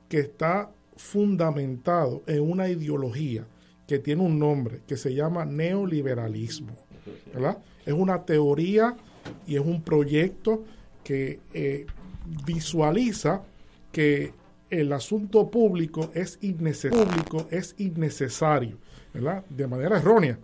que 0.08 0.20
está 0.20 0.72
fundamentado 0.96 2.24
en 2.28 2.42
una 2.42 2.70
ideología 2.70 3.46
que 3.88 4.00
tiene 4.00 4.22
un 4.22 4.38
nombre 4.38 4.82
que 4.86 4.98
se 4.98 5.14
llama 5.14 5.46
neoliberalismo. 5.46 6.74
¿verdad? 7.34 7.58
Es 7.86 7.94
una 7.94 8.24
teoría 8.24 8.96
y 9.46 9.56
es 9.56 9.62
un 9.62 9.82
proyecto 9.82 10.64
que 11.04 11.40
eh, 11.54 11.86
visualiza 12.46 13.44
que 13.92 14.34
el 14.70 14.92
asunto 14.92 15.50
público 15.50 16.12
es, 16.14 16.38
público 16.38 17.48
es 17.50 17.76
innecesario, 17.78 18.78
¿verdad? 19.14 19.46
De 19.50 19.68
manera 19.68 19.98
errónea. 19.98 20.38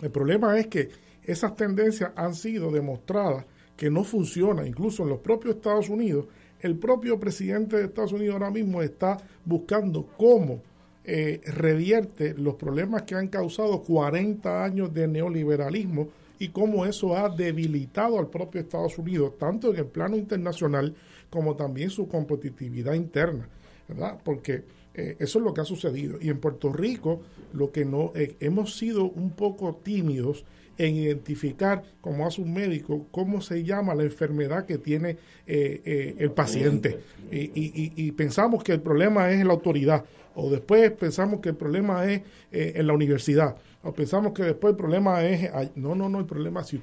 El 0.00 0.10
problema 0.10 0.58
es 0.58 0.68
que 0.68 0.88
esas 1.24 1.56
tendencias 1.56 2.12
han 2.16 2.34
sido 2.34 2.70
demostradas 2.70 3.44
que 3.76 3.90
no 3.90 4.04
funcionan, 4.04 4.66
incluso 4.66 5.02
en 5.02 5.08
los 5.08 5.20
propios 5.20 5.56
Estados 5.56 5.88
Unidos. 5.88 6.26
El 6.60 6.76
propio 6.76 7.18
presidente 7.18 7.76
de 7.76 7.84
Estados 7.84 8.12
Unidos 8.12 8.34
ahora 8.34 8.50
mismo 8.50 8.82
está 8.82 9.16
buscando 9.44 10.06
cómo 10.16 10.62
eh, 11.04 11.40
revierte 11.46 12.34
los 12.34 12.54
problemas 12.56 13.02
que 13.02 13.14
han 13.14 13.28
causado 13.28 13.82
40 13.82 14.64
años 14.64 14.92
de 14.92 15.08
neoliberalismo 15.08 16.08
y 16.40 16.48
cómo 16.48 16.86
eso 16.86 17.16
ha 17.16 17.28
debilitado 17.28 18.18
al 18.18 18.28
propio 18.28 18.62
Estados 18.62 18.96
Unidos, 18.96 19.36
tanto 19.38 19.70
en 19.70 19.76
el 19.76 19.84
plano 19.84 20.16
internacional 20.16 20.96
como 21.28 21.54
también 21.54 21.90
su 21.90 22.08
competitividad 22.08 22.94
interna, 22.94 23.46
¿verdad? 23.86 24.18
Porque 24.24 24.64
eh, 24.94 25.16
eso 25.18 25.38
es 25.38 25.44
lo 25.44 25.52
que 25.52 25.60
ha 25.60 25.66
sucedido. 25.66 26.16
Y 26.18 26.30
en 26.30 26.40
Puerto 26.40 26.72
Rico, 26.72 27.20
lo 27.52 27.70
que 27.70 27.84
no 27.84 28.12
eh, 28.14 28.36
hemos 28.40 28.74
sido 28.78 29.04
un 29.04 29.32
poco 29.32 29.78
tímidos 29.82 30.46
en 30.78 30.96
identificar, 30.96 31.82
como 32.00 32.26
hace 32.26 32.40
un 32.40 32.54
médico, 32.54 33.06
cómo 33.10 33.42
se 33.42 33.62
llama 33.62 33.94
la 33.94 34.04
enfermedad 34.04 34.64
que 34.64 34.78
tiene 34.78 35.18
eh, 35.46 36.16
el 36.18 36.30
paciente. 36.30 37.00
Y, 37.30 38.12
pensamos 38.12 38.64
que 38.64 38.72
el 38.72 38.80
problema 38.80 39.30
es 39.30 39.42
en 39.42 39.48
la 39.48 39.52
autoridad, 39.52 40.06
o 40.34 40.48
después 40.48 40.90
pensamos 40.92 41.40
que 41.40 41.50
el 41.50 41.56
problema 41.56 42.10
es 42.10 42.22
en 42.50 42.86
la 42.86 42.94
universidad, 42.94 43.56
o 43.82 43.92
pensamos 43.92 44.32
que 44.32 44.42
después 44.42 44.72
el 44.72 44.76
problema 44.76 45.24
es... 45.24 45.50
No, 45.76 45.94
no, 45.94 46.08
no, 46.08 46.18
el 46.18 46.26
problema 46.26 46.60
es... 46.60 46.76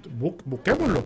busquémoslo, 0.45 1.03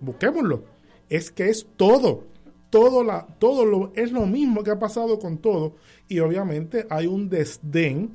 busquémoslo. 0.00 0.64
Es 1.08 1.30
que 1.30 1.48
es 1.48 1.66
todo 1.76 2.24
todo, 2.70 3.04
la, 3.04 3.26
todo 3.38 3.64
lo, 3.64 3.92
es 3.94 4.12
lo 4.12 4.26
mismo 4.26 4.62
que 4.62 4.70
ha 4.70 4.78
pasado 4.78 5.18
con 5.18 5.38
todo 5.38 5.76
y 6.08 6.18
obviamente 6.18 6.86
hay 6.90 7.06
un 7.06 7.28
desdén 7.28 8.14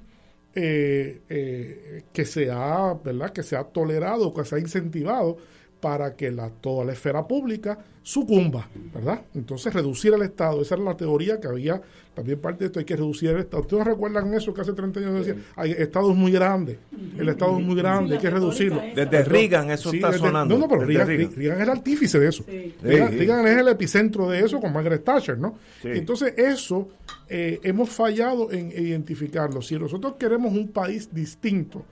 eh, 0.54 1.22
eh, 1.30 2.04
que 2.12 2.26
se 2.26 2.52
ha, 2.52 2.94
¿verdad? 2.94 3.32
que 3.32 3.44
se 3.44 3.56
ha 3.56 3.64
tolerado, 3.64 4.34
que 4.34 4.44
se 4.44 4.56
ha 4.56 4.60
incentivado 4.60 5.38
para 5.82 6.16
que 6.16 6.32
la, 6.32 6.50
toda 6.50 6.86
la 6.86 6.94
esfera 6.94 7.28
pública 7.28 7.80
sucumba, 8.04 8.68
¿verdad? 8.94 9.22
Entonces 9.36 9.74
reducir 9.74 10.14
el 10.14 10.22
Estado, 10.22 10.62
esa 10.62 10.76
era 10.76 10.84
la 10.84 10.98
teoría 10.98 11.40
que 11.40 11.48
había, 11.48 11.82
también 12.16 12.40
parte 12.40 12.60
de 12.60 12.66
esto 12.68 12.80
hay 12.80 12.86
que 12.86 12.96
reducir 12.96 13.30
el 13.30 13.40
Estado. 13.40 13.62
¿Ustedes 13.62 13.86
recuerdan 13.86 14.34
eso 14.34 14.54
que 14.54 14.62
hace 14.62 14.74
30 14.74 15.00
años 15.00 15.26
decían? 15.26 15.44
Hay 15.56 15.72
Estado 15.72 16.12
es 16.12 16.18
muy 16.18 16.32
grande, 16.32 16.80
el 17.18 17.30
Estado 17.30 17.58
es 17.60 17.66
muy 17.66 17.76
grande, 17.76 18.16
hay 18.16 18.22
que 18.22 18.30
reducirlo. 18.30 18.82
Desde 18.96 19.24
Reagan 19.24 19.72
eso 19.72 19.92
está 19.92 20.14
sonando. 20.14 20.56
No, 20.56 20.62
no, 20.62 20.68
pero 20.68 20.86
Reagan, 20.86 21.08
Reagan. 21.08 21.58
es 21.58 21.64
el 21.64 21.70
artífice 21.70 22.20
de 22.20 22.30
eso. 22.30 22.46
Reagan, 22.82 23.48
es 23.48 23.58
el 23.58 23.68
epicentro 23.68 24.30
de 24.30 24.40
eso 24.40 24.60
con 24.60 24.74
Margaret 24.74 25.04
Thatcher, 25.04 25.38
¿no? 25.38 25.58
Entonces 25.84 26.34
eso 26.38 26.90
eh, 27.28 27.60
hemos 27.64 27.90
fallado 27.90 28.52
en 28.52 28.72
identificarlo. 28.72 29.62
Si 29.62 29.78
nosotros 29.78 30.16
queremos 30.20 30.54
un 30.54 30.70
país 30.70 31.14
distinto, 31.14 31.86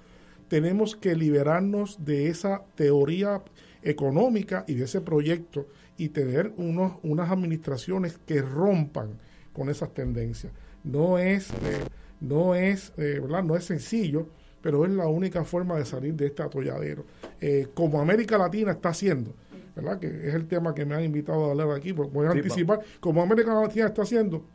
tenemos 0.50 0.96
que 0.96 1.16
liberarnos 1.16 2.04
de 2.04 2.28
esa 2.28 2.64
teoría 2.76 3.42
económica 3.84 4.66
y 4.68 4.76
de 4.76 4.86
ese 4.86 5.02
proyecto 5.02 5.68
y 5.98 6.10
tener 6.10 6.54
unos, 6.58 6.94
unas 7.04 7.30
administraciones 7.30 8.18
que 8.26 8.42
rompan 8.42 9.20
con 9.54 9.70
esas 9.70 9.94
tendencias. 9.94 10.54
No 10.84 11.18
es, 11.18 11.50
eh, 11.50 11.84
no 12.22 12.56
es, 12.56 12.94
eh, 12.98 13.20
¿verdad? 13.22 13.44
No 13.44 13.56
es 13.56 13.66
sencillo, 13.66 14.28
pero 14.62 14.86
es 14.86 14.92
la 14.92 15.08
única 15.08 15.44
forma 15.44 15.78
de 15.78 15.86
salir 15.86 16.14
de 16.14 16.28
este 16.28 16.44
atolladero. 16.44 17.06
Eh, 17.40 17.68
como 17.74 18.02
América 18.02 18.38
Latina 18.38 18.72
está 18.72 18.90
haciendo, 18.90 19.34
¿verdad? 19.76 20.00
Que 20.00 20.08
es 20.08 20.34
el 20.34 20.48
tema 20.48 20.74
que 20.74 20.86
me 20.86 20.96
han 20.96 21.04
invitado 21.04 21.46
a 21.46 21.52
hablar 21.52 21.72
aquí, 21.72 21.92
voy 21.92 22.28
a 22.28 22.32
anticipar, 22.32 22.82
como 23.00 23.22
América 23.22 23.54
Latina 23.54 23.88
está 23.88 24.04
haciendo, 24.04 24.46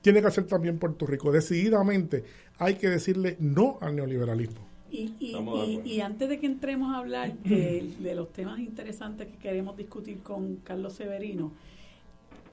tiene 0.00 0.20
que 0.20 0.28
hacer 0.28 0.44
también 0.44 0.78
Puerto 0.78 1.06
Rico. 1.06 1.30
Decididamente 1.32 2.24
hay 2.58 2.74
que 2.74 2.88
decirle 2.88 3.36
no 3.38 3.78
al 3.80 3.96
neoliberalismo. 3.96 4.69
Y, 4.90 5.80
y, 5.84 6.00
antes 6.00 6.28
de 6.28 6.38
que 6.38 6.46
entremos 6.46 6.92
a 6.92 6.98
hablar 6.98 7.32
de, 7.38 8.14
los 8.14 8.32
temas 8.32 8.58
interesantes 8.58 9.28
que 9.28 9.38
queremos 9.38 9.76
discutir 9.76 10.20
con 10.20 10.56
Carlos 10.56 10.94
Severino, 10.94 11.52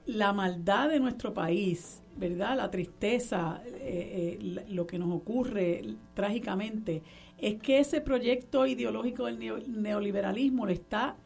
la 0.06 0.32
maldad 0.32 0.88
de 0.88 1.00
nuestro 1.00 1.34
país, 1.34 2.02
¿verdad? 2.16 2.56
La 2.56 2.70
tristeza, 2.70 3.60
eh, 3.66 4.38
eh, 4.40 4.64
lo 4.70 4.86
que 4.86 4.98
nos 4.98 5.14
ocurre 5.14 5.82
trágicamente, 6.14 7.02
es 7.36 7.60
que 7.60 7.78
ese 7.78 8.00
proyecto 8.00 8.66
ideológico 8.66 9.26
del 9.26 9.38
neoliberalismo 9.68 10.66
le 10.66 10.72
está 10.72 11.16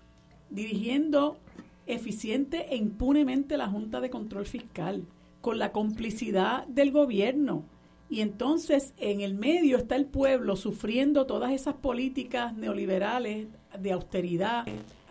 dirigiendo 0.51 1.39
eficiente 1.87 2.67
e 2.71 2.77
impunemente 2.77 3.57
la 3.57 3.69
Junta 3.69 4.01
de 4.01 4.11
Control 4.11 4.47
Fiscal, 4.47 5.05
con 5.41 5.59
la 5.59 5.73
complicidad 5.73 6.67
del 6.67 6.93
gobierno 6.93 7.65
y 8.13 8.21
entonces 8.21 8.93
en 8.99 9.23
el 9.23 9.33
medio 9.33 9.79
está 9.79 9.97
el 9.97 10.05
pueblo 10.05 10.55
sufriendo 10.57 11.25
todas 11.25 11.51
esas 11.51 11.77
políticas 11.77 12.55
neoliberales 12.55 13.47
de 13.81 13.93
austeridad, 13.93 14.67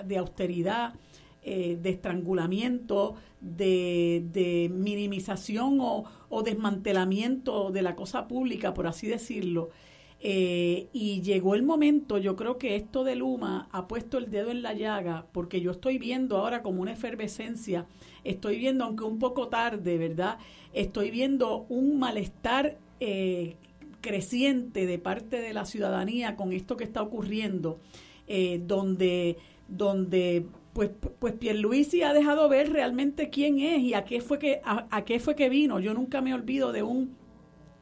de 0.06 0.18
austeridad, 0.20 0.94
eh, 1.42 1.80
de 1.82 1.90
estrangulamiento, 1.90 3.16
de, 3.40 4.70
minimización 4.72 5.80
o, 5.82 6.44
desmantelamiento 6.44 7.72
de 7.72 7.82
la 7.82 7.96
cosa 7.96 8.28
pública, 8.28 8.76
por 8.76 8.86
así 8.86 9.08
decirlo. 9.08 9.72
Eh, 10.20 10.88
y 10.94 11.24
llegó 11.24 11.56
el 11.56 11.64
momento, 11.64 12.20
yo 12.20 12.36
creo 12.36 12.60
que 12.60 12.76
esto 12.76 13.04
de 13.04 13.16
Luma 13.16 13.68
ha 13.72 13.88
puesto 13.88 14.20
el 14.20 14.30
dedo 14.30 14.52
en 14.52 14.62
la 14.62 14.74
llaga, 14.74 15.26
porque 15.32 15.60
yo 15.60 15.72
estoy 15.72 15.98
viendo 15.98 16.38
ahora 16.38 16.62
como 16.62 16.84
una 16.84 16.92
efervescencia, 16.92 17.88
estoy 18.24 18.60
viendo, 18.60 18.86
aunque 18.86 19.06
un 19.06 19.18
poco 19.18 19.48
tarde, 19.48 19.98
¿verdad? 19.98 20.38
Estoy 20.72 21.10
viendo 21.10 21.66
un 21.68 21.98
malestar 21.98 22.78
eh, 23.02 23.56
creciente 24.00 24.86
de 24.86 25.00
parte 25.00 25.42
de 25.42 25.54
la 25.54 25.66
ciudadanía 25.66 26.36
con 26.36 26.54
esto 26.54 26.78
que 26.78 26.84
está 26.84 27.02
ocurriendo, 27.02 27.80
eh, 28.28 28.62
donde, 28.64 29.38
donde 29.68 30.46
pues, 30.74 30.92
pues 31.18 31.34
Pierluisi 31.34 32.04
ha 32.04 32.14
dejado 32.14 32.48
ver 32.48 32.72
realmente 32.72 33.32
quién 33.32 33.60
es 33.60 33.82
y 33.82 33.96
a 33.96 34.06
qué 34.06 34.22
fue 34.22 34.38
que, 34.38 34.62
a, 34.64 35.04
qué 35.04 35.20
fue 35.20 35.36
que 35.36 35.50
vino. 35.50 35.80
Yo 35.80 35.96
nunca 35.96 36.22
me 36.22 36.34
olvido 36.34 36.72
de 36.72 36.84
un 36.84 37.16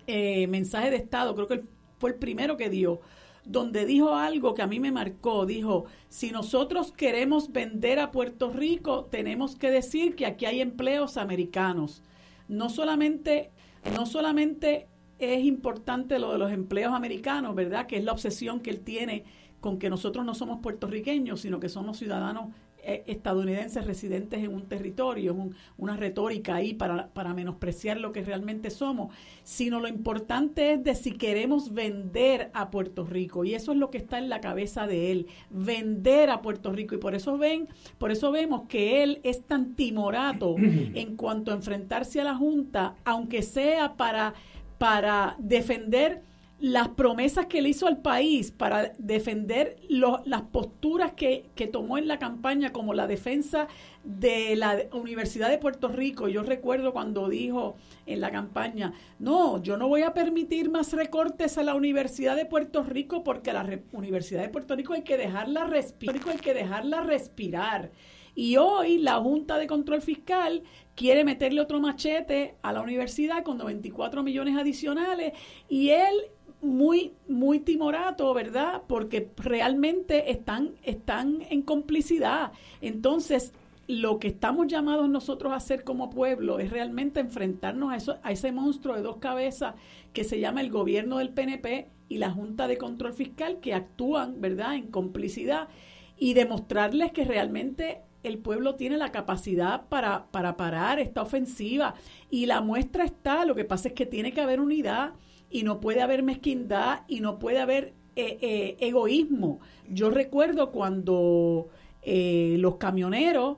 eh, 0.07 0.47
mensaje 0.47 0.89
de 0.89 0.95
Estado, 0.95 1.35
creo 1.35 1.47
que 1.49 1.63
fue 1.97 2.11
el 2.11 2.15
primero 2.15 2.55
que 2.55 2.69
dio, 2.69 3.01
donde 3.43 3.85
dijo 3.85 4.15
algo 4.15 4.53
que 4.53 4.61
a 4.61 4.67
mí 4.67 4.79
me 4.79 4.93
marcó. 4.93 5.45
Dijo, 5.45 5.83
si 6.07 6.31
nosotros 6.31 6.93
queremos 6.93 7.51
vender 7.51 7.99
a 7.99 8.11
Puerto 8.11 8.51
Rico, 8.51 9.03
tenemos 9.11 9.57
que 9.57 9.69
decir 9.69 10.15
que 10.15 10.25
aquí 10.25 10.45
hay 10.45 10.61
empleos 10.61 11.17
americanos. 11.17 12.03
No 12.47 12.69
solamente, 12.69 13.51
no 13.95 14.05
solamente 14.05 14.87
es 15.19 15.43
importante 15.43 16.17
lo 16.19 16.31
de 16.31 16.37
los 16.37 16.51
empleos 16.51 16.93
americanos, 16.93 17.53
¿verdad? 17.55 17.85
Que 17.85 17.97
es 17.97 18.03
la 18.03 18.11
obsesión 18.11 18.61
que 18.61 18.71
él 18.71 18.79
tiene 18.79 19.25
con 19.59 19.77
que 19.77 19.89
nosotros 19.89 20.25
no 20.25 20.33
somos 20.33 20.59
puertorriqueños, 20.61 21.41
sino 21.41 21.59
que 21.59 21.69
somos 21.69 21.97
ciudadanos 21.97 22.51
eh, 22.81 23.03
estadounidenses 23.07 23.85
residentes 23.85 24.41
en 24.41 24.53
un 24.53 24.69
territorio, 24.69 25.35
una 25.77 25.97
retórica 25.97 26.55
ahí 26.55 26.73
para, 26.73 27.09
para 27.09 27.33
menospreciar 27.33 27.99
lo 27.99 28.13
que 28.13 28.23
realmente 28.23 28.69
somos, 28.69 29.13
sino 29.43 29.81
lo 29.81 29.89
importante 29.89 30.71
es 30.71 30.83
de 30.85 30.95
si 30.95 31.11
queremos 31.11 31.73
vender 31.73 32.49
a 32.53 32.71
Puerto 32.71 33.05
Rico. 33.05 33.43
Y 33.43 33.53
eso 33.53 33.73
es 33.73 33.77
lo 33.77 33.89
que 33.89 33.97
está 33.97 34.17
en 34.17 34.29
la 34.29 34.39
cabeza 34.39 34.87
de 34.87 35.11
él, 35.11 35.27
vender 35.49 36.29
a 36.29 36.41
Puerto 36.41 36.71
Rico. 36.71 36.95
Y 36.95 36.99
por 36.99 37.15
eso 37.15 37.37
ven, 37.37 37.67
por 37.97 38.11
eso 38.11 38.31
vemos 38.31 38.61
que 38.69 39.03
él 39.03 39.19
es 39.23 39.43
tan 39.43 39.75
timorato 39.75 40.55
en 40.57 41.17
cuanto 41.17 41.51
a 41.51 41.55
enfrentarse 41.55 42.21
a 42.21 42.23
la 42.23 42.35
Junta, 42.35 42.95
aunque 43.03 43.41
sea 43.41 43.97
para 43.97 44.35
para 44.80 45.35
defender 45.38 46.23
las 46.60 46.89
promesas 46.89 47.45
que 47.45 47.61
le 47.61 47.69
hizo 47.69 47.88
al 47.88 48.01
país, 48.01 48.51
para 48.51 48.91
defender 48.97 49.77
las 49.88 50.41
posturas 50.51 51.14
que, 51.14 51.49
tomó 51.72 51.97
en 51.97 52.07
la 52.07 52.19
campaña, 52.19 52.73
como 52.73 52.93
la 52.93 53.07
defensa 53.07 53.68
de 54.03 54.56
la 54.57 54.77
Universidad 54.91 55.49
de 55.49 55.57
Puerto 55.57 55.88
Rico. 55.88 56.27
Yo 56.27 56.43
recuerdo 56.43 56.91
cuando 56.91 57.30
dijo 57.30 57.76
en 58.06 58.19
la 58.19 58.31
campaña, 58.31 58.93
no, 59.19 59.61
yo 59.61 59.77
no 59.77 59.88
voy 59.88 60.01
a 60.01 60.14
permitir 60.14 60.69
más 60.69 60.91
recortes 60.91 61.57
a 61.57 61.64
la 61.64 61.76
Universidad 61.76 62.35
de 62.35 62.45
Puerto 62.45 62.84
Rico 62.84 63.23
porque 63.23 63.53
la 63.53 63.65
Universidad 63.93 64.41
de 64.41 64.49
Puerto 64.49 64.76
Rico 64.76 64.93
hay 64.93 65.03
que 65.03 65.18
dejarla 65.18 65.65
respirar, 65.65 66.19
hay 66.30 66.39
que 66.39 66.53
dejarla 66.53 67.01
respirar. 67.01 67.91
Y 68.35 68.57
hoy 68.57 68.99
la 68.99 69.15
Junta 69.15 69.57
de 69.57 69.68
Control 69.68 70.01
Fiscal 70.01 70.64
quiere 70.99 71.23
meterle 71.23 71.61
otro 71.61 71.80
machete 71.80 72.55
a 72.61 72.73
la 72.73 72.81
universidad 72.81 73.41
con 73.43 73.57
94 73.57 74.21
millones 74.21 74.57
adicionales 74.57 75.31
y 75.69 75.91
él 75.91 76.13
muy 76.61 77.13
muy 77.30 77.61
timorato, 77.61 78.34
¿verdad? 78.34 78.81
Porque 78.85 79.31
realmente 79.38 80.30
están 80.30 80.73
están 80.84 81.41
en 81.49 81.61
complicidad. 81.61 82.51
Entonces, 82.81 83.53
lo 83.88 84.19
que 84.19 84.27
estamos 84.27 84.67
llamados 84.67 85.07
nosotros 85.07 85.53
a 85.53 85.55
hacer 85.55 85.85
como 85.85 86.09
pueblo 86.09 86.59
es 86.59 86.69
realmente 86.69 87.21
enfrentarnos 87.21 87.93
a, 87.93 87.95
eso, 87.95 88.17
a 88.21 88.34
ese 88.34 88.51
monstruo 88.51 88.97
de 88.97 89.01
dos 89.01 89.19
cabezas 89.19 89.76
que 90.11 90.26
se 90.26 90.41
llama 90.41 90.59
el 90.59 90.69
gobierno 90.69 91.19
del 91.19 91.30
PNP 91.30 91.88
y 92.09 92.17
la 92.17 92.30
Junta 92.30 92.67
de 92.67 92.77
Control 92.77 93.13
Fiscal 93.13 93.61
que 93.61 93.73
actúan, 93.73 94.41
¿verdad?, 94.41 94.76
en 94.76 94.88
complicidad 94.88 95.69
y 96.17 96.34
demostrarles 96.34 97.13
que 97.13 97.23
realmente 97.23 98.01
el 98.23 98.37
pueblo 98.37 98.75
tiene 98.75 98.97
la 98.97 99.11
capacidad 99.11 99.87
para, 99.87 100.27
para 100.31 100.57
parar 100.57 100.99
esta 100.99 101.21
ofensiva. 101.21 101.95
Y 102.29 102.45
la 102.45 102.61
muestra 102.61 103.05
está, 103.05 103.45
lo 103.45 103.55
que 103.55 103.65
pasa 103.65 103.89
es 103.89 103.93
que 103.93 104.05
tiene 104.05 104.33
que 104.33 104.41
haber 104.41 104.59
unidad 104.59 105.13
y 105.49 105.63
no 105.63 105.79
puede 105.79 106.01
haber 106.01 106.23
mezquindad 106.23 107.01
y 107.07 107.21
no 107.21 107.39
puede 107.39 107.59
haber 107.59 107.93
eh, 108.15 108.37
eh, 108.41 108.77
egoísmo. 108.79 109.59
Yo 109.89 110.09
recuerdo 110.09 110.71
cuando 110.71 111.69
eh, 112.01 112.55
los 112.59 112.75
camioneros 112.75 113.57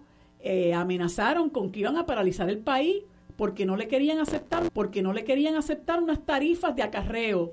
amenazaron 0.75 1.51
con 1.51 1.71
que 1.71 1.81
iban 1.81 1.97
a 1.97 2.07
paralizar 2.07 2.49
el 2.49 2.57
país 2.57 3.03
porque 3.35 3.65
no 3.65 3.75
le 3.75 3.87
querían 3.87 4.17
aceptar, 4.17 4.71
porque 4.71 5.03
no 5.03 5.13
le 5.13 5.23
querían 5.23 5.55
aceptar 5.55 6.01
unas 6.01 6.25
tarifas 6.25 6.75
de 6.75 6.81
acarreo. 6.81 7.51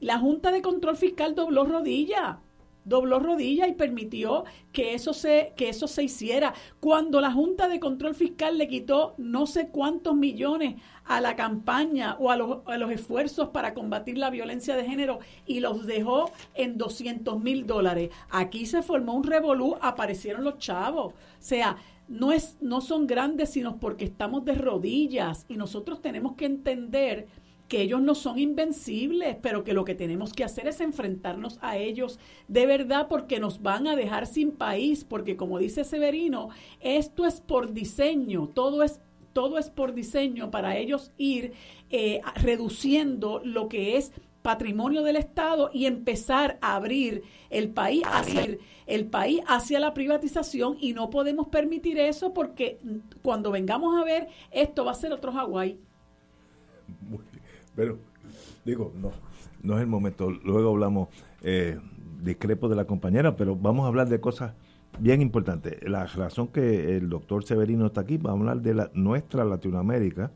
La 0.00 0.18
Junta 0.18 0.50
de 0.50 0.62
Control 0.62 0.96
Fiscal 0.96 1.34
dobló 1.34 1.64
rodilla 1.64 2.40
dobló 2.84 3.18
rodilla 3.18 3.68
y 3.68 3.72
permitió 3.72 4.44
que 4.72 4.94
eso 4.94 5.12
se 5.12 5.52
que 5.56 5.68
eso 5.68 5.86
se 5.86 6.02
hiciera 6.02 6.54
cuando 6.80 7.20
la 7.20 7.32
Junta 7.32 7.68
de 7.68 7.80
Control 7.80 8.14
Fiscal 8.14 8.58
le 8.58 8.68
quitó 8.68 9.14
no 9.18 9.46
sé 9.46 9.68
cuántos 9.68 10.14
millones 10.16 10.76
a 11.04 11.20
la 11.20 11.36
campaña 11.36 12.16
o 12.18 12.30
a 12.30 12.36
los, 12.36 12.58
a 12.66 12.76
los 12.76 12.90
esfuerzos 12.90 13.48
para 13.48 13.74
combatir 13.74 14.18
la 14.18 14.30
violencia 14.30 14.76
de 14.76 14.84
género 14.84 15.18
y 15.46 15.60
los 15.60 15.86
dejó 15.86 16.30
en 16.54 16.78
200 16.78 17.40
mil 17.40 17.66
dólares. 17.66 18.10
Aquí 18.30 18.66
se 18.66 18.82
formó 18.82 19.14
un 19.14 19.24
revolú, 19.24 19.76
aparecieron 19.80 20.44
los 20.44 20.58
chavos. 20.58 21.12
O 21.12 21.14
sea, 21.38 21.76
no, 22.08 22.32
es, 22.32 22.56
no 22.60 22.80
son 22.80 23.06
grandes 23.06 23.50
sino 23.50 23.78
porque 23.78 24.04
estamos 24.04 24.44
de 24.44 24.54
rodillas 24.54 25.46
y 25.48 25.56
nosotros 25.56 26.00
tenemos 26.02 26.34
que 26.34 26.46
entender 26.46 27.26
que 27.72 27.80
ellos 27.80 28.02
no 28.02 28.14
son 28.14 28.38
invencibles, 28.38 29.34
pero 29.40 29.64
que 29.64 29.72
lo 29.72 29.86
que 29.86 29.94
tenemos 29.94 30.34
que 30.34 30.44
hacer 30.44 30.68
es 30.68 30.82
enfrentarnos 30.82 31.58
a 31.62 31.78
ellos 31.78 32.18
de 32.46 32.66
verdad 32.66 33.06
porque 33.08 33.40
nos 33.40 33.62
van 33.62 33.86
a 33.86 33.96
dejar 33.96 34.26
sin 34.26 34.50
país, 34.50 35.04
porque 35.04 35.38
como 35.38 35.58
dice 35.58 35.82
Severino, 35.82 36.50
esto 36.80 37.24
es 37.24 37.40
por 37.40 37.72
diseño, 37.72 38.50
todo 38.52 38.82
es 38.82 39.00
todo 39.32 39.56
es 39.56 39.70
por 39.70 39.94
diseño 39.94 40.50
para 40.50 40.76
ellos 40.76 41.12
ir 41.16 41.54
eh, 41.88 42.20
reduciendo 42.34 43.40
lo 43.42 43.70
que 43.70 43.96
es 43.96 44.12
patrimonio 44.42 45.02
del 45.02 45.16
Estado 45.16 45.70
y 45.72 45.86
empezar 45.86 46.58
a 46.60 46.76
abrir 46.76 47.22
el 47.48 47.70
país 47.70 48.02
hacia 48.04 48.58
el 48.86 49.06
país 49.06 49.40
hacia 49.46 49.80
la 49.80 49.94
privatización 49.94 50.76
y 50.78 50.92
no 50.92 51.08
podemos 51.08 51.48
permitir 51.48 51.98
eso 51.98 52.34
porque 52.34 52.78
cuando 53.22 53.50
vengamos 53.50 53.98
a 53.98 54.04
ver 54.04 54.28
esto 54.50 54.84
va 54.84 54.90
a 54.90 54.94
ser 54.94 55.14
otro 55.14 55.32
Hawái. 55.32 55.78
Pero, 57.74 57.98
digo, 58.64 58.92
no, 59.00 59.12
no 59.62 59.76
es 59.76 59.80
el 59.80 59.86
momento. 59.86 60.30
Luego 60.30 60.70
hablamos, 60.70 61.08
eh, 61.42 61.78
discrepo 62.22 62.68
de 62.68 62.76
la 62.76 62.84
compañera, 62.84 63.36
pero 63.36 63.56
vamos 63.56 63.84
a 63.84 63.88
hablar 63.88 64.08
de 64.08 64.20
cosas 64.20 64.54
bien 64.98 65.22
importantes. 65.22 65.78
La 65.82 66.06
razón 66.06 66.48
que 66.48 66.96
el 66.96 67.08
doctor 67.08 67.44
Severino 67.44 67.86
está 67.86 68.02
aquí, 68.02 68.18
vamos 68.18 68.46
a 68.46 68.50
hablar 68.50 68.62
de 68.62 68.74
la, 68.74 68.90
nuestra 68.94 69.44
Latinoamérica. 69.44 70.32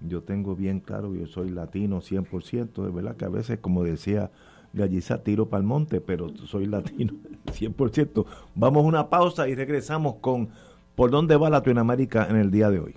Yo 0.00 0.22
tengo 0.22 0.54
bien 0.54 0.80
claro, 0.80 1.14
yo 1.14 1.26
soy 1.26 1.50
latino 1.50 2.00
100%, 2.00 2.88
es 2.88 2.94
verdad 2.94 3.16
que 3.16 3.24
a 3.24 3.30
veces, 3.30 3.58
como 3.60 3.84
decía 3.84 4.30
Gallisa, 4.72 5.22
tiro 5.22 5.48
para 5.48 5.60
el 5.60 5.66
monte, 5.66 6.00
pero 6.00 6.36
soy 6.36 6.66
latino 6.66 7.14
100%. 7.46 8.26
Vamos 8.54 8.84
a 8.84 8.88
una 8.88 9.08
pausa 9.08 9.48
y 9.48 9.54
regresamos 9.54 10.16
con 10.16 10.50
por 10.94 11.10
dónde 11.10 11.36
va 11.36 11.50
Latinoamérica 11.50 12.26
en 12.28 12.36
el 12.36 12.50
día 12.50 12.70
de 12.70 12.80
hoy. 12.80 12.96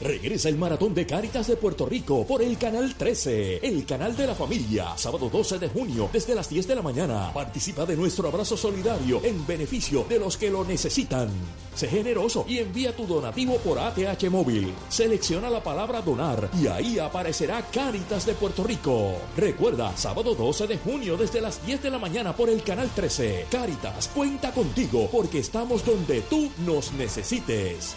Regresa 0.00 0.48
el 0.48 0.56
maratón 0.56 0.94
de 0.94 1.04
Cáritas 1.06 1.48
de 1.48 1.56
Puerto 1.56 1.84
Rico 1.84 2.24
por 2.24 2.40
el 2.40 2.56
canal 2.56 2.94
13, 2.94 3.66
el 3.66 3.84
canal 3.84 4.16
de 4.16 4.28
la 4.28 4.34
familia, 4.36 4.96
sábado 4.96 5.28
12 5.28 5.58
de 5.58 5.68
junio 5.68 6.08
desde 6.12 6.36
las 6.36 6.48
10 6.48 6.68
de 6.68 6.74
la 6.76 6.82
mañana. 6.82 7.32
Participa 7.34 7.84
de 7.84 7.96
nuestro 7.96 8.28
abrazo 8.28 8.56
solidario 8.56 9.20
en 9.24 9.44
beneficio 9.44 10.06
de 10.08 10.20
los 10.20 10.36
que 10.36 10.50
lo 10.50 10.64
necesitan. 10.64 11.28
Sé 11.74 11.88
generoso 11.88 12.44
y 12.46 12.58
envía 12.58 12.94
tu 12.94 13.08
donativo 13.08 13.56
por 13.56 13.80
ATH 13.80 14.30
móvil. 14.30 14.72
Selecciona 14.88 15.50
la 15.50 15.64
palabra 15.64 16.00
donar 16.00 16.48
y 16.62 16.68
ahí 16.68 17.00
aparecerá 17.00 17.66
Cáritas 17.72 18.24
de 18.24 18.34
Puerto 18.34 18.62
Rico. 18.62 19.16
Recuerda, 19.36 19.96
sábado 19.96 20.36
12 20.36 20.68
de 20.68 20.78
junio 20.78 21.16
desde 21.16 21.40
las 21.40 21.66
10 21.66 21.82
de 21.82 21.90
la 21.90 21.98
mañana 21.98 22.36
por 22.36 22.48
el 22.48 22.62
canal 22.62 22.88
13. 22.94 23.46
Cáritas 23.50 24.06
cuenta 24.14 24.52
contigo 24.52 25.08
porque 25.10 25.40
estamos 25.40 25.84
donde 25.84 26.20
tú 26.20 26.52
nos 26.64 26.92
necesites. 26.92 27.96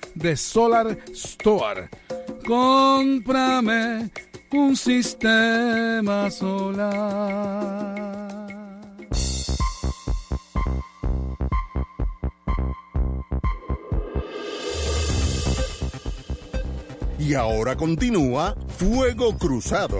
de 0.15 0.35
Solar 0.35 0.97
Store. 1.13 1.89
Cómprame 2.45 4.11
un 4.51 4.75
sistema 4.75 6.29
solar. 6.29 8.01
Y 17.17 17.33
ahora 17.35 17.75
continúa 17.75 18.55
Fuego 18.77 19.37
Cruzado. 19.37 19.99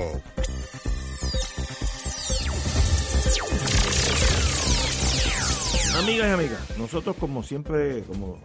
Amigas 5.97 6.27
y 6.27 6.31
amigas, 6.31 6.77
nosotros 6.77 7.15
como 7.17 7.43
siempre, 7.43 8.03
como 8.03 8.37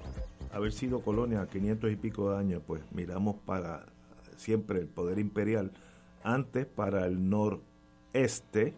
haber 0.57 0.73
sido 0.73 1.01
colonia 1.01 1.43
a 1.43 1.47
500 1.47 1.93
y 1.93 1.97
pico 1.97 2.31
de 2.31 2.39
años, 2.39 2.63
pues 2.67 2.83
miramos 2.93 3.37
para 3.45 3.87
siempre 4.37 4.81
el 4.81 4.87
poder 4.87 5.19
imperial, 5.19 5.71
antes 6.25 6.67
para 6.67 7.07
el 7.07 7.29
noreste, 7.29 8.75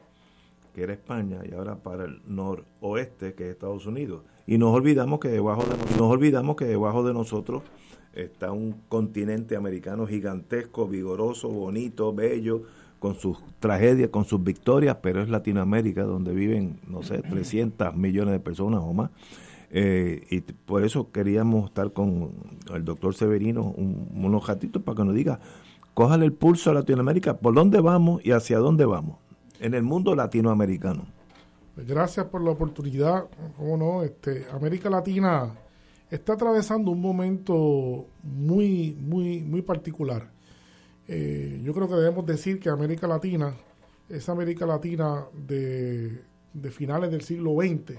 que 0.75 0.83
era 0.83 0.93
España, 0.93 1.41
y 1.49 1.55
ahora 1.55 1.77
para 1.77 2.05
el 2.05 2.21
noroeste, 2.27 3.35
que 3.35 3.45
es 3.45 3.51
Estados 3.51 3.87
Unidos. 3.87 4.23
Y 4.47 4.59
nos 4.59 4.75
olvidamos 4.75 5.21
que 5.21 5.29
debajo 5.29 5.63
de, 5.63 5.77
nos 5.97 6.11
olvidamos 6.11 6.57
que 6.57 6.65
debajo 6.65 7.05
de 7.05 7.15
nosotros 7.15 7.63
está 8.13 8.51
un 8.51 8.73
continente 8.89 9.57
americano 9.57 10.07
gigantesco, 10.07 10.89
vigoroso, 10.89 11.49
bonito, 11.49 12.13
bello, 12.13 12.63
con 12.99 13.15
sus 13.15 13.39
tragedias, 13.61 14.11
con 14.11 14.25
sus 14.25 14.43
victorias, 14.43 14.97
pero 15.01 15.23
es 15.23 15.29
Latinoamérica 15.29 16.03
donde 16.03 16.33
viven, 16.33 16.81
no 16.89 17.05
sé, 17.05 17.23
300 17.23 17.95
millones 17.95 18.33
de 18.33 18.41
personas 18.41 18.81
o 18.83 18.93
más. 18.93 19.11
Eh, 19.71 20.27
y 20.31 20.41
por 20.41 20.85
eso 20.85 21.11
queríamos 21.13 21.67
estar 21.67 21.93
con 21.93 22.33
el 22.73 22.85
doctor 22.85 23.15
Severino 23.15 23.75
un, 23.77 24.09
unos 24.15 24.47
ratitos 24.47 24.83
para 24.83 24.97
que 24.97 25.05
nos 25.05 25.15
diga, 25.15 25.41
cójale 25.95 26.25
el 26.25 26.33
pulso 26.33 26.71
a 26.71 26.75
Latinoamérica, 26.75 27.37
por 27.37 27.55
dónde 27.55 27.81
vamos 27.81 28.25
y 28.25 28.33
hacia 28.33 28.59
dónde 28.59 28.87
vamos 28.87 29.19
en 29.61 29.75
el 29.75 29.83
mundo 29.83 30.15
latinoamericano. 30.15 31.07
Pues 31.75 31.87
gracias 31.87 32.27
por 32.27 32.43
la 32.43 32.51
oportunidad. 32.51 33.27
¿Cómo 33.57 33.77
no? 33.77 34.03
Este, 34.03 34.47
América 34.53 34.91
Latina 34.91 35.55
está 36.11 36.33
atravesando 36.33 36.91
un 36.91 37.01
momento 37.01 38.07
muy, 38.23 38.97
muy, 39.01 39.41
muy 39.43 39.63
particular. 39.63 40.31
Eh, 41.07 41.61
yo 41.63 41.73
creo 41.73 41.89
que 41.89 41.95
debemos 41.95 42.27
decir 42.27 42.59
que 42.59 42.69
América 42.69 43.07
Latina, 43.07 43.55
esa 44.09 44.33
América 44.33 44.67
Latina 44.67 45.27
de, 45.33 46.21
de 46.53 46.71
finales 46.71 47.11
del 47.11 47.23
siglo 47.23 47.57
XX, 47.57 47.99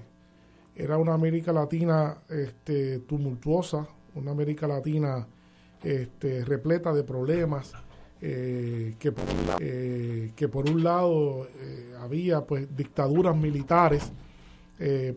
era 0.76 0.98
una 0.98 1.14
América 1.14 1.52
Latina 1.52 2.18
este, 2.30 3.00
tumultuosa, 3.00 3.88
una 4.16 4.32
América 4.32 4.68
Latina 4.68 5.28
este, 5.84 6.44
repleta 6.46 6.94
de 6.94 7.04
problemas, 7.04 7.74
eh, 8.22 8.96
eh, 9.62 10.32
que 10.36 10.48
por 10.50 10.70
un 10.70 10.84
lado 10.84 11.48
eh, 11.48 11.94
había 12.02 12.42
pues 12.42 12.68
dictaduras 12.76 13.36
militares, 13.36 14.12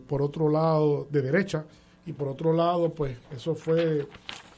por 0.07 0.21
otro 0.21 0.49
lado 0.49 1.07
de 1.09 1.21
derecha, 1.21 1.65
y 2.05 2.11
por 2.11 2.27
otro 2.27 2.51
lado 2.51 2.93
pues 2.93 3.17
eso 3.33 3.55
fue 3.55 4.05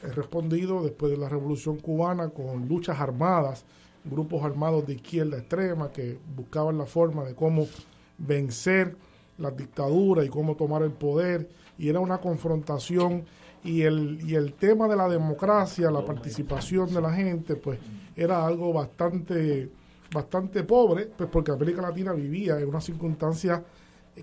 respondido 0.02 0.82
después 0.82 1.12
de 1.12 1.16
la 1.18 1.28
Revolución 1.28 1.76
Cubana 1.78 2.30
con 2.30 2.66
luchas 2.66 2.98
armadas, 2.98 3.64
grupos 4.04 4.42
armados 4.44 4.84
de 4.84 4.94
izquierda 4.94 5.38
extrema 5.38 5.92
que 5.92 6.18
buscaban 6.34 6.76
la 6.76 6.86
forma 6.86 7.22
de 7.22 7.36
cómo 7.36 7.68
vencer 8.18 8.96
las 9.38 9.56
dictaduras 9.56 10.24
y 10.24 10.28
cómo 10.28 10.56
tomar 10.56 10.82
el 10.82 10.92
poder, 10.92 11.48
y 11.78 11.88
era 11.88 12.00
una 12.00 12.18
confrontación 12.18 13.24
y 13.64 13.82
el, 13.82 14.20
y 14.24 14.34
el 14.34 14.54
tema 14.54 14.88
de 14.88 14.96
la 14.96 15.08
democracia, 15.08 15.90
la 15.90 16.04
participación 16.04 16.92
de 16.92 17.00
la 17.00 17.12
gente, 17.12 17.56
pues 17.56 17.78
era 18.14 18.46
algo 18.46 18.72
bastante, 18.72 19.68
bastante 20.12 20.62
pobre, 20.62 21.06
pues 21.06 21.28
porque 21.30 21.50
América 21.50 21.82
Latina 21.82 22.12
vivía 22.12 22.58
en 22.58 22.68
una 22.68 22.80
circunstancia 22.80 23.62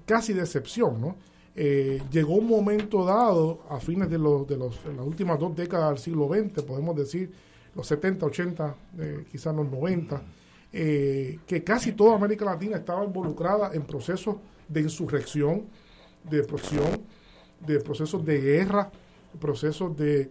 casi 0.05 0.33
de 0.33 0.41
excepción, 0.41 0.99
¿no? 0.99 1.15
Eh, 1.55 2.01
llegó 2.09 2.35
un 2.35 2.47
momento 2.47 3.05
dado, 3.05 3.61
a 3.69 3.79
fines 3.79 4.09
de, 4.09 4.17
los, 4.17 4.47
de 4.47 4.57
los, 4.57 4.83
en 4.85 4.97
las 4.97 5.05
últimas 5.05 5.37
dos 5.39 5.55
décadas 5.55 5.89
del 5.89 5.99
siglo 5.99 6.27
XX, 6.27 6.63
podemos 6.63 6.95
decir 6.95 7.31
los 7.75 7.85
70, 7.85 8.25
80, 8.25 8.75
eh, 8.97 9.25
quizás 9.31 9.55
los 9.55 9.69
90, 9.69 10.21
eh, 10.71 11.39
que 11.45 11.63
casi 11.63 11.91
toda 11.91 12.15
América 12.15 12.45
Latina 12.45 12.77
estaba 12.77 13.05
involucrada 13.05 13.71
en 13.73 13.83
procesos 13.83 14.37
de 14.67 14.81
insurrección, 14.81 15.65
de 16.29 16.43
presión, 16.43 17.01
de 17.59 17.79
procesos 17.79 18.25
de 18.25 18.39
guerra, 18.39 18.91
procesos 19.39 19.95
de 19.97 20.29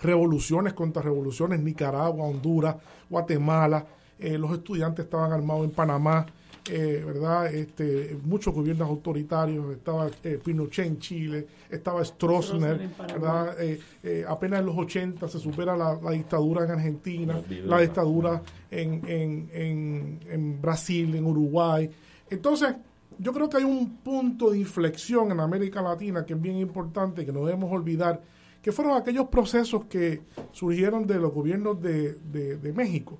revoluciones 0.00 0.72
contra 0.72 1.02
revoluciones, 1.02 1.60
Nicaragua, 1.60 2.26
Honduras, 2.26 2.76
Guatemala, 3.08 3.86
eh, 4.18 4.38
los 4.38 4.52
estudiantes 4.52 5.04
estaban 5.04 5.32
armados 5.32 5.64
en 5.64 5.70
Panamá, 5.70 6.26
eh, 6.68 7.02
¿verdad? 7.06 7.54
Este, 7.54 8.18
muchos 8.24 8.52
gobiernos 8.52 8.88
autoritarios, 8.88 9.72
estaba 9.72 10.08
eh, 10.24 10.40
Pinochet 10.42 10.86
en 10.86 10.98
Chile, 10.98 11.46
estaba 11.70 12.04
Stroessner. 12.04 12.88
¿verdad? 12.98 13.60
Eh, 13.60 13.80
eh, 14.02 14.24
apenas 14.26 14.60
en 14.60 14.66
los 14.66 14.76
80 14.76 15.28
se 15.28 15.38
supera 15.38 15.76
la, 15.76 15.98
la 16.02 16.10
dictadura 16.10 16.64
en 16.64 16.70
Argentina, 16.72 17.40
la 17.64 17.80
dictadura 17.80 18.42
en, 18.70 19.02
en, 19.06 19.50
en, 19.52 20.20
en 20.28 20.60
Brasil, 20.60 21.14
en 21.14 21.24
Uruguay. 21.24 21.88
Entonces, 22.30 22.74
yo 23.18 23.32
creo 23.32 23.48
que 23.48 23.58
hay 23.58 23.64
un 23.64 23.96
punto 23.98 24.50
de 24.50 24.58
inflexión 24.58 25.30
en 25.30 25.40
América 25.40 25.82
Latina 25.82 26.24
que 26.24 26.34
es 26.34 26.40
bien 26.40 26.56
importante, 26.56 27.24
que 27.24 27.32
no 27.32 27.44
debemos 27.44 27.70
olvidar, 27.72 28.20
que 28.62 28.72
fueron 28.72 28.96
aquellos 28.96 29.28
procesos 29.28 29.84
que 29.86 30.22
surgieron 30.52 31.06
de 31.06 31.18
los 31.18 31.32
gobiernos 31.32 31.80
de, 31.80 32.14
de- 32.14 32.56
de 32.56 32.72
México, 32.72 33.18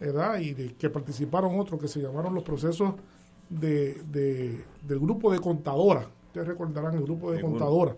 ¿verdad? 0.00 0.38
Y 0.40 0.54
de 0.54 0.74
que 0.74 0.90
participaron 0.90 1.58
otros 1.58 1.80
que 1.80 1.88
se 1.88 2.00
llamaron 2.00 2.34
los 2.34 2.42
procesos 2.44 2.94
de, 3.48 3.94
de- 4.10 4.64
del 4.82 4.98
grupo 4.98 5.30
de 5.32 5.38
contadoras. 5.38 6.06
Ustedes 6.26 6.48
recordarán 6.48 6.94
el 6.94 7.02
grupo 7.04 7.30
de 7.32 7.40
contadoras 7.40 7.94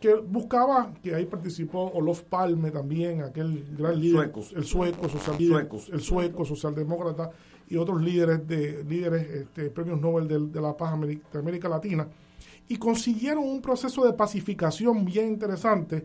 que 0.00 0.14
buscaba, 0.16 0.92
que 1.02 1.14
ahí 1.14 1.24
participó 1.24 1.90
Olof 1.94 2.22
Palme 2.24 2.70
también, 2.70 3.22
aquel 3.22 3.64
gran 3.78 3.98
líder, 3.98 4.30
Sueco. 4.32 4.44
el 4.54 4.64
sueco, 4.64 5.08
social, 5.08 5.36
Sueco. 5.38 5.78
el 5.92 6.00
sueco, 6.02 6.44
socialdemócrata, 6.44 7.30
y 7.68 7.76
otros 7.76 8.02
líderes 8.02 8.46
de 8.46 8.84
líderes 8.84 9.28
este, 9.30 9.70
premios 9.70 10.00
Nobel 10.00 10.28
de, 10.28 10.60
la 10.60 10.76
paz 10.76 10.98
de 11.00 11.38
América 11.38 11.68
Latina, 11.68 12.06
y 12.68 12.76
consiguieron 12.76 13.44
un 13.44 13.60
proceso 13.60 14.04
de 14.04 14.12
pacificación 14.12 15.04
bien 15.04 15.28
interesante 15.28 16.04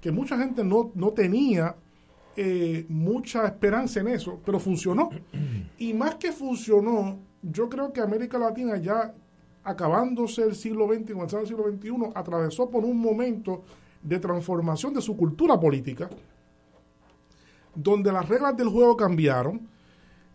que 0.00 0.10
mucha 0.10 0.36
gente 0.38 0.64
no, 0.64 0.90
no 0.94 1.10
tenía 1.10 1.76
eh, 2.36 2.86
mucha 2.88 3.44
esperanza 3.46 4.00
en 4.00 4.08
eso, 4.08 4.40
pero 4.44 4.58
funcionó. 4.58 5.10
Y 5.78 5.92
más 5.92 6.14
que 6.14 6.32
funcionó, 6.32 7.18
yo 7.42 7.68
creo 7.68 7.92
que 7.92 8.00
América 8.00 8.38
Latina 8.38 8.76
ya 8.78 9.14
acabándose 9.62 10.42
el 10.42 10.54
siglo 10.54 10.86
XX 10.88 11.10
y 11.10 11.12
comenzando 11.12 11.40
el 11.40 11.48
siglo 11.48 11.70
XXI, 11.70 12.12
atravesó 12.14 12.70
por 12.70 12.84
un 12.84 12.98
momento 12.98 13.62
de 14.02 14.18
transformación 14.18 14.94
de 14.94 15.02
su 15.02 15.16
cultura 15.16 15.60
política, 15.60 16.08
donde 17.74 18.10
las 18.10 18.28
reglas 18.28 18.56
del 18.56 18.68
juego 18.68 18.96
cambiaron, 18.96 19.68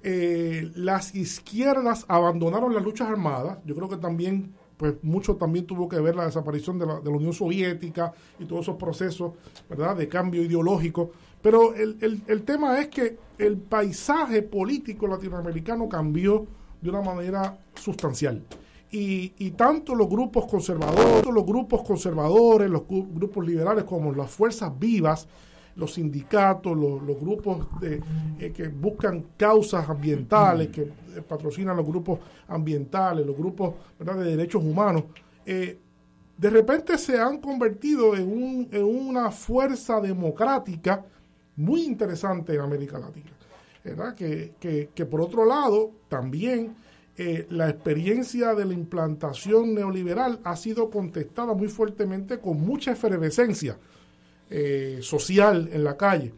eh, 0.08 0.72
las 0.76 1.16
izquierdas 1.16 2.06
abandonaron 2.08 2.74
las 2.74 2.84
luchas 2.84 3.10
armadas, 3.10 3.58
yo 3.66 3.74
creo 3.76 3.90
que 3.90 3.98
también, 3.98 4.54
pues 4.78 4.94
mucho 5.02 5.36
también 5.36 5.66
tuvo 5.66 5.90
que 5.90 6.00
ver 6.00 6.16
la 6.16 6.26
desaparición 6.26 6.78
de 6.78 6.86
la, 6.86 7.00
de 7.00 7.10
la 7.10 7.18
Unión 7.18 7.34
Soviética 7.34 8.14
y 8.40 8.46
todos 8.46 8.62
esos 8.62 8.76
procesos, 8.76 9.34
¿verdad?, 9.68 9.96
de 9.98 10.08
cambio 10.08 10.44
ideológico, 10.44 11.10
pero 11.42 11.74
el, 11.74 11.98
el- 12.02 12.22
el 12.28 12.44
tema 12.44 12.80
es 12.80 12.90
que 12.90 13.18
el 13.40 13.58
paisaje 13.58 14.42
político 14.44 15.08
latinoamericano 15.08 15.90
cambió 15.90 16.46
de 16.82 16.90
una 16.92 17.02
manera 17.02 17.58
sustancial. 17.76 18.44
Y, 18.92 19.34
y 19.40 19.52
tanto 19.52 19.96
los 19.96 20.08
grupos 20.08 20.46
conservadores, 20.46 21.26
los 21.26 21.46
grupos 21.46 21.82
conservadores, 21.84 22.70
los 22.70 22.84
grupos 22.88 23.46
liberales 23.46 23.84
como 23.84 24.14
las 24.14 24.30
fuerzas 24.32 24.72
vivas, 24.80 25.28
los 25.76 25.94
sindicatos, 25.94 26.76
los, 26.78 27.02
grupos 27.20 27.68
de, 27.82 28.02
eh, 28.40 28.52
que 28.52 28.68
buscan 28.70 29.26
causas 29.38 29.90
ambientales, 29.90 30.70
que 30.70 30.82
eh, 30.84 31.22
patrocinan 31.28 31.76
los 31.76 31.86
grupos 31.86 32.20
ambientales, 32.48 33.26
los 33.26 33.36
grupos 33.38 33.74
de 34.00 34.24
derechos 34.24 34.64
humanos, 34.64 35.04
eh, 35.46 35.78
de 36.38 36.50
repente 36.50 36.98
se 36.98 37.20
han 37.20 37.40
convertido 37.40 38.16
en, 38.16 38.28
un- 38.32 38.70
en 38.72 38.84
una 38.84 39.32
fuerza 39.32 40.00
democrática 40.02 41.06
muy 41.58 41.84
interesante 41.84 42.54
en 42.54 42.62
América 42.62 43.00
Latina. 43.00 43.32
¿verdad? 43.84 44.16
Que, 44.16 44.54
que- 44.94 45.06
por 45.06 45.22
otro 45.22 45.46
lado, 45.46 45.92
también 46.10 46.74
la 47.50 47.70
experiencia 47.70 48.54
de 48.56 48.66
la 48.66 48.74
implantación 48.74 49.74
neoliberal 49.74 50.40
ha 50.44 50.58
sido 50.58 50.90
contestada 50.90 51.54
muy 51.54 51.70
fuertemente 51.70 52.40
con 52.40 52.60
mucha 52.60 52.92
efervescencia 52.92 53.78
eh, 54.50 55.00
social 55.02 55.70
en 55.72 55.84
la 55.84 55.98
calle. 55.98 56.34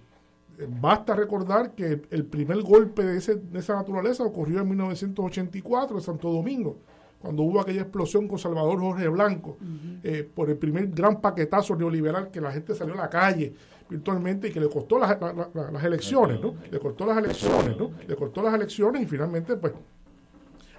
Basta 0.81 1.13
recordar 1.15 1.75
que 1.75 2.01
el 2.09 2.25
primer 2.25 2.61
golpe 2.61 3.03
de, 3.03 3.17
ese- 3.17 3.35
de 3.35 3.59
esa 3.59 3.75
naturaleza 3.75 4.23
ocurrió 4.23 4.61
en 4.61 4.69
1984 4.69 5.97
en 5.97 6.01
Santo 6.03 6.31
Domingo, 6.31 6.77
cuando 7.19 7.43
hubo 7.43 7.59
aquella 7.61 7.81
explosión 7.81 8.27
con 8.27 8.39
Salvador 8.39 8.79
Jorge 8.79 9.07
Blanco, 9.07 9.57
eh, 10.03 10.27
por 10.33 10.49
el 10.49 10.57
primer 10.57 10.87
gran 10.87 11.21
paquetazo 11.21 11.75
neoliberal 11.75 12.31
que 12.31 12.41
la 12.41 12.51
gente 12.51 12.73
salió 12.73 12.93
a 12.95 12.97
la 12.97 13.09
calle 13.09 13.53
virtualmente 13.89 14.47
y 14.47 14.51
que 14.51 14.59
le 14.59 14.67
costó 14.69 14.97
las, 14.99 15.19
la- 15.21 15.33
la- 15.33 15.49
la- 15.53 15.71
las 15.71 15.83
elecciones, 15.83 16.39
¿no? 16.41 16.55
Le 16.71 16.79
costó 16.79 17.05
las 17.05 17.17
elecciones, 17.17 17.77
¿no? 17.77 17.91
Le 18.07 18.15
costó 18.15 18.41
las 18.41 18.53
elecciones 18.53 19.03
y 19.03 19.05
finalmente, 19.05 19.55
pues, 19.57 19.73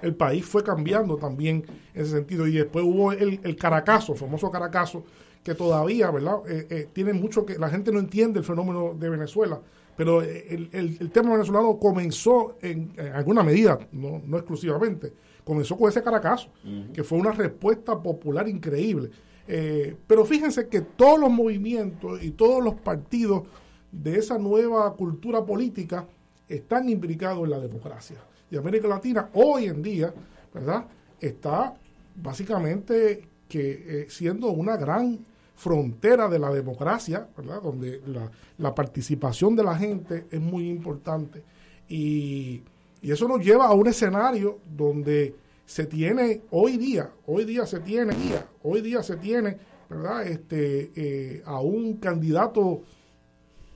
el 0.03 0.15
país 0.15 0.45
fue 0.45 0.63
cambiando 0.63 1.17
también 1.17 1.65
en 1.95 2.03
ese 2.03 2.13
sentido. 2.13 2.47
Y 2.47 2.53
después 2.53 2.85
hubo 2.85 3.13
el, 3.13 3.41
el 3.43 3.57
Caracazo, 3.57 4.13
el 4.13 4.19
famoso 4.19 4.51
Caracazo, 4.51 5.05
que 5.49 5.55
todavía, 5.55 6.11
¿verdad? 6.11 6.37
Eh, 6.49 6.67
eh, 6.71 6.89
tiene 6.93 7.13
mucho 7.13 7.47
que 7.47 7.59
la 7.59 7.69
gente 7.71 7.91
no 7.91 7.99
entiende 7.99 8.39
el 8.41 8.45
fenómeno 8.45 8.95
de 8.95 9.09
Venezuela, 9.09 9.61
pero 9.97 10.23
eh, 10.23 10.47
el, 10.51 10.69
el- 10.73 10.97
el 11.01 11.11
tema 11.11 11.33
venezolano 11.33 11.79
comenzó 11.79 12.57
en, 12.61 12.93
en 12.97 13.13
alguna 13.15 13.43
medida, 13.43 13.79
no, 13.93 14.21
no 14.27 14.37
exclusivamente, 14.37 15.13
comenzó 15.45 15.77
con 15.79 15.89
ese 15.89 16.03
caracazo, 16.03 16.49
que 16.93 17.03
fue 17.03 17.19
una 17.19 17.33
respuesta 17.33 17.99
popular 18.03 18.47
increíble. 18.49 19.11
Eh, 19.47 19.97
pero 20.07 20.27
fíjense 20.27 20.69
que 20.69 20.83
todos 20.83 21.19
los 21.19 21.31
movimientos 21.31 22.23
y 22.23 22.33
todos 22.33 22.63
los 22.63 22.75
partidos 22.75 23.45
de 23.91 24.17
esa 24.19 24.39
nueva 24.39 24.93
cultura 24.95 25.43
política 25.47 26.07
están 26.47 26.89
imbricados 26.91 27.45
en 27.45 27.51
la 27.51 27.59
democracia. 27.59 28.19
Y 28.51 28.57
América 28.59 28.87
Latina 28.89 29.31
hoy 29.33 29.65
en 29.65 29.83
día, 29.83 30.13
¿verdad? 30.53 30.85
Está 31.19 31.75
básicamente 32.15 33.27
que 33.49 34.03
eh, 34.03 34.07
siendo 34.11 34.49
una 34.51 34.77
gran 34.77 35.19
frontera 35.59 36.29
de 36.29 36.39
la 36.39 36.53
democracia, 36.53 37.29
¿verdad? 37.37 37.61
Donde 37.61 38.01
la, 38.07 38.31
la 38.59 38.75
participación 38.75 39.57
de 39.57 39.65
la 39.65 39.77
gente 39.77 40.27
es 40.31 40.41
muy 40.41 40.71
importante. 40.71 41.43
Y, 41.89 42.63
y 43.03 43.11
eso 43.11 43.27
nos 43.27 43.45
lleva 43.45 43.67
a 43.67 43.73
un 43.73 43.89
escenario 43.89 44.61
donde 44.65 45.35
se 45.67 45.87
tiene 45.87 46.43
hoy 46.53 46.77
día, 46.77 47.11
hoy 47.27 47.45
día 47.45 47.67
se 47.67 47.81
tiene, 47.81 48.15
hoy 48.63 48.81
día 48.83 49.03
se 49.03 49.17
tiene, 49.17 49.57
¿verdad? 49.91 50.29
Este, 50.29 50.93
eh, 50.95 51.43
a 51.45 51.61
un 51.61 51.97
candidato 51.97 52.83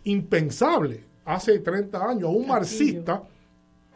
impensable 0.05 1.03
hace 1.25 1.59
30 1.59 2.11
años, 2.11 2.25
a 2.25 2.33
un 2.33 2.47
marxista, 2.47 3.25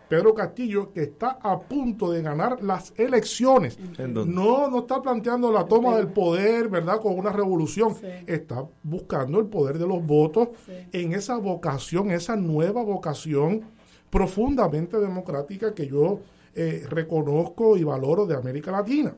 Pedro 0.09 0.35
Castillo, 0.35 0.93
que 0.93 1.03
está 1.03 1.39
a 1.43 1.59
punto 1.59 2.11
de 2.11 2.23
ganar 2.23 2.63
las 2.63 2.93
elecciones. 2.97 3.79
No, 3.99 4.71
no 4.71 4.79
está 4.79 5.03
planteando 5.03 5.51
la 5.51 5.67
toma 5.67 5.97
del 5.97 6.09
poder, 6.09 6.69
¿verdad? 6.69 7.01
Con 7.01 7.19
una 7.19 7.33
revolución. 7.33 7.97
Está 8.27 8.65
buscando 8.83 9.41
el 9.41 9.47
poder 9.47 9.79
de 9.79 9.87
los 9.87 10.05
votos 10.05 10.49
en 10.93 11.13
esa 11.13 11.37
vocación, 11.39 12.11
esa 12.11 12.37
nueva 12.37 12.83
vocación 12.83 13.63
profundamente 14.11 14.99
democrática 14.99 15.75
que 15.75 15.89
yo 15.89 16.21
eh, 16.55 16.85
reconozco 16.89 17.77
y 17.77 17.85
valoro 17.85 18.27
de 18.27 18.37
América 18.37 18.71
Latina. 18.71 19.15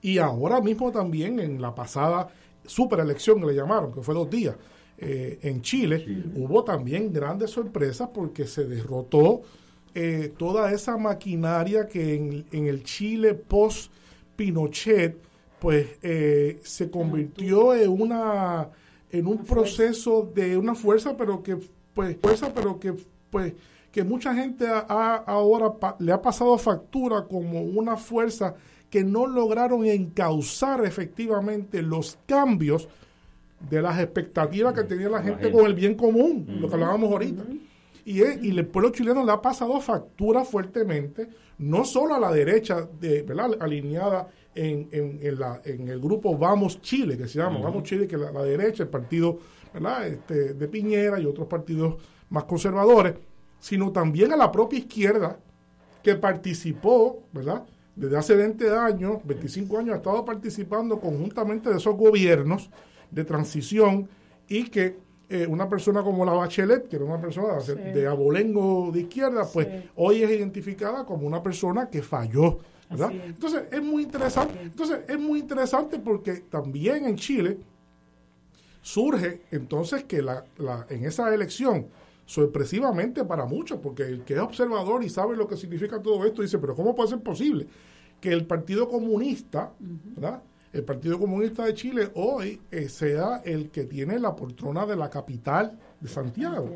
Y 0.00 0.18
ahora 0.18 0.60
mismo 0.60 0.92
también 0.92 1.40
en 1.40 1.60
la 1.60 1.74
pasada 1.74 2.28
superelección 2.64 3.40
que 3.40 3.46
le 3.46 3.54
llamaron, 3.54 3.92
que 3.92 4.00
fue 4.00 4.14
dos 4.14 4.30
días, 4.30 4.54
eh, 4.96 5.38
en 5.42 5.62
Chile, 5.62 6.24
hubo 6.34 6.64
también 6.64 7.12
grandes 7.12 7.50
sorpresas 7.50 8.08
porque 8.12 8.46
se 8.46 8.64
derrotó 8.64 9.42
eh, 9.94 10.32
toda 10.36 10.70
esa 10.72 10.96
maquinaria 10.96 11.86
que 11.86 12.14
en, 12.14 12.44
en 12.52 12.66
el 12.66 12.82
Chile 12.84 13.34
post-Pinochet, 13.34 15.16
pues 15.58 15.86
eh, 16.02 16.60
se 16.62 16.90
convirtió 16.90 17.74
en 17.74 17.90
una 17.90 18.68
en 19.10 19.26
un 19.26 19.38
proceso 19.44 20.30
de 20.34 20.56
una 20.58 20.74
fuerza, 20.74 21.16
pero 21.16 21.42
que 21.42 21.56
pues 21.94 22.16
fuerza, 22.20 22.52
pero 22.54 22.78
que 22.78 22.94
pues 23.30 23.54
que 23.90 24.04
mucha 24.04 24.34
gente 24.34 24.66
ha- 24.66 24.84
ha- 24.88 25.16
ahora 25.26 25.72
pa- 25.72 25.96
le 25.98 26.12
ha 26.12 26.20
pasado 26.20 26.56
factura 26.58 27.24
como 27.24 27.62
una 27.62 27.96
fuerza 27.96 28.54
que 28.90 29.02
no 29.04 29.26
lograron 29.26 29.84
encauzar 29.86 30.84
efectivamente 30.84 31.82
los 31.82 32.18
cambios 32.26 32.88
de 33.68 33.82
las 33.82 33.98
expectativas 33.98 34.72
que 34.74 34.84
tenía 34.84 35.08
la 35.08 35.22
gente 35.22 35.50
con 35.50 35.66
el 35.66 35.74
bien 35.74 35.94
común, 35.94 36.46
lo 36.60 36.68
que 36.68 36.74
hablábamos 36.74 37.10
ahorita. 37.10 37.42
Y, 38.10 38.22
es- 38.22 38.42
y 38.42 38.50
el 38.50 38.66
pueblo 38.66 38.90
chileno 38.90 39.24
le 39.24 39.32
ha 39.32 39.40
pasado 39.42 39.80
factura 39.80 40.44
fuertemente, 40.44 41.28
no 41.58 41.84
solo 41.84 42.14
a 42.14 42.20
la 42.20 42.32
derecha, 42.32 42.88
de, 43.00 43.22
¿verdad? 43.22 43.50
alineada 43.60 44.28
en, 44.54 44.88
en- 44.92 45.18
en 45.22 45.38
la- 45.38 45.60
en 45.64 45.88
el 45.88 46.00
grupo 46.00 46.36
Vamos 46.36 46.80
Chile, 46.80 47.16
que 47.18 47.28
se 47.28 47.38
llama. 47.38 47.60
Vamos 47.60 47.82
Chile, 47.82 48.06
que 48.06 48.16
la, 48.16 48.30
la 48.32 48.42
derecha, 48.42 48.82
el 48.84 48.88
partido 48.88 49.38
¿verdad? 49.74 50.06
Este, 50.08 50.54
de 50.54 50.68
Piñera 50.68 51.20
y 51.20 51.26
otros 51.26 51.46
partidos 51.46 51.96
más 52.30 52.44
conservadores, 52.44 53.14
sino 53.60 53.92
también 53.92 54.32
a 54.32 54.36
la 54.36 54.50
propia 54.50 54.78
izquierda 54.78 55.38
que 56.02 56.14
participó, 56.14 57.24
¿verdad? 57.32 57.64
Desde 57.94 58.16
hace 58.16 58.34
20 58.34 58.70
años, 58.70 59.18
25 59.24 59.78
años, 59.78 59.94
ha 59.94 59.96
estado 59.98 60.24
participando 60.24 60.98
conjuntamente 60.98 61.68
de 61.68 61.76
esos 61.76 61.94
gobiernos 61.96 62.70
de 63.10 63.24
transición 63.24 64.08
y 64.48 64.64
que 64.70 64.96
eh, 65.30 65.46
una 65.46 65.68
persona 65.68 66.02
como 66.02 66.24
la 66.24 66.32
Bachelet, 66.32 66.88
que 66.88 66.96
era 66.96 67.04
una 67.04 67.20
persona 67.20 67.54
de, 67.54 67.60
Sí. 67.62 67.74
de 67.74 68.06
abolengo 68.06 68.90
de 68.92 69.00
izquierda, 69.00 69.46
pues 69.52 69.66
Sí. 69.66 69.90
hoy 69.96 70.22
es 70.22 70.30
identificada 70.30 71.04
como 71.04 71.26
una 71.26 71.42
persona 71.42 71.88
que 71.90 72.02
falló, 72.02 72.58
¿verdad? 72.88 73.12
Es. 73.12 73.24
Entonces 73.26 73.62
es 73.70 73.82
muy 73.82 74.04
interesante, 74.04 74.58
entonces 74.62 75.00
es 75.06 75.18
muy 75.20 75.40
interesante 75.40 75.98
porque 75.98 76.32
también 76.50 77.04
en 77.04 77.16
Chile 77.16 77.58
surge 78.82 79.42
entonces 79.50 80.04
que 80.04 80.22
la, 80.22 80.44
la- 80.56 80.86
en 80.88 81.04
esa 81.04 81.32
elección, 81.34 81.86
sorpresivamente 82.24 83.24
para 83.24 83.44
muchos, 83.46 83.78
porque 83.80 84.02
el 84.04 84.22
que 84.22 84.34
es 84.34 84.40
observador 84.40 85.02
y 85.02 85.08
sabe 85.10 85.36
lo 85.36 85.46
que 85.48 85.56
significa 85.56 86.00
todo 86.00 86.24
esto, 86.24 86.42
dice, 86.42 86.58
pero 86.58 86.74
¿cómo 86.74 86.94
puede 86.94 87.08
ser 87.10 87.20
posible 87.20 87.66
que 88.20 88.32
el 88.32 88.46
Partido 88.46 88.88
Comunista, 88.88 89.72
¿verdad? 89.78 90.42
El 90.72 90.84
Partido 90.84 91.18
Comunista 91.18 91.64
de 91.64 91.74
Chile 91.74 92.10
hoy 92.14 92.60
eh, 92.70 92.88
sea 92.88 93.40
el 93.44 93.70
que 93.70 93.84
tiene 93.84 94.18
la 94.18 94.36
poltrona 94.36 94.84
de 94.86 94.96
la 94.96 95.08
capital 95.10 95.78
de 96.00 96.08
Santiago. 96.08 96.70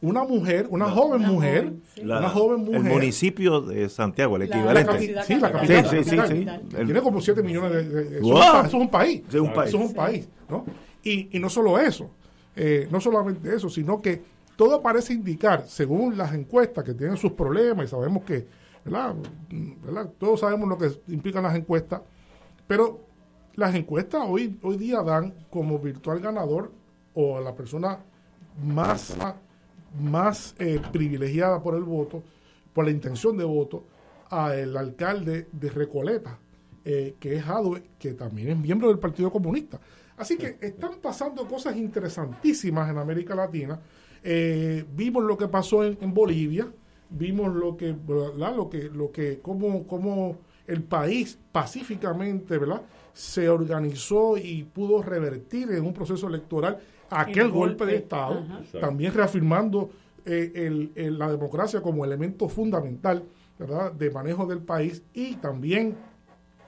Una 0.00 0.24
mujer, 0.24 0.66
una 0.70 0.90
joven 0.90 1.22
mujer, 1.22 1.72
La- 2.02 2.18
una 2.18 2.28
joven 2.30 2.60
mujer. 2.64 2.76
El 2.76 2.82
municipio 2.84 3.60
de 3.60 3.88
Santiago, 3.88 4.36
el 4.36 4.40
La- 4.40 4.56
equivalente. 4.56 4.92
la 5.12 5.22
capi- 5.22 5.26
sí, 5.26 5.34
la 5.40 5.52
capital. 5.52 5.86
Sí, 5.88 5.96
sí, 6.04 6.10
sí, 6.10 6.16
la 6.16 6.26
sí. 6.26 6.44
capital. 6.44 6.84
Tiene 6.86 7.00
como 7.02 7.20
7 7.20 7.42
millones 7.42 7.72
de... 7.72 7.84
de- 7.88 8.04
de- 8.04 8.16
eso, 8.18 8.26
Wow. 8.28 8.36
es 8.36 8.42
un 8.44 8.50
pa- 8.50 8.66
eso 8.66 8.66
es 8.66 8.74
un 8.82 8.88
país. 8.90 9.22
Sí, 9.30 9.38
un 9.38 9.52
país. 9.52 9.68
Eso 9.68 9.78
es 9.78 9.88
un 9.90 9.94
país, 9.94 10.28
¿no? 10.48 10.64
Y, 11.02 11.36
y 11.36 11.40
no 11.40 11.48
solo 11.50 11.78
eso, 11.78 12.10
eh, 12.56 12.88
no 12.90 13.00
solamente 13.00 13.54
eso, 13.54 13.68
sino 13.68 14.00
que 14.00 14.22
todo 14.56 14.80
parece 14.82 15.12
indicar, 15.12 15.64
según 15.66 16.16
las 16.16 16.32
encuestas 16.34 16.84
que 16.84 16.94
tienen 16.94 17.16
sus 17.16 17.32
problemas, 17.32 17.86
y 17.86 17.88
sabemos 17.88 18.24
que, 18.24 18.46
¿verdad? 18.84 19.14
Mm, 19.50 19.72
¿verdad? 19.84 20.10
Todos 20.18 20.40
sabemos 20.40 20.68
lo 20.68 20.78
que 20.78 20.90
implican 21.08 21.42
las 21.42 21.54
encuestas, 21.56 22.00
pero 22.66 23.00
las 23.56 23.74
encuestas 23.74 24.22
hoy, 24.26 24.58
hoy 24.62 24.76
día 24.76 25.02
dan 25.02 25.34
como 25.50 25.78
virtual 25.78 26.20
ganador 26.20 26.72
o 27.14 27.36
a 27.36 27.40
la 27.40 27.54
persona 27.54 27.98
más, 28.62 29.16
más 29.98 30.54
eh, 30.58 30.80
privilegiada 30.92 31.62
por 31.62 31.74
el 31.74 31.84
voto, 31.84 32.22
por 32.72 32.84
la 32.84 32.90
intención 32.90 33.36
de 33.36 33.44
voto, 33.44 33.84
al 34.30 34.76
alcalde 34.76 35.46
de 35.52 35.70
Recoleta, 35.70 36.38
eh, 36.84 37.14
que 37.20 37.36
es 37.36 37.44
Jadwe, 37.44 37.82
que 37.98 38.14
también 38.14 38.48
es 38.48 38.58
miembro 38.58 38.88
del 38.88 38.98
Partido 38.98 39.30
Comunista. 39.30 39.80
Así 40.16 40.36
que 40.36 40.58
están 40.60 40.94
pasando 41.00 41.46
cosas 41.46 41.76
interesantísimas 41.76 42.90
en 42.90 42.98
América 42.98 43.34
Latina. 43.34 43.80
Eh, 44.22 44.84
vimos 44.94 45.24
lo 45.24 45.36
que 45.36 45.48
pasó 45.48 45.84
en, 45.84 45.98
en 46.00 46.14
Bolivia, 46.14 46.66
vimos 47.10 47.54
lo 47.54 47.76
que, 47.76 47.92
¿verdad? 47.92 48.56
lo 48.56 48.68
que, 48.68 48.90
lo 48.90 49.10
que, 49.12 49.40
cómo, 49.40 49.86
cómo 49.86 50.38
el 50.66 50.82
país 50.82 51.38
pacíficamente, 51.52 52.58
¿verdad? 52.58 52.82
Se 53.14 53.48
organizó 53.48 54.36
y 54.36 54.64
pudo 54.64 55.00
revertir 55.02 55.70
en 55.72 55.86
un 55.86 55.94
proceso 55.94 56.28
electoral 56.28 56.78
aquel 57.08 57.46
El 57.46 57.50
golpe, 57.52 57.86
de 57.86 57.96
Estado, 57.96 58.40
ajá. 58.40 58.80
también 58.80 59.14
reafirmando 59.14 59.88
eh, 60.26 60.52
el- 60.54 60.90
el- 60.94 61.18
la 61.18 61.30
democracia 61.30 61.80
como 61.82 62.04
elemento 62.04 62.48
fundamental, 62.48 63.24
¿verdad? 63.58 63.92
De 63.92 64.10
manejo 64.10 64.46
del 64.46 64.58
país 64.60 65.02
y 65.12 65.34
también 65.36 65.96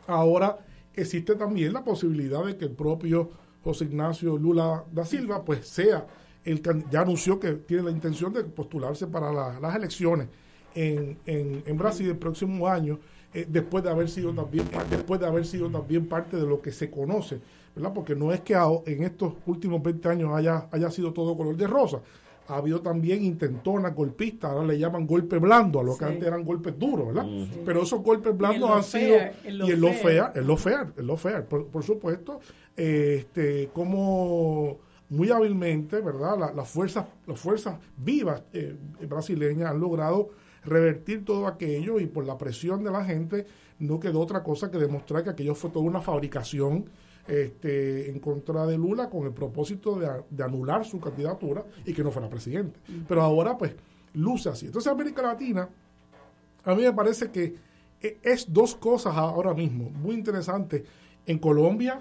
ahora 0.06 0.58
existe 0.94 1.34
también 1.34 1.72
la 1.72 1.82
posibilidad 1.84 2.44
de 2.44 2.56
que 2.56 2.66
el 2.66 2.72
propio 2.72 3.30
José 3.64 3.84
Ignacio 3.84 4.36
Lula 4.36 4.84
da 4.92 5.04
Silva 5.04 5.44
pues 5.44 5.66
sea 5.66 6.06
el 6.44 6.62
ya 6.90 7.00
anunció 7.00 7.40
que 7.40 7.54
tiene 7.54 7.82
la 7.82 7.90
intención 7.90 8.32
de 8.32 8.44
postularse 8.44 9.06
para 9.08 9.32
la- 9.32 9.58
las 9.58 9.74
elecciones 9.74 10.28
en, 10.74 11.18
en, 11.26 11.62
en 11.66 11.76
Brasil 11.78 12.06
el 12.08 12.18
próximo 12.18 12.68
año 12.68 12.98
eh, 13.40 13.46
después 13.48 13.84
de 13.84 13.90
haber 13.90 14.08
sido 14.08 14.32
también 14.32 14.66
después 14.90 15.20
de 15.20 15.26
haber 15.26 15.44
sido 15.46 15.68
también 15.70 16.06
parte 16.06 16.36
de 16.36 16.46
lo 16.46 16.60
que 16.60 16.72
se 16.72 16.90
conoce 16.90 17.40
¿verdad? 17.74 17.92
porque 17.94 18.14
no 18.16 18.32
es 18.32 18.40
que 18.40 18.54
en 18.86 19.02
estos 19.04 19.34
últimos 19.46 19.82
20 19.82 20.08
años 20.08 20.30
haya, 20.34 20.66
haya 20.72 20.90
sido 20.90 21.12
todo 21.12 21.36
color 21.36 21.56
de 21.56 21.66
rosa 21.66 22.00
ha 22.48 22.58
habido 22.58 22.80
también 22.80 23.24
intentonas 23.24 23.92
golpistas, 23.92 24.52
ahora 24.52 24.64
le 24.68 24.78
llaman 24.78 25.04
golpe 25.04 25.36
blando, 25.38 25.80
a 25.80 25.82
lo 25.82 25.98
que 25.98 26.04
Sí. 26.04 26.10
antes 26.12 26.28
eran 26.28 26.44
golpes 26.44 26.78
duros, 26.78 27.08
¿verdad? 27.08 27.24
Sí. 27.24 27.60
Pero 27.64 27.82
esos 27.82 28.00
golpes 28.04 28.38
blandos 28.38 28.70
han 28.70 28.84
sido, 28.84 29.16
y 29.44 29.72
en 29.72 29.80
lo 29.80 29.88
fair. 29.88 29.96
fair, 29.96 30.24
en 30.36 30.46
lo 30.46 30.56
fair, 30.56 30.86
en 30.96 31.06
lo 31.08 31.16
fair, 31.16 31.44
por, 31.46 31.66
por 31.66 31.82
supuesto, 31.82 32.38
eh, 32.76 33.16
este, 33.18 33.68
como 33.74 34.78
muy 35.08 35.28
hábilmente, 35.30 36.00
¿verdad? 36.00 36.38
La- 36.38 36.52
Las 36.52 36.68
fuerzas, 36.68 37.06
las 37.26 37.38
fuerzas 37.38 37.78
vivas 37.96 38.42
eh, 38.52 38.76
brasileñas 39.08 39.72
han 39.72 39.80
logrado 39.80 40.30
revertir 40.66 41.24
todo 41.24 41.46
aquello 41.46 41.98
y 42.00 42.06
por 42.06 42.26
la 42.26 42.36
presión 42.36 42.84
de 42.84 42.90
la 42.90 43.04
gente 43.04 43.46
no 43.78 43.98
quedó 44.00 44.20
otra 44.20 44.42
cosa 44.42 44.70
que 44.70 44.78
demostrar 44.78 45.22
que 45.24 45.30
aquello 45.30 45.54
fue 45.54 45.70
toda 45.70 45.84
una 45.84 46.00
fabricación 46.00 46.86
este, 47.28 48.10
en 48.10 48.20
contra 48.20 48.66
de 48.66 48.76
Lula 48.78 49.10
con 49.10 49.26
el 49.26 49.32
propósito 49.32 49.98
de, 49.98 50.42
anular 50.44 50.84
su 50.84 51.00
candidatura 51.00 51.64
y 51.84 51.92
que 51.92 52.02
no 52.04 52.10
fuera 52.10 52.28
presidente. 52.28 52.78
Pero 53.08 53.22
ahora 53.22 53.56
pues 53.58 53.74
luce 54.14 54.48
así. 54.48 54.66
Entonces 54.66 54.90
América 54.92 55.22
Latina, 55.22 55.68
a 56.64 56.74
mí 56.74 56.82
me 56.82 56.92
parece 56.92 57.30
que 57.30 57.54
e- 58.00 58.18
es 58.22 58.52
dos 58.52 58.74
cosas 58.76 59.16
ahora 59.16 59.54
mismo 59.54 59.90
muy 59.90 60.14
interesantes. 60.14 60.82
En 61.26 61.38
Colombia, 61.38 61.98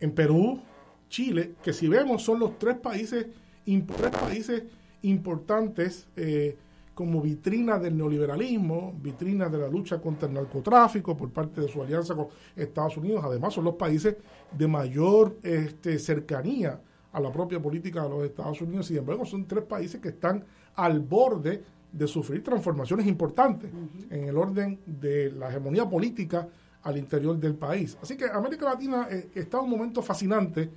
en 0.00 0.12
Perú, 0.12 0.60
Chile, 1.08 1.54
que 1.62 1.72
si 1.72 1.86
vemos 1.88 2.22
son 2.24 2.40
los 2.40 2.58
tres 2.58 2.76
países, 2.76 3.26
imp- 3.66 3.94
tres 3.96 4.10
países 4.10 4.64
importantes 5.02 6.08
eh, 6.16 6.56
como 6.94 7.20
vitrina 7.20 7.78
del 7.78 7.96
neoliberalismo, 7.96 8.94
vitrina 9.00 9.48
de 9.48 9.58
la 9.58 9.68
lucha 9.68 10.00
contra 10.00 10.28
el 10.28 10.34
narcotráfico 10.34 11.16
por 11.16 11.30
parte 11.30 11.60
de 11.60 11.68
su 11.68 11.82
alianza 11.82 12.14
con 12.14 12.28
Estados 12.54 12.96
Unidos. 12.98 13.22
Además, 13.24 13.54
son 13.54 13.64
los 13.64 13.74
países 13.74 14.16
de 14.56 14.68
mayor 14.68 15.38
este, 15.42 15.98
cercanía 15.98 16.80
a 17.12 17.20
la 17.20 17.32
propia 17.32 17.60
política 17.60 18.02
de 18.02 18.08
los 18.10 18.24
Estados 18.24 18.60
Unidos. 18.60 18.86
Sin 18.86 18.98
embargo, 18.98 19.24
son 19.24 19.46
tres 19.46 19.64
países 19.64 20.00
que 20.00 20.10
están 20.10 20.44
al 20.76 21.00
borde 21.00 21.62
de 21.92 22.06
sufrir 22.06 22.42
transformaciones 22.42 23.06
importantes 23.06 23.70
en 24.10 24.24
el 24.24 24.36
orden 24.36 24.80
de 24.86 25.30
la 25.30 25.50
hegemonía 25.50 25.88
política 25.88 26.48
al 26.82 26.96
interior 26.96 27.38
del 27.38 27.54
país. 27.54 27.96
Así 28.02 28.16
que 28.16 28.24
América 28.24 28.64
Latina 28.64 29.06
eh, 29.10 29.28
está 29.34 29.58
en 29.58 29.64
un 29.64 29.70
momento 29.70 30.02
fascinante 30.02 30.70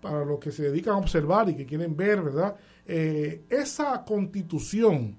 para 0.00 0.24
los 0.24 0.38
que 0.38 0.50
se 0.50 0.64
dedican 0.64 0.94
a 0.94 0.98
observar 0.98 1.48
y 1.48 1.54
que 1.54 1.66
quieren 1.66 1.94
ver, 1.96 2.22
¿verdad? 2.22 2.56
Eh, 2.86 3.42
esa 3.50 4.04
constitución 4.04 5.16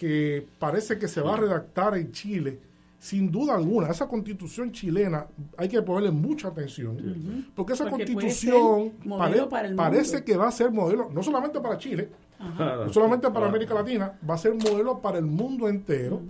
que 0.00 0.46
parece 0.58 0.98
que 0.98 1.08
se 1.08 1.20
va 1.20 1.34
a 1.34 1.36
redactar 1.36 1.94
en 1.94 2.10
Chile, 2.10 2.58
sin 2.98 3.30
duda 3.30 3.54
alguna, 3.54 3.88
esa 3.90 4.08
constitución 4.08 4.72
chilena 4.72 5.26
hay 5.58 5.68
que 5.68 5.82
ponerle 5.82 6.10
mucha 6.10 6.48
atención, 6.48 6.96
porque 7.54 7.74
esa 7.74 7.84
Porque 7.84 8.06
constitución 8.06 8.92
pare- 9.18 9.42
para 9.44 9.76
parece 9.76 10.24
que 10.24 10.38
va 10.38 10.48
a 10.48 10.52
ser 10.52 10.70
modelo, 10.70 11.10
no 11.12 11.22
solamente 11.22 11.60
para 11.60 11.76
Chile, 11.76 12.08
Ajá. 12.38 12.76
no 12.86 12.90
solamente 12.94 13.30
para. 13.30 13.46
América 13.48 13.74
Latina, 13.74 14.18
va 14.28 14.34
a 14.36 14.38
ser 14.38 14.54
modelo 14.54 15.00
para 15.02 15.18
el 15.18 15.26
mundo 15.26 15.68
entero. 15.68 16.22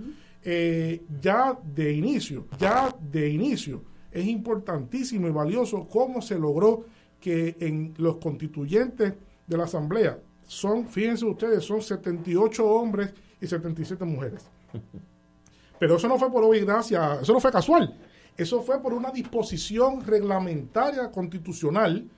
Eh, 0.42 1.02
ya 1.20 1.56
de 1.62 1.92
inicio, 1.92 2.46
ya 2.58 2.92
de 3.12 3.28
inicio, 3.28 3.84
es 4.10 4.26
importantísimo 4.26 5.28
y 5.28 5.30
valioso 5.30 5.86
cómo 5.86 6.20
se 6.20 6.36
logró 6.40 6.86
que 7.20 7.56
en 7.60 7.94
los 7.98 8.16
constituyentes 8.16 9.14
de 9.46 9.56
la 9.56 9.64
Asamblea 9.64 10.18
son, 10.42 10.88
fíjense 10.88 11.24
ustedes, 11.24 11.62
son 11.64 11.80
78 11.82 12.66
hombres 12.66 13.12
y 13.40 13.46
77 13.46 14.04
mujeres. 14.04 14.44
Pero 15.78 15.96
eso 15.96 16.08
no 16.08 16.18
fue 16.18 16.30
por 16.30 16.44
obra 16.44 16.58
y 16.58 16.64
gracia, 16.64 17.18
eso 17.22 17.32
no 17.32 17.40
fue 17.40 17.50
casual. 17.50 17.96
Eso 18.36 18.62
fue 18.62 18.80
por 18.80 18.92
una 18.92 19.10
disposición 19.10 20.04
reglamentaria 20.04 21.10
constitucional 21.10 22.08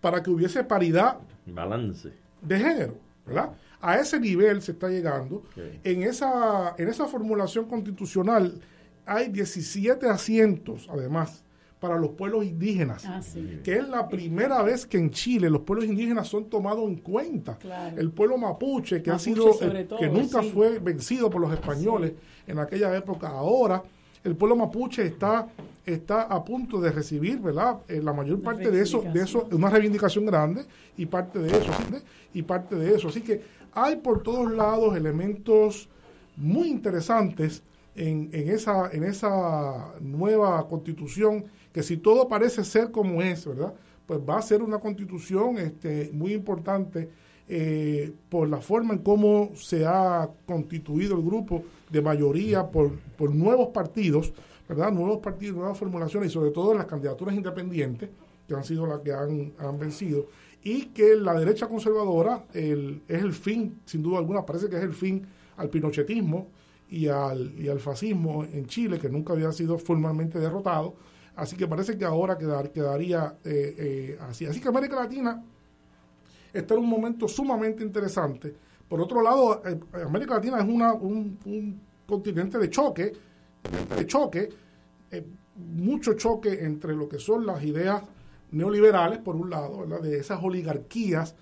para 0.00 0.22
que 0.22 0.30
hubiese 0.30 0.64
paridad 0.64 1.18
Balance. 1.46 2.12
de 2.42 2.58
género, 2.58 2.98
¿verdad? 3.26 3.50
A 3.80 3.98
ese 3.98 4.20
nivel 4.20 4.62
se 4.62 4.72
está 4.72 4.88
llegando. 4.88 5.44
En, 5.84 6.02
esa, 6.02 6.74
en 6.78 6.88
esa 6.88 7.06
formulación 7.06 7.66
constitucional 7.66 8.60
hay 9.04 9.28
17 9.28 10.08
asientos, 10.08 10.88
además, 10.90 11.44
para 11.80 11.98
los 11.98 12.10
pueblos 12.12 12.44
indígenas, 12.44 13.04
Ah, 13.06 13.20
sí. 13.22 13.60
que 13.62 13.76
es 13.76 13.88
la 13.88 14.08
primera 14.08 14.62
vez 14.62 14.86
que 14.86 14.96
en 14.98 15.10
Chile 15.10 15.50
los 15.50 15.60
pueblos 15.62 15.86
indígenas 15.86 16.26
son 16.26 16.46
tomados 16.46 16.84
en 16.88 16.96
cuenta. 16.96 17.56
Claro. 17.58 17.96
El 17.98 18.10
pueblo 18.10 18.38
mapuche, 18.38 19.02
que 19.02 19.10
ha 19.10 19.18
sido, 19.18 19.50
eh, 19.60 19.84
todo, 19.84 19.98
que 19.98 20.08
nunca 20.08 20.42
sí. 20.42 20.50
fue 20.54 20.78
vencido 20.78 21.28
por 21.28 21.40
los 21.40 21.52
españoles 21.52 22.12
en 22.46 22.58
aquella 22.58 22.96
época, 22.96 23.28
ahora 23.28 23.82
el 24.24 24.34
pueblo 24.36 24.56
mapuche 24.56 25.04
está 25.06 25.48
está 25.84 26.22
a 26.22 26.44
punto 26.44 26.80
de 26.80 26.90
recibir, 26.90 27.38
¿verdad? 27.38 27.76
Eh, 27.86 28.00
la 28.02 28.12
mayor 28.12 28.42
parte 28.42 28.72
de 28.72 28.82
eso, 28.82 29.02
de 29.02 29.20
eso, 29.22 29.46
una 29.52 29.70
reivindicación 29.70 30.26
grande 30.26 30.64
y 30.96 31.06
parte 31.06 31.38
de 31.38 31.46
eso, 31.56 31.70
y 32.34 32.42
parte 32.42 32.74
de 32.74 32.92
eso. 32.96 33.06
Así 33.08 33.20
que 33.20 33.40
hay 33.72 33.94
por 33.94 34.20
todos 34.24 34.50
lados 34.50 34.96
elementos 34.96 35.88
muy 36.36 36.68
interesantes 36.70 37.62
en, 37.94 38.30
en 38.32 38.48
esa, 38.48 38.90
en 38.90 39.04
esa 39.04 39.92
nueva 40.00 40.66
constitución, 40.68 41.44
que 41.76 41.82
si 41.82 41.98
todo 41.98 42.26
parece 42.26 42.64
ser 42.64 42.90
como 42.90 43.20
es, 43.20 43.44
¿verdad? 43.44 43.74
Pues 44.06 44.18
va 44.26 44.38
a 44.38 44.42
ser 44.42 44.62
una 44.62 44.78
constitución 44.78 45.58
este, 45.58 46.08
muy 46.10 46.32
importante 46.32 47.10
eh, 47.50 48.14
por 48.30 48.48
la 48.48 48.62
forma 48.62 48.94
en 48.94 49.00
cómo 49.00 49.50
se 49.54 49.84
ha 49.84 50.26
constituido 50.46 51.16
el 51.18 51.22
grupo 51.22 51.64
de 51.90 52.00
mayoría 52.00 52.66
por, 52.66 52.92
por 53.18 53.34
nuevos 53.34 53.68
partidos, 53.74 54.32
¿verdad? 54.66 54.90
Nuevos 54.90 55.18
partidos, 55.18 55.54
nuevas 55.54 55.76
formulaciones 55.76 56.30
y 56.30 56.32
sobre 56.32 56.50
todo 56.50 56.72
las 56.72 56.86
candidaturas 56.86 57.34
independientes, 57.34 58.08
que 58.48 58.54
han 58.54 58.64
sido 58.64 58.86
las 58.86 59.00
que 59.00 59.12
han, 59.12 59.52
han 59.58 59.78
vencido, 59.78 60.24
y 60.64 60.86
que 60.86 61.14
la 61.14 61.34
derecha 61.38 61.68
conservadora 61.68 62.46
el- 62.54 63.02
es 63.06 63.20
el 63.22 63.34
fin, 63.34 63.80
sin 63.84 64.02
duda 64.02 64.16
alguna, 64.16 64.46
parece 64.46 64.70
que 64.70 64.76
es 64.76 64.82
el 64.82 64.94
fin 64.94 65.26
al 65.58 65.68
pinochetismo 65.68 66.48
y 66.88 67.08
al, 67.08 67.52
y 67.60 67.68
al 67.68 67.80
fascismo 67.80 68.44
en 68.44 68.64
Chile, 68.66 68.98
que 68.98 69.10
nunca 69.10 69.34
había 69.34 69.52
sido 69.52 69.76
formalmente 69.76 70.38
derrotado. 70.38 70.94
Así 71.36 71.54
que 71.54 71.68
parece 71.68 71.98
que 71.98 72.04
ahora 72.04 72.38
quedar, 72.38 72.72
quedaría 72.72 73.36
eh, 73.44 73.74
eh, 73.78 74.18
así. 74.22 74.46
Así 74.46 74.58
que 74.58 74.68
América 74.68 74.96
Latina 74.96 75.44
está 76.52 76.74
en 76.74 76.80
un 76.80 76.88
momento 76.88 77.28
sumamente 77.28 77.84
interesante. 77.84 78.54
Por 78.88 79.00
otro 79.02 79.20
lado, 79.20 79.62
eh, 79.66 79.78
América 80.02 80.34
Latina 80.34 80.58
es 80.60 80.68
una, 80.68 80.94
un, 80.94 81.38
un 81.44 81.80
continente 82.06 82.58
de 82.58 82.70
choque, 82.70 83.12
de 83.96 84.06
choque, 84.06 84.48
mucho 85.56 86.14
choque 86.14 86.64
entre 86.64 86.94
lo 86.94 87.08
que 87.08 87.18
son 87.18 87.44
las 87.44 87.62
ideas 87.62 88.02
neoliberales, 88.52 89.18
por 89.18 89.36
un 89.36 89.50
lado, 89.50 89.80
¿verdad? 89.80 90.00
de 90.00 90.18
esas 90.18 90.42
oligarquías, 90.42 91.34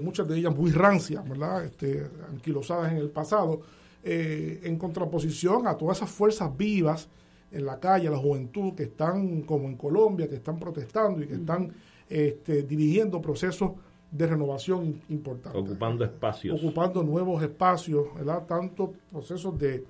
muchas 0.00 0.28
de 0.28 0.38
ellas 0.38 0.54
muy 0.54 0.70
rancias, 0.70 1.26
¿verdad? 1.28 1.64
Este, 1.64 2.06
anquilosadas 2.28 2.92
en 2.92 2.98
el 2.98 3.10
pasado, 3.10 3.62
en 4.04 4.76
contraposición 4.76 5.66
a 5.66 5.76
todas 5.76 5.96
esas 5.96 6.10
fuerzas 6.10 6.54
vivas 6.56 7.08
en 7.52 7.64
la 7.66 7.78
calle, 7.80 8.08
la 8.10 8.16
juventud, 8.18 8.74
que 8.74 8.84
están, 8.84 9.42
como 9.42 9.66
en 9.68 9.76
Colombia, 9.76 10.28
que 10.28 10.36
están 10.36 10.58
protestando 10.58 11.22
y 11.22 11.26
que 11.26 11.34
están 11.34 11.72
este, 12.08 12.62
dirigiendo 12.62 13.20
procesos 13.20 13.72
de 14.10 14.26
renovación 14.26 15.00
importantes 15.08 15.60
Ocupando 15.62 16.04
espacios. 16.04 16.60
ocupando 16.62 17.02
nuevos 17.04 17.42
espacios, 17.42 18.06
¿verdad? 18.16 18.44
Tanto 18.46 18.92
procesos 19.10 19.56
de, 19.58 19.84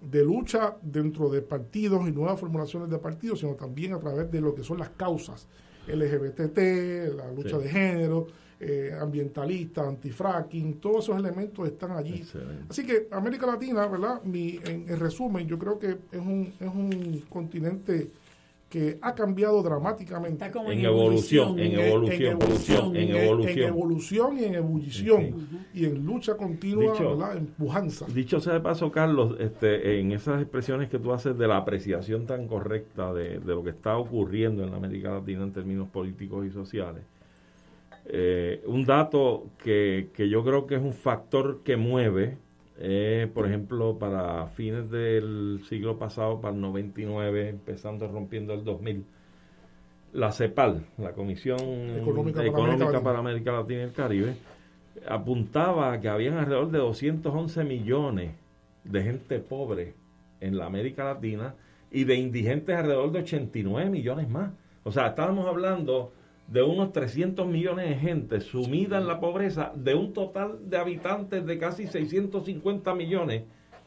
de 0.00 0.24
lucha 0.24 0.76
dentro 0.82 1.28
de 1.28 1.42
partidos 1.42 2.08
y 2.08 2.12
nuevas 2.12 2.38
formulaciones 2.40 2.90
de 2.90 2.98
partidos, 2.98 3.40
sino 3.40 3.54
también 3.54 3.92
a 3.92 3.98
través 3.98 4.30
de 4.30 4.40
lo 4.40 4.54
que 4.54 4.64
son 4.64 4.78
las 4.78 4.90
causas 4.90 5.46
LGBT, 5.86 7.14
la 7.16 7.30
lucha 7.32 7.58
Sí. 7.58 7.64
de 7.64 7.68
género, 7.70 8.26
eh, 8.60 8.90
ambientalista, 8.98 9.86
antifracking, 9.86 10.74
todos 10.80 11.04
esos 11.04 11.18
elementos 11.18 11.66
están 11.68 11.92
allí. 11.92 12.24
Así 12.68 12.86
que 12.86 13.06
América 13.10 13.46
Latina, 13.46 13.86
¿verdad? 13.86 14.22
Mi, 14.24 14.58
en, 14.64 14.88
en 14.88 14.98
resumen, 14.98 15.46
yo 15.46 15.58
creo 15.58 15.78
que 15.78 15.90
es 16.12 16.18
un, 16.20 16.52
es 16.58 16.66
un 16.68 17.22
continente 17.28 18.10
que 18.68 18.98
ha 19.00 19.14
cambiado 19.14 19.62
dramáticamente. 19.62 20.50
como 20.50 20.72
En 20.72 20.80
en 20.80 20.86
evolución, 20.86 21.58
evolución. 21.58 21.60
en 21.60 21.80
evolución, 21.86 22.32
evolución, 22.32 22.96
en 22.96 23.16
evolución. 23.16 23.58
en 23.58 23.68
evolución 23.68 24.38
y 24.38 24.44
en 24.44 24.54
ebullición 24.54 25.34
y 25.72 25.84
en 25.84 26.04
lucha 26.04 26.36
continua, 26.36 26.92
Dicho- 26.92 27.16
¿verdad? 27.16 27.36
En 27.36 27.46
pujanza. 27.46 28.06
Dicho 28.12 28.40
sea 28.40 28.54
de 28.54 28.60
paso, 28.60 28.90
Carlos, 28.90 29.36
este, 29.38 30.00
en 30.00 30.10
esas 30.12 30.42
expresiones 30.42 30.88
que 30.88 30.98
tú 30.98 31.12
haces 31.12 31.38
de 31.38 31.46
la 31.46 31.58
apreciación 31.58 32.26
tan 32.26 32.48
correcta 32.48 33.12
de, 33.14 33.38
de 33.38 33.54
lo 33.54 33.62
que 33.62 33.70
está 33.70 33.96
ocurriendo 33.98 34.64
en 34.64 34.74
América 34.74 35.12
Latina 35.12 35.44
en 35.44 35.52
términos 35.52 35.88
políticos 35.88 36.44
y 36.46 36.50
sociales, 36.50 37.02
eh, 38.08 38.62
un 38.66 38.84
dato 38.84 39.50
que, 39.58 40.10
que 40.14 40.28
yo 40.28 40.44
creo 40.44 40.66
que 40.66 40.76
es 40.76 40.82
un 40.82 40.92
factor 40.92 41.62
que 41.64 41.76
mueve, 41.76 42.38
eh, 42.78 43.28
por 43.32 43.46
ejemplo, 43.46 43.98
para 43.98 44.46
fines 44.46 44.90
del 44.90 45.60
siglo 45.68 45.98
pasado, 45.98 46.40
para 46.40 46.54
el 46.54 46.60
99, 46.60 47.48
empezando 47.48 48.06
rompiendo 48.06 48.54
el 48.54 48.64
2000, 48.64 49.04
la 50.12 50.30
CEPAL, 50.30 50.86
la 50.98 51.12
Comisión 51.12 51.58
Económica 51.58 52.38
para 52.38 52.48
Económica 52.48 52.84
América 52.84 53.02
para 53.02 53.18
América 53.18 53.52
Latina 53.52 53.80
y 53.80 53.84
el 53.84 53.92
Caribe, 53.92 54.34
apuntaba 55.08 55.98
que 56.00 56.08
habían 56.08 56.34
alrededor 56.34 56.70
de 56.70 56.78
211 56.78 57.64
millones 57.64 58.34
de 58.84 59.02
gente 59.02 59.40
pobre 59.40 59.94
en 60.40 60.56
la 60.56 60.66
América 60.66 61.04
Latina 61.04 61.54
y 61.90 62.04
de 62.04 62.14
indigentes 62.14 62.76
alrededor 62.76 63.10
de 63.10 63.20
89 63.20 63.90
millones 63.90 64.28
más. 64.28 64.52
O 64.84 64.92
sea, 64.92 65.08
estábamos 65.08 65.46
hablando 65.46 66.12
de 66.48 66.62
unos 66.62 66.92
300 66.92 67.46
millones 67.46 67.88
de 67.88 67.96
gente 67.96 68.40
sumida 68.40 68.98
en 68.98 69.06
la 69.06 69.18
pobreza, 69.20 69.72
de 69.74 69.94
un 69.94 70.12
total 70.12 70.70
de 70.70 70.78
habitantes 70.78 71.44
de 71.44 71.58
casi 71.58 71.86
650 71.86 72.94
millones 72.94 73.44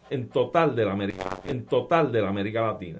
en 0.10 0.28
total 0.28 0.76
de 0.76 0.86
la 0.86 0.92
América, 0.92 1.40
en 1.46 1.66
total 1.66 2.12
de 2.12 2.22
la 2.22 2.30
América 2.30 2.62
Latina. 2.62 3.00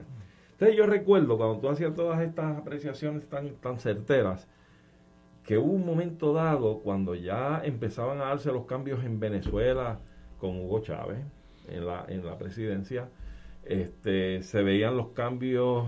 Entonces 0.52 0.78
yo 0.78 0.86
recuerdo 0.86 1.38
cuando 1.38 1.60
tú 1.60 1.70
hacías 1.70 1.96
todas 1.96 2.22
estas 2.22 2.58
apreciaciones 2.58 3.28
tan, 3.28 3.56
tan 3.56 3.80
certeras, 3.80 4.48
que 5.44 5.58
hubo 5.58 5.72
un 5.72 5.86
momento 5.86 6.34
dado 6.34 6.80
cuando 6.80 7.16
ya 7.16 7.62
empezaban 7.64 8.22
a 8.22 8.26
darse 8.26 8.52
los 8.52 8.66
cambios 8.66 9.04
en 9.04 9.20
Venezuela 9.20 10.00
con 10.38 10.60
Hugo 10.62 10.82
Chávez 10.82 11.18
en 11.68 11.88
la, 11.88 12.06
en 12.08 12.26
la 12.26 12.38
presidencia, 12.38 13.10
este, 13.66 14.44
se 14.44 14.64
veían 14.64 14.96
los 14.96 15.08
cambios 15.10 15.88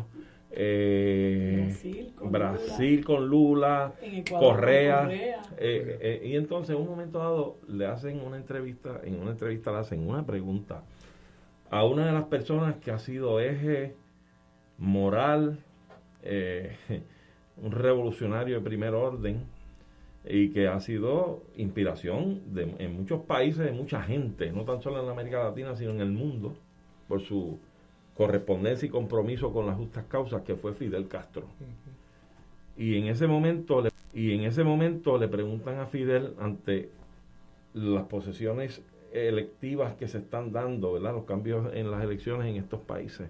eh, 0.54 1.64
Brasil 1.68 2.14
con 2.16 2.32
Brasil 2.32 3.06
con 3.06 3.28
Lula, 3.28 3.94
Ecuador 4.02 4.48
con 4.48 4.56
Correa, 4.56 5.02
Correa. 5.04 5.42
eh, 5.58 5.98
eh, 6.02 6.28
y 6.28 6.36
entonces 6.36 6.76
en 6.76 6.82
un 6.82 6.90
momento 6.90 7.20
dado 7.20 7.58
le 7.68 7.86
hacen 7.86 8.22
una 8.22 8.38
entrevista, 8.38 9.02
en 9.04 9.20
una 9.20 9.32
entrevista 9.32 9.72
le 9.72 9.78
hacen 9.78 10.08
una 10.08 10.26
pregunta 10.26 10.84
a 11.70 11.86
una 11.86 12.06
de 12.06 12.12
las 12.12 12.26
personas 12.26 12.76
que 12.78 12.92
ha 12.92 13.00
sido 13.00 13.40
eje 13.40 13.96
moral, 14.78 15.60
un 17.58 17.72
revolucionario 17.72 18.56
de 18.56 18.62
primer 18.62 18.94
orden 18.94 19.46
y 20.26 20.50
que 20.50 20.68
ha 20.68 20.80
sido 20.80 21.44
inspiración 21.56 22.54
de, 22.54 22.76
en 22.78 22.96
muchos 22.96 23.22
países, 23.22 23.66
de 23.66 23.72
mucha 23.72 24.04
gente, 24.04 24.52
no 24.52 24.66
tan 24.66 24.82
solo 24.82 25.02
en 25.04 25.10
América 25.10 25.44
Latina, 25.44 25.76
sino 25.76 25.92
en 25.92 26.02
el 26.02 26.12
mundo, 26.12 26.54
por 27.08 27.22
su 27.22 27.60
correspondencia 28.16 28.86
y 28.86 28.90
compromiso 28.90 29.52
con 29.54 29.66
las 29.66 29.78
justas 29.78 30.06
causas, 30.06 30.42
que 30.44 30.56
fue 30.56 30.74
Fidel 30.74 31.08
Castro. 31.08 31.48
Y 32.78 32.98
en 32.98 33.08
ese 33.08 33.28
momento, 33.28 33.82
le, 33.82 33.90
y 34.14 34.34
en 34.34 34.44
ese 34.44 34.64
momento 34.64 35.18
le 35.18 35.28
preguntan 35.28 35.80
a 35.80 35.86
Fidel 35.86 36.34
ante 36.40 36.90
las 37.74 38.06
posesiones 38.06 38.82
electivas 39.14 39.96
que 39.96 40.08
se 40.08 40.20
están 40.20 40.52
dando, 40.52 40.94
¿verdad? 40.94 41.14
Los 41.14 41.26
cambios 41.26 41.74
en 41.74 41.92
las 41.92 42.04
elecciones 42.04 42.48
en 42.48 42.56
estos 42.56 42.82
países. 42.82 43.30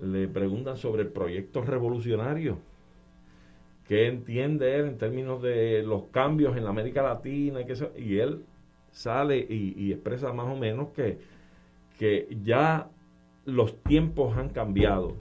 Le 0.00 0.28
preguntan 0.28 0.76
sobre 0.76 1.02
el 1.02 1.08
proyecto 1.08 1.62
revolucionario. 1.62 2.58
¿Qué 3.86 4.06
entiende 4.06 4.76
él 4.76 4.86
en 4.86 4.98
términos 4.98 5.42
de 5.42 5.82
los 5.82 6.04
cambios 6.10 6.56
en 6.56 6.64
la 6.64 6.70
América 6.70 7.02
Latina? 7.02 7.60
Y, 7.60 7.64
que 7.64 7.72
eso? 7.72 7.90
y 7.96 8.18
él 8.18 8.44
sale 8.90 9.38
y, 9.38 9.74
y, 9.76 9.92
expresa 9.92 10.32
más 10.32 10.46
o 10.46 10.56
menos 10.56 10.88
que, 10.90 11.18
que 11.98 12.28
ya 12.44 12.88
los 13.48 13.82
tiempos 13.82 14.36
han 14.36 14.50
cambiado 14.50 15.14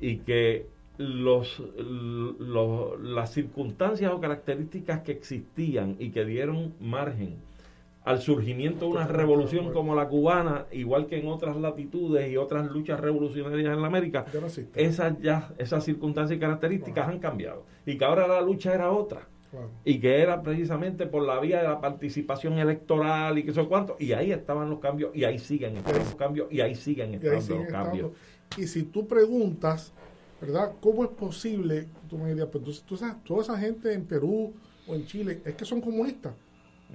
y 0.00 0.18
que 0.18 0.66
los, 0.96 1.62
los, 1.76 2.98
las 2.98 3.30
circunstancias 3.32 4.10
o 4.10 4.20
características 4.20 5.00
que 5.00 5.12
existían 5.12 5.96
y 5.98 6.10
que 6.10 6.24
dieron 6.24 6.72
margen 6.80 7.36
al 8.04 8.22
surgimiento 8.22 8.86
de 8.86 8.92
una 8.92 9.06
revolución 9.06 9.72
como 9.72 9.94
la 9.94 10.08
cubana, 10.08 10.64
igual 10.72 11.08
que 11.08 11.18
en 11.18 11.28
otras 11.28 11.56
latitudes 11.56 12.32
y 12.32 12.38
otras 12.38 12.70
luchas 12.70 13.00
revolucionarias 13.00 13.74
en 13.74 13.82
la 13.82 13.88
América, 13.88 14.24
esas 14.74 15.20
ya 15.20 15.52
esas 15.58 15.84
circunstancias 15.84 16.38
y 16.38 16.40
características 16.40 17.08
han 17.08 17.18
cambiado. 17.18 17.64
Y 17.84 17.98
que 17.98 18.04
ahora 18.04 18.26
la 18.26 18.40
lucha 18.40 18.72
era 18.72 18.92
otra. 18.92 19.28
Y 19.84 19.98
que 20.00 20.20
era 20.20 20.42
precisamente 20.42 21.06
por 21.06 21.24
la 21.24 21.40
vía 21.40 21.58
de 21.58 21.68
la 21.68 21.80
participación 21.80 22.58
electoral 22.58 23.38
y 23.38 23.44
que 23.44 23.50
eso 23.50 23.68
cuánto. 23.68 23.96
Y 23.98 24.12
ahí 24.12 24.32
estaban 24.32 24.70
los 24.70 24.80
cambios 24.80 25.14
y 25.14 25.24
ahí 25.24 25.38
siguen 25.38 25.76
estando 25.76 26.00
los 26.00 26.14
cambios 26.14 26.48
y 26.50 26.60
ahí 26.60 26.74
siguen 26.74 27.14
estando 27.14 27.40
siguen 27.40 27.62
los 27.62 27.72
cambios. 27.72 28.12
Estando. 28.12 28.62
Y 28.62 28.66
si 28.66 28.82
tú 28.84 29.06
preguntas, 29.06 29.92
¿verdad? 30.40 30.72
¿Cómo 30.80 31.04
es 31.04 31.10
posible? 31.10 31.88
Tú 32.08 32.18
me 32.18 32.28
dirías, 32.28 32.46
pues 32.46 32.62
entonces, 32.62 32.82
tú 32.84 32.96
sabes, 32.96 33.22
toda 33.24 33.42
esa 33.42 33.58
gente 33.58 33.92
en 33.92 34.04
Perú 34.04 34.54
o 34.86 34.94
en 34.94 35.06
Chile 35.06 35.40
es 35.44 35.54
que 35.54 35.64
son 35.64 35.80
comunistas. 35.80 36.34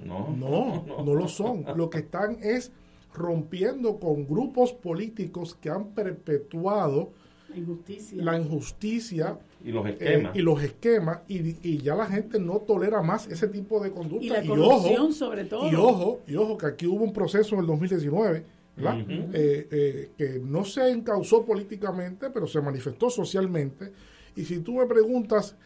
No, 0.04 0.30
no, 0.30 0.84
no, 0.86 1.04
no 1.04 1.14
lo 1.14 1.28
son. 1.28 1.64
Lo 1.76 1.90
que 1.90 1.98
están 1.98 2.38
es 2.42 2.72
rompiendo 3.14 3.98
con 3.98 4.26
grupos 4.26 4.72
políticos 4.72 5.54
que 5.54 5.68
han 5.68 5.90
perpetuado 5.90 7.12
injusticia. 7.54 8.22
la 8.22 8.38
injusticia 8.38 9.38
y 9.64 9.72
los 9.72 9.86
esquemas 9.86 10.34
eh, 10.34 10.38
y 10.38 10.42
los 10.42 10.62
esquemas 10.62 11.18
y, 11.28 11.68
y, 11.68 11.78
ya 11.78 11.94
la 11.94 12.06
gente 12.06 12.38
no 12.38 12.58
tolera 12.58 13.02
más 13.02 13.26
ese 13.28 13.48
tipo 13.48 13.80
de 13.80 13.90
conducta 13.90 14.24
y 14.24 14.28
la 14.28 14.44
corrupción 14.44 15.02
ojo, 15.02 15.12
sobre 15.12 15.44
todo 15.44 15.70
y 15.70 15.74
ojo 15.74 16.20
y 16.26 16.36
ojo 16.36 16.56
que 16.56 16.66
aquí 16.66 16.86
hubo 16.86 17.04
un 17.04 17.12
proceso 17.12 17.54
en 17.54 17.60
el 17.60 17.66
2019 17.66 18.44
¿verdad? 18.76 18.96
Uh 18.96 19.00
-huh. 19.00 19.30
eh, 19.34 19.68
eh, 19.70 20.10
que 20.16 20.40
no 20.44 20.64
se 20.64 20.90
encausó 20.90 21.44
políticamente 21.44 22.30
pero 22.30 22.46
se 22.46 22.60
manifestó 22.60 23.10
socialmente 23.10 23.92
y 24.34 24.44
si 24.44 24.58
tú 24.60 24.74
me 24.74 24.86
preguntas 24.86 25.56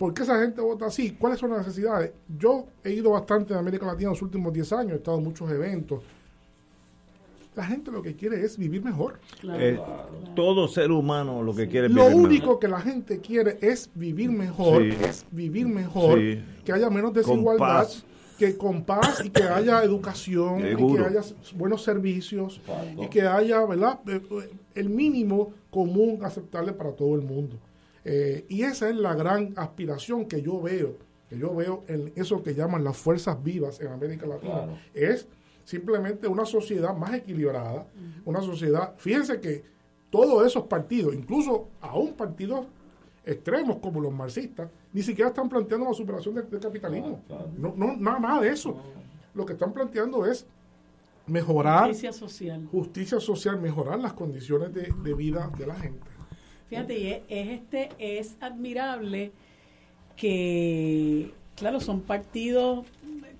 ¿Por 0.00 0.14
qué 0.14 0.22
esa 0.22 0.40
gente 0.40 0.62
vota 0.62 0.86
así? 0.86 1.10
¿Cuáles 1.10 1.38
son 1.38 1.50
las 1.50 1.58
necesidades? 1.58 2.12
Yo 2.38 2.68
he 2.82 2.90
ido 2.90 3.10
bastante 3.10 3.52
en 3.52 3.58
América 3.58 3.84
Latina 3.84 4.08
en 4.08 4.12
los 4.14 4.22
últimos 4.22 4.50
10 4.50 4.72
años, 4.72 4.92
he 4.92 4.96
estado 4.96 5.18
en 5.18 5.24
muchos 5.24 5.50
eventos. 5.50 6.02
La 7.56 7.64
gente 7.64 7.90
lo 7.90 8.00
que 8.00 8.14
quiere 8.14 8.44
es 8.44 8.56
vivir 8.56 8.82
mejor. 8.82 9.18
Claro, 9.40 9.60
eh, 9.60 9.74
claro. 9.74 10.34
Todo 10.36 10.68
ser 10.68 10.92
humano 10.92 11.42
lo 11.42 11.54
que 11.54 11.68
quiere 11.68 11.88
es 11.88 11.92
lo 11.92 12.06
vivir 12.06 12.16
único 12.16 12.46
mejor. 12.46 12.58
que 12.60 12.68
la 12.68 12.80
gente 12.80 13.20
quiere 13.20 13.58
es 13.60 13.90
vivir 13.94 14.30
mejor, 14.30 14.82
sí. 14.82 14.96
es 15.04 15.26
vivir 15.30 15.66
mejor, 15.66 16.18
sí. 16.18 16.40
que 16.64 16.72
haya 16.72 16.88
menos 16.90 17.12
desigualdad, 17.12 17.88
con 17.88 18.10
que 18.38 18.56
con 18.56 18.84
paz 18.84 19.22
y 19.24 19.30
que 19.30 19.42
haya 19.42 19.82
educación, 19.82 20.60
y 20.78 20.94
que 20.94 21.00
haya 21.00 21.20
buenos 21.54 21.82
servicios 21.82 22.60
y 22.98 23.08
que 23.08 23.22
haya, 23.22 23.64
¿verdad? 23.66 24.00
Eh, 24.06 24.20
El 24.74 24.88
mínimo 24.88 25.52
común 25.70 26.20
aceptable 26.24 26.72
para 26.72 26.92
todo 26.92 27.14
el 27.16 27.22
mundo. 27.22 27.56
Eh, 28.04 28.46
y 28.48 28.62
esa 28.62 28.88
es 28.88 28.96
la 28.96 29.14
gran 29.14 29.52
aspiración 29.56 30.24
que 30.24 30.40
yo 30.40 30.60
veo, 30.62 30.94
que 31.28 31.36
yo 31.36 31.54
veo 31.54 31.84
en 31.86 32.12
eso 32.16 32.42
que 32.42 32.54
llaman 32.54 32.82
las 32.82 32.96
fuerzas 32.96 33.42
vivas 33.42 33.80
en 33.80 33.88
América 33.88 34.26
Latina. 34.26 34.52
Claro. 34.52 34.78
Es 34.94 35.28
simplemente 35.70 36.26
una 36.26 36.44
sociedad 36.44 36.96
más 36.96 37.14
equilibrada, 37.14 37.82
uh 37.82 38.00
-huh. 38.00 38.22
una 38.24 38.40
sociedad, 38.40 38.94
fíjense 38.96 39.40
que 39.40 39.62
todos 40.10 40.44
esos 40.44 40.64
partidos, 40.64 41.14
incluso 41.14 41.68
aún 41.80 42.14
partidos 42.14 42.66
extremos 43.24 43.76
como 43.76 44.00
los 44.00 44.12
marxistas, 44.12 44.68
ni 44.92 45.02
siquiera 45.02 45.28
están 45.28 45.48
planteando 45.48 45.86
la 45.86 45.94
superación 45.94 46.34
del, 46.34 46.50
del 46.50 46.58
capitalismo. 46.58 47.22
Claro. 47.28 47.48
No, 47.56 47.72
no, 47.76 47.96
nada, 47.96 48.18
nada 48.18 48.40
de 48.40 48.48
eso. 48.48 48.76
Lo 49.32 49.46
que 49.46 49.52
están 49.52 49.72
planteando 49.72 50.26
es 50.26 50.44
mejorar 51.26 51.86
justicia 51.86 52.12
social, 52.12 52.66
justicia 52.72 53.20
social 53.20 53.60
mejorar 53.60 54.00
las 54.00 54.14
condiciones 54.14 54.74
de, 54.74 54.92
de 55.04 55.14
vida 55.14 55.52
de 55.56 55.66
la 55.66 55.76
gente. 55.76 56.08
Fíjate, 56.68 56.98
y 56.98 57.06
es, 57.12 57.22
es, 57.28 57.48
este, 57.48 57.88
es 57.98 58.36
admirable 58.40 59.30
que, 60.16 61.32
claro, 61.54 61.78
son 61.78 62.00
partidos 62.00 62.86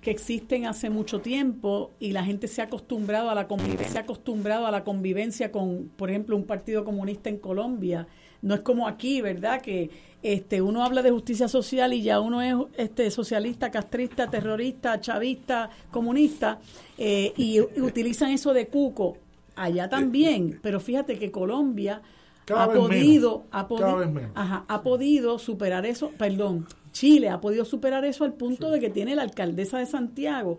que 0.01 0.09
existen 0.11 0.65
hace 0.65 0.89
mucho 0.89 1.21
tiempo 1.21 1.91
y 1.99 2.11
la 2.11 2.23
gente 2.23 2.47
se 2.47 2.61
ha 2.61 2.65
acostumbrado 2.65 3.29
a 3.29 3.35
la 3.35 3.47
convivencia, 3.47 3.87
se 3.87 3.97
ha 3.99 4.01
acostumbrado 4.01 4.65
a 4.65 4.71
la 4.71 4.83
convivencia 4.83 5.51
con, 5.51 5.91
por 5.95 6.09
ejemplo, 6.09 6.35
un 6.35 6.45
partido 6.45 6.83
comunista 6.83 7.29
en 7.29 7.37
Colombia. 7.37 8.07
No 8.41 8.55
es 8.55 8.61
como 8.61 8.87
aquí, 8.87 9.21
¿verdad? 9.21 9.61
Que 9.61 9.91
este 10.23 10.61
uno 10.61 10.83
habla 10.83 11.03
de 11.03 11.11
justicia 11.11 11.47
social 11.47 11.93
y 11.93 12.01
ya 12.01 12.19
uno 12.19 12.41
es 12.41 12.55
este 12.77 13.11
socialista, 13.11 13.69
castrista, 13.69 14.27
terrorista, 14.27 14.99
chavista, 14.99 15.69
comunista 15.91 16.59
eh, 16.97 17.33
y, 17.37 17.57
y 17.57 17.81
utilizan 17.81 18.31
eso 18.31 18.53
de 18.53 18.67
cuco. 18.67 19.17
Allá 19.55 19.89
también, 19.89 20.59
pero 20.63 20.79
fíjate 20.79 21.19
que 21.19 21.29
Colombia 21.29 22.01
cada 22.45 22.63
ha 22.63 22.73
podido, 22.73 23.39
menos, 23.39 23.47
ha, 23.51 23.67
podi. 23.67 24.21
Ajá, 24.33 24.65
ha 24.67 24.81
podido 24.81 25.37
superar 25.37 25.85
eso, 25.85 26.11
perdón, 26.17 26.65
Chile 26.91 27.29
ha 27.29 27.41
podido 27.41 27.65
superar 27.65 28.05
eso 28.05 28.23
al 28.23 28.33
punto 28.33 28.67
sí. 28.67 28.73
de 28.73 28.79
que 28.79 28.89
tiene 28.89 29.15
la 29.15 29.23
alcaldesa 29.23 29.79
de 29.79 29.85
Santiago. 29.85 30.57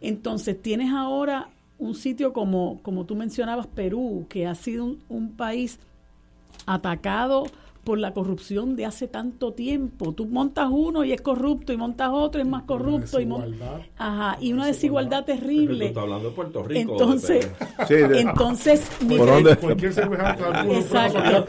Entonces 0.00 0.60
tienes 0.60 0.92
ahora 0.92 1.50
un 1.78 1.94
sitio 1.94 2.32
como, 2.32 2.80
como 2.82 3.04
tú 3.04 3.16
mencionabas, 3.16 3.66
Perú, 3.66 4.26
que 4.28 4.46
ha 4.46 4.54
sido 4.54 4.84
un, 4.84 5.02
un 5.08 5.36
país 5.36 5.78
atacado 6.66 7.46
por 7.84 7.98
la 7.98 8.12
corrupción 8.14 8.76
de 8.76 8.86
hace 8.86 9.06
tanto 9.06 9.52
tiempo. 9.52 10.12
Tú 10.12 10.26
montas 10.26 10.68
uno 10.70 11.04
y 11.04 11.12
es 11.12 11.20
corrupto 11.20 11.72
y 11.72 11.76
montas 11.76 12.10
otro 12.12 12.40
y 12.40 12.44
es 12.44 12.48
más 12.48 12.62
corrupto 12.64 13.20
y 13.20 13.28
ajá, 13.96 14.38
y 14.40 14.52
una 14.52 14.66
desigualdad, 14.66 15.24
terrible. 15.24 15.90
Tú 15.90 16.00
hablando 16.00 16.30
de 16.30 16.34
Puerto 16.34 16.62
Rico. 16.62 16.92
Entonces, 16.92 17.50
sí, 17.86 17.94
de... 17.94 18.20
entonces 18.20 18.90
mira, 19.06 19.38
Exacto. 20.72 21.46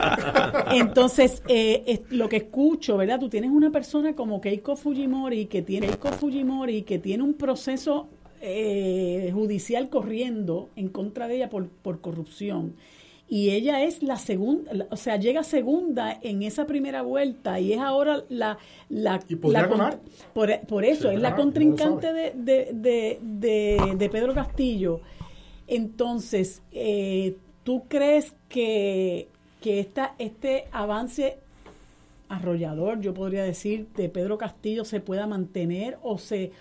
Entonces, 0.71 1.41
eh, 1.47 1.83
es, 1.87 2.01
lo 2.09 2.27
que 2.29 2.37
escucho, 2.37 2.97
¿verdad? 2.97 3.19
Tú 3.19 3.29
tienes 3.29 3.51
una 3.51 3.71
persona 3.71 4.13
como 4.13 4.41
Keiko 4.41 4.75
Fujimori 4.75 5.45
que 5.45 5.61
tiene 5.61 5.87
Keiko 5.87 6.09
Fujimori 6.09 6.83
que 6.83 6.99
tiene 6.99 7.23
un 7.23 7.33
proceso 7.33 8.07
eh, 8.41 9.31
judicial 9.33 9.89
corriendo 9.89 10.69
en 10.75 10.89
contra 10.89 11.27
de 11.27 11.37
ella 11.37 11.49
por, 11.49 11.67
por 11.67 12.01
corrupción 12.01 12.75
y 13.27 13.49
ella 13.49 13.83
es 13.83 14.03
la 14.03 14.17
segunda, 14.17 14.71
o 14.91 14.95
sea, 14.95 15.17
llega 15.17 15.43
segunda 15.43 16.19
en 16.21 16.43
esa 16.43 16.67
primera 16.67 17.01
vuelta 17.01 17.59
y 17.59 17.73
es 17.73 17.79
ahora 17.79 18.23
la... 18.29 18.57
la, 18.89 19.19
¿Y 19.27 19.35
podría 19.35 19.61
la 19.63 19.67
ganar? 19.67 19.99
Por, 20.33 20.59
por 20.67 20.85
eso, 20.85 21.09
sí, 21.09 21.15
es 21.15 21.21
la 21.21 21.35
contrincante 21.35 22.13
de, 22.13 22.33
de, 22.35 22.69
de, 22.73 23.19
de, 23.21 23.95
de 23.97 24.09
Pedro 24.09 24.33
Castillo. 24.33 25.01
Entonces, 25.67 26.61
eh, 26.71 27.35
¿tú 27.63 27.85
crees 27.87 28.35
que, 28.47 29.27
que 29.59 29.79
esta, 29.79 30.13
este 30.19 30.65
avance 30.71 31.39
arrollador, 32.29 33.01
yo 33.01 33.13
podría 33.13 33.43
decir, 33.43 33.87
de 33.95 34.09
Pedro 34.09 34.37
Castillo 34.37 34.85
se 34.85 34.99
pueda 34.99 35.25
mantener 35.25 35.97
o, 36.03 36.19
se, 36.19 36.51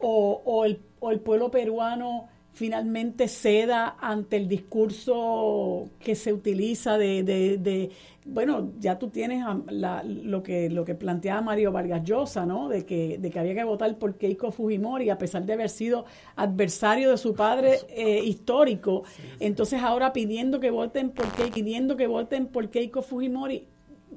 o, 0.00 0.42
o, 0.44 0.64
el, 0.64 0.80
o 0.98 1.12
el 1.12 1.20
pueblo 1.20 1.50
peruano 1.50 2.28
finalmente 2.58 3.28
ceda 3.28 3.96
ante 4.00 4.36
el 4.36 4.48
discurso 4.48 5.90
que 6.00 6.16
se 6.16 6.32
utiliza 6.32 6.98
de, 6.98 7.22
de, 7.22 7.56
de 7.58 7.90
bueno, 8.24 8.72
ya 8.80 8.98
tú 8.98 9.10
tienes 9.10 9.44
la, 9.68 10.02
lo 10.02 10.42
que 10.42 10.68
lo 10.68 10.84
que 10.84 10.96
planteaba 10.96 11.40
Mario 11.40 11.70
Vargas 11.70 12.02
Llosa, 12.02 12.44
¿no? 12.44 12.68
De 12.68 12.84
que, 12.84 13.16
de 13.18 13.30
que 13.30 13.38
había 13.38 13.54
que 13.54 13.62
votar 13.62 13.96
por 13.96 14.16
Keiko 14.16 14.50
Fujimori, 14.50 15.08
a 15.08 15.18
pesar 15.18 15.44
de 15.46 15.52
haber 15.52 15.68
sido 15.68 16.04
adversario 16.34 17.12
de 17.12 17.16
su 17.16 17.32
padre 17.32 17.76
eh, 17.90 18.24
histórico. 18.24 19.04
Sí, 19.06 19.22
sí. 19.22 19.28
Entonces 19.38 19.80
ahora 19.80 20.12
pidiendo 20.12 20.58
que 20.58 20.72
voten 20.72 21.10
por 21.10 21.28
Keiko, 21.36 21.54
pidiendo 21.54 21.96
que 21.96 22.08
voten 22.08 22.48
por 22.48 22.70
Keiko 22.70 23.02
Fujimori. 23.02 23.68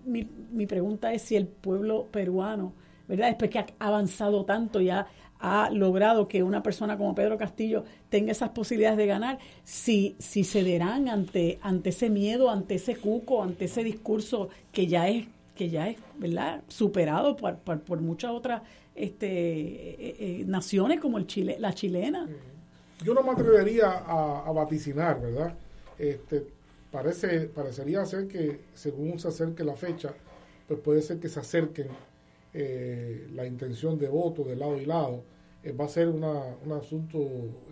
Mi, 0.04 0.28
mi 0.52 0.66
pregunta 0.66 1.14
es 1.14 1.22
si 1.22 1.36
el 1.36 1.46
pueblo 1.46 2.08
peruano, 2.10 2.74
¿verdad? 3.08 3.28
Después 3.28 3.52
que 3.52 3.60
ha 3.60 3.68
avanzado 3.78 4.46
tanto 4.46 4.82
ya 4.82 5.06
ha 5.42 5.70
logrado 5.72 6.28
que 6.28 6.44
una 6.44 6.62
persona 6.62 6.98
como 6.98 7.16
Pedro 7.16 7.38
Castillo 7.38 7.84
tenga 8.10 8.32
esas 8.32 8.50
posibilidades 8.50 8.98
de 8.98 9.08
ganar, 9.08 9.40
si, 9.64 10.16
si 10.20 10.44
cederán 10.44 11.10
ante, 11.10 11.60
ante 11.64 11.90
ese 11.90 12.10
miedo, 12.10 12.50
ante 12.50 12.76
ese 12.76 12.96
cuco, 12.96 13.42
ante 13.42 13.66
ese 13.66 13.84
discurso 13.84 14.50
que 14.72 14.86
ya 14.86 15.10
es, 15.10 15.26
que 15.56 15.70
ya 15.70 15.90
es 15.90 15.98
verdad 16.18 16.62
superado 16.68 17.36
por, 17.36 17.58
por, 17.58 18.02
muchas 18.02 18.32
otras 18.32 18.62
este, 18.94 19.28
eh, 19.28 20.16
eh, 20.20 20.44
naciones 20.46 21.00
como 21.00 21.18
el 21.18 21.26
Chile, 21.26 21.58
la 21.60 21.74
chilena. 21.74 22.30
Yo 23.04 23.16
no 23.16 23.24
me 23.24 23.32
atrevería 23.32 23.90
a, 23.90 24.46
a 24.46 24.52
vaticinar, 24.52 25.20
¿verdad? 25.20 25.56
Este, 25.98 26.46
parece, 26.92 27.48
parecería 27.48 28.06
ser 28.06 28.28
que 28.28 28.60
según 28.76 29.20
se 29.20 29.30
acerque 29.30 29.64
la 29.64 29.76
fecha, 29.76 30.14
pues 30.68 30.80
puede 30.80 31.02
ser 31.02 31.20
que 31.20 31.30
se 31.30 31.40
acerquen 31.40 31.88
eh, 32.54 33.30
la 33.34 33.46
intención 33.46 33.98
de 33.98 34.08
voto 34.08 34.44
de 34.44 34.56
lado 34.56 34.78
y 34.78 34.86
lado. 34.86 35.24
Eh, 35.64 35.72
va 35.74 35.86
a 35.86 35.90
ser 35.90 36.10
una, 36.10 36.56
un 36.66 36.72
asunto 36.72 37.20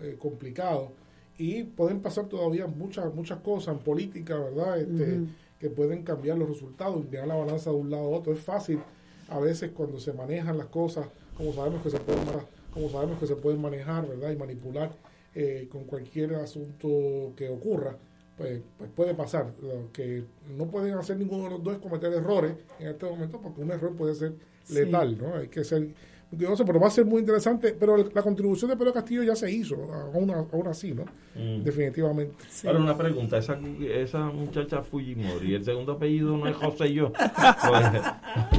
eh, 0.02 0.16
complicado 0.18 0.92
y 1.36 1.64
pueden 1.64 2.00
pasar 2.00 2.26
todavía 2.28 2.66
muchas 2.66 3.12
muchas 3.14 3.40
cosas 3.40 3.76
en 3.76 3.82
política, 3.82 4.38
¿verdad? 4.38 4.80
Este. 4.80 5.20
Que 5.58 5.68
pueden 5.68 6.04
cambiar 6.04 6.38
los 6.38 6.48
resultados, 6.48 6.96
enviar 6.96 7.26
la 7.26 7.34
balanza 7.34 7.68
de 7.70 7.76
un 7.76 7.90
lado 7.90 8.04
a 8.04 8.18
otro. 8.18 8.32
Es 8.32 8.40
fácil 8.40 8.80
a 9.28 9.38
veces 9.38 9.70
cuando 9.72 9.98
se 10.00 10.12
manejan 10.12 10.56
las 10.56 10.68
cosas, 10.68 11.06
como 11.36 11.52
sabemos 11.52 11.82
que 11.82 11.90
se 11.90 12.00
pueden, 12.00 12.24
como 12.72 12.88
sabemos 12.88 13.18
que 13.18 13.26
se 13.26 13.36
pueden 13.36 13.60
manejar, 13.60 14.08
¿verdad? 14.08 14.30
Y 14.30 14.36
manipular 14.36 14.90
eh, 15.34 15.68
con 15.70 15.84
cualquier 15.84 16.34
asunto 16.34 17.32
que 17.36 17.48
ocurra, 17.48 17.96
pues, 18.36 18.60
pues 18.76 18.90
puede 18.90 19.14
pasar. 19.14 19.52
Lo 19.62 19.92
que 19.92 20.24
no 20.56 20.66
pueden 20.66 20.94
hacer 20.94 21.16
ninguno 21.16 21.44
de 21.44 21.50
los 21.50 21.62
dos 21.62 21.74
es 21.74 21.80
cometer 21.80 22.12
errores 22.12 22.54
en 22.78 22.88
este 22.88 23.06
momento, 23.06 23.40
porque 23.40 23.60
un 23.60 23.70
error 23.70 23.94
puede 23.94 24.14
ser 24.14 24.34
Sí. 24.64 24.74
letal, 24.74 25.16
¿no? 25.18 25.34
Hay 25.36 25.48
que 25.48 25.64
ser 25.64 25.88
cuidadoso, 26.30 26.64
pero 26.64 26.78
va 26.78 26.86
a 26.86 26.90
ser 26.90 27.04
muy 27.06 27.18
interesante. 27.20 27.74
Pero 27.78 27.96
el- 27.96 28.10
la 28.14 28.22
contribución 28.22 28.70
de 28.70 28.76
Pedro 28.76 28.92
Castillo 28.92 29.22
ya 29.24 29.34
se 29.34 29.50
hizo, 29.50 29.74
aún, 29.92 30.30
aún 30.30 30.66
así, 30.68 30.92
¿no? 30.92 31.04
Mm. 31.34 31.64
Definitivamente. 31.64 32.34
Ahora 32.66 32.78
una 32.78 32.96
pregunta, 32.96 33.38
esa, 33.38 33.58
esa 33.82 34.26
muchacha 34.26 34.80
Fujimori, 34.82 35.54
el 35.54 35.64
segundo 35.64 35.92
apellido 35.92 36.36
no 36.36 36.46
es 36.46 36.54
José 36.56 36.92
yo. 36.92 37.12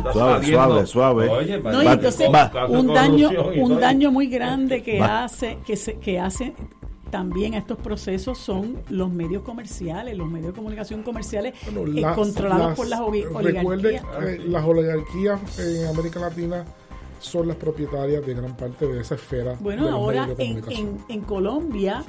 Pues, 0.02 0.14
Suave, 0.14 0.34
saliendo- 0.45 0.86
suave, 0.86 0.88
suave. 0.88 1.30
Oye, 1.30 1.60
No, 1.60 1.84
y 1.84 1.88
entonces 1.88 2.28
un 2.69 2.88
daño, 2.94 3.30
y 3.56 3.60
un 3.60 3.80
daño 3.80 4.11
muy 4.11 4.28
grande 4.28 4.82
que 4.84 4.99
Va. 4.99 5.23
hace, 5.26 5.60
que 5.65 5.76
se, 5.78 5.98
que 5.99 6.19
hace 6.19 6.53
también 7.11 7.53
a 7.53 7.57
estos 7.59 7.77
procesos 7.77 8.38
son 8.39 8.77
los 8.89 9.11
medios 9.11 9.43
comerciales, 9.43 10.17
los 10.17 10.29
medios 10.29 10.47
de 10.47 10.53
comunicación 10.53 11.03
comerciales 11.03 11.53
eh, 11.67 11.71
Las- 12.01 12.15
controlados 12.15 12.67
las- 12.69 12.75
por 12.77 12.88
las 12.88 12.99
Recuerde 12.99 13.99
oligarquías. 13.99 14.03
eh, 14.23 14.39
las 14.47 14.65
oligarquías 14.65 15.59
en 15.59 15.88
América 15.88 16.19
Latina 16.21 16.65
son 17.22 17.48
las 17.48 17.57
propietarias 17.57 18.26
de 18.26 18.34
gran 18.34 18.56
parte 18.57 18.85
de 18.88 19.02
esa 19.02 19.15
esfera. 19.15 19.56
Bueno, 19.60 19.85
de 19.85 19.91
ahora 19.91 20.27
en, 20.38 20.64
en, 20.69 20.98
en 21.07 21.22
Colombia 21.22 22.03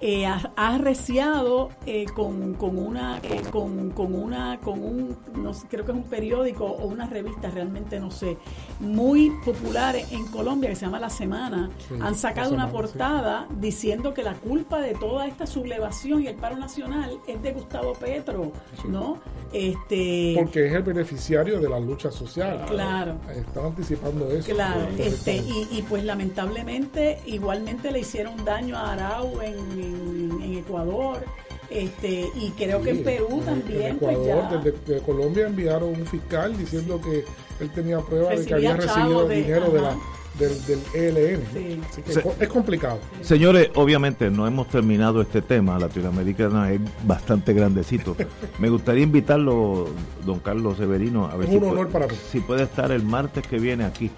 eh, 0.00 0.26
ha, 0.26 0.52
ha 0.56 0.74
arreciado 0.74 1.70
eh, 1.86 2.04
con, 2.14 2.54
con 2.54 2.78
una 2.78 3.18
eh, 3.22 3.42
con, 3.50 3.90
con 3.90 4.14
una 4.14 4.60
con 4.60 4.82
un 4.82 5.16
no 5.34 5.54
sé, 5.54 5.66
creo 5.68 5.84
que 5.84 5.92
es 5.92 5.96
un 5.98 6.04
periódico 6.04 6.64
o 6.64 6.86
una 6.86 7.06
revista 7.06 7.50
realmente 7.50 7.98
no 7.98 8.10
sé 8.10 8.36
muy 8.80 9.30
popular 9.44 9.96
en 9.96 10.26
Colombia 10.26 10.70
que 10.70 10.76
se 10.76 10.84
llama 10.86 11.00
La 11.00 11.10
Semana 11.10 11.70
Sí, 11.88 11.94
han 12.00 12.14
sacado 12.14 12.52
una 12.54 12.66
sí. 12.66 12.72
portada 12.72 13.46
diciendo 13.58 14.12
que 14.12 14.22
la 14.22 14.34
culpa 14.34 14.80
de 14.80 14.94
toda 14.94 15.26
esta 15.26 15.46
sublevación 15.46 16.22
y 16.22 16.26
el 16.26 16.36
paro 16.36 16.56
nacional 16.56 17.18
es 17.26 17.42
de 17.42 17.52
Gustavo 17.52 17.92
Petro 17.94 18.52
no 18.88 19.18
este 19.52 20.34
Porque 20.38 20.66
es 20.66 20.72
el 20.74 20.82
beneficiario 20.82 21.58
de 21.60 21.68
la 21.68 21.80
lucha 21.80 22.10
social. 22.10 22.64
Claro. 22.68 23.16
Están 23.34 23.66
anticipando 23.66 24.30
eso. 24.30 24.52
Claro, 24.52 24.57
Entonces, 24.60 25.14
este, 25.14 25.36
y, 25.36 25.68
y 25.70 25.82
pues 25.88 26.04
lamentablemente 26.04 27.18
igualmente 27.26 27.90
le 27.90 28.00
hicieron 28.00 28.44
daño 28.44 28.76
a 28.76 28.92
Arau 28.92 29.40
en, 29.42 29.54
en- 29.78 30.42
en 30.42 30.54
Ecuador, 30.58 31.24
este, 31.70 32.26
y 32.34 32.50
creo 32.56 32.80
que 32.82 32.90
en 32.90 33.04
Perú 33.04 33.28
en- 33.40 33.44
también, 33.44 33.82
En 33.82 33.98
pues 33.98 34.16
Ecuador, 34.16 34.44
ya. 34.50 34.56
desde 34.58 34.94
de 34.94 35.00
Colombia 35.02 35.46
enviaron 35.46 35.88
un 35.90 36.06
fiscal 36.06 36.56
diciendo 36.56 37.00
que 37.00 37.24
él 37.62 37.70
tenía 37.70 38.00
pruebas 38.00 38.38
de 38.40 38.46
que 38.46 38.54
había 38.54 38.76
recibido 38.76 39.26
de- 39.28 39.36
dinero 39.42 39.70
de 39.70 39.80
la, 39.80 39.88
ajá. 39.90 39.98
del, 40.38 40.66
del 40.66 41.16
ELN. 41.16 41.78
¿no? 41.80 41.84
Así 41.90 42.02
que 42.02 42.12
Se- 42.12 42.22
co- 42.22 42.34
es 42.38 42.48
complicado. 42.48 42.98
Señores, 43.22 43.70
obviamente 43.74 44.30
no 44.30 44.46
hemos 44.46 44.68
terminado 44.68 45.20
este 45.20 45.42
tema. 45.42 45.78
Latinoamericana 45.78 46.70
es 46.72 46.80
bastante 47.04 47.52
grandecito. 47.52 48.14
Me 48.60 48.70
gustaría 48.70 49.02
invitarlo, 49.02 49.88
don 50.24 50.38
Carlos 50.38 50.76
Severino, 50.78 51.26
a 51.26 51.34
ver 51.36 51.46
Es 51.46 51.50
si, 51.50 51.56
un 51.56 51.60
puede, 51.62 51.72
honor 51.72 51.88
para 51.88 52.06
mí. 52.06 52.14
si 52.30 52.40
puede 52.40 52.62
estar 52.62 52.92
el 52.92 53.02
martes 53.02 53.44
que 53.46 53.58
viene 53.58 53.84
aquí. 53.84 54.10